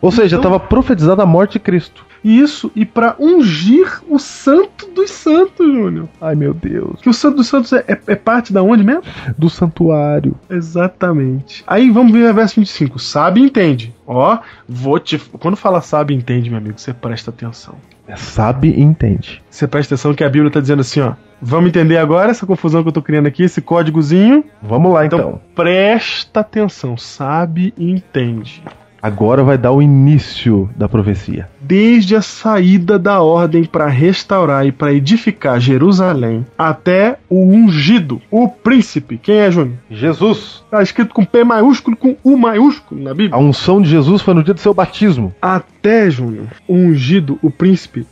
Ou 0.00 0.10
seja, 0.12 0.36
Então- 0.36 0.50
estava 0.50 0.60
profetizada 0.60 1.22
a 1.22 1.26
morte 1.26 1.54
de 1.54 1.58
Cristo. 1.60 2.06
Isso, 2.24 2.70
e 2.74 2.84
para 2.84 3.14
ungir 3.18 4.00
o 4.08 4.18
santo 4.18 4.86
dos 4.94 5.10
santos, 5.10 5.66
Júnior. 5.66 6.08
Ai, 6.20 6.34
meu 6.34 6.52
Deus. 6.52 7.00
Que 7.00 7.08
o 7.08 7.14
santo 7.14 7.36
dos 7.36 7.46
santos 7.46 7.72
é, 7.72 7.84
é- 7.86 7.98
é 8.08 8.14
parte 8.16 8.52
da 8.52 8.62
onde 8.62 8.82
mesmo? 8.84 9.02
Do 9.36 9.48
santuário. 9.48 10.34
Exatamente. 10.50 11.62
Aí 11.66 11.90
vamos 11.90 12.12
ver 12.12 12.30
o 12.30 12.34
verso 12.34 12.56
25. 12.56 12.98
Sabe 12.98 13.40
e 13.40 13.44
entende. 13.44 13.94
Ó, 14.06 14.38
vou 14.68 14.98
te. 14.98 15.18
Quando 15.18 15.56
fala 15.56 15.80
sabe 15.80 16.14
e 16.14 16.16
entende, 16.16 16.48
meu 16.50 16.58
amigo, 16.58 16.78
você 16.78 16.92
presta 16.92 17.30
atenção. 17.30 17.74
É, 18.06 18.16
sabe 18.16 18.70
e 18.70 18.80
entende. 18.80 19.42
Você 19.50 19.66
presta 19.68 19.94
atenção 19.94 20.14
que 20.14 20.24
a 20.24 20.28
Bíblia 20.30 20.48
está 20.48 20.60
dizendo 20.60 20.80
assim, 20.80 21.00
ó. 21.00 21.12
Vamos 21.40 21.68
entender 21.68 21.98
agora 21.98 22.30
essa 22.30 22.46
confusão 22.46 22.82
que 22.82 22.88
eu 22.88 22.92
tô 22.92 23.02
criando 23.02 23.26
aqui, 23.26 23.42
esse 23.44 23.60
códigozinho. 23.60 24.44
Vamos 24.62 24.92
lá 24.92 25.04
Então, 25.06 25.18
então. 25.18 25.40
presta 25.54 26.40
atenção, 26.40 26.96
sabe 26.96 27.72
e 27.76 27.90
entende. 27.90 28.62
Agora 29.08 29.42
vai 29.42 29.56
dar 29.56 29.72
o 29.72 29.80
início 29.80 30.68
da 30.76 30.86
profecia. 30.86 31.48
Desde 31.58 32.14
a 32.14 32.20
saída 32.20 32.98
da 32.98 33.22
ordem 33.22 33.64
para 33.64 33.86
restaurar 33.86 34.66
e 34.66 34.70
para 34.70 34.92
edificar 34.92 35.58
Jerusalém 35.58 36.44
até 36.58 37.16
o 37.28 37.42
ungido, 37.42 38.20
o 38.30 38.46
príncipe. 38.46 39.16
Quem 39.16 39.36
é, 39.36 39.50
Júnior? 39.50 39.78
Jesus. 39.90 40.62
Tá 40.70 40.82
escrito 40.82 41.14
com 41.14 41.24
P 41.24 41.42
maiúsculo 41.42 41.96
com 41.96 42.16
U 42.22 42.36
maiúsculo 42.36 43.02
na 43.02 43.12
A 43.12 43.14
Bíblia. 43.14 43.38
unção 43.38 43.80
de 43.80 43.88
Jesus 43.88 44.20
foi 44.20 44.34
no 44.34 44.44
dia 44.44 44.52
do 44.52 44.60
seu 44.60 44.74
batismo. 44.74 45.34
Até, 45.40 46.10
Júnior, 46.10 46.48
o 46.66 46.74
ungido, 46.74 47.38
o 47.42 47.50
príncipe, 47.50 48.06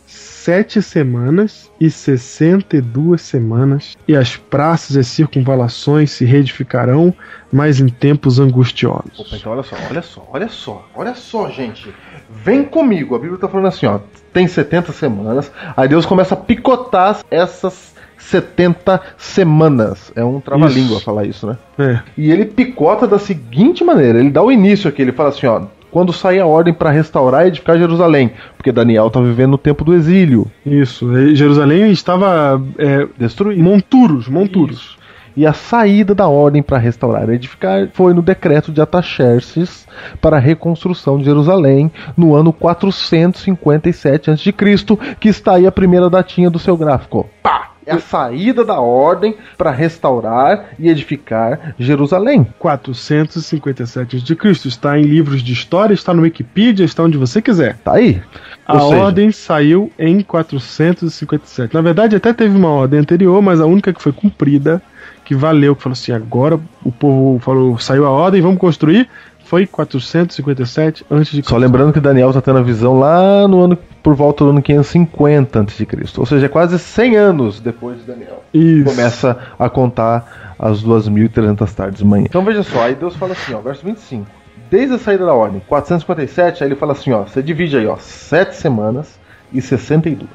sete 0.46 0.80
semanas 0.80 1.72
e 1.80 1.90
sessenta 1.90 2.76
e 2.76 2.80
duas 2.80 3.20
semanas, 3.20 3.96
e 4.06 4.14
as 4.14 4.36
praças 4.36 4.94
e 4.94 5.02
circunvalações 5.02 6.12
se 6.12 6.24
reedificarão, 6.24 7.12
mas 7.52 7.80
em 7.80 7.88
tempos 7.88 8.38
angustiosos. 8.38 9.18
Opa, 9.18 9.34
então 9.34 9.50
olha 9.50 9.64
só, 9.64 9.76
olha 9.90 10.02
só, 10.02 10.28
olha 10.32 10.48
só, 10.48 10.88
olha 10.94 11.14
só, 11.16 11.50
gente. 11.50 11.92
Vem 12.30 12.62
comigo. 12.62 13.16
A 13.16 13.18
Bíblia 13.18 13.40
tá 13.40 13.48
falando 13.48 13.66
assim, 13.66 13.86
ó. 13.86 13.98
Tem 14.32 14.46
70 14.46 14.92
semanas. 14.92 15.50
Aí 15.76 15.88
Deus 15.88 16.06
começa 16.06 16.34
a 16.34 16.36
picotar 16.36 17.18
essas 17.28 17.96
70 18.16 19.00
semanas. 19.18 20.12
É 20.14 20.24
um 20.24 20.40
trava-língua 20.40 21.00
falar 21.00 21.24
isso, 21.24 21.44
né? 21.48 21.58
É. 21.76 22.00
E 22.16 22.30
ele 22.30 22.44
picota 22.44 23.06
da 23.06 23.18
seguinte 23.18 23.82
maneira: 23.82 24.20
ele 24.20 24.30
dá 24.30 24.42
o 24.42 24.52
início 24.52 24.88
aqui, 24.88 25.02
ele 25.02 25.12
fala 25.12 25.30
assim, 25.30 25.46
ó, 25.46 25.62
quando 25.90 26.12
sai 26.12 26.38
a 26.38 26.46
ordem 26.46 26.74
para 26.74 26.90
restaurar 26.90 27.44
e 27.44 27.48
edificar 27.48 27.78
Jerusalém, 27.78 28.32
porque 28.56 28.72
Daniel 28.72 29.06
está 29.06 29.20
vivendo 29.20 29.52
no 29.52 29.58
tempo 29.58 29.84
do 29.84 29.94
exílio. 29.94 30.50
Isso. 30.64 31.34
Jerusalém 31.34 31.90
estava 31.90 32.62
é, 32.78 33.06
Destruído. 33.18 33.62
monturos, 33.62 34.28
monturos. 34.28 34.96
E 35.36 35.46
a 35.46 35.52
saída 35.52 36.14
da 36.14 36.26
ordem 36.26 36.62
para 36.62 36.78
restaurar 36.78 37.28
e 37.28 37.34
edificar 37.34 37.90
foi 37.92 38.14
no 38.14 38.22
decreto 38.22 38.72
de 38.72 38.80
Ataxerxes 38.80 39.86
para 40.18 40.38
a 40.38 40.40
reconstrução 40.40 41.18
de 41.18 41.24
Jerusalém 41.24 41.92
no 42.16 42.34
ano 42.34 42.54
457 42.54 44.30
a.C., 44.30 44.54
que 45.20 45.28
está 45.28 45.56
aí 45.56 45.66
a 45.66 45.72
primeira 45.72 46.08
datinha 46.08 46.48
do 46.48 46.58
seu 46.58 46.74
gráfico. 46.74 47.28
Pá! 47.42 47.75
É 47.86 47.92
a 47.92 48.00
saída 48.00 48.64
da 48.64 48.80
ordem 48.80 49.36
para 49.56 49.70
restaurar 49.70 50.70
e 50.76 50.88
edificar 50.88 51.74
Jerusalém. 51.78 52.44
457 52.58 54.16
a.C. 54.16 54.68
Está 54.68 54.98
em 54.98 55.02
livros 55.02 55.40
de 55.40 55.52
história, 55.52 55.94
está 55.94 56.12
no 56.12 56.22
Wikipedia, 56.22 56.84
está 56.84 57.04
onde 57.04 57.16
você 57.16 57.40
quiser. 57.40 57.76
Tá 57.84 57.92
aí. 57.92 58.20
A 58.66 58.80
seja, 58.80 58.96
ordem 58.96 59.30
saiu 59.30 59.92
em 59.96 60.20
457. 60.20 61.72
Na 61.72 61.80
verdade, 61.80 62.16
até 62.16 62.32
teve 62.32 62.56
uma 62.56 62.70
ordem 62.70 62.98
anterior, 62.98 63.40
mas 63.40 63.60
a 63.60 63.66
única 63.66 63.92
que 63.92 64.02
foi 64.02 64.12
cumprida, 64.12 64.82
que 65.24 65.36
valeu, 65.36 65.76
que 65.76 65.82
falou 65.84 65.92
assim: 65.92 66.10
agora 66.10 66.58
o 66.84 66.90
povo 66.90 67.38
falou, 67.38 67.78
saiu 67.78 68.04
a 68.04 68.10
ordem, 68.10 68.42
vamos 68.42 68.58
construir, 68.58 69.08
foi 69.46 69.66
457 69.66 71.06
antes 71.10 71.32
de 71.32 71.42
Só 71.46 71.56
lembrando 71.56 71.92
que 71.92 72.00
Daniel 72.00 72.28
está 72.28 72.40
tendo 72.40 72.58
a 72.58 72.62
visão 72.62 72.98
lá 72.98 73.46
no 73.46 73.60
ano 73.60 73.78
por 74.02 74.14
volta 74.14 74.44
do 74.44 74.50
ano 74.50 74.60
550 74.60 75.60
a.C. 75.60 75.86
Ou 76.18 76.26
seja, 76.26 76.46
é 76.46 76.48
quase 76.48 76.78
100 76.78 77.16
anos 77.16 77.60
depois 77.60 77.98
de 77.98 78.04
Daniel. 78.04 78.42
Isso. 78.52 78.84
Começa 78.84 79.38
a 79.58 79.68
contar 79.68 80.54
as 80.58 80.82
2.300 80.82 81.74
tardes 81.74 81.98
de 81.98 82.04
manhã. 82.04 82.26
Então 82.28 82.44
veja 82.44 82.62
só, 82.62 82.82
aí 82.82 82.94
Deus 82.94 83.14
fala 83.16 83.32
assim, 83.32 83.54
ó, 83.54 83.60
verso 83.60 83.84
25. 83.84 84.26
Desde 84.68 84.94
a 84.96 84.98
saída 84.98 85.24
da 85.24 85.32
ordem, 85.32 85.62
457, 85.68 86.64
aí 86.64 86.68
ele 86.68 86.76
fala 86.76 86.92
assim, 86.92 87.12
ó, 87.12 87.22
você 87.22 87.40
divide 87.40 87.76
aí, 87.76 87.86
ó, 87.86 87.96
7 87.96 88.56
semanas 88.56 89.18
e 89.52 89.62
62, 89.62 90.28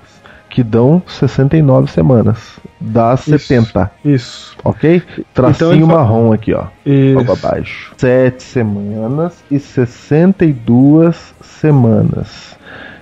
que 0.51 0.61
dão 0.63 1.01
69 1.07 1.89
semanas, 1.89 2.59
dá 2.79 3.13
Isso. 3.15 3.31
70, 3.39 3.91
Isso. 4.03 4.55
ok? 4.63 5.01
Tracinho 5.33 5.55
Então 5.55 5.71
ele 5.73 5.85
fala- 5.85 5.97
marrom 6.03 6.33
aqui, 6.33 6.53
ó. 6.53 6.65
Isso. 6.85 7.25
Para 7.25 7.35
baixo. 7.51 7.93
7 7.97 8.43
semanas 8.43 9.41
e 9.49 9.57
62 9.57 11.33
semanas. 11.41 12.55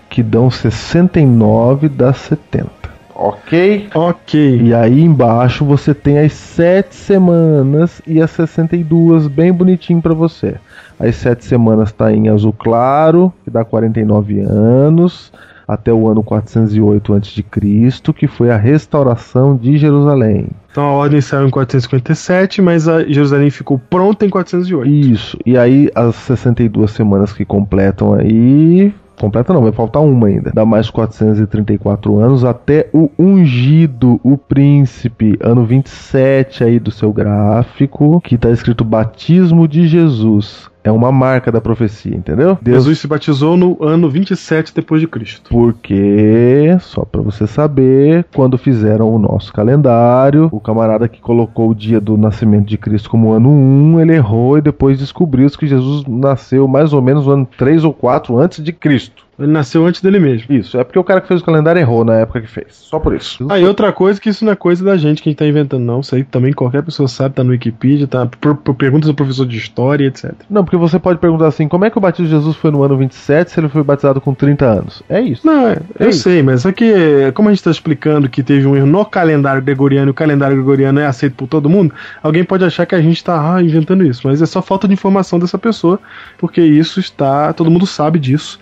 Que 0.09 0.23
dão 0.23 0.49
69 0.49 1.87
das 1.89 2.17
70. 2.17 2.69
Ok? 3.15 3.89
Ok. 3.93 4.61
E 4.61 4.73
aí 4.73 5.01
embaixo 5.01 5.65
você 5.65 5.93
tem 5.93 6.17
as 6.19 6.33
7 6.33 6.95
semanas 6.95 8.01
e 8.07 8.21
as 8.21 8.31
62, 8.31 9.27
bem 9.27 9.51
bonitinho 9.51 10.01
para 10.01 10.13
você. 10.13 10.55
As 10.99 11.15
7 11.17 11.45
semanas 11.45 11.91
tá 11.91 12.11
em 12.11 12.29
azul 12.29 12.53
claro, 12.57 13.31
que 13.43 13.49
dá 13.51 13.63
49 13.65 14.39
anos, 14.39 15.31
até 15.69 15.93
o 15.93 16.07
ano 16.07 16.23
408 16.23 17.13
a.C., 17.13 18.13
que 18.13 18.27
foi 18.27 18.49
a 18.49 18.57
restauração 18.57 19.55
de 19.55 19.77
Jerusalém. 19.77 20.47
Então 20.71 20.83
a 20.83 20.91
ordem 20.93 21.21
saiu 21.21 21.47
em 21.47 21.51
457, 21.51 22.59
mas 22.59 22.87
a 22.87 23.03
Jerusalém 23.03 23.51
ficou 23.51 23.77
pronta 23.77 24.25
em 24.25 24.29
408. 24.29 24.89
Isso. 24.89 25.37
E 25.45 25.55
aí 25.55 25.91
as 25.93 26.15
62 26.15 26.89
semanas 26.89 27.31
que 27.31 27.45
completam 27.45 28.15
aí. 28.15 28.91
Completa 29.19 29.53
não, 29.53 29.61
vai 29.61 29.73
faltar 29.73 30.01
uma 30.01 30.27
ainda. 30.27 30.49
Dá 30.53 30.65
mais 30.65 30.89
434 30.89 32.19
anos 32.19 32.45
até 32.45 32.89
o 32.93 33.11
ungido, 33.19 34.19
o 34.23 34.37
príncipe, 34.37 35.37
ano 35.41 35.65
27 35.65 36.63
aí 36.63 36.79
do 36.79 36.89
seu 36.89 37.11
gráfico, 37.11 38.21
que 38.21 38.37
tá 38.37 38.49
escrito 38.49 38.85
batismo 38.85 39.67
de 39.67 39.87
Jesus. 39.87 40.68
É 40.83 40.91
uma 40.91 41.11
marca 41.11 41.51
da 41.51 41.59
profecia, 41.59 42.15
entendeu? 42.15 42.57
Deus 42.61 42.77
Jesus 42.77 42.99
se 42.99 43.07
batizou 43.07 43.57
no 43.57 43.77
ano 43.83 44.09
27 44.09 44.73
depois 44.73 45.01
de 45.01 45.07
Cristo. 45.07 45.49
porque, 45.49 46.77
só 46.79 47.03
pra 47.03 47.21
você 47.21 47.45
saber, 47.45 48.25
quando 48.33 48.57
fizeram 48.57 49.13
o 49.13 49.19
nosso 49.19 49.51
calendário, 49.51 50.47
o 50.51 50.59
camarada 50.59 51.07
que 51.07 51.19
colocou 51.19 51.69
o 51.69 51.75
dia 51.75 51.99
do 51.99 52.17
nascimento 52.17 52.67
de 52.67 52.77
Cristo 52.77 53.09
como 53.09 53.31
ano 53.31 53.49
1, 53.49 53.99
ele 54.01 54.15
errou 54.15 54.57
e 54.57 54.61
depois 54.61 54.97
descobriu 54.97 55.49
que 55.49 55.67
Jesus 55.67 56.05
nasceu 56.05 56.67
mais 56.67 56.93
ou 56.93 57.01
menos 57.01 57.25
no 57.25 57.31
ano 57.31 57.47
3 57.57 57.83
ou 57.83 57.93
4 57.93 58.37
antes 58.37 58.63
de 58.63 58.71
Cristo. 58.71 59.28
Ele 59.39 59.51
nasceu 59.51 59.85
antes 59.85 60.01
dele 60.01 60.19
mesmo. 60.19 60.53
Isso, 60.53 60.77
é 60.77 60.83
porque 60.83 60.99
o 60.99 61.03
cara 61.03 61.21
que 61.21 61.27
fez 61.27 61.41
o 61.41 61.45
calendário 61.45 61.79
errou 61.79 62.03
na 62.03 62.15
época 62.15 62.41
que 62.41 62.47
fez. 62.47 62.67
Só 62.71 62.99
por 62.99 63.15
isso. 63.15 63.47
Ah, 63.49 63.59
e 63.59 63.65
outra 63.65 63.91
coisa 63.91 64.19
que 64.19 64.29
isso 64.29 64.43
não 64.43 64.51
é 64.51 64.55
coisa 64.55 64.83
da 64.83 64.97
gente 64.97 65.21
que 65.21 65.29
a 65.29 65.31
gente 65.31 65.39
tá 65.39 65.47
inventando, 65.47 65.83
não. 65.83 66.01
Isso 66.01 66.13
aí 66.13 66.23
também 66.23 66.51
qualquer 66.51 66.83
pessoa 66.83 67.07
sabe, 67.07 67.35
tá 67.35 67.43
no 67.43 67.51
Wikipedia, 67.51 68.07
tá 68.07 68.25
por, 68.25 68.55
por 68.57 68.75
perguntas 68.75 69.07
do 69.07 69.13
professor 69.13 69.45
de 69.45 69.57
história, 69.57 70.05
etc. 70.05 70.33
Não, 70.49 70.63
porque 70.63 70.77
você 70.77 70.99
pode 70.99 71.19
perguntar 71.19 71.47
assim, 71.47 71.67
como 71.67 71.85
é 71.85 71.89
que 71.89 71.97
o 71.97 72.01
batismo 72.01 72.25
de 72.25 72.31
Jesus 72.31 72.55
foi 72.57 72.71
no 72.71 72.83
ano 72.83 72.97
27 72.97 73.51
se 73.51 73.59
ele 73.59 73.69
foi 73.69 73.83
batizado 73.83 74.19
com 74.19 74.33
30 74.33 74.65
anos? 74.65 75.03
É 75.07 75.21
isso. 75.21 75.45
Não, 75.45 75.67
é, 75.67 75.77
eu 75.99 76.09
isso. 76.09 76.23
sei, 76.23 76.43
mas 76.43 76.65
é 76.65 76.71
que, 76.71 77.31
como 77.33 77.49
a 77.49 77.53
gente 77.53 77.63
tá 77.63 77.71
explicando 77.71 78.29
que 78.29 78.43
teve 78.43 78.67
um 78.67 78.75
erro 78.75 78.87
no 78.87 79.05
calendário 79.05 79.61
gregoriano 79.61 80.09
e 80.09 80.11
o 80.11 80.13
calendário 80.13 80.57
gregoriano 80.57 80.99
é 80.99 81.05
aceito 81.05 81.35
por 81.35 81.47
todo 81.47 81.69
mundo, 81.69 81.93
alguém 82.21 82.43
pode 82.43 82.65
achar 82.65 82.85
que 82.85 82.95
a 82.95 83.01
gente 83.01 83.23
tá 83.23 83.55
ah, 83.55 83.61
inventando 83.61 84.05
isso, 84.05 84.21
mas 84.25 84.41
é 84.41 84.45
só 84.45 84.61
falta 84.61 84.87
de 84.87 84.93
informação 84.93 85.39
dessa 85.39 85.57
pessoa, 85.57 85.99
porque 86.37 86.61
isso 86.61 86.99
está, 86.99 87.53
todo 87.53 87.71
mundo 87.71 87.85
sabe 87.85 88.19
disso. 88.19 88.59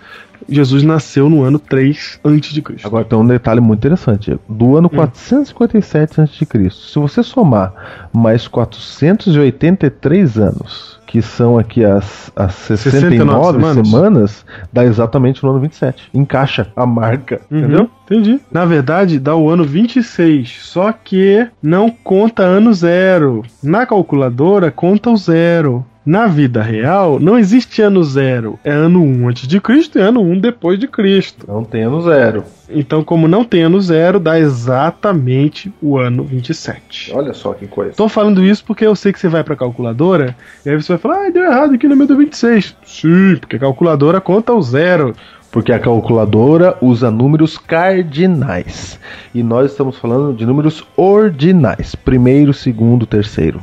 Jesus 0.48 0.82
nasceu 0.82 1.28
no 1.28 1.42
ano 1.42 1.58
3 1.58 2.20
antes 2.24 2.52
de 2.52 2.62
Cristo. 2.62 2.86
Agora 2.86 3.04
tem 3.04 3.18
um 3.18 3.26
detalhe 3.26 3.60
muito 3.60 3.78
interessante. 3.80 4.38
Do 4.48 4.76
ano 4.76 4.88
457 4.88 6.20
a.C., 6.20 6.70
se 6.70 6.98
você 6.98 7.22
somar 7.22 7.72
mais 8.12 8.48
483 8.48 10.38
anos, 10.38 10.98
que 11.06 11.22
são 11.22 11.58
aqui 11.58 11.84
as, 11.84 12.30
as 12.36 12.54
69, 12.54 13.16
69 13.16 13.58
semanas. 13.58 13.88
semanas. 13.88 14.46
dá 14.72 14.84
exatamente 14.84 15.42
no 15.42 15.50
ano 15.50 15.60
27. 15.60 16.10
Encaixa 16.12 16.68
a 16.76 16.86
marca, 16.86 17.40
Uhum, 17.50 17.58
entendeu? 17.58 17.90
Entendi. 18.04 18.40
Na 18.50 18.64
verdade, 18.64 19.18
dá 19.18 19.34
o 19.34 19.48
ano 19.48 19.64
26, 19.64 20.58
só 20.62 20.92
que 20.92 21.46
não 21.62 21.90
conta 21.90 22.42
ano 22.42 22.72
zero. 22.72 23.42
Na 23.62 23.86
calculadora, 23.86 24.70
conta 24.70 25.10
o 25.10 25.16
zero. 25.16 25.84
Na 26.08 26.26
vida 26.26 26.62
real, 26.62 27.20
não 27.20 27.38
existe 27.38 27.82
ano 27.82 28.02
zero. 28.02 28.58
É 28.64 28.70
ano 28.70 29.02
1 29.02 29.28
antes 29.28 29.46
de 29.46 29.60
Cristo 29.60 29.98
e 29.98 30.00
ano 30.00 30.22
1 30.22 30.40
depois 30.40 30.78
de 30.78 30.88
Cristo. 30.88 31.44
Não 31.46 31.62
tem 31.62 31.82
ano 31.82 32.00
zero. 32.00 32.44
Então, 32.70 33.04
como 33.04 33.28
não 33.28 33.44
tem 33.44 33.64
ano 33.64 33.78
zero, 33.78 34.18
dá 34.18 34.40
exatamente 34.40 35.70
o 35.82 35.98
ano 35.98 36.24
27. 36.24 37.12
Olha 37.14 37.34
só 37.34 37.52
que 37.52 37.66
coisa. 37.66 37.92
Tô 37.92 38.08
falando 38.08 38.42
isso 38.42 38.64
porque 38.64 38.86
eu 38.86 38.96
sei 38.96 39.12
que 39.12 39.20
você 39.20 39.28
vai 39.28 39.44
pra 39.44 39.54
calculadora 39.54 40.34
e 40.64 40.70
aí 40.70 40.76
você 40.76 40.94
vai 40.94 40.98
falar, 40.98 41.26
ah, 41.26 41.30
deu 41.30 41.44
errado 41.44 41.74
aqui 41.74 41.86
no 41.86 41.94
meio 41.94 42.08
do 42.08 42.16
26. 42.16 42.74
Sim, 42.86 43.36
porque 43.38 43.56
a 43.56 43.60
calculadora 43.60 44.18
conta 44.18 44.54
o 44.54 44.62
zero. 44.62 45.14
Porque 45.52 45.72
a 45.72 45.78
calculadora 45.78 46.74
usa 46.80 47.10
números 47.10 47.58
cardinais. 47.58 48.98
E 49.34 49.42
nós 49.42 49.72
estamos 49.72 49.98
falando 49.98 50.34
de 50.34 50.46
números 50.46 50.82
ordinais. 50.96 51.94
Primeiro, 51.94 52.54
segundo, 52.54 53.04
terceiro. 53.04 53.62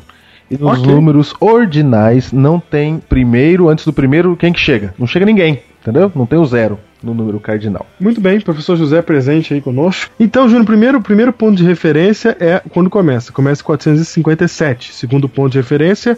E 0.50 0.58
nos 0.58 0.80
Ok. 0.80 0.94
números 0.94 1.34
ordinais 1.40 2.32
não 2.32 2.60
tem 2.60 3.00
primeiro, 3.00 3.68
antes 3.70 3.86
do 3.86 3.94
primeiro, 3.94 4.36
quem 4.36 4.54
que 4.54 4.60
chega? 4.60 4.94
Não 4.98 5.08
chega 5.08 5.26
ninguém, 5.26 5.62
entendeu? 5.82 6.12
Não 6.16 6.26
tem 6.26 6.38
o 6.38 6.46
zero 6.46 6.80
no 7.02 7.14
número 7.14 7.40
cardinal. 7.40 7.86
Muito 8.00 8.20
bem, 8.20 8.40
professor 8.40 8.76
José 8.76 9.02
presente 9.02 9.54
aí 9.54 9.62
conosco. 9.62 10.12
Então, 10.20 10.48
Júnior, 10.48 10.66
primeiro, 10.66 10.98
o 10.98 11.02
primeiro 11.02 11.32
ponto 11.32 11.56
de 11.56 11.64
referência 11.64 12.36
é 12.40 12.62
quando 12.70 12.90
começa. 12.90 13.32
Começa 13.32 13.62
em 13.62 13.66
457. 13.66 14.94
Segundo 14.94 15.30
ponto 15.30 15.52
de 15.52 15.58
referência, 15.60 16.18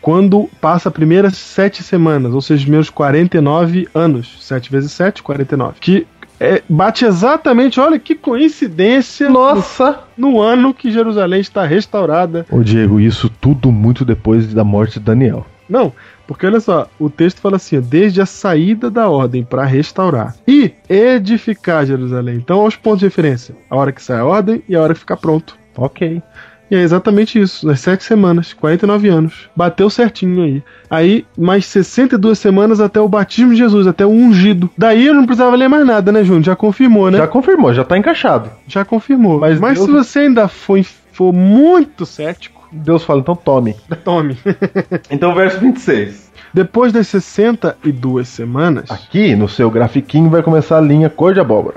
quando 0.00 0.48
passa 0.60 0.88
as 0.88 0.92
primeiras 0.94 1.36
sete 1.36 1.82
semanas, 1.82 2.32
ou 2.32 2.40
seja, 2.40 2.58
os 2.58 2.64
primeiros 2.64 2.90
49 2.90 3.88
anos. 3.94 4.36
7 4.46 4.70
vezes 4.70 4.92
7, 4.92 5.22
49. 5.22 5.74
Que 5.80 6.06
é, 6.40 6.62
bate 6.68 7.04
exatamente, 7.04 7.80
olha 7.80 7.98
que 7.98 8.14
coincidência, 8.14 9.28
Nossa! 9.28 10.00
no, 10.16 10.30
no 10.30 10.40
ano 10.40 10.72
que 10.72 10.90
Jerusalém 10.90 11.40
está 11.40 11.64
restaurada. 11.64 12.46
Ô 12.50 12.62
Diego, 12.62 13.00
isso 13.00 13.28
tudo 13.28 13.72
muito 13.72 14.04
depois 14.04 14.52
da 14.54 14.62
morte 14.62 14.98
de 14.98 15.04
Daniel. 15.04 15.46
Não, 15.68 15.92
porque 16.26 16.46
olha 16.46 16.60
só, 16.60 16.88
o 16.98 17.10
texto 17.10 17.40
fala 17.40 17.56
assim: 17.56 17.80
desde 17.80 18.20
a 18.20 18.26
saída 18.26 18.90
da 18.90 19.08
ordem 19.08 19.44
para 19.44 19.64
restaurar 19.64 20.34
e 20.46 20.72
edificar 20.88 21.84
Jerusalém. 21.84 22.36
Então, 22.36 22.60
aos 22.60 22.76
pontos 22.76 23.00
de 23.00 23.06
referência: 23.06 23.54
a 23.68 23.76
hora 23.76 23.92
que 23.92 24.02
sai 24.02 24.18
a 24.18 24.24
ordem 24.24 24.62
e 24.68 24.74
a 24.74 24.80
hora 24.80 24.94
que 24.94 25.00
ficar 25.00 25.16
pronto. 25.16 25.58
Ok. 25.76 26.22
E 26.70 26.76
é 26.76 26.80
exatamente 26.82 27.40
isso, 27.40 27.66
nas 27.66 27.80
sete 27.80 28.04
semanas, 28.04 28.52
49 28.52 29.08
anos. 29.08 29.48
Bateu 29.56 29.88
certinho 29.88 30.42
aí. 30.42 30.62
Aí, 30.90 31.24
mais 31.36 31.64
62 31.66 32.38
semanas 32.38 32.78
até 32.80 33.00
o 33.00 33.08
batismo 33.08 33.52
de 33.52 33.56
Jesus, 33.56 33.86
até 33.86 34.04
o 34.04 34.10
ungido. 34.10 34.68
Daí 34.76 35.06
eu 35.06 35.14
não 35.14 35.24
precisava 35.24 35.56
ler 35.56 35.68
mais 35.68 35.86
nada, 35.86 36.12
né, 36.12 36.22
Júnior? 36.22 36.44
Já 36.44 36.54
confirmou, 36.56 37.10
né? 37.10 37.18
Já 37.18 37.26
confirmou, 37.26 37.72
já 37.72 37.84
tá 37.84 37.96
encaixado. 37.96 38.50
Já 38.66 38.84
confirmou. 38.84 39.38
Mas 39.40 39.58
Mas, 39.58 39.74
Deus- 39.78 39.86
se 39.86 39.92
você 39.92 40.18
ainda 40.20 40.46
for, 40.46 40.78
for 41.12 41.32
muito 41.32 42.04
cético, 42.04 42.68
Deus 42.70 43.02
fala, 43.02 43.20
então 43.20 43.34
tome. 43.34 43.74
tome. 44.04 44.36
Então, 45.10 45.34
verso 45.34 45.58
26. 45.60 46.28
Depois 46.52 46.92
das 46.92 47.08
62 47.08 48.28
semanas. 48.28 48.90
Aqui 48.90 49.34
no 49.34 49.48
seu 49.48 49.70
grafiquinho 49.70 50.28
vai 50.30 50.42
começar 50.42 50.78
a 50.78 50.80
linha 50.82 51.08
cor 51.08 51.32
de 51.34 51.40
abóbora. 51.40 51.76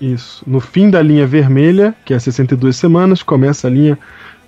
Isso. 0.00 0.42
No 0.46 0.58
fim 0.58 0.90
da 0.90 1.00
linha 1.00 1.26
vermelha, 1.26 1.94
que 2.04 2.12
é 2.12 2.18
62 2.18 2.74
semanas, 2.76 3.22
começa 3.22 3.68
a 3.68 3.70
linha 3.70 3.96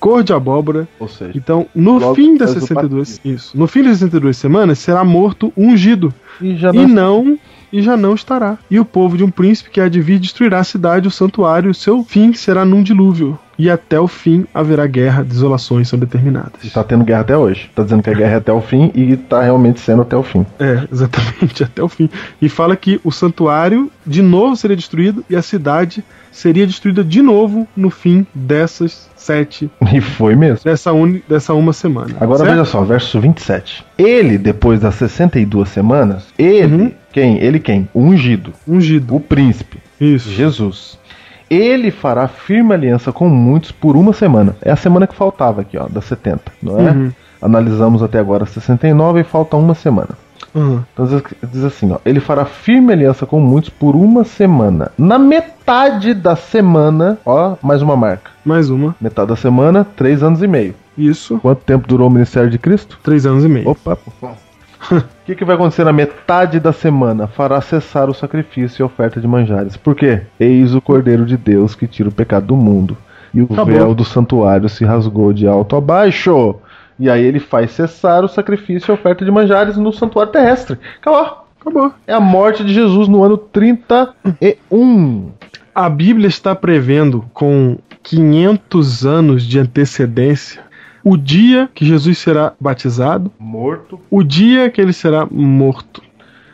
cor 0.05 0.22
de 0.22 0.35
abóbora. 0.35 0.86
Ou 1.01 1.09
seja, 1.09 1.32
Então, 1.35 1.66
no 1.74 1.98
Logo 1.98 2.14
fim 2.14 2.36
das 2.36 2.52
faz 2.52 2.64
o 2.64 2.66
62, 2.66 3.20
isso, 3.24 3.56
no 3.56 3.66
fim 3.66 3.82
das 3.82 3.93
62 3.98 4.36
semanas 4.36 4.78
será 4.78 5.02
morto 5.02 5.51
ungido 5.56 6.12
e 6.43 6.55
já 6.56 6.70
e 6.74 6.86
não 6.86 7.39
e 7.72 7.81
já 7.81 7.97
não 7.97 8.14
estará. 8.14 8.59
E 8.70 8.78
o 8.78 8.85
povo 8.85 9.16
de 9.16 9.24
um 9.24 9.31
príncipe 9.31 9.70
que 9.70 9.81
há 9.81 9.89
de 9.89 10.02
vir 10.02 10.18
destruirá 10.18 10.59
a 10.60 10.64
cidade, 10.64 11.09
o 11.09 11.10
santuário, 11.10 11.70
o 11.70 11.74
seu 11.74 12.05
fim 12.05 12.35
será 12.35 12.66
num 12.66 12.82
dilúvio. 12.82 13.39
E 13.59 13.70
até 13.70 13.98
o 14.01 14.09
fim 14.09 14.47
haverá 14.52 14.86
guerra, 14.86 15.22
desolações 15.22 15.89
são 15.89 15.98
determinadas. 15.98 16.62
E 16.64 16.70
tá 16.70 16.82
tendo 16.82 17.05
guerra 17.05 17.20
até 17.20 17.36
hoje. 17.36 17.70
Tá 17.74 17.82
dizendo 17.82 18.02
que 18.02 18.10
a 18.10 18.14
guerra 18.14 18.32
é 18.35 18.36
até 18.36 18.52
o 18.52 18.60
fim 18.60 18.90
e 18.94 19.16
tá 19.16 19.43
realmente 19.43 19.81
sendo 19.81 20.02
até 20.02 20.16
o 20.16 20.22
fim. 20.22 20.44
É, 20.59 20.86
exatamente, 20.93 21.62
até 21.64 21.82
o 21.82 21.89
fim. 21.89 22.09
E 22.40 22.48
fala 22.48 22.74
que 22.76 23.01
o 23.05 23.12
santuário 23.12 23.90
de 24.06 24.22
novo 24.22 24.56
seria 24.56 24.76
destruído 24.76 25.24
e 25.31 25.36
a 25.36 25.43
cidade 25.43 26.05
seria 26.32 26.66
destruída 26.66 27.05
de 27.05 27.22
novo 27.22 27.66
no 27.76 27.90
fim 27.90 28.26
dessas 28.35 29.09
sete, 29.16 29.70
E 29.94 30.01
foi 30.01 30.35
mesmo. 30.35 30.64
dessa, 30.64 30.93
uni, 30.93 31.22
dessa 31.28 31.55
uma 31.55 31.72
semana. 31.72 32.14
Agora 32.20 32.39
certo? 32.40 32.51
veja 32.51 32.64
só, 32.64 32.82
verso 32.82 33.20
27. 33.20 33.85
Ele, 33.97 34.36
depois 34.36 34.81
das 34.81 34.97
62 34.97 35.68
semanas, 35.68 36.26
ele, 36.39 36.74
Uhum. 36.74 36.93
quem? 37.12 37.39
Ele 37.39 37.59
quem? 37.60 37.89
O 37.94 38.01
ungido, 38.02 38.52
Ungido. 38.68 39.14
o 39.14 39.20
príncipe, 39.20 39.78
Isso. 40.01 40.28
Jesus. 40.31 40.98
Ele 41.50 41.90
fará 41.90 42.26
firme 42.28 42.72
aliança 42.74 43.12
com 43.12 43.28
muitos 43.28 43.70
por 43.70 43.96
uma 43.96 44.12
semana. 44.12 44.56
É 44.62 44.70
a 44.72 44.76
semana 44.76 45.06
que 45.06 45.14
faltava 45.14 45.60
aqui, 45.60 45.76
ó, 45.78 45.86
das 45.88 46.04
70, 46.06 46.40
não 46.62 46.78
é? 46.80 46.90
Uhum. 46.90 47.12
Analisamos 47.42 48.02
até 48.02 48.18
agora 48.18 48.46
69 48.46 49.20
e 49.20 49.24
falta 49.24 49.56
uma 49.56 49.74
semana. 49.74 50.10
Uhum. 50.54 50.80
Então 50.92 51.06
diz- 51.52 51.64
assim, 51.64 51.92
ó, 51.92 51.98
ele 52.06 52.20
fará 52.20 52.44
firme 52.44 52.92
aliança 52.92 53.26
com 53.26 53.38
muitos 53.40 53.70
por 53.70 53.94
uma 53.96 54.24
semana. 54.24 54.90
Na 54.96 55.18
metade 55.18 56.14
da 56.14 56.36
semana, 56.36 57.18
ó, 57.26 57.56
mais 57.62 57.82
uma 57.82 57.96
marca. 57.96 58.30
Mais 58.44 58.70
uma. 58.70 58.94
Metade 59.00 59.28
da 59.28 59.36
semana, 59.36 59.84
três 59.96 60.22
anos 60.22 60.42
e 60.42 60.46
meio. 60.46 60.74
Isso. 60.96 61.38
Quanto 61.40 61.60
tempo 61.64 61.88
durou 61.88 62.08
o 62.08 62.10
ministério 62.10 62.48
de 62.48 62.58
Cristo? 62.58 62.98
Três 63.02 63.26
anos 63.26 63.44
e 63.44 63.48
meio. 63.48 63.68
Opa! 63.68 63.98
O 65.24 65.27
que, 65.27 65.35
que 65.35 65.44
vai 65.44 65.55
acontecer 65.55 65.85
na 65.85 65.93
metade 65.93 66.61
da 66.61 66.70
semana? 66.73 67.27
Fará 67.27 67.59
cessar 67.61 68.11
o 68.11 68.15
sacrifício 68.15 68.82
e 68.82 68.85
a 68.85 68.86
oferta 68.86 69.19
de 69.19 69.27
manjares. 69.27 69.74
Por 69.74 69.94
quê? 69.94 70.20
Eis 70.39 70.74
o 70.74 70.82
Cordeiro 70.82 71.24
de 71.24 71.36
Deus 71.36 71.74
que 71.74 71.86
tira 71.86 72.11
o 72.11 72.12
pecado 72.12 72.48
do 72.48 72.56
mundo. 72.56 72.94
E 73.32 73.40
o 73.40 73.44
Acabou. 73.44 73.65
véu 73.66 73.94
do 73.94 74.05
santuário 74.05 74.69
se 74.69 74.85
rasgou 74.85 75.32
de 75.32 75.47
alto 75.47 75.77
a 75.77 75.81
baixo. 75.81 76.56
E 76.98 77.09
aí 77.09 77.24
ele 77.24 77.40
faz 77.40 77.70
cessar 77.70 78.23
o 78.23 78.28
sacrifício 78.28 78.90
e 78.90 78.93
a 78.93 78.94
oferta 78.94 79.24
de 79.24 79.31
manjares 79.31 79.77
no 79.77 79.93
santuário 79.93 80.31
terrestre. 80.31 80.78
Acabou. 81.01 81.44
Acabou. 81.61 81.93
É 82.06 82.12
a 82.12 82.20
morte 82.20 82.62
de 82.62 82.74
Jesus 82.74 83.09
no 83.09 83.24
ano 83.24 83.39
31. 83.39 85.31
A 85.74 85.89
Bíblia 85.89 86.28
está 86.28 86.55
prevendo 86.55 87.24
com 87.32 87.78
500 88.02 89.06
anos 89.06 89.43
de 89.43 89.59
antecedência 89.59 90.62
o 91.05 91.16
dia 91.16 91.68
que 91.74 91.85
Jesus 91.85 92.18
será 92.18 92.55
batizado, 92.59 93.31
Morto. 93.39 94.01
o 94.10 94.22
dia 94.22 94.70
que 94.70 94.81
ele 94.81 94.93
será 94.93 95.26
morto. 95.31 96.02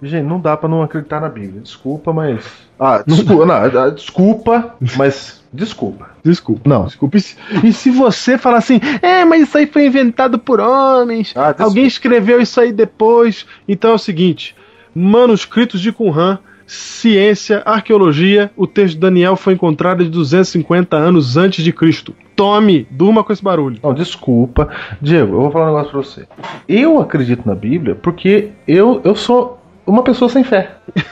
Gente, 0.02 0.24
não 0.24 0.40
dá 0.40 0.56
pra 0.56 0.68
não 0.68 0.82
acreditar 0.82 1.20
na 1.20 1.28
Bíblia. 1.28 1.60
Desculpa, 1.60 2.12
mas. 2.12 2.42
Ah, 2.78 3.04
desculpa, 3.06 3.44
não, 3.44 3.54
ah, 3.54 3.90
desculpa, 3.90 4.74
mas. 4.96 5.42
Desculpa. 5.52 6.10
Desculpa. 6.24 6.68
Não. 6.68 6.86
Desculpa. 6.86 7.18
E 7.18 7.20
se, 7.20 7.36
e 7.64 7.72
se 7.72 7.90
você 7.90 8.38
falar 8.38 8.58
assim, 8.58 8.80
é, 9.02 9.24
mas 9.24 9.42
isso 9.42 9.58
aí 9.58 9.66
foi 9.66 9.86
inventado 9.86 10.38
por 10.38 10.58
homens, 10.58 11.34
Ah, 11.36 11.54
alguém 11.58 11.86
escreveu 11.86 12.40
isso 12.40 12.58
aí 12.60 12.72
depois. 12.72 13.44
Então 13.68 13.90
é 13.90 13.94
o 13.94 13.98
seguinte: 13.98 14.56
manuscritos 14.94 15.80
de 15.82 15.92
Qumran, 15.92 16.38
ciência, 16.66 17.62
arqueologia, 17.66 18.50
o 18.56 18.66
texto 18.66 18.94
de 18.94 19.00
Daniel 19.00 19.36
foi 19.36 19.52
encontrado 19.52 20.02
de 20.02 20.10
250 20.10 20.96
anos 20.96 21.36
antes 21.36 21.62
de 21.62 21.72
Cristo. 21.72 22.14
Tome, 22.40 22.88
durma 22.90 23.22
com 23.22 23.34
esse 23.34 23.44
barulho. 23.44 23.78
Não, 23.82 23.92
desculpa. 23.92 24.70
Diego, 24.98 25.34
eu 25.34 25.40
vou 25.42 25.50
falar 25.50 25.66
um 25.66 25.74
negócio 25.74 25.90
pra 25.90 26.00
você. 26.00 26.26
Eu 26.66 26.98
acredito 26.98 27.46
na 27.46 27.54
Bíblia 27.54 27.94
porque 27.94 28.52
eu, 28.66 28.98
eu 29.04 29.14
sou 29.14 29.58
uma 29.86 30.02
pessoa 30.02 30.30
sem 30.30 30.42
fé. 30.42 30.70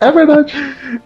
É 0.00 0.12
verdade. 0.12 0.54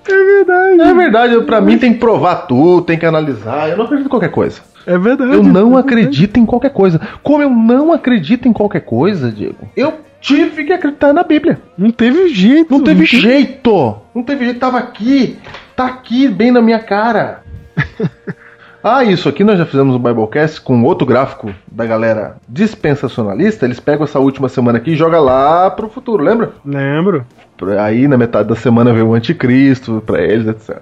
É 0.08 0.24
verdade. 0.24 0.80
É 0.80 0.94
verdade. 0.94 1.34
Eu, 1.34 1.44
pra 1.44 1.60
mim 1.60 1.78
tem 1.78 1.92
que 1.92 1.98
provar 2.00 2.46
tudo, 2.46 2.82
tem 2.82 2.98
que 2.98 3.06
analisar. 3.06 3.68
Eu 3.68 3.76
não 3.76 3.84
acredito 3.84 4.06
em 4.06 4.10
qualquer 4.10 4.30
coisa. 4.30 4.60
É 4.86 4.98
verdade. 4.98 5.32
Eu 5.34 5.42
não 5.42 5.76
É 5.76 5.80
acredito 5.80 6.38
em 6.40 6.46
qualquer 6.46 6.70
coisa. 6.70 7.00
Como 7.22 7.42
eu 7.42 7.50
não 7.50 7.92
acredito 7.92 8.48
em 8.48 8.52
qualquer 8.52 8.80
coisa, 8.80 9.30
Diego, 9.30 9.68
eu 9.76 10.00
tive 10.20 10.64
que 10.64 10.72
acreditar 10.72 11.12
na 11.12 11.22
Bíblia. 11.22 11.54
verdade. 11.54 11.72
Não 11.78 11.90
teve 11.92 12.28
jeito. 12.28 12.70
Não 12.72 12.82
teve 12.82 13.04
jeito. 13.04 13.96
Não 14.14 14.22
teve 14.22 14.44
jeito. 14.46 14.58
Tava 14.58 14.78
aqui. 14.78 15.38
Tá 15.76 15.86
aqui, 15.86 16.26
bem 16.28 16.50
na 16.50 16.60
minha 16.62 16.80
cara. 16.80 17.42
Ah, 18.82 19.04
isso 19.04 19.28
aqui 19.28 19.44
nós 19.44 19.58
já 19.58 19.66
fizemos 19.66 19.94
um 19.94 19.98
Biblecast 19.98 20.58
com 20.62 20.82
outro 20.84 21.06
gráfico 21.06 21.54
da 21.70 21.84
galera 21.84 22.36
dispensacionalista. 22.48 23.66
Eles 23.66 23.78
pegam 23.78 24.04
essa 24.04 24.18
última 24.18 24.48
semana 24.48 24.78
aqui 24.78 24.92
e 24.92 24.96
jogam 24.96 25.22
lá 25.22 25.70
pro 25.70 25.90
futuro, 25.90 26.24
lembra? 26.24 26.52
Lembro. 26.64 27.26
Aí 27.78 28.08
na 28.08 28.16
metade 28.16 28.48
da 28.48 28.56
semana 28.56 28.90
veio 28.90 29.08
o 29.08 29.12
anticristo 29.14 30.02
pra 30.06 30.22
eles, 30.22 30.46
etc. 30.46 30.78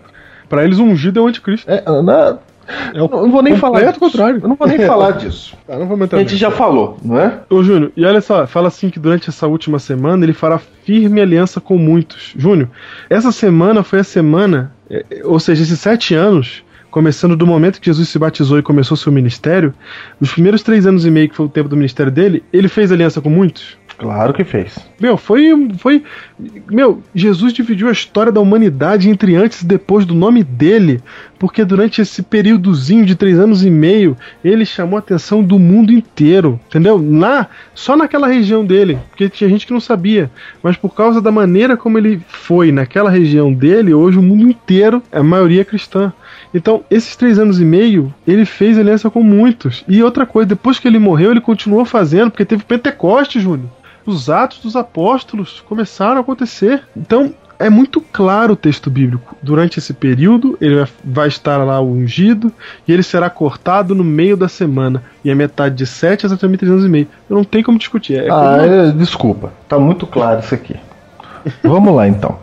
Pra 0.48 0.64
eles, 0.64 0.78
um 0.78 0.90
ungido 0.90 1.18
é 1.18 1.22
o 1.22 1.26
anticristo. 1.26 1.68
É, 1.68 1.82
na- 2.02 2.38
É 2.94 3.02
o 3.02 3.06
eu 3.06 3.08
não 3.22 3.32
vou 3.32 3.42
nem 3.42 3.56
falar 3.56 3.82
disso. 3.82 3.98
contrário. 3.98 4.40
Eu 4.44 4.48
não 4.48 4.54
vou 4.54 4.68
nem 4.68 4.78
falar 4.86 5.10
disso. 5.14 5.56
Tá, 5.66 5.76
não 5.76 5.92
A 6.12 6.16
gente 6.18 6.36
já 6.36 6.52
falou, 6.52 6.98
não 7.04 7.18
é? 7.18 7.40
Ô, 7.50 7.64
Júnior, 7.64 7.90
e 7.96 8.04
olha 8.04 8.20
só, 8.20 8.46
fala 8.46 8.68
assim 8.68 8.90
que 8.90 9.00
durante 9.00 9.28
essa 9.28 9.48
última 9.48 9.80
semana 9.80 10.24
ele 10.24 10.32
fará 10.32 10.60
firme 10.84 11.20
aliança 11.20 11.60
com 11.60 11.76
muitos. 11.76 12.32
Júnior, 12.36 12.68
essa 13.10 13.32
semana 13.32 13.82
foi 13.82 13.98
a 13.98 14.04
semana, 14.04 14.72
é, 14.88 15.04
é, 15.10 15.26
ou 15.26 15.40
seja, 15.40 15.64
esses 15.64 15.80
sete 15.80 16.14
anos, 16.14 16.62
começando 16.90 17.36
do 17.36 17.46
momento 17.46 17.80
que 17.80 17.86
Jesus 17.86 18.08
se 18.08 18.18
batizou 18.18 18.58
e 18.58 18.62
começou 18.62 18.96
seu 18.96 19.12
ministério, 19.12 19.74
os 20.20 20.32
primeiros 20.32 20.62
três 20.62 20.86
anos 20.86 21.04
e 21.04 21.10
meio 21.10 21.28
que 21.28 21.36
foi 21.36 21.46
o 21.46 21.50
tempo 21.50 21.68
do 21.68 21.76
ministério 21.76 22.10
dele, 22.10 22.42
ele 22.52 22.68
fez 22.68 22.90
aliança 22.90 23.20
com 23.20 23.30
muitos. 23.30 23.76
Claro 23.98 24.32
que 24.32 24.44
fez. 24.44 24.78
Meu, 25.00 25.16
foi. 25.16 25.52
foi 25.76 26.04
meu, 26.70 27.02
Jesus 27.12 27.52
dividiu 27.52 27.88
a 27.88 27.92
história 27.92 28.30
da 28.30 28.40
humanidade 28.40 29.10
entre 29.10 29.34
antes 29.34 29.62
e 29.62 29.66
depois 29.66 30.06
do 30.06 30.14
nome 30.14 30.44
dele, 30.44 31.02
porque 31.36 31.64
durante 31.64 32.00
esse 32.00 32.22
períodozinho 32.22 33.04
de 33.04 33.16
três 33.16 33.40
anos 33.40 33.64
e 33.64 33.70
meio, 33.70 34.16
ele 34.44 34.64
chamou 34.64 34.96
a 34.96 35.00
atenção 35.00 35.42
do 35.42 35.58
mundo 35.58 35.92
inteiro, 35.92 36.60
entendeu? 36.68 37.04
Lá, 37.18 37.48
só 37.74 37.96
naquela 37.96 38.28
região 38.28 38.64
dele, 38.64 39.00
porque 39.08 39.28
tinha 39.28 39.50
gente 39.50 39.66
que 39.66 39.72
não 39.72 39.80
sabia, 39.80 40.30
mas 40.62 40.76
por 40.76 40.94
causa 40.94 41.20
da 41.20 41.32
maneira 41.32 41.76
como 41.76 41.98
ele 41.98 42.22
foi 42.28 42.70
naquela 42.70 43.10
região 43.10 43.52
dele, 43.52 43.92
hoje 43.92 44.16
o 44.16 44.22
mundo 44.22 44.48
inteiro, 44.48 45.02
a 45.10 45.24
maioria 45.24 45.62
é 45.62 45.64
cristã. 45.64 46.12
Então, 46.54 46.82
esses 46.90 47.14
três 47.16 47.38
anos 47.38 47.60
e 47.60 47.64
meio, 47.64 48.12
ele 48.26 48.44
fez 48.44 48.78
aliança 48.78 49.10
com 49.10 49.22
muitos. 49.22 49.84
E 49.88 50.02
outra 50.02 50.24
coisa, 50.26 50.48
depois 50.48 50.78
que 50.78 50.88
ele 50.88 50.98
morreu, 50.98 51.30
ele 51.30 51.40
continuou 51.40 51.84
fazendo, 51.84 52.30
porque 52.30 52.44
teve 52.44 52.64
Pentecoste, 52.64 53.40
Júnior 53.40 53.68
os 54.06 54.30
atos 54.30 54.60
dos 54.60 54.74
apóstolos 54.74 55.62
começaram 55.68 56.16
a 56.16 56.20
acontecer. 56.20 56.82
Então, 56.96 57.34
é 57.58 57.68
muito 57.68 58.00
claro 58.00 58.54
o 58.54 58.56
texto 58.56 58.88
bíblico. 58.88 59.36
Durante 59.42 59.78
esse 59.78 59.92
período, 59.92 60.56
ele 60.62 60.82
vai- 61.04 61.28
estar 61.28 61.58
lá 61.58 61.78
ungido 61.82 62.50
e 62.86 62.92
ele 62.92 63.02
será 63.02 63.28
cortado 63.28 63.94
no 63.94 64.02
meio 64.02 64.34
da 64.34 64.48
semana. 64.48 65.02
E 65.22 65.28
é 65.28 65.34
metade 65.34 65.74
de 65.74 65.86
sete 65.86 66.24
a 66.24 66.26
exatamente 66.26 66.60
três 66.60 66.72
anos 66.72 66.86
e 66.86 66.88
meio. 66.88 67.06
Eu 67.28 67.36
não 67.36 67.44
tem 67.44 67.62
como 67.62 67.78
discutir. 67.78 68.14
É 68.14 68.30
Ah, 68.30 68.56
como- 68.58 68.72
é, 68.72 68.90
desculpa. 68.92 69.52
Tá 69.68 69.78
muito 69.78 70.06
claro 70.06 70.40
isso 70.40 70.54
aqui. 70.54 70.76
Vamos 71.62 71.94
lá 71.94 72.08
então. 72.08 72.38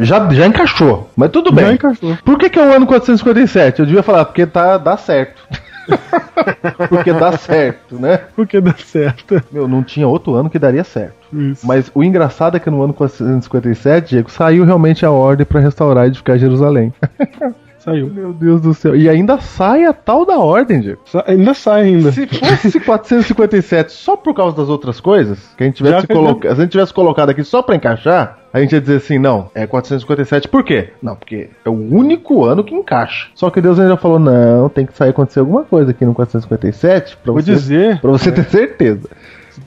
Já, 0.00 0.28
já 0.30 0.46
encaixou, 0.46 1.10
mas 1.16 1.30
tudo 1.30 1.50
Já 1.50 1.56
bem. 1.66 1.74
encaixou. 1.74 2.16
Por 2.24 2.38
que, 2.38 2.50
que 2.50 2.58
é 2.58 2.62
o 2.62 2.72
ano 2.74 2.86
457? 2.86 3.80
Eu 3.80 3.86
devia 3.86 4.02
falar, 4.02 4.24
porque 4.24 4.46
tá, 4.46 4.78
dá 4.78 4.96
certo. 4.96 5.42
porque 6.88 7.12
dá 7.12 7.32
certo, 7.36 7.96
né? 7.96 8.20
Porque 8.34 8.60
dá 8.60 8.74
certo. 8.74 9.42
Meu, 9.52 9.68
não 9.68 9.82
tinha 9.82 10.08
outro 10.08 10.34
ano 10.34 10.48
que 10.48 10.58
daria 10.58 10.84
certo. 10.84 11.14
Isso. 11.32 11.66
Mas 11.66 11.90
o 11.94 12.02
engraçado 12.02 12.56
é 12.56 12.60
que 12.60 12.70
no 12.70 12.82
ano 12.82 12.94
457, 12.94 14.08
Diego, 14.10 14.30
saiu 14.30 14.64
realmente 14.64 15.04
a 15.04 15.10
ordem 15.10 15.44
pra 15.44 15.60
restaurar 15.60 16.04
e 16.04 16.08
edificar 16.08 16.38
Jerusalém. 16.38 16.92
Saiu. 17.84 18.08
Meu 18.08 18.32
Deus 18.32 18.60
do 18.62 18.72
céu. 18.72 18.96
E 18.96 19.08
ainda 19.08 19.38
sai 19.40 19.84
a 19.84 19.92
tal 19.92 20.24
da 20.24 20.38
ordem, 20.38 20.80
Diego. 20.80 21.00
Sa- 21.04 21.22
ainda 21.26 21.52
sai 21.52 21.82
ainda. 21.82 22.10
Se 22.12 22.26
fosse 22.26 22.80
457 22.80 23.92
só 23.92 24.16
por 24.16 24.32
causa 24.34 24.56
das 24.56 24.68
outras 24.70 25.00
coisas, 25.00 25.38
que 25.56 25.62
a 25.62 25.66
gente 25.66 25.76
tivesse, 25.76 26.06
coloca... 26.06 26.50
a 26.50 26.54
gente 26.54 26.70
tivesse 26.70 26.94
colocado 26.94 27.28
aqui 27.30 27.44
só 27.44 27.60
pra 27.62 27.76
encaixar, 27.76 28.38
a 28.52 28.60
gente 28.60 28.72
ia 28.72 28.80
dizer 28.80 28.96
assim, 28.96 29.18
não, 29.18 29.50
é 29.54 29.66
457. 29.66 30.48
Por 30.48 30.64
quê? 30.64 30.90
Não, 31.02 31.14
porque 31.14 31.50
é 31.64 31.68
o 31.68 31.72
único 31.72 32.44
ano 32.44 32.64
que 32.64 32.74
encaixa. 32.74 33.28
Só 33.34 33.50
que 33.50 33.60
Deus 33.60 33.78
ainda 33.78 33.96
falou, 33.98 34.18
não, 34.18 34.68
tem 34.70 34.86
que 34.86 34.96
sair 34.96 35.10
acontecer 35.10 35.40
alguma 35.40 35.64
coisa 35.64 35.90
aqui 35.90 36.04
no 36.06 36.14
457 36.14 37.18
pra 37.22 37.32
Vou 37.32 37.42
você, 37.42 37.52
dizer. 37.52 38.00
pra 38.00 38.10
você 38.10 38.32
ter 38.32 38.44
certeza. 38.44 39.08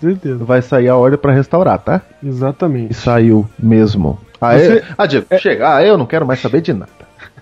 Certeza. 0.02 0.44
Vai 0.44 0.61
sair 0.61 0.89
a 0.89 0.95
ordem 0.98 1.18
pra 1.19 1.31
restaurar, 1.31 1.80
tá? 1.80 2.02
E 2.22 2.27
Exatamente. 2.27 2.94
saiu 2.94 3.48
mesmo. 3.57 4.19
Ah, 4.41 4.57
Você- 4.57 4.77
é? 4.77 4.84
ah 4.98 5.06
Diego, 5.06 5.26
chega. 5.39 5.76
Ah, 5.76 5.84
eu 5.84 5.98
não 5.98 6.06
quero 6.06 6.26
mais 6.26 6.39
saber 6.39 6.61
de 6.61 6.73
nada. 6.73 6.91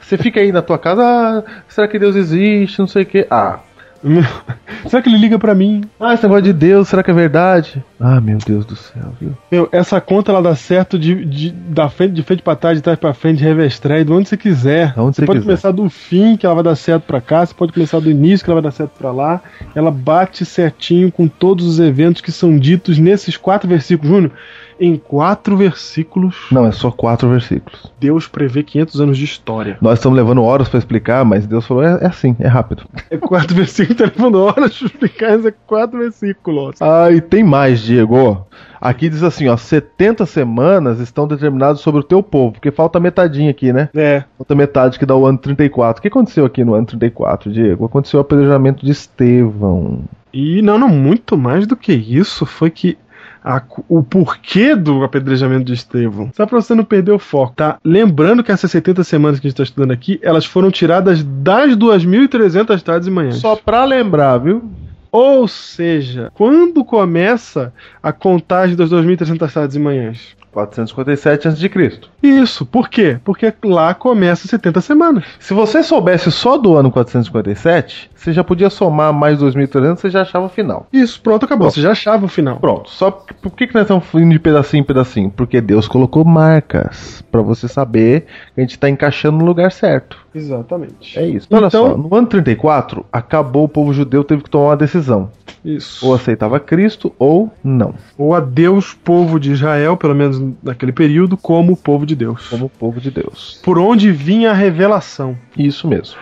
Você 0.06 0.18
fica 0.18 0.40
aí 0.40 0.52
na 0.52 0.62
tua 0.62 0.78
casa, 0.78 1.02
ah, 1.04 1.44
será 1.68 1.88
que 1.88 1.98
Deus 1.98 2.16
existe? 2.16 2.78
Não 2.80 2.88
sei 2.88 3.04
o 3.04 3.06
quê. 3.06 3.26
Ah, 3.30 3.60
Será 4.88 5.02
que 5.02 5.10
ele 5.10 5.18
liga 5.18 5.40
pra 5.40 5.56
mim? 5.56 5.82
ah, 6.00 6.14
esse 6.14 6.22
negócio 6.24 6.44
de 6.44 6.54
Deus, 6.54 6.88
será 6.88 7.02
que 7.02 7.10
é 7.10 7.14
verdade? 7.14 7.84
Ah, 8.00 8.22
meu 8.22 8.38
Deus 8.38 8.64
do 8.66 8.76
céu, 8.76 9.14
viu? 9.20 9.36
Meu, 9.52 9.68
essa 9.72 10.00
conta 10.00 10.32
ela 10.32 10.42
dá 10.42 10.56
certo 10.56 11.00
de, 11.00 11.26
de, 11.26 11.52
da 11.52 11.90
frente, 11.90 12.14
de 12.14 12.22
frente 12.22 12.44
pra 12.44 12.56
trás, 12.56 12.78
de 12.78 12.84
trás 12.84 13.00
pra 13.00 13.14
frente, 13.14 13.40
de 13.40 13.44
revestrar, 13.44 14.04
de 14.06 14.12
onde 14.12 14.30
você 14.30 14.38
quiser. 14.38 14.94
Aonde 14.96 15.16
você 15.16 15.22
você 15.22 15.26
pode 15.26 15.40
quiser. 15.40 15.50
começar 15.50 15.72
do 15.72 15.90
fim, 15.90 16.38
que 16.38 16.46
ela 16.46 16.56
vai 16.56 16.64
dar 16.64 16.76
certo 16.76 17.04
pra 17.04 17.20
cá, 17.20 17.44
você 17.46 17.54
pode 17.54 17.74
começar 17.74 18.00
do 18.00 18.12
início, 18.12 18.44
que 18.46 18.52
ela 18.52 18.62
vai 18.62 18.70
dar 18.70 18.76
certo 18.76 18.92
pra 18.98 19.12
lá. 19.12 19.42
Ela 19.74 19.90
bate 19.90 20.46
certinho 20.46 21.12
com 21.12 21.28
todos 21.28 21.66
os 21.66 21.80
eventos 21.80 22.22
que 22.22 22.32
são 22.32 22.58
ditos 22.58 23.00
nesses 23.00 23.38
quatro 23.38 23.68
versículos. 23.68 24.12
Júnior, 24.12 24.32
em 24.80 24.98
quatro 24.98 25.56
versículos, 25.58 26.36
Não, 26.52 26.66
é 26.66 26.72
só 26.72 26.92
quatro 26.92 27.30
versículos. 27.30 27.92
Deus 28.00 28.28
prevê 28.28 28.64
500 28.64 29.02
anos 29.02 29.18
de 29.18 29.26
história. 29.26 29.78
Nós 29.82 30.00
estamos 30.00 30.18
levando 30.18 30.44
horas 30.44 30.68
pra 30.68 30.78
explicar, 30.80 31.24
mas 31.26 31.46
Deus 31.48 31.66
falou: 31.66 31.84
é, 31.84 32.00
é 32.02 32.08
assim, 32.08 32.36
é 32.40 32.48
rápido. 32.48 32.84
É 33.10 33.18
quatro 33.18 33.56
versículos, 33.56 33.98
tá 33.98 34.06
levando 34.06 34.42
horas 34.42 34.78
pra 34.78 34.88
explicar, 34.88 35.38
isso 35.38 35.48
é 35.48 35.54
quatro 35.66 36.00
versículos. 36.00 36.82
Ah, 36.82 37.12
e 37.12 37.22
tem 37.22 37.44
mais, 37.44 37.82
Diego. 37.82 38.46
Aqui 38.80 39.10
diz 39.10 39.24
assim, 39.24 39.48
ó, 39.48 39.58
70 39.58 40.26
semanas 40.26 41.00
estão 41.00 41.28
determinadas 41.28 41.80
sobre 41.80 42.02
o 42.02 42.04
teu 42.04 42.22
povo, 42.22 42.54
porque 42.54 42.70
falta 42.70 43.00
metadinha 43.00 43.50
aqui, 43.50 43.74
né? 43.74 43.90
É, 43.96 44.24
Falta 44.38 44.54
metade 44.54 45.00
que 45.00 45.06
dá 45.06 45.16
o 45.16 45.26
ano 45.26 45.38
34. 45.38 46.00
O 46.00 46.02
que 46.02 46.08
aconteceu 46.08 46.46
aqui 46.46 46.64
no 46.64 46.76
ano 46.76 46.86
34, 46.86 47.52
Diego? 47.52 47.86
Aconteceu 47.86 48.20
o 48.20 48.22
apedrejamento 48.22 48.86
de 48.86 48.92
Estevão. 48.92 50.04
E 50.32 50.62
não, 50.62 50.78
não, 50.78 50.90
muito 50.90 51.38
mais 51.38 51.66
do 51.66 51.78
que 51.78 51.94
isso 51.94 52.46
foi 52.46 52.70
que 52.70 52.98
a- 53.46 53.62
o 53.88 54.02
porquê 54.02 54.76
do 54.76 55.04
apedrejamento 55.04 55.66
de 55.66 55.74
Estevão. 55.74 56.32
Só 56.36 56.46
pra 56.48 56.60
você 56.60 56.74
não 56.74 56.84
perder 56.84 57.12
o 57.12 57.20
foco, 57.20 57.54
tá? 57.56 57.78
Lembrando 57.84 58.44
que 58.44 58.52
essas 58.52 58.72
70 58.72 59.04
semanas 59.04 59.40
que 59.40 59.46
a 59.46 59.50
gente 59.50 59.58
tá 59.58 59.64
estudando 59.64 59.92
aqui, 59.92 60.20
elas 60.24 60.46
foram 60.46 60.72
tiradas 60.72 61.24
das 61.24 61.76
2.300 61.76 62.82
tardes 62.82 63.08
e 63.08 63.12
manhãs. 63.12 63.36
Só 63.36 63.56
pra 63.56 63.86
lembrar, 63.86 64.40
viu? 64.40 64.64
Ou 65.12 65.48
seja, 65.48 66.32
quando 66.34 66.84
começa 66.84 67.72
a 68.04 68.12
contagem 68.12 68.76
das 68.76 68.90
2.300 68.90 69.54
tardes 69.54 69.76
e 69.76 69.80
manhãs? 69.80 70.36
457 70.52 71.48
a.C. 71.50 72.00
Isso, 72.24 72.66
por 72.66 72.88
quê? 72.90 73.18
Porque 73.26 73.54
lá 73.66 73.94
começa 73.94 74.48
70 74.48 74.80
semanas. 74.80 75.26
Se 75.38 75.54
você 75.54 75.84
soubesse 75.84 76.32
só 76.32 76.58
do 76.58 76.76
ano 76.76 76.90
457, 76.90 78.10
você 78.26 78.34
já 78.34 78.44
podia 78.44 78.70
somar 78.70 79.14
mais 79.14 79.40
2.300, 79.40 79.98
você 80.00 80.10
já 80.10 80.22
achava 80.24 80.48
o 80.48 80.50
final. 80.50 80.88
Isso, 80.92 81.22
pronto, 81.22 81.46
acabou. 81.46 81.70
Você 81.70 81.80
já 81.82 81.92
achava 81.92 82.26
o 82.26 82.28
final. 82.28 82.58
Pronto, 82.58 82.90
só 82.90 83.12
que- 83.12 83.34
por 83.36 83.52
que, 83.52 83.68
que 83.68 83.74
nós 83.74 83.84
estamos 83.84 84.04
indo 84.16 84.32
de 84.32 84.40
pedacinho 84.40 84.82
em 84.82 84.84
pedacinho? 84.84 85.30
Porque 85.30 85.62
Deus 85.62 85.88
colocou 85.88 86.26
marcas 86.26 87.24
pra 87.32 87.42
você 87.42 87.68
saber 87.68 88.26
que 88.54 88.60
a 88.60 88.62
gente 88.62 88.78
tá 88.80 88.90
encaixando 88.90 89.38
no 89.38 89.46
lugar 89.46 89.72
certo. 89.72 90.18
Exatamente. 90.34 91.18
É 91.18 91.26
isso. 91.28 91.48
Olha 91.52 91.68
Então- 91.68 91.88
só, 91.92 91.98
no 91.98 92.14
ano 92.16 92.28
34, 92.28 93.06
acabou 93.12 93.64
o 93.66 93.70
povo 93.70 93.94
judeu, 93.94 94.24
teve 94.24 94.44
que 94.44 94.50
tomar 94.50 94.66
uma 94.70 94.78
decisão. 94.78 95.30
Isso. 95.64 96.06
Ou 96.06 96.14
aceitava 96.14 96.60
Cristo 96.60 97.14
ou 97.18 97.52
não, 97.64 97.94
ou 98.18 98.36
a 98.36 98.40
Deus, 98.40 98.94
povo 98.94 99.40
de 99.40 99.52
Israel, 99.52 99.98
pelo 99.98 100.14
menos 100.14 100.42
naquele 100.62 100.92
período, 100.92 101.36
como 101.38 101.76
povo 101.78 102.06
de 102.06 102.16
Deus. 102.16 102.48
como 102.50 102.70
povo 102.70 103.00
de 103.00 103.10
Deus. 103.12 103.60
Por 103.64 103.78
onde 103.80 104.12
vinha 104.12 104.52
a 104.52 104.54
revelação. 104.54 105.36
Isso 105.58 105.88
mesmo. 105.88 106.18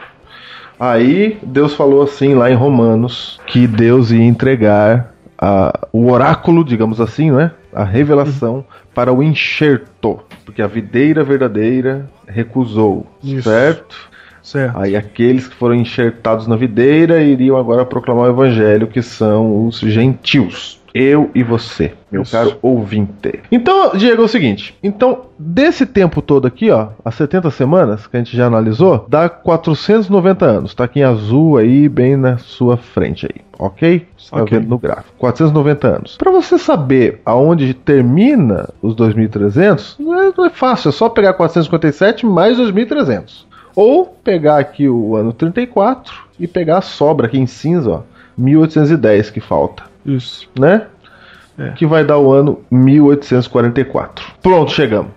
Aí 0.92 1.38
Deus 1.42 1.74
falou 1.76 2.04
assim 2.04 2.34
lá 2.34 2.52
em 2.52 2.56
Romanos 2.56 3.40
que 3.48 3.66
Deus 3.68 4.12
ia 4.12 4.24
entregar 4.24 5.14
a- 5.38 5.88
o 5.94 6.12
oráculo, 6.12 6.62
digamos 6.64 7.00
assim, 7.00 7.32
não 7.32 7.40
é? 7.40 7.52
A 7.74 7.86
revelação 7.86 8.66
para 8.94 9.12
o 9.14 9.24
enxerto, 9.24 10.20
porque 10.46 10.62
a 10.62 10.68
videira 10.68 11.24
verdadeira 11.24 12.10
recusou, 12.28 13.08
Isso. 13.24 13.50
certo? 13.50 13.96
Certo. 14.42 14.78
Aí 14.78 14.94
aqueles 14.96 15.48
que 15.48 15.56
foram 15.56 15.74
enxertados 15.76 16.48
na 16.48 16.58
videira 16.58 17.24
iriam 17.24 17.56
agora 17.58 17.86
proclamar 17.86 18.26
o 18.26 18.30
evangelho, 18.30 18.88
que 18.88 19.02
são 19.02 19.66
os 19.66 19.80
gentios. 19.80 20.82
Eu 20.94 21.32
e 21.34 21.42
você, 21.42 21.94
meu 22.12 22.22
Isso. 22.22 22.32
caro 22.32 22.56
ouvinte. 22.62 23.42
Então, 23.52 23.92
Diego, 23.96 24.22
é 24.22 24.26
o 24.26 24.28
seguinte. 24.28 24.78
Então, 24.84 25.22
desse 25.40 25.88
tempo 25.88 26.22
todo 26.22 26.46
aqui, 26.48 26.70
ó, 26.70 26.90
as 27.04 27.16
70 27.16 27.50
semanas 27.50 28.06
que 28.06 28.16
a 28.16 28.20
gente 28.20 28.38
já 28.38 28.46
analisou, 28.46 29.04
dá 29.10 29.28
490 29.28 30.46
anos. 30.46 30.76
Tá 30.76 30.84
aqui 30.84 31.00
em 31.00 31.04
azul 31.04 31.58
aí, 31.58 31.90
bem 31.90 32.16
na 32.16 32.38
sua 32.38 32.78
frente 32.78 33.26
aí, 33.26 33.42
ok? 33.58 34.06
Você 34.16 34.30
tá 34.30 34.44
Ok. 34.44 34.60
vendo 34.60 34.70
no 34.70 34.78
gráfico. 34.78 35.16
490 35.18 35.88
anos. 35.88 36.16
Para 36.16 36.30
você 36.32 36.60
saber 36.60 37.22
aonde 37.26 37.74
termina 37.74 38.70
os 38.82 38.94
2300, 38.96 39.96
não 40.00 40.14
é, 40.22 40.32
não 40.38 40.46
é 40.46 40.50
fácil. 40.52 40.90
É 40.90 40.92
só 40.92 41.10
pegar 41.10 41.34
457 41.34 42.24
mais 42.26 42.58
2300. 42.58 43.48
Ou 43.76 44.06
pegar 44.24 44.60
aqui 44.60 44.88
o 44.88 45.16
ano 45.16 45.34
34 45.34 46.14
e 46.40 46.46
pegar 46.48 46.78
a 46.78 46.82
sobra 46.82 47.26
aqui 47.26 47.40
em 47.40 47.48
cinza, 47.48 47.90
ó, 47.90 48.02
1810 48.38 49.32
que 49.32 49.40
falta, 49.40 49.84
Isso. 50.06 50.50
né? 50.60 50.88
É. 51.58 51.70
Que 51.72 51.86
vai 51.86 52.04
dar 52.04 52.18
o 52.18 52.32
ano 52.32 52.62
1844. 52.72 54.26
Pronto, 54.42 54.72
chegamos. 54.72 55.12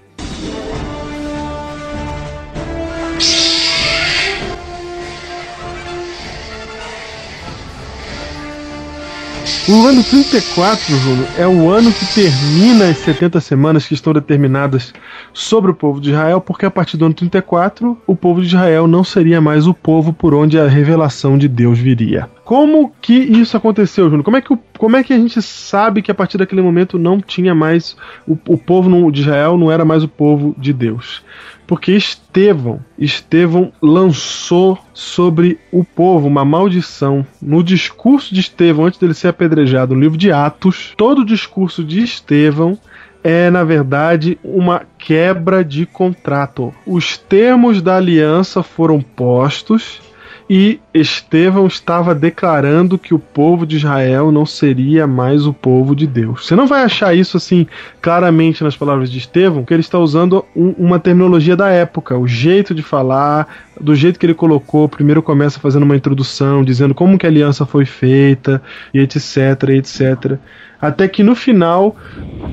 O 9.69 9.85
ano 9.85 10.01
34, 10.05 10.95
Júnior, 10.95 11.29
é 11.37 11.45
o 11.45 11.69
ano 11.69 11.91
que 11.93 12.07
termina 12.15 12.89
as 12.89 12.99
70 12.99 13.41
semanas 13.41 13.85
que 13.85 13.95
estão 13.95 14.13
determinadas 14.13 14.95
sobre 15.33 15.73
o 15.73 15.75
povo 15.75 16.01
de 16.01 16.11
Israel, 16.11 16.41
porque 16.41 16.65
a 16.65 16.71
partir 16.71 16.97
do 16.97 17.05
ano 17.05 17.15
34, 17.15 17.99
o 18.07 18.15
povo 18.15 18.41
de 18.41 18.47
Israel 18.47 18.87
não 18.87 19.03
seria 19.03 19.41
mais 19.41 19.67
o 19.67 19.75
povo 19.75 20.13
por 20.13 20.35
onde 20.35 20.57
a 20.57 20.69
revelação 20.69 21.37
de 21.37 21.49
Deus 21.49 21.81
viria. 21.81 22.31
Como 22.45 22.93
que 23.03 23.15
isso 23.15 23.57
aconteceu, 23.57 24.05
Júnior? 24.05 24.23
Como 24.23 24.37
é 24.37 24.41
que, 24.41 24.57
como 24.79 24.97
é 24.97 25.03
que 25.03 25.13
a 25.13 25.19
gente 25.19 25.43
sabe 25.43 26.01
que 26.01 26.13
a 26.13 26.15
partir 26.15 26.39
daquele 26.39 26.63
momento 26.63 26.97
não 26.97 27.21
tinha 27.21 27.53
mais. 27.53 27.97
O, 28.25 28.39
o 28.49 28.57
povo 28.57 29.11
de 29.11 29.23
Israel 29.23 29.59
não 29.59 29.73
era 29.73 29.85
mais 29.85 30.05
o 30.05 30.09
povo 30.09 30.55
de 30.57 30.73
Deus? 30.73 31.25
Porque 31.67 31.93
Estevão, 31.93 32.81
Estevão 32.99 33.73
lançou 33.83 34.79
sobre 34.95 35.59
o 35.73 35.85
povo 35.85 36.29
uma 36.29 36.45
maldição. 36.45 37.27
No 37.43 37.63
discurso 37.63 38.33
de 38.33 38.41
Estevão, 38.41 38.87
antes 38.87 39.01
dele 39.01 39.15
ser 39.15 39.29
apedrejado, 39.29 39.95
no 39.95 40.01
livro 40.01 40.17
de 40.17 40.31
Atos, 40.31 40.95
todo 40.97 41.23
o 41.23 41.27
discurso 41.27 41.83
de 41.83 42.03
Estevão 42.03 42.79
é, 43.27 43.51
na 43.51 43.65
verdade, 43.65 44.39
uma 44.45 44.83
quebra 44.97 45.65
de 45.65 45.85
contrato. 45.85 46.73
Os 46.87 47.19
termos 47.19 47.83
da 47.83 47.97
aliança 47.97 48.63
foram 48.63 49.01
postos 49.01 50.01
e 50.49 50.81
Estevão 50.95 51.67
estava 51.67 52.15
declarando 52.15 52.99
que 52.99 53.13
o 53.13 53.19
povo 53.19 53.67
de 53.67 53.77
Israel 53.77 54.31
não 54.31 54.47
seria 54.47 55.07
mais 55.07 55.45
o 55.45 55.53
povo 55.53 55.95
de 55.95 56.07
Deus. 56.07 56.47
Você 56.47 56.55
não 56.55 56.69
vai 56.69 56.85
achar 56.85 57.15
isso 57.15 57.37
assim 57.37 57.67
claramente 58.01 58.63
nas 58.63 58.77
palavras 58.77 59.11
de 59.11 59.19
Estevão, 59.19 59.65
que 59.65 59.75
ele 59.75 59.81
está 59.81 59.99
usando 59.99 60.45
um- 60.55 60.75
uma 60.79 61.01
terminologia 61.01 61.57
da 61.57 61.69
época, 61.69 62.17
o 62.17 62.29
jeito 62.29 62.75
de 62.75 62.83
falar, 62.83 63.49
do 63.81 63.95
jeito 63.95 64.21
que 64.21 64.27
ele 64.27 64.35
colocou. 64.35 64.89
Primeiro 64.89 65.21
começa 65.21 65.59
fazendo 65.59 65.83
uma 65.83 65.97
introdução, 65.97 66.63
dizendo 66.63 66.95
como 66.95 67.19
que 67.19 67.27
a 67.27 67.29
aliança 67.29 67.67
foi 67.67 67.85
feita, 67.85 68.63
e 68.95 69.01
etc, 69.01 69.27
e 69.69 69.73
etc. 69.79 70.39
Até 70.81 71.09
que 71.09 71.25
no 71.25 71.35
final 71.35 71.97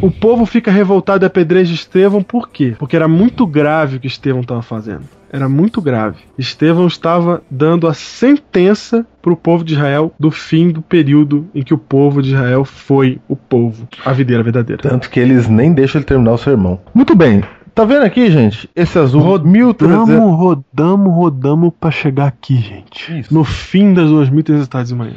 o 0.02 0.10
povo 0.10 0.46
fica 0.48 0.72
revoltado 0.72 1.24
e 1.24 1.28
apedreja 1.28 1.74
Estevão, 1.74 2.24
por 2.24 2.50
quê? 2.50 2.76
Porque 2.78 2.96
era 2.96 3.08
muito 3.08 3.46
grave 3.46 3.98
o 3.98 4.00
que 4.00 4.08
Estevão 4.08 4.42
estava 4.42 4.64
fazendo. 4.64 5.08
Era 5.34 5.50
muito 5.50 5.82
grave. 5.82 6.20
Estevão 6.38 6.86
estava 6.86 7.42
dando 7.50 7.88
a 7.88 7.94
sentença 7.96 9.04
para 9.20 9.34
o 9.34 9.36
povo 9.36 9.64
de 9.64 9.74
Israel 9.74 10.14
do 10.20 10.30
fim 10.30 10.70
do 10.70 10.80
período 10.80 11.48
em 11.56 11.64
que 11.64 11.74
o 11.74 11.78
povo 11.78 12.22
de 12.22 12.34
Israel 12.34 12.64
foi 12.64 13.20
o 13.28 13.36
povo, 13.36 13.88
a 14.06 14.14
videira 14.14 14.44
verdadeira. 14.44 14.84
Tanto 14.84 15.10
que 15.10 15.20
eles 15.20 15.48
nem 15.48 15.74
deixam 15.74 16.00
ele 16.00 16.06
terminar 16.06 16.34
o 16.34 16.38
sermão. 16.38 16.80
Muito 16.94 17.16
bem. 17.16 17.44
Tá 17.74 17.84
vendo 17.84 18.06
aqui, 18.06 18.30
gente? 18.30 18.70
Esse 18.76 19.00
azul 19.00 19.40
1300. 19.40 19.98
Rodamos, 19.98 20.38
rodamos, 20.38 21.16
rodamos 21.16 21.74
para 21.80 21.90
chegar 21.90 22.28
aqui, 22.28 22.58
gente. 22.58 23.20
Isso. 23.22 23.34
No 23.34 23.44
fim 23.44 23.96
das 23.96 24.08
2.300 24.12 24.68
tardes 24.68 24.90
de 24.90 24.96
manhã. 24.96 25.16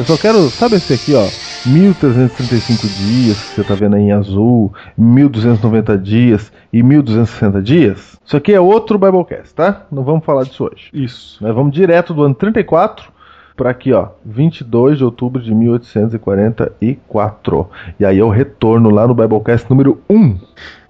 Eu 0.00 0.06
só 0.06 0.16
quero, 0.16 0.48
sabe 0.48 0.76
esse 0.76 0.94
aqui, 0.94 1.14
ó? 1.14 1.28
1335 1.66 2.88
dias, 2.88 3.38
que 3.38 3.56
você 3.56 3.62
tá 3.62 3.74
vendo 3.74 3.96
aí 3.96 4.04
em 4.04 4.12
azul, 4.12 4.72
1290 4.96 5.98
dias 5.98 6.50
e 6.72 6.82
1260 6.82 7.60
dias. 7.60 8.18
Isso 8.24 8.34
aqui 8.34 8.54
é 8.54 8.60
outro 8.60 8.98
Biblecast, 8.98 9.52
tá? 9.52 9.84
Não 9.92 10.02
vamos 10.02 10.24
falar 10.24 10.44
disso 10.44 10.64
hoje. 10.64 10.88
Isso. 10.94 11.36
Nós 11.44 11.54
vamos 11.54 11.74
direto 11.74 12.14
do 12.14 12.22
ano 12.22 12.34
34 12.34 13.12
para 13.54 13.68
aqui, 13.68 13.92
ó, 13.92 14.08
22 14.24 14.96
de 14.96 15.04
outubro 15.04 15.42
de 15.42 15.54
1844. 15.54 17.68
E 18.00 18.06
aí 18.06 18.16
eu 18.16 18.30
retorno 18.30 18.88
lá 18.88 19.06
no 19.06 19.12
Biblecast 19.12 19.68
número 19.68 20.00
1, 20.08 20.38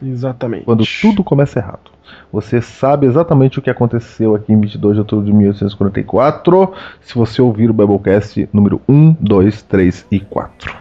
Exatamente. 0.04 0.66
quando 0.66 0.84
tudo 1.00 1.24
começa 1.24 1.58
errado. 1.58 1.89
Você 2.32 2.60
sabe 2.62 3.06
exatamente 3.06 3.58
o 3.58 3.62
que 3.62 3.70
aconteceu 3.70 4.34
aqui 4.34 4.52
em 4.52 4.60
22 4.60 4.94
de 4.94 5.00
outubro 5.00 5.24
de 5.24 5.32
1844, 5.32 6.72
se 7.00 7.14
você 7.14 7.42
ouvir 7.42 7.68
o 7.70 7.72
Biblecast 7.72 8.48
número 8.52 8.80
1, 8.88 9.16
2, 9.20 9.62
3 9.62 10.06
e 10.10 10.20
4. 10.20 10.72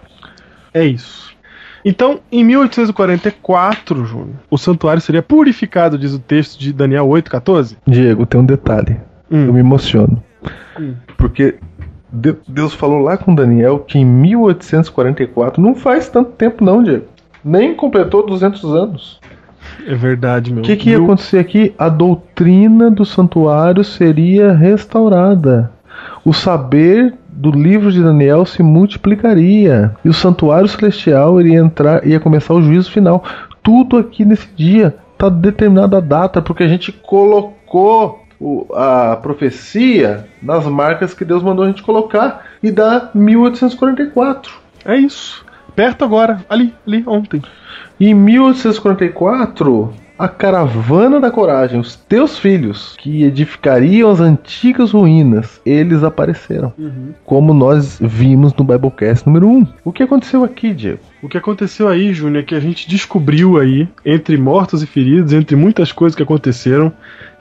É 0.74 0.86
isso. 0.86 1.30
Então, 1.84 2.20
em 2.32 2.44
1844, 2.44 4.06
Júnior, 4.06 4.36
o 4.50 4.58
santuário 4.58 5.02
seria 5.02 5.22
purificado, 5.24 5.98
diz 5.98 6.14
o 6.14 6.20
texto 6.20 6.60
de 6.60 6.72
Daniel 6.74 7.08
8,14? 7.08 7.78
Diego, 7.88 8.26
tem 8.26 8.40
um 8.42 8.46
detalhe. 8.46 8.98
Hum. 9.32 9.46
Eu 9.48 9.54
me 9.54 9.60
emociono. 9.60 10.22
Hum. 10.80 10.94
Porque 11.18 11.56
De- 12.12 12.36
Deus 12.48 12.74
falou 12.74 13.00
lá 13.00 13.18
com 13.18 13.34
Daniel 13.36 13.80
que 13.80 13.98
em 14.00 14.06
1844, 14.06 15.62
não 15.62 15.76
faz 15.76 16.10
tanto 16.10 16.32
tempo 16.32 16.64
não, 16.64 16.84
Diego. 16.84 17.06
Nem 17.46 17.74
completou 17.76 18.26
200 18.26 18.64
anos. 18.76 19.19
É 19.88 19.96
verdade, 19.96 20.52
meu. 20.54 20.62
O 20.62 20.66
que, 20.66 20.76
que 20.76 20.90
ia 20.92 20.98
acontecer 20.98 21.40
aqui? 21.40 21.74
A 21.78 21.90
doutrina 21.90 22.90
do 22.92 23.06
santuário 23.06 23.84
seria 23.84 24.54
restaurada. 24.54 25.72
O 26.24 26.34
saber 26.34 27.14
do 27.30 27.52
livro 27.52 27.92
de 27.92 28.02
Daniel 28.04 28.46
se 28.46 28.62
multiplicaria. 28.62 29.96
E 30.04 30.10
o 30.10 30.14
santuário 30.14 30.68
celestial 30.68 31.40
iria 31.40 31.60
entrar, 31.60 32.06
ia 32.06 32.20
começar 32.20 32.54
o 32.54 32.62
juízo 32.62 32.92
final. 32.92 33.24
Tudo 33.64 33.98
aqui 33.98 34.26
nesse 34.26 34.48
dia 34.56 34.96
está 35.14 35.30
determinada 35.30 35.98
a 35.98 36.02
data, 36.02 36.42
porque 36.42 36.64
a 36.64 36.68
gente 36.68 36.92
colocou 36.92 38.24
o- 38.40 38.66
a 38.74 39.18
profecia 39.22 40.26
nas 40.42 40.66
marcas 40.66 41.14
que 41.14 41.26
Deus 41.26 41.44
mandou 41.44 41.64
a 41.66 41.68
gente 41.68 41.84
colocar. 41.84 42.44
E 42.64 42.72
dá 42.72 43.10
1844. 43.14 44.54
É 44.86 44.96
isso. 44.96 45.46
Perto 45.80 46.04
agora. 46.04 46.44
Ali, 46.50 46.74
ali, 46.86 47.06
ontem. 47.08 47.42
Em 47.98 48.14
1844, 48.14 49.94
a 50.18 50.28
caravana 50.28 51.22
da 51.22 51.32
coragem, 51.32 51.80
os 51.80 51.96
teus 51.96 52.38
filhos, 52.38 52.98
que 53.00 53.24
edificariam 53.24 54.12
as 54.12 54.20
antigas 54.20 54.92
ruínas, 54.92 55.62
eles 55.66 56.04
apareceram. 56.04 56.74
Como 57.24 57.54
nós 57.54 57.98
vimos 58.02 58.54
no 58.56 58.66
Biblecast 58.66 59.26
número 59.26 59.48
1. 59.48 59.68
O 59.86 59.94
que 59.94 60.04
aconteceu 60.04 60.44
aqui, 60.44 60.74
Diego? 60.74 61.00
O 61.24 61.30
que 61.30 61.38
aconteceu 61.38 61.88
aí, 61.88 62.14
Júnior, 62.14 62.44
é 62.44 62.46
que 62.46 62.56
a 62.56 62.60
gente 62.60 62.86
descobriu 62.90 63.58
aí, 63.58 63.88
entre 64.06 64.36
mortos 64.36 64.84
e 64.84 64.86
feridos, 64.86 65.32
entre 65.32 65.56
muitas 65.56 65.94
coisas 65.94 66.14
que 66.14 66.24
aconteceram, 66.24 66.92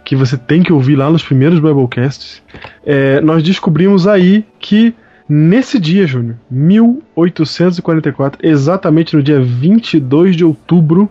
que 0.04 0.14
você 0.14 0.36
tem 0.36 0.62
que 0.62 0.72
ouvir 0.72 0.94
lá 0.94 1.10
nos 1.10 1.24
primeiros 1.24 1.58
Biblecasts, 1.58 2.40
é, 2.86 3.20
nós 3.20 3.42
descobrimos 3.42 4.06
aí 4.06 4.46
que 4.60 4.94
nesse 5.28 5.78
dia, 5.78 6.06
Júnior, 6.06 6.36
1844, 6.50 8.40
exatamente 8.42 9.14
no 9.16 9.22
dia 9.22 9.40
22 9.40 10.36
de 10.36 10.44
outubro, 10.44 11.10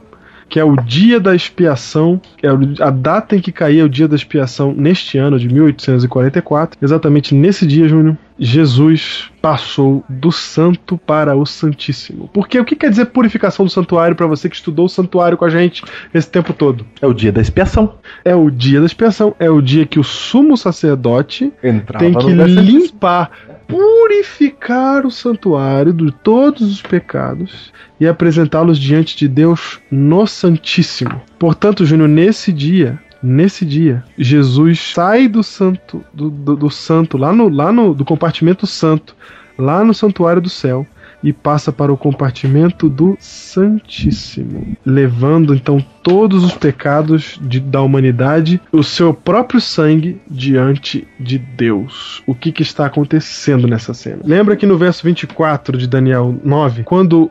que 0.50 0.60
é 0.60 0.64
o 0.64 0.76
dia 0.78 1.20
da 1.20 1.36
expiação, 1.36 2.22
é 2.42 2.48
a 2.82 2.90
data 2.90 3.36
em 3.36 3.42
que 3.42 3.52
caía 3.52 3.86
o 3.86 3.90
dia 3.90 4.08
da 4.08 4.16
expiação 4.16 4.74
neste 4.74 5.18
ano 5.18 5.38
de 5.38 5.48
1844, 5.50 6.80
exatamente 6.82 7.36
nesse 7.36 7.68
dia, 7.68 7.88
Júnior, 7.88 8.18
Jesus 8.40 9.30
passou 9.42 10.04
do 10.08 10.32
santo 10.32 10.98
para 10.98 11.36
o 11.36 11.46
santíssimo. 11.46 12.30
Porque 12.32 12.60
o 12.60 12.66
que 12.66 12.76
quer 12.76 12.90
dizer 12.90 13.08
purificação 13.08 13.66
do 13.66 13.72
santuário 13.72 14.16
para 14.16 14.28
você 14.28 14.48
que 14.48 14.56
estudou 14.56 14.86
o 14.86 14.90
santuário 14.90 15.38
com 15.38 15.46
a 15.46 15.50
gente 15.50 15.84
esse 16.14 16.30
tempo 16.30 16.54
todo? 16.54 16.86
É 17.02 17.08
o 17.08 17.14
dia 17.14 17.32
da 17.32 17.42
expiação. 17.42 17.96
É 18.24 18.36
o 18.36 18.50
dia 18.50 18.80
da 18.80 18.86
expiação, 18.86 19.36
é 19.40 19.50
o 19.50 19.62
dia 19.62 19.86
que 19.86 20.00
o 20.00 20.04
sumo 20.04 20.56
sacerdote 20.56 21.52
Entrava 21.64 22.06
tem 22.06 22.14
que 22.14 22.32
limpar, 22.32 23.32
purificar 23.68 25.06
o 25.06 25.12
santuário 25.12 25.92
de 25.94 26.12
todos 26.12 26.62
os 26.72 26.82
pecados 26.82 27.72
e 28.00 28.08
apresentá-los 28.08 28.80
diante 28.80 29.18
de 29.18 29.28
Deus 29.28 29.80
no 29.92 30.26
Santíssimo. 30.26 31.22
Portanto, 31.38 31.86
Júnior, 31.86 32.08
nesse 32.08 32.52
dia, 32.54 33.00
nesse 33.22 33.66
dia, 33.66 34.04
Jesus 34.18 34.80
sai 34.94 35.28
do 35.28 35.44
santo, 35.44 36.04
do, 36.14 36.30
do- 36.30 36.56
do 36.56 36.70
santo 36.70 37.18
lá 37.18 37.34
no, 37.34 37.50
lá 37.50 37.72
no 37.72 37.94
do 37.94 38.06
compartimento 38.06 38.66
santo, 38.66 39.16
lá 39.58 39.84
no 39.84 39.94
santuário 39.94 40.42
do 40.42 40.50
céu. 40.50 40.86
E 41.24 41.34
passa 41.34 41.72
para 41.72 41.92
o 41.92 41.98
compartimento 41.98 42.88
do 42.88 43.18
Santíssimo, 43.20 44.78
levando 44.86 45.54
então 45.54 45.84
todos 46.04 46.44
os 46.44 46.54
pecados 46.54 47.38
de- 47.42 47.60
da 47.60 47.82
humanidade, 47.82 48.62
o 48.72 48.84
seu 48.84 49.14
próprio 49.14 49.60
sangue 49.60 50.22
diante 50.30 51.06
de 51.20 51.38
Deus. 51.38 52.24
O 52.26 52.34
que, 52.34 52.52
que 52.52 52.62
está 52.62 52.86
acontecendo 52.86 53.68
nessa 53.68 53.94
cena? 53.94 54.20
Lembra 54.24 54.56
que 54.56 54.66
no 54.66 54.78
verso 54.78 55.04
24 55.04 55.78
de 55.78 55.88
Daniel 55.88 56.40
9, 56.44 56.84
quando 56.84 57.30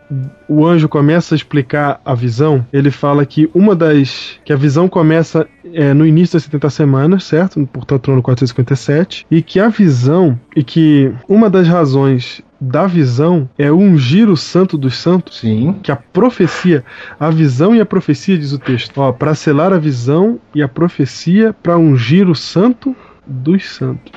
o 0.49 0.67
anjo 0.67 0.89
começa 0.89 1.35
a 1.35 1.37
explicar 1.37 2.01
a 2.05 2.15
visão, 2.15 2.67
ele 2.73 2.91
fala 2.91 3.25
que 3.25 3.49
uma 3.55 3.75
das. 3.75 4.39
que 4.45 4.53
a 4.53 4.57
visão 4.57 4.89
começa 4.89 5.47
é, 5.73 5.95
no 5.95 6.07
início 6.07 6.35
das 6.35 6.45
70 6.45 6.71
semanas, 6.71 7.25
certo? 7.25 7.67
Portanto, 7.73 8.09
no 8.09 8.15
ano 8.15 8.23
457, 8.23 9.27
e 9.31 9.43
que 9.43 9.59
a 9.59 9.69
visão, 9.69 10.39
e 10.55 10.63
que 10.63 11.13
uma 11.29 11.49
das 11.49 11.67
razões 11.67 12.43
da 12.67 12.87
visão 12.87 13.49
é 13.59 13.71
ungir 13.71 14.29
o 14.29 14.37
santo 14.37 14.77
dos 14.77 14.97
santos, 14.99 15.39
Sim. 15.41 15.77
que 15.83 15.93
a 15.93 15.97
profecia, 15.97 16.85
a 17.19 17.31
visão 17.31 17.75
e 17.75 17.81
a 17.81 17.87
profecia, 17.87 18.37
diz 18.37 18.53
o 18.53 18.59
texto, 18.59 18.99
ó, 18.99 19.13
para 19.13 19.35
selar 19.35 19.73
a 19.73 19.79
visão 19.79 20.39
e 20.55 20.63
a 20.63 20.69
profecia, 20.69 21.55
para 21.63 21.79
ungir 21.79 22.29
o 22.29 22.35
santo 22.35 22.95
dos 23.27 23.65
santos. 23.71 24.13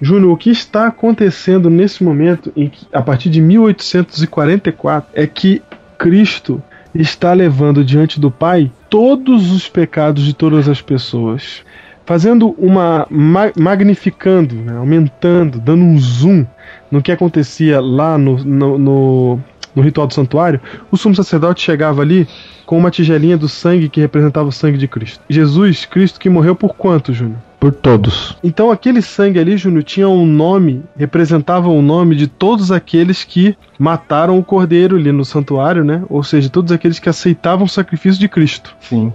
Júnior, 0.00 0.32
o 0.32 0.36
que 0.36 0.50
está 0.50 0.86
acontecendo 0.86 1.68
nesse 1.68 2.04
momento, 2.04 2.52
em 2.56 2.68
que, 2.68 2.86
a 2.92 3.02
partir 3.02 3.28
de 3.30 3.40
1844, 3.40 5.10
é 5.14 5.26
que 5.26 5.60
Cristo 5.98 6.62
está 6.94 7.32
levando 7.32 7.84
diante 7.84 8.20
do 8.20 8.30
Pai 8.30 8.70
todos 8.88 9.50
os 9.50 9.68
pecados 9.68 10.24
de 10.24 10.34
todas 10.34 10.68
as 10.68 10.80
pessoas, 10.80 11.62
fazendo 12.06 12.54
uma 12.56 13.06
ma- 13.10 13.52
magnificando, 13.58 14.54
né, 14.54 14.76
aumentando, 14.76 15.58
dando 15.58 15.82
um 15.82 15.98
zoom 15.98 16.46
no 16.90 17.02
que 17.02 17.12
acontecia 17.12 17.80
lá 17.80 18.16
no, 18.18 18.38
no, 18.44 18.78
no- 18.78 19.40
no 19.74 19.82
ritual 19.82 20.06
do 20.08 20.14
santuário, 20.14 20.60
o 20.90 20.96
sumo 20.96 21.14
sacerdote 21.14 21.62
chegava 21.62 22.02
ali 22.02 22.26
com 22.66 22.76
uma 22.76 22.90
tigelinha 22.90 23.36
do 23.38 23.48
sangue 23.48 23.88
que 23.88 24.00
representava 24.00 24.48
o 24.48 24.52
sangue 24.52 24.76
de 24.76 24.88
Cristo. 24.88 25.20
Jesus, 25.28 25.84
Cristo 25.86 26.18
que 26.18 26.28
morreu 26.28 26.56
por 26.56 26.74
quanto, 26.74 27.12
Júnior? 27.12 27.36
Por 27.60 27.72
todos. 27.72 28.36
Então 28.42 28.70
aquele 28.70 29.00
sangue 29.02 29.38
ali, 29.38 29.56
Júnior, 29.56 29.84
tinha 29.84 30.08
um 30.08 30.26
nome, 30.26 30.82
representava 30.96 31.68
o 31.68 31.80
nome 31.82 32.16
de 32.16 32.26
todos 32.26 32.72
aqueles 32.72 33.22
que 33.24 33.56
mataram 33.78 34.38
o 34.38 34.44
cordeiro 34.44 34.96
ali 34.96 35.12
no 35.12 35.24
santuário, 35.24 35.84
né? 35.84 36.02
Ou 36.08 36.22
seja, 36.24 36.48
todos 36.48 36.72
aqueles 36.72 36.98
que 36.98 37.08
aceitavam 37.08 37.64
o 37.66 37.68
sacrifício 37.68 38.18
de 38.18 38.28
Cristo. 38.28 38.74
Sim. 38.80 39.12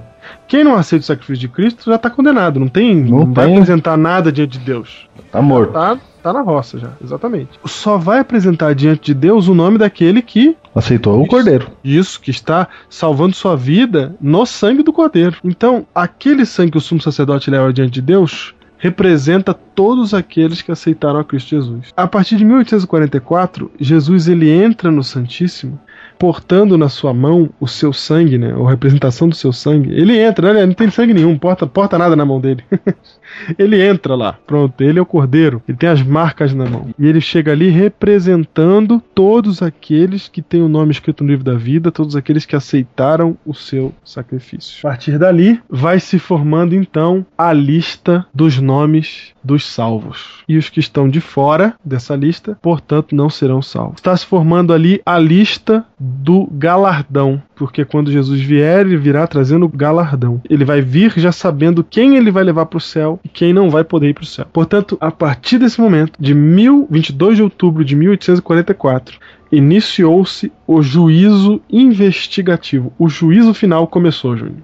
Quem 0.48 0.64
não 0.64 0.76
aceita 0.76 1.04
o 1.04 1.08
sacrifício 1.08 1.41
de 1.41 1.48
Cristo 1.50 1.90
já 1.90 1.95
está 1.95 2.10
condenado, 2.10 2.60
não 2.60 2.68
tem, 2.70 2.95
Não 2.95 3.20
não 3.20 3.34
vai 3.34 3.52
apresentar 3.52 3.98
nada 3.98 4.32
diante 4.32 4.58
de 4.58 4.66
Deus. 4.66 5.08
Tá 5.32 5.41
morto. 5.41 5.74
Tá, 5.74 5.98
tá 6.24 6.34
na 6.34 6.41
roça 6.41 6.80
já, 6.80 6.90
exatamente. 7.04 7.60
Só 7.66 7.98
vai 7.98 8.20
apresentar 8.20 8.74
diante 8.74 9.08
de 9.08 9.14
Deus 9.14 9.48
o 9.48 9.54
nome 9.54 9.78
daquele 9.78 10.22
que 10.22 10.56
Aceitou 10.74 11.22
o 11.22 11.28
cordeiro. 11.28 11.68
isso, 11.84 12.20
que 12.20 12.32
está 12.32 12.68
salvando 12.90 13.36
sua 13.36 13.56
vida 13.56 14.16
no 14.20 14.45
sangue 14.45 14.82
do 14.82 14.91
cordeiro. 14.91 15.38
Então, 15.44 15.86
aquele 15.94 16.45
sangue 16.45 16.72
que 16.72 16.78
o 16.78 16.82
sumo 16.82 17.02
sacerdote 17.02 17.52
leva 17.52 17.72
diante 17.72 17.91
de 17.91 18.02
Deus 18.02 18.56
representa 18.84 19.54
todos 19.54 20.14
aqueles 20.14 20.62
que 20.62 20.70
aceitaram 20.70 21.18
a 21.18 21.24
Cristo 21.24 21.52
Jesus. 21.52 21.94
A 21.95 22.06
partir 22.06 22.36
de 22.36 22.44
1844, 22.44 23.72
Jesus 23.80 24.28
ele 24.28 24.50
entra 24.50 24.91
no 24.91 25.02
Santíssimo, 25.02 25.80
portando 26.20 26.78
na 26.78 26.90
sua 26.90 27.14
mão 27.14 27.50
o 27.62 27.68
seu 27.68 27.94
sangue, 27.94 28.38
né, 28.38 28.54
ou 28.54 28.66
representação 28.66 29.30
do 29.30 29.36
seu 29.36 29.54
sangue. 29.54 29.94
Ele 29.94 30.20
entra, 30.20 30.54
né, 30.54 30.66
não 30.66 30.74
tem 30.74 30.90
sangue 30.90 31.14
nenhum, 31.14 31.38
porta, 31.38 31.66
porta 31.66 31.98
nada 31.98 32.14
na 32.14 32.26
mão 32.26 32.41
dele. 32.41 32.62
ele 33.57 33.81
entra 33.81 34.15
lá, 34.15 34.34
pronto, 34.45 34.81
ele 34.81 34.99
é 34.99 35.01
o 35.01 35.05
cordeiro, 35.05 35.61
ele 35.68 35.77
tem 35.77 35.89
as 35.89 36.01
marcas 36.01 36.53
na 36.53 36.65
mão. 36.65 36.89
E 36.97 37.07
ele 37.07 37.22
chega 37.22 37.51
ali 37.51 37.69
representando 37.69 39.01
todos 39.14 39.61
aqueles 39.61 40.27
que 40.27 40.41
têm 40.41 40.61
o 40.61 40.69
nome 40.69 40.91
escrito 40.91 41.23
no 41.23 41.30
livro 41.30 41.43
da 41.43 41.55
vida, 41.55 41.91
todos 41.91 42.15
aqueles 42.15 42.45
que 42.45 42.55
aceitaram 42.55 43.38
o 43.45 43.53
seu 43.53 43.93
sacrifício. 44.03 44.80
A 44.80 44.89
partir 44.89 45.18
dali, 45.18 45.60
vai 45.69 45.99
se 45.99 46.19
formando 46.19 46.76
então 46.76 47.26
a 47.38 47.51
lista 47.53 48.26
dos 48.34 48.60
nomes 48.60 49.34
dos 49.43 49.65
salvos. 49.65 50.43
E 50.47 50.57
os 50.57 50.69
que 50.69 50.80
estão 50.80 51.10
de 51.10 51.19
fora 51.19 51.76
dessa 51.84 52.15
lista, 52.15 52.57
portanto, 52.61 53.15
não 53.15 53.30
serão 53.30 53.61
salvos. 53.61 53.95
Está 53.97 54.15
se 54.15 54.26
formando 54.26 54.73
ali 54.73 55.01
a 55.05 55.19
lista 55.19 55.85
do 55.99 56.47
galardão, 56.51 57.41
porque 57.64 57.85
quando 57.85 58.11
Jesus 58.11 58.41
vier, 58.41 58.81
ele 58.81 58.98
virá 58.98 59.26
trazendo 59.26 59.69
galardão. 59.69 60.41
Ele 60.49 60.65
vai 60.65 60.81
vir 60.81 61.14
já 61.15 61.31
sabendo 61.31 61.81
quem 61.81 62.18
ele 62.18 62.30
vai 62.30 62.44
levar 62.44 62.65
para 62.65 62.76
o 62.76 62.81
céu 62.81 63.22
e 63.23 63.30
quem 63.30 63.53
não 63.53 63.69
vai 63.69 63.85
poder 63.85 64.10
ir 64.10 64.14
para 64.14 64.23
o 64.23 64.27
céu. 64.27 64.45
Portanto, 64.52 64.98
a 64.99 65.10
partir 65.10 65.60
desse 65.60 65.80
momento, 65.80 66.11
de 66.19 66.34
1000 66.34 66.90
22 66.91 67.38
de 67.38 67.41
outubro 67.41 67.85
de 67.85 67.95
1844, 67.95 69.18
iniciou-se 69.49 70.52
o 70.68 70.81
juízo 70.81 71.61
investigativo. 71.69 72.91
O 72.99 73.07
juízo 73.07 73.53
final 73.53 73.88
começou, 73.88 74.35
Júnior. 74.35 74.57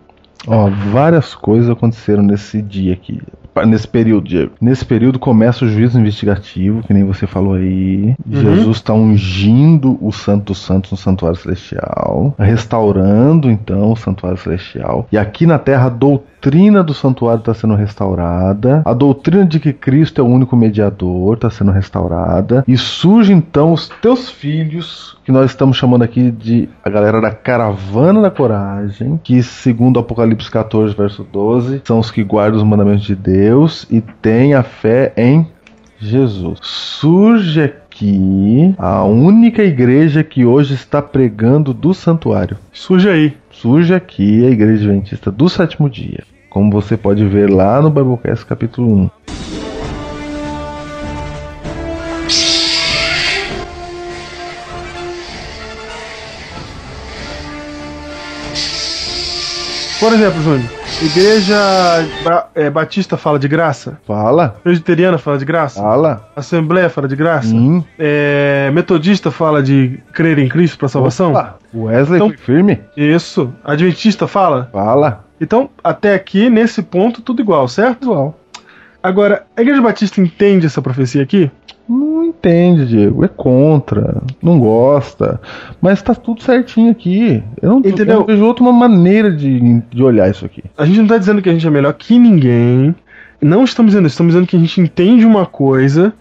Ó, 0.46 0.70
várias 0.92 1.34
coisas 1.34 1.70
aconteceram 1.70 2.22
nesse 2.22 2.62
dia 2.62 2.92
aqui. 2.92 3.22
Nesse 3.66 3.88
período, 3.88 4.28
Diego. 4.28 4.52
Nesse 4.62 4.86
período 4.86 5.20
começa 5.20 5.66
o 5.66 5.68
juízo 5.68 6.00
investigativo, 6.00 6.84
que 6.84 6.94
nem 6.94 7.04
você 7.04 7.28
falou 7.28 7.54
aí. 7.54 8.16
Jesus 8.30 8.78
está 8.78 8.94
ungindo 8.94 9.98
o 10.02 10.12
Santo 10.12 10.46
dos 10.46 10.60
Santos 10.60 10.92
no 10.92 10.98
Santuário 10.98 11.38
Celestial, 11.38 12.34
restaurando 12.38 13.50
então 13.50 13.92
o 13.92 13.96
Santuário 13.96 14.38
Celestial. 14.38 15.08
E 15.12 15.18
aqui 15.18 15.46
na 15.46 15.60
Terra 15.60 15.88
a 15.88 15.90
doutrina 15.90 16.39
doutrina 16.42 16.82
do 16.82 16.94
santuário 16.94 17.40
está 17.40 17.54
sendo 17.54 17.76
restaurada, 17.76 18.82
a 18.86 18.94
doutrina 18.94 19.46
de 19.46 19.60
que 19.60 19.74
Cristo 19.74 20.22
é 20.22 20.24
o 20.24 20.28
único 20.28 20.56
mediador 20.56 21.34
está 21.34 21.50
sendo 21.50 21.72
restaurada, 21.72 22.64
e 22.66 22.78
surge 22.78 23.34
então 23.34 23.74
os 23.74 23.90
teus 24.02 24.30
filhos, 24.30 25.18
que 25.26 25.34
nós 25.34 25.52
estamos 25.52 25.76
chamando 25.76 26.04
aqui 26.04 26.32
de 26.32 26.70
a 26.84 26.90
galera 26.90 27.20
da 27.20 27.32
caravana 27.32 28.22
da 28.22 28.32
coragem, 28.32 29.20
que 29.22 29.44
segundo 29.44 30.00
Apocalipse 30.00 30.50
14, 30.50 30.96
verso 30.96 31.28
12, 31.30 31.82
são 31.84 32.00
os 32.00 32.10
que 32.10 32.24
guardam 32.24 32.58
os 32.58 32.66
mandamentos 32.66 33.04
de 33.04 33.16
Deus 33.16 33.86
e 33.92 34.00
têm 34.00 34.54
a 34.54 34.64
fé 34.64 35.12
em 35.18 35.46
Jesus. 36.00 36.60
Surge 36.62 37.62
aqui 37.62 38.74
a 38.78 39.04
única 39.04 39.62
igreja 39.62 40.24
que 40.24 40.46
hoje 40.46 40.74
está 40.74 41.02
pregando 41.02 41.74
do 41.74 41.94
santuário. 41.94 42.58
Surge 42.72 43.10
aí. 43.10 43.38
Surge 43.62 43.94
aqui 43.94 44.46
a 44.46 44.50
igreja 44.52 44.90
adventista 44.90 45.30
do 45.30 45.50
sétimo 45.50 45.90
dia. 45.90 46.24
Como 46.50 46.72
você 46.72 46.96
pode 46.96 47.26
ver 47.26 47.50
lá 47.50 47.82
no 47.82 47.90
Biblecast 47.90 48.46
capítulo 48.46 48.90
1. 48.90 49.10
Por 60.00 60.14
exemplo, 60.14 60.42
Júnior, 60.42 60.70
Igreja 61.02 61.56
é, 62.56 62.70
Batista 62.70 63.18
fala 63.18 63.38
de 63.38 63.50
graça? 63.50 64.00
Fala, 64.08 64.56
Presbiteriana 64.64 65.18
fala 65.18 65.38
de 65.38 65.44
graça? 65.44 65.82
fala. 65.82 66.26
Assembleia 66.36 66.90
fala 66.90 67.06
de 67.08 67.18
graça? 67.18 67.50
Sim. 67.50 67.84
É, 67.98 68.72
metodista 68.74 69.30
fala 69.30 69.62
de 69.62 70.00
crer 70.14 70.40
em 70.40 70.48
Cristo 70.48 70.78
para 70.78 70.88
salvação? 70.88 71.32
Opa, 71.32 71.58
Wesley 71.74 72.18
Então- 72.22 72.34
firme? 72.38 72.80
Isso. 72.96 73.54
Adventista 73.64 74.26
fala? 74.26 74.70
Fala. 74.72 75.26
Então, 75.42 75.70
até 75.84 76.16
aqui, 76.16 76.50
nesse 76.50 76.82
ponto, 76.82 77.22
tudo 77.22 77.42
igual, 77.42 77.68
certo? 77.68 78.04
Igual. 78.04 78.40
Agora, 79.04 79.44
a 79.56 79.62
Igreja 79.62 79.82
Batista 79.82 80.22
entende 80.22 80.66
essa 80.66 80.82
profecia 80.82 81.24
aqui? 81.24 81.52
Não 81.90 82.24
entende, 82.24 82.86
Diego. 82.86 83.26
É 83.26 83.28
contra. 83.28 84.22
Não 84.42 84.60
gosta. 84.60 85.42
Mas 85.82 86.02
tá 86.04 86.14
tudo 86.14 86.44
certinho 86.44 86.92
aqui. 86.92 87.44
Eu 87.60 87.70
não, 87.70 87.80
Entendeu? 87.80 88.06
eu 88.06 88.20
não 88.20 88.26
vejo 88.28 88.46
outra 88.46 88.64
maneira 88.72 89.32
de, 89.32 89.82
de 89.90 90.04
olhar 90.04 90.30
isso 90.30 90.46
aqui. 90.46 90.64
A 90.78 90.86
gente 90.86 91.00
não 91.00 91.08
tá 91.08 91.18
dizendo 91.18 91.42
que 91.42 91.50
a 91.50 91.52
gente 91.52 91.66
é 91.66 91.72
melhor 91.72 91.94
que 91.94 92.20
ninguém. 92.20 92.94
Não 93.42 93.64
estamos 93.64 93.92
dizendo 93.92 94.06
isso. 94.06 94.14
Estamos 94.14 94.34
dizendo 94.34 94.48
que 94.48 94.56
a 94.56 94.60
gente 94.60 94.80
entende 94.80 95.26
uma 95.26 95.48
coisa 95.48 96.14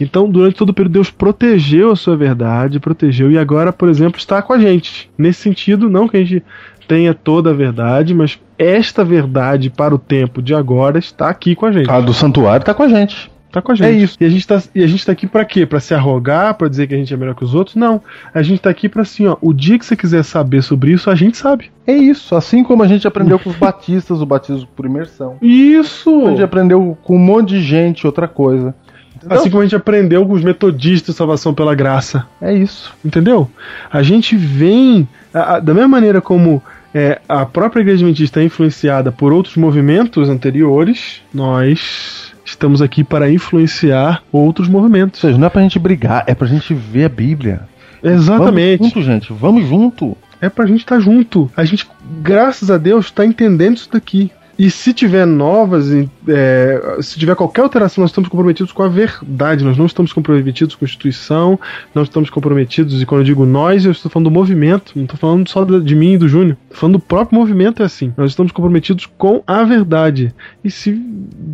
Então, 0.00 0.30
durante 0.30 0.54
todo 0.54 0.68
o 0.68 0.74
período, 0.74 0.92
Deus 0.92 1.10
protegeu 1.10 1.90
a 1.90 1.96
sua 1.96 2.16
verdade, 2.16 2.78
protegeu, 2.78 3.28
e 3.28 3.36
agora, 3.36 3.72
por 3.72 3.88
exemplo, 3.88 4.20
está 4.20 4.40
com 4.40 4.52
a 4.52 4.58
gente. 4.60 5.10
Nesse 5.18 5.40
sentido, 5.40 5.90
não 5.90 6.06
que 6.06 6.16
a 6.16 6.20
gente 6.20 6.44
tenha 6.86 7.12
toda 7.12 7.50
a 7.50 7.54
verdade, 7.54 8.14
mas 8.14 8.38
esta 8.56 9.04
verdade 9.04 9.68
para 9.68 9.92
o 9.92 9.98
tempo 9.98 10.40
de 10.40 10.54
agora 10.54 11.00
está 11.00 11.28
aqui 11.28 11.56
com 11.56 11.66
a 11.66 11.72
gente. 11.72 11.90
A 11.90 11.98
do 11.98 12.14
santuário 12.14 12.64
tá 12.64 12.72
com 12.72 12.84
a 12.84 12.88
gente. 12.88 13.31
Tá 13.52 13.60
com 13.60 13.70
a 13.70 13.74
gente. 13.74 13.86
É 13.86 13.92
isso. 13.92 14.16
E 14.18 14.24
a 14.24 14.28
gente 14.30 14.46
tá, 14.46 14.62
e 14.74 14.82
a 14.82 14.86
gente 14.86 15.04
tá 15.04 15.12
aqui 15.12 15.26
pra 15.26 15.44
quê? 15.44 15.66
Pra 15.66 15.78
se 15.78 15.92
arrogar, 15.94 16.54
pra 16.54 16.68
dizer 16.68 16.86
que 16.86 16.94
a 16.94 16.96
gente 16.96 17.12
é 17.12 17.16
melhor 17.18 17.34
que 17.34 17.44
os 17.44 17.54
outros? 17.54 17.76
Não. 17.76 18.00
A 18.34 18.42
gente 18.42 18.60
tá 18.62 18.70
aqui 18.70 18.88
pra 18.88 19.02
assim, 19.02 19.26
ó, 19.26 19.36
o 19.42 19.52
dia 19.52 19.78
que 19.78 19.84
você 19.84 19.94
quiser 19.94 20.22
saber 20.24 20.62
sobre 20.62 20.90
isso, 20.92 21.10
a 21.10 21.14
gente 21.14 21.36
sabe. 21.36 21.70
É 21.86 21.92
isso. 21.94 22.34
Assim 22.34 22.64
como 22.64 22.82
a 22.82 22.88
gente 22.88 23.06
aprendeu 23.06 23.38
com 23.38 23.50
os 23.50 23.56
batistas, 23.60 24.22
o 24.22 24.26
batismo 24.26 24.66
por 24.74 24.86
imersão. 24.86 25.36
Isso! 25.42 26.26
A 26.26 26.30
gente 26.30 26.42
aprendeu 26.42 26.96
com 27.04 27.16
um 27.16 27.18
monte 27.20 27.50
de 27.50 27.60
gente 27.60 28.06
outra 28.06 28.26
coisa. 28.26 28.74
Entendeu? 29.16 29.38
Assim 29.38 29.50
como 29.50 29.60
a 29.60 29.64
gente 29.66 29.76
aprendeu 29.76 30.26
com 30.26 30.32
os 30.32 30.42
metodistas 30.42 31.14
salvação 31.14 31.52
pela 31.52 31.74
graça. 31.74 32.26
É 32.40 32.52
isso. 32.54 32.92
Entendeu? 33.04 33.48
A 33.92 34.02
gente 34.02 34.34
vem. 34.34 35.06
a- 35.34 35.56
a- 35.56 35.60
da 35.60 35.72
mesma 35.74 35.88
maneira 35.88 36.20
como 36.22 36.62
é, 36.94 37.20
a 37.28 37.44
própria 37.46 37.80
igreja 37.82 37.98
adventista 38.04 38.40
é 38.40 38.44
influenciada 38.44 39.12
por 39.12 39.32
outros 39.32 39.56
movimentos 39.56 40.28
anteriores, 40.28 41.22
nós 41.32 42.31
estamos 42.52 42.80
aqui 42.80 43.02
para 43.02 43.30
influenciar 43.30 44.22
outros 44.30 44.68
Ou 44.68 44.72
movimentos. 44.72 45.20
seja, 45.20 45.36
não 45.36 45.46
é 45.46 45.50
pra 45.50 45.62
gente 45.62 45.78
brigar, 45.78 46.24
é 46.26 46.34
pra 46.34 46.46
gente 46.46 46.72
ver 46.72 47.04
a 47.04 47.08
Bíblia. 47.08 47.62
Exatamente. 48.02 48.78
Vamos 48.78 48.94
junto, 48.94 49.02
gente. 49.02 49.32
Vamos 49.32 49.68
junto. 49.68 50.16
É 50.40 50.48
pra 50.48 50.66
gente 50.66 50.80
estar 50.80 50.98
junto. 51.00 51.50
A 51.56 51.64
gente, 51.64 51.86
graças 52.20 52.70
a 52.70 52.76
Deus, 52.76 53.10
tá 53.10 53.24
entendendo 53.24 53.76
isso 53.76 53.88
daqui. 53.92 54.30
E 54.62 54.70
se 54.70 54.94
tiver 54.94 55.26
novas, 55.26 55.90
é, 56.28 56.98
se 57.00 57.18
tiver 57.18 57.34
qualquer 57.34 57.62
alteração, 57.62 58.02
nós 58.02 58.12
estamos 58.12 58.28
comprometidos 58.28 58.70
com 58.70 58.84
a 58.84 58.86
verdade. 58.86 59.64
Nós 59.64 59.76
não 59.76 59.86
estamos 59.86 60.12
comprometidos 60.12 60.76
com 60.76 60.84
a 60.84 60.86
instituição, 60.86 61.58
não 61.92 62.04
estamos 62.04 62.30
comprometidos, 62.30 63.02
e 63.02 63.04
quando 63.04 63.22
eu 63.22 63.24
digo 63.24 63.44
nós, 63.44 63.84
eu 63.84 63.90
estou 63.90 64.08
falando 64.08 64.30
do 64.30 64.30
movimento, 64.30 64.92
não 64.94 65.02
estou 65.02 65.18
falando 65.18 65.48
só 65.48 65.64
de 65.64 65.96
mim 65.96 66.12
e 66.12 66.18
do 66.18 66.28
Júnior. 66.28 66.56
Estou 66.66 66.78
falando 66.78 66.98
do 66.98 67.00
próprio 67.00 67.40
movimento, 67.40 67.82
é 67.82 67.86
assim. 67.86 68.14
Nós 68.16 68.30
estamos 68.30 68.52
comprometidos 68.52 69.06
com 69.18 69.42
a 69.48 69.64
verdade. 69.64 70.32
E 70.62 70.70
se 70.70 70.92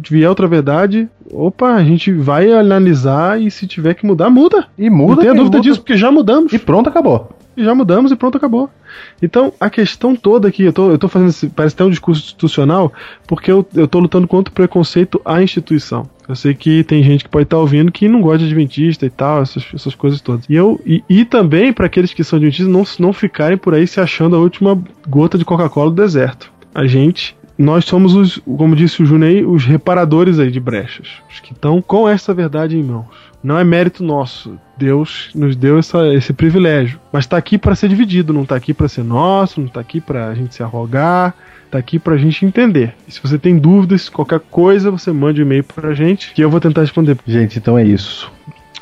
vier 0.06 0.28
outra 0.28 0.47
verdade, 0.47 1.09
opa, 1.32 1.76
a 1.76 1.82
gente 1.85 2.12
vai 2.12 2.52
analisar 2.52 3.40
e 3.40 3.51
se 3.51 3.66
tiver 3.66 3.94
que 3.94 4.05
mudar, 4.05 4.28
muda. 4.28 4.66
E 4.76 4.90
Não 4.90 4.97
muda. 4.98 5.22
tenha 5.22 5.32
quem 5.32 5.39
dúvida 5.40 5.56
muda. 5.56 5.66
disso, 5.66 5.80
porque 5.80 5.97
já 5.97 6.12
mudamos. 6.12 6.52
E 6.52 6.59
pronto, 6.59 6.90
acabou. 6.90 7.38
E 7.59 7.64
já 7.64 7.74
mudamos 7.74 8.12
e 8.12 8.16
pronto, 8.16 8.39
acabou. 8.39 8.70
Então, 9.20 9.52
a 9.59 9.68
questão 9.68 10.14
toda 10.14 10.47
aqui, 10.47 10.62
eu 10.62 10.72
tô, 10.72 10.93
eu 10.93 10.97
tô 10.97 11.09
fazendo 11.09 11.30
esse, 11.30 11.48
parece 11.48 11.74
até 11.74 11.85
um 11.85 11.90
discurso 11.90 12.22
institucional, 12.22 12.93
porque 13.26 13.51
eu, 13.51 13.66
eu 13.74 13.89
tô 13.89 13.98
lutando 13.98 14.28
contra 14.28 14.52
o 14.52 14.55
preconceito 14.55 15.20
à 15.24 15.43
instituição. 15.43 16.09
Eu 16.28 16.36
sei 16.36 16.55
que 16.55 16.85
tem 16.85 17.02
gente 17.02 17.24
que 17.24 17.30
pode 17.30 17.44
estar 17.44 17.56
ouvindo 17.56 17.90
que 17.90 18.09
não 18.09 18.20
gosta 18.20 18.39
de 18.39 18.44
adventista 18.44 19.05
e 19.05 19.10
tal, 19.10 19.43
essas, 19.43 19.66
essas 19.74 19.97
coisas 19.97 20.20
todas. 20.20 20.44
E, 20.48 20.55
eu, 20.55 20.80
e, 20.86 21.02
e 21.09 21.24
também 21.24 21.72
para 21.72 21.86
aqueles 21.86 22.14
que 22.14 22.22
são 22.22 22.36
adventistas 22.36 22.72
não, 22.72 22.85
não 23.01 23.12
ficarem 23.12 23.59
por 23.59 23.74
aí 23.74 23.89
se 23.89 24.01
achando 24.01 24.36
a 24.36 24.39
última 24.39 24.80
gota 25.09 25.36
de 25.36 25.44
Coca-Cola 25.44 25.90
do 25.90 25.97
deserto. 25.97 26.52
A 26.72 26.86
gente 26.86 27.36
nós 27.59 27.86
somos 27.86 28.14
os, 28.14 28.40
como 28.44 28.76
disse 28.76 29.02
o 29.02 29.24
aí, 29.24 29.44
os 29.44 29.64
reparadores 29.64 30.39
aí 30.39 30.48
de 30.48 30.60
brechas. 30.60 31.09
Os 31.28 31.40
que 31.40 31.52
estão 31.52 31.82
com 31.82 32.09
essa 32.09 32.32
verdade 32.32 32.78
em 32.78 32.85
mãos. 32.85 33.09
Não 33.43 33.59
é 33.59 33.65
mérito 33.65 34.02
nosso. 34.02 34.59
Deus 34.77 35.31
nos 35.35 35.55
deu 35.55 35.78
essa, 35.78 36.06
esse 36.15 36.32
privilégio. 36.32 37.01
Mas 37.12 37.24
está 37.24 37.36
aqui 37.36 37.56
para 37.56 37.74
ser 37.74 37.89
dividido, 37.89 38.32
não 38.32 38.43
está 38.43 38.56
aqui 38.56 38.74
para 38.74 38.89
ser 38.89 39.05
nosso, 39.05 39.60
não 39.60 39.69
está 39.69 39.81
aqui 39.81 40.01
para 40.01 40.28
a 40.28 40.35
gente 40.35 40.55
se 40.55 40.62
arrogar, 40.62 41.35
está 41.65 41.78
aqui 41.78 41.98
para 41.98 42.15
a 42.15 42.19
gente 42.19 42.44
entender. 42.44 42.94
E 43.06 43.12
se 43.12 43.20
você 43.20 43.39
tem 43.39 43.59
dúvidas, 43.59 44.09
qualquer 44.09 44.40
coisa, 44.40 44.90
você 44.90 45.12
mande 45.12 45.40
um 45.40 45.44
e-mail 45.44 45.65
para 45.65 45.89
a 45.89 45.94
gente 45.94 46.32
que 46.35 46.43
eu 46.43 46.51
vou 46.51 46.60
tentar 46.60 46.81
responder. 46.81 47.16
Gente, 47.27 47.59
então 47.59 47.78
é 47.78 47.85
isso. 47.85 48.31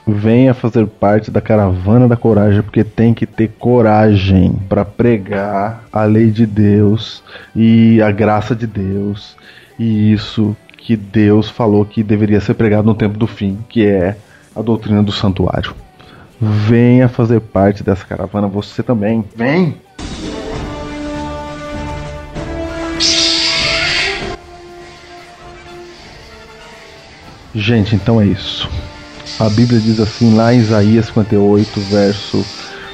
Venha 0.07 0.55
fazer 0.55 0.87
parte 0.87 1.33
da 1.33 1.41
caravana 1.41 2.07
da 2.07 2.17
coragem, 2.17 2.63
porque 2.63 2.85
tem 2.85 3.13
que 3.13 3.27
ter 3.27 3.49
coragem 3.59 4.53
para 4.69 4.85
pregar 4.85 5.85
a 5.93 6.05
lei 6.05 6.31
de 6.31 6.47
Deus 6.47 7.25
e 7.55 8.01
a 8.01 8.13
graça 8.13 8.55
de 8.55 8.69
Deus 8.69 9.37
e 9.79 10.13
isso 10.13 10.57
que 10.77 10.97
Deus 10.97 11.49
falou 11.49 11.85
que 11.85 12.03
deveria 12.03 12.41
ser 12.41 12.55
pregado 12.55 12.87
no 12.87 12.95
tempo 12.95 13.19
do 13.19 13.27
fim, 13.27 13.59
que 13.69 13.85
é 13.85 14.17
a 14.57 14.63
doutrina 14.63 15.03
do 15.03 15.13
santuário. 15.13 15.75
Venha 16.41 17.09
fazer 17.09 17.41
parte 17.41 17.83
dessa 17.83 18.05
caravana, 18.05 18.47
você 18.47 18.83
também. 18.83 19.25
Vem! 19.35 19.77
Gente, 27.55 27.95
então 27.95 28.21
é 28.21 28.27
isso. 28.27 28.69
A 29.39 29.49
Bíblia 29.49 29.81
diz 29.81 29.99
assim 29.99 30.35
lá 30.35 30.53
em 30.53 30.59
Isaías 30.59 31.07
58, 31.07 31.81
verso 31.81 32.45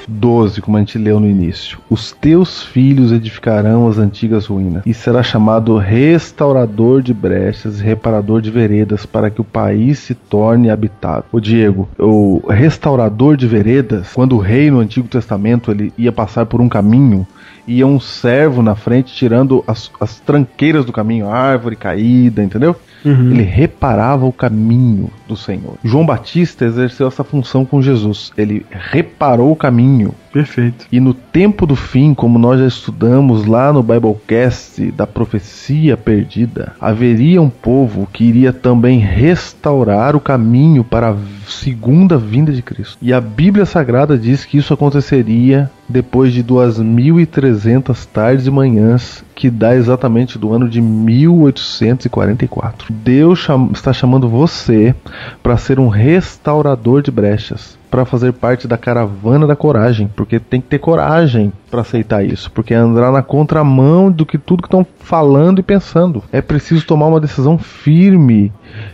12, 0.09 0.61
como 0.61 0.77
a 0.77 0.81
gente 0.81 0.99
leu 0.99 1.19
no 1.20 1.29
início: 1.29 1.79
Os 1.89 2.12
teus 2.12 2.62
filhos 2.62 3.12
edificarão 3.12 3.89
as 3.89 3.99
antigas 3.99 4.47
ruínas, 4.47 4.83
e 4.87 4.95
será 4.95 5.23
chamado 5.23 5.77
restaurador 5.77 7.03
de 7.03 7.12
brechas 7.12 7.81
e 7.81 7.83
reparador 7.83 8.41
de 8.41 8.51
veredas, 8.51 9.07
para 9.07 9.31
que 9.31 9.41
o 9.41 9.45
país 9.45 9.99
se 9.99 10.15
torne 10.15 10.70
habitável. 10.70 11.24
O 11.33 11.41
Diego, 11.41 11.89
o 11.99 12.43
restaurador 12.49 13.37
de 13.37 13.47
veredas, 13.47 14.12
quando 14.12 14.37
o 14.37 14.41
rei 14.41 14.70
no 14.70 14.81
Antigo 14.81 15.09
Testamento 15.09 15.70
ele 15.70 15.93
ia 15.97 16.12
passar 16.12 16.47
por 16.47 16.61
um 16.61 16.69
caminho, 16.69 17.27
ia 17.66 17.87
um 17.87 18.01
servo 18.01 18.62
na 18.62 18.74
frente 18.74 19.15
tirando 19.15 19.62
as, 19.66 19.91
as 20.01 20.19
tranqueiras 20.20 20.85
do 20.85 20.93
caminho, 20.93 21.29
árvore 21.29 21.77
caída, 21.77 22.43
entendeu? 22.43 22.77
Ele 23.05 23.43
reparava 23.43 24.24
o 24.24 24.33
caminho 24.33 25.11
do 25.27 25.37
Senhor. 25.37 25.77
João 25.85 26.07
Batista 26.07 26.65
exerceu 26.65 27.09
essa 27.09 27.24
função 27.24 27.65
com 27.65 27.83
Jesus. 27.83 28.33
Ele 28.37 28.65
reparou 28.70 29.53
o 29.53 29.57
caminho. 29.57 30.15
Perfeito. 30.33 30.87
E 30.91 30.99
no 30.99 31.12
tempo 31.12 31.66
do 31.66 31.77
fim, 31.77 32.15
como 32.15 32.39
nós 32.39 32.59
já 32.59 32.66
estudamos 32.66 33.45
lá 33.45 33.73
no 33.73 33.83
Biblecast 33.83 34.91
da 34.93 35.07
profecia 35.07 35.97
perdida, 35.97 36.73
haveria 36.81 37.43
um 37.43 37.51
povo 37.51 38.09
que 38.11 38.24
iria 38.24 38.53
também 38.53 38.99
restaurar 38.99 40.16
o 40.16 40.20
caminho 40.20 40.83
para 40.83 41.11
a 41.11 41.16
segunda 41.47 42.16
vinda 42.16 42.51
de 42.51 42.62
Cristo. 42.62 42.97
E 43.03 43.12
a 43.12 43.20
Bíblia 43.20 43.66
Sagrada 43.66 44.16
diz 44.16 44.45
que 44.45 44.57
isso 44.57 44.73
aconteceria 44.73 45.70
depois 45.89 46.33
de 46.33 46.43
2.300 46.43 48.07
tardes 48.07 48.47
e 48.47 48.51
manhãs, 48.51 49.23
que 49.34 49.50
dá 49.50 49.74
exatamente 49.74 50.38
do 50.38 50.52
ano 50.52 50.68
de 50.68 50.80
1844. 50.80 52.92
Deus 52.92 53.38
cham- 53.38 53.70
está 53.72 53.92
chamando 53.92 54.28
você 54.28 54.94
para 55.42 55.56
ser 55.56 55.78
um 55.80 55.88
restaurador 55.88 57.02
de 57.02 57.10
brechas, 57.10 57.78
para 57.90 58.04
fazer 58.04 58.32
parte 58.32 58.66
da 58.66 58.78
caravana 58.78 59.46
da 59.46 59.56
coragem, 59.56 60.10
porque 60.16 60.38
tem 60.38 60.60
que 60.60 60.68
ter 60.68 60.78
coragem 60.78 61.52
para 61.70 61.80
aceitar 61.82 62.24
isso, 62.24 62.50
porque 62.50 62.72
é 62.74 62.76
andar 62.76 63.12
na 63.12 63.22
contramão 63.22 64.10
do 64.10 64.24
que 64.24 64.38
tudo 64.38 64.62
que 64.62 64.68
estão 64.68 64.86
falando 65.00 65.59
e 65.59 65.62
pensando. 65.62 66.22
É 66.32 66.40
preciso 66.40 66.86
tomar 66.86 67.06
uma 67.06 67.20
decisão 67.20 67.59
firme 67.59 68.52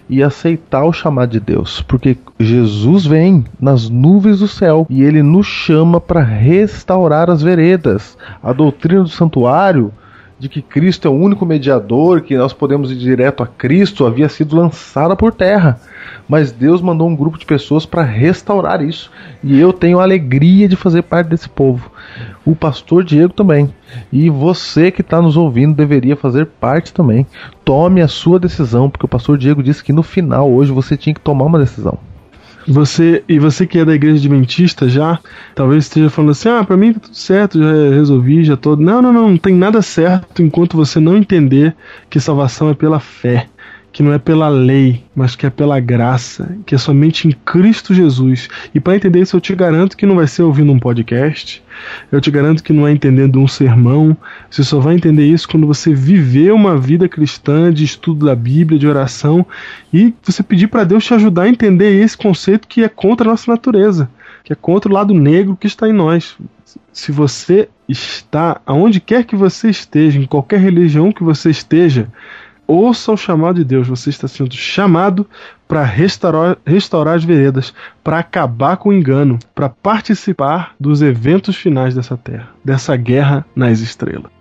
e 0.08 0.22
aceitar 0.22 0.84
o 0.84 0.92
chamado 0.92 1.30
de 1.30 1.40
Deus, 1.40 1.80
porque 1.82 2.16
Jesus 2.40 3.06
vem 3.06 3.44
nas 3.60 3.88
nuvens 3.88 4.40
do 4.40 4.48
céu 4.48 4.86
e 4.90 5.02
ele 5.02 5.22
nos 5.22 5.46
chama 5.46 6.00
para 6.00 6.22
restaurar 6.22 7.30
as 7.30 7.42
veredas. 7.42 8.16
A 8.42 8.52
doutrina 8.52 9.02
do 9.02 9.08
santuário 9.08 9.92
de 10.38 10.48
que 10.48 10.62
Cristo 10.62 11.08
é 11.08 11.10
o 11.10 11.14
único 11.14 11.44
mediador, 11.44 12.20
que 12.20 12.36
nós 12.36 12.52
podemos 12.52 12.92
ir 12.92 12.96
direto 12.96 13.42
a 13.42 13.46
Cristo, 13.46 14.06
havia 14.06 14.28
sido 14.28 14.56
lançada 14.56 15.16
por 15.16 15.32
terra. 15.32 15.80
Mas 16.28 16.52
Deus 16.52 16.80
mandou 16.80 17.08
um 17.08 17.16
grupo 17.16 17.38
de 17.38 17.46
pessoas 17.46 17.84
para 17.84 18.02
restaurar 18.02 18.82
isso. 18.82 19.10
E 19.42 19.58
eu 19.58 19.72
tenho 19.72 19.98
a 19.98 20.02
alegria 20.02 20.68
de 20.68 20.76
fazer 20.76 21.02
parte 21.02 21.28
desse 21.28 21.48
povo. 21.48 21.90
O 22.44 22.54
pastor 22.54 23.02
Diego 23.02 23.32
também. 23.32 23.74
E 24.12 24.30
você 24.30 24.90
que 24.90 25.00
está 25.00 25.20
nos 25.20 25.36
ouvindo 25.36 25.74
deveria 25.74 26.16
fazer 26.16 26.46
parte 26.46 26.92
também. 26.92 27.26
Tome 27.64 28.00
a 28.00 28.08
sua 28.08 28.38
decisão, 28.38 28.88
porque 28.88 29.06
o 29.06 29.08
pastor 29.08 29.38
Diego 29.38 29.62
disse 29.62 29.82
que 29.82 29.92
no 29.92 30.02
final, 30.02 30.50
hoje, 30.50 30.70
você 30.70 30.96
tinha 30.96 31.14
que 31.14 31.20
tomar 31.20 31.46
uma 31.46 31.58
decisão. 31.58 31.98
Você 32.68 33.24
e 33.26 33.38
você 33.38 33.66
que 33.66 33.78
é 33.78 33.84
da 33.84 33.94
igreja 33.94 34.18
adventista 34.18 34.88
já, 34.90 35.18
talvez 35.54 35.84
esteja 35.84 36.10
falando 36.10 36.32
assim: 36.32 36.50
"Ah, 36.50 36.62
para 36.62 36.76
mim 36.76 36.92
tá 36.92 37.00
tudo 37.00 37.16
certo, 37.16 37.58
já 37.58 37.94
resolvi, 37.94 38.44
já 38.44 38.58
tô". 38.58 38.76
Não, 38.76 39.00
não, 39.00 39.10
não, 39.10 39.30
não 39.30 39.38
tem 39.38 39.54
nada 39.54 39.80
certo 39.80 40.42
enquanto 40.42 40.76
você 40.76 41.00
não 41.00 41.16
entender 41.16 41.74
que 42.10 42.20
salvação 42.20 42.68
é 42.68 42.74
pela 42.74 43.00
fé, 43.00 43.48
que 43.98 44.02
não 44.04 44.12
é 44.12 44.18
pela 44.20 44.48
lei, 44.48 45.02
mas 45.12 45.34
que 45.34 45.44
é 45.44 45.50
pela 45.50 45.80
graça, 45.80 46.56
que 46.64 46.72
é 46.72 46.78
somente 46.78 47.26
em 47.26 47.32
Cristo 47.32 47.92
Jesus. 47.92 48.48
E 48.72 48.78
para 48.78 48.94
entender 48.94 49.18
isso, 49.18 49.36
eu 49.36 49.40
te 49.40 49.52
garanto 49.56 49.96
que 49.96 50.06
não 50.06 50.14
vai 50.14 50.28
ser 50.28 50.44
ouvindo 50.44 50.70
um 50.70 50.78
podcast, 50.78 51.60
eu 52.12 52.20
te 52.20 52.30
garanto 52.30 52.62
que 52.62 52.72
não 52.72 52.86
é 52.86 52.92
entendendo 52.92 53.40
um 53.40 53.48
sermão, 53.48 54.16
você 54.48 54.62
só 54.62 54.78
vai 54.78 54.94
entender 54.94 55.26
isso 55.26 55.48
quando 55.48 55.66
você 55.66 55.92
viver 55.92 56.52
uma 56.52 56.78
vida 56.78 57.08
cristã 57.08 57.72
de 57.72 57.82
estudo 57.82 58.26
da 58.26 58.36
Bíblia, 58.36 58.78
de 58.78 58.86
oração, 58.86 59.44
e 59.92 60.14
você 60.22 60.44
pedir 60.44 60.68
para 60.68 60.84
Deus 60.84 61.04
te 61.04 61.12
ajudar 61.14 61.42
a 61.42 61.48
entender 61.48 62.00
esse 62.00 62.16
conceito 62.16 62.68
que 62.68 62.84
é 62.84 62.88
contra 62.88 63.26
a 63.26 63.32
nossa 63.32 63.50
natureza, 63.50 64.08
que 64.44 64.52
é 64.52 64.56
contra 64.56 64.88
o 64.88 64.94
lado 64.94 65.12
negro 65.12 65.58
que 65.60 65.66
está 65.66 65.88
em 65.88 65.92
nós. 65.92 66.36
Se 66.92 67.10
você 67.10 67.68
está, 67.88 68.60
aonde 68.64 69.00
quer 69.00 69.24
que 69.24 69.34
você 69.34 69.68
esteja, 69.68 70.20
em 70.20 70.26
qualquer 70.26 70.60
religião 70.60 71.10
que 71.10 71.24
você 71.24 71.50
esteja, 71.50 72.08
ouça 72.68 73.10
o 73.10 73.16
chamado 73.16 73.56
de 73.56 73.64
Deus. 73.64 73.88
Você 73.88 74.10
está 74.10 74.28
sendo 74.28 74.54
chamado 74.54 75.26
para 75.66 75.82
restaurar, 75.82 76.58
restaurar 76.64 77.16
as 77.16 77.24
veredas, 77.24 77.74
para 78.04 78.18
acabar 78.18 78.76
com 78.76 78.90
o 78.90 78.92
engano, 78.92 79.38
para 79.54 79.68
participar 79.68 80.74
dos 80.78 81.00
eventos 81.02 81.56
finais 81.56 81.94
dessa 81.94 82.16
terra, 82.16 82.50
dessa 82.64 82.94
guerra 82.94 83.44
nas 83.56 83.80
estrelas. 83.80 84.37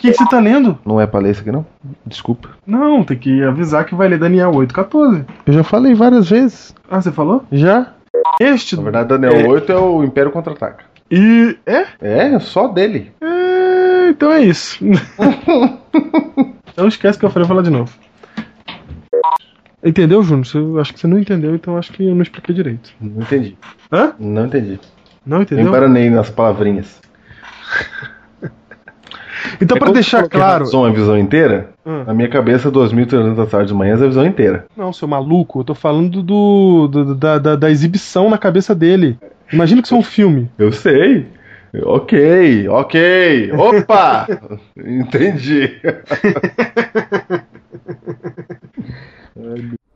O 0.00 0.02
que, 0.02 0.14
você 0.14 0.26
tá 0.28 0.40
lendo? 0.40 0.78
Não 0.84 0.98
é 0.98 1.06
pra 1.06 1.20
ler 1.20 1.32
isso 1.32 1.42
aqui, 1.42 1.52
não? 1.52 1.66
Desculpa. 2.06 2.48
Não, 2.66 3.04
tem 3.04 3.18
que 3.18 3.42
avisar 3.42 3.84
que 3.84 3.94
vai 3.94 4.08
ler 4.08 4.18
Daniel 4.18 4.50
8,14. 4.52 5.26
Eu 5.44 5.52
já 5.52 5.62
falei 5.62 5.94
várias 5.94 6.30
vezes. 6.30 6.74
Ah, 6.90 7.02
você 7.02 7.12
falou? 7.12 7.44
Já? 7.52 7.92
Este. 8.40 8.76
Na 8.76 8.82
verdade, 8.82 9.08
Daniel 9.10 9.32
É. 9.34 9.46
8 9.46 9.70
é 9.72 9.76
o 9.76 10.02
Império 10.02 10.32
Contra-Ataca. 10.32 10.84
E. 11.10 11.54
É? 11.66 11.84
É, 12.00 12.38
só 12.40 12.66
dele. 12.68 13.12
É, 13.20 14.08
Então 14.08 14.32
é 14.32 14.40
isso. 14.40 14.78
então 16.72 16.88
esquece 16.88 17.18
que 17.18 17.24
eu 17.26 17.30
falei, 17.30 17.46
vou 17.46 17.56
falar 17.56 17.62
de 17.68 17.70
novo. 17.70 17.92
Entendeu, 19.84 20.22
Júnior? 20.22 20.46
Eu 20.54 20.80
acho 20.80 20.94
que 20.94 21.00
você 21.00 21.06
não 21.06 21.18
entendeu, 21.18 21.54
então 21.54 21.76
acho 21.76 21.92
que 21.92 22.06
eu 22.06 22.14
não 22.14 22.22
expliquei 22.22 22.54
direito. 22.54 22.90
Não 23.00 23.22
entendi. 23.22 23.56
Hã? 23.92 24.14
Não 24.18 24.46
entendi. 24.46 24.80
Não 25.24 25.42
entendeu? 25.42 25.66
embaranei 25.66 26.08
nas 26.08 26.30
palavrinhas. 26.30 27.00
Então, 29.60 29.76
é 29.76 29.80
para 29.80 29.92
deixar 29.92 30.28
claro. 30.28 30.66
é 30.72 30.76
uma 30.76 30.92
visão 30.92 31.18
inteira? 31.18 31.70
Hum. 31.84 32.04
Na 32.06 32.14
minha 32.14 32.28
cabeça, 32.28 32.70
2.300 32.70 33.34
da 33.34 33.46
tarde 33.46 33.68
de 33.68 33.74
manhã 33.74 33.92
é 33.92 33.94
a 33.94 34.08
visão 34.08 34.26
inteira. 34.26 34.66
Não, 34.76 34.92
seu 34.92 35.08
maluco, 35.08 35.60
eu 35.60 35.64
tô 35.64 35.74
falando 35.74 36.22
do, 36.22 36.88
do 36.88 37.14
da, 37.14 37.38
da, 37.38 37.56
da, 37.56 37.70
exibição 37.70 38.30
na 38.30 38.38
cabeça 38.38 38.74
dele. 38.74 39.18
Imagina 39.52 39.82
que 39.82 39.88
isso 39.88 39.94
é 39.94 39.98
um 39.98 40.02
filme. 40.02 40.50
Eu 40.58 40.72
sei. 40.72 41.26
Ok, 41.84 42.68
ok. 42.68 43.52
Opa! 43.52 44.26
Entendi. 44.76 45.80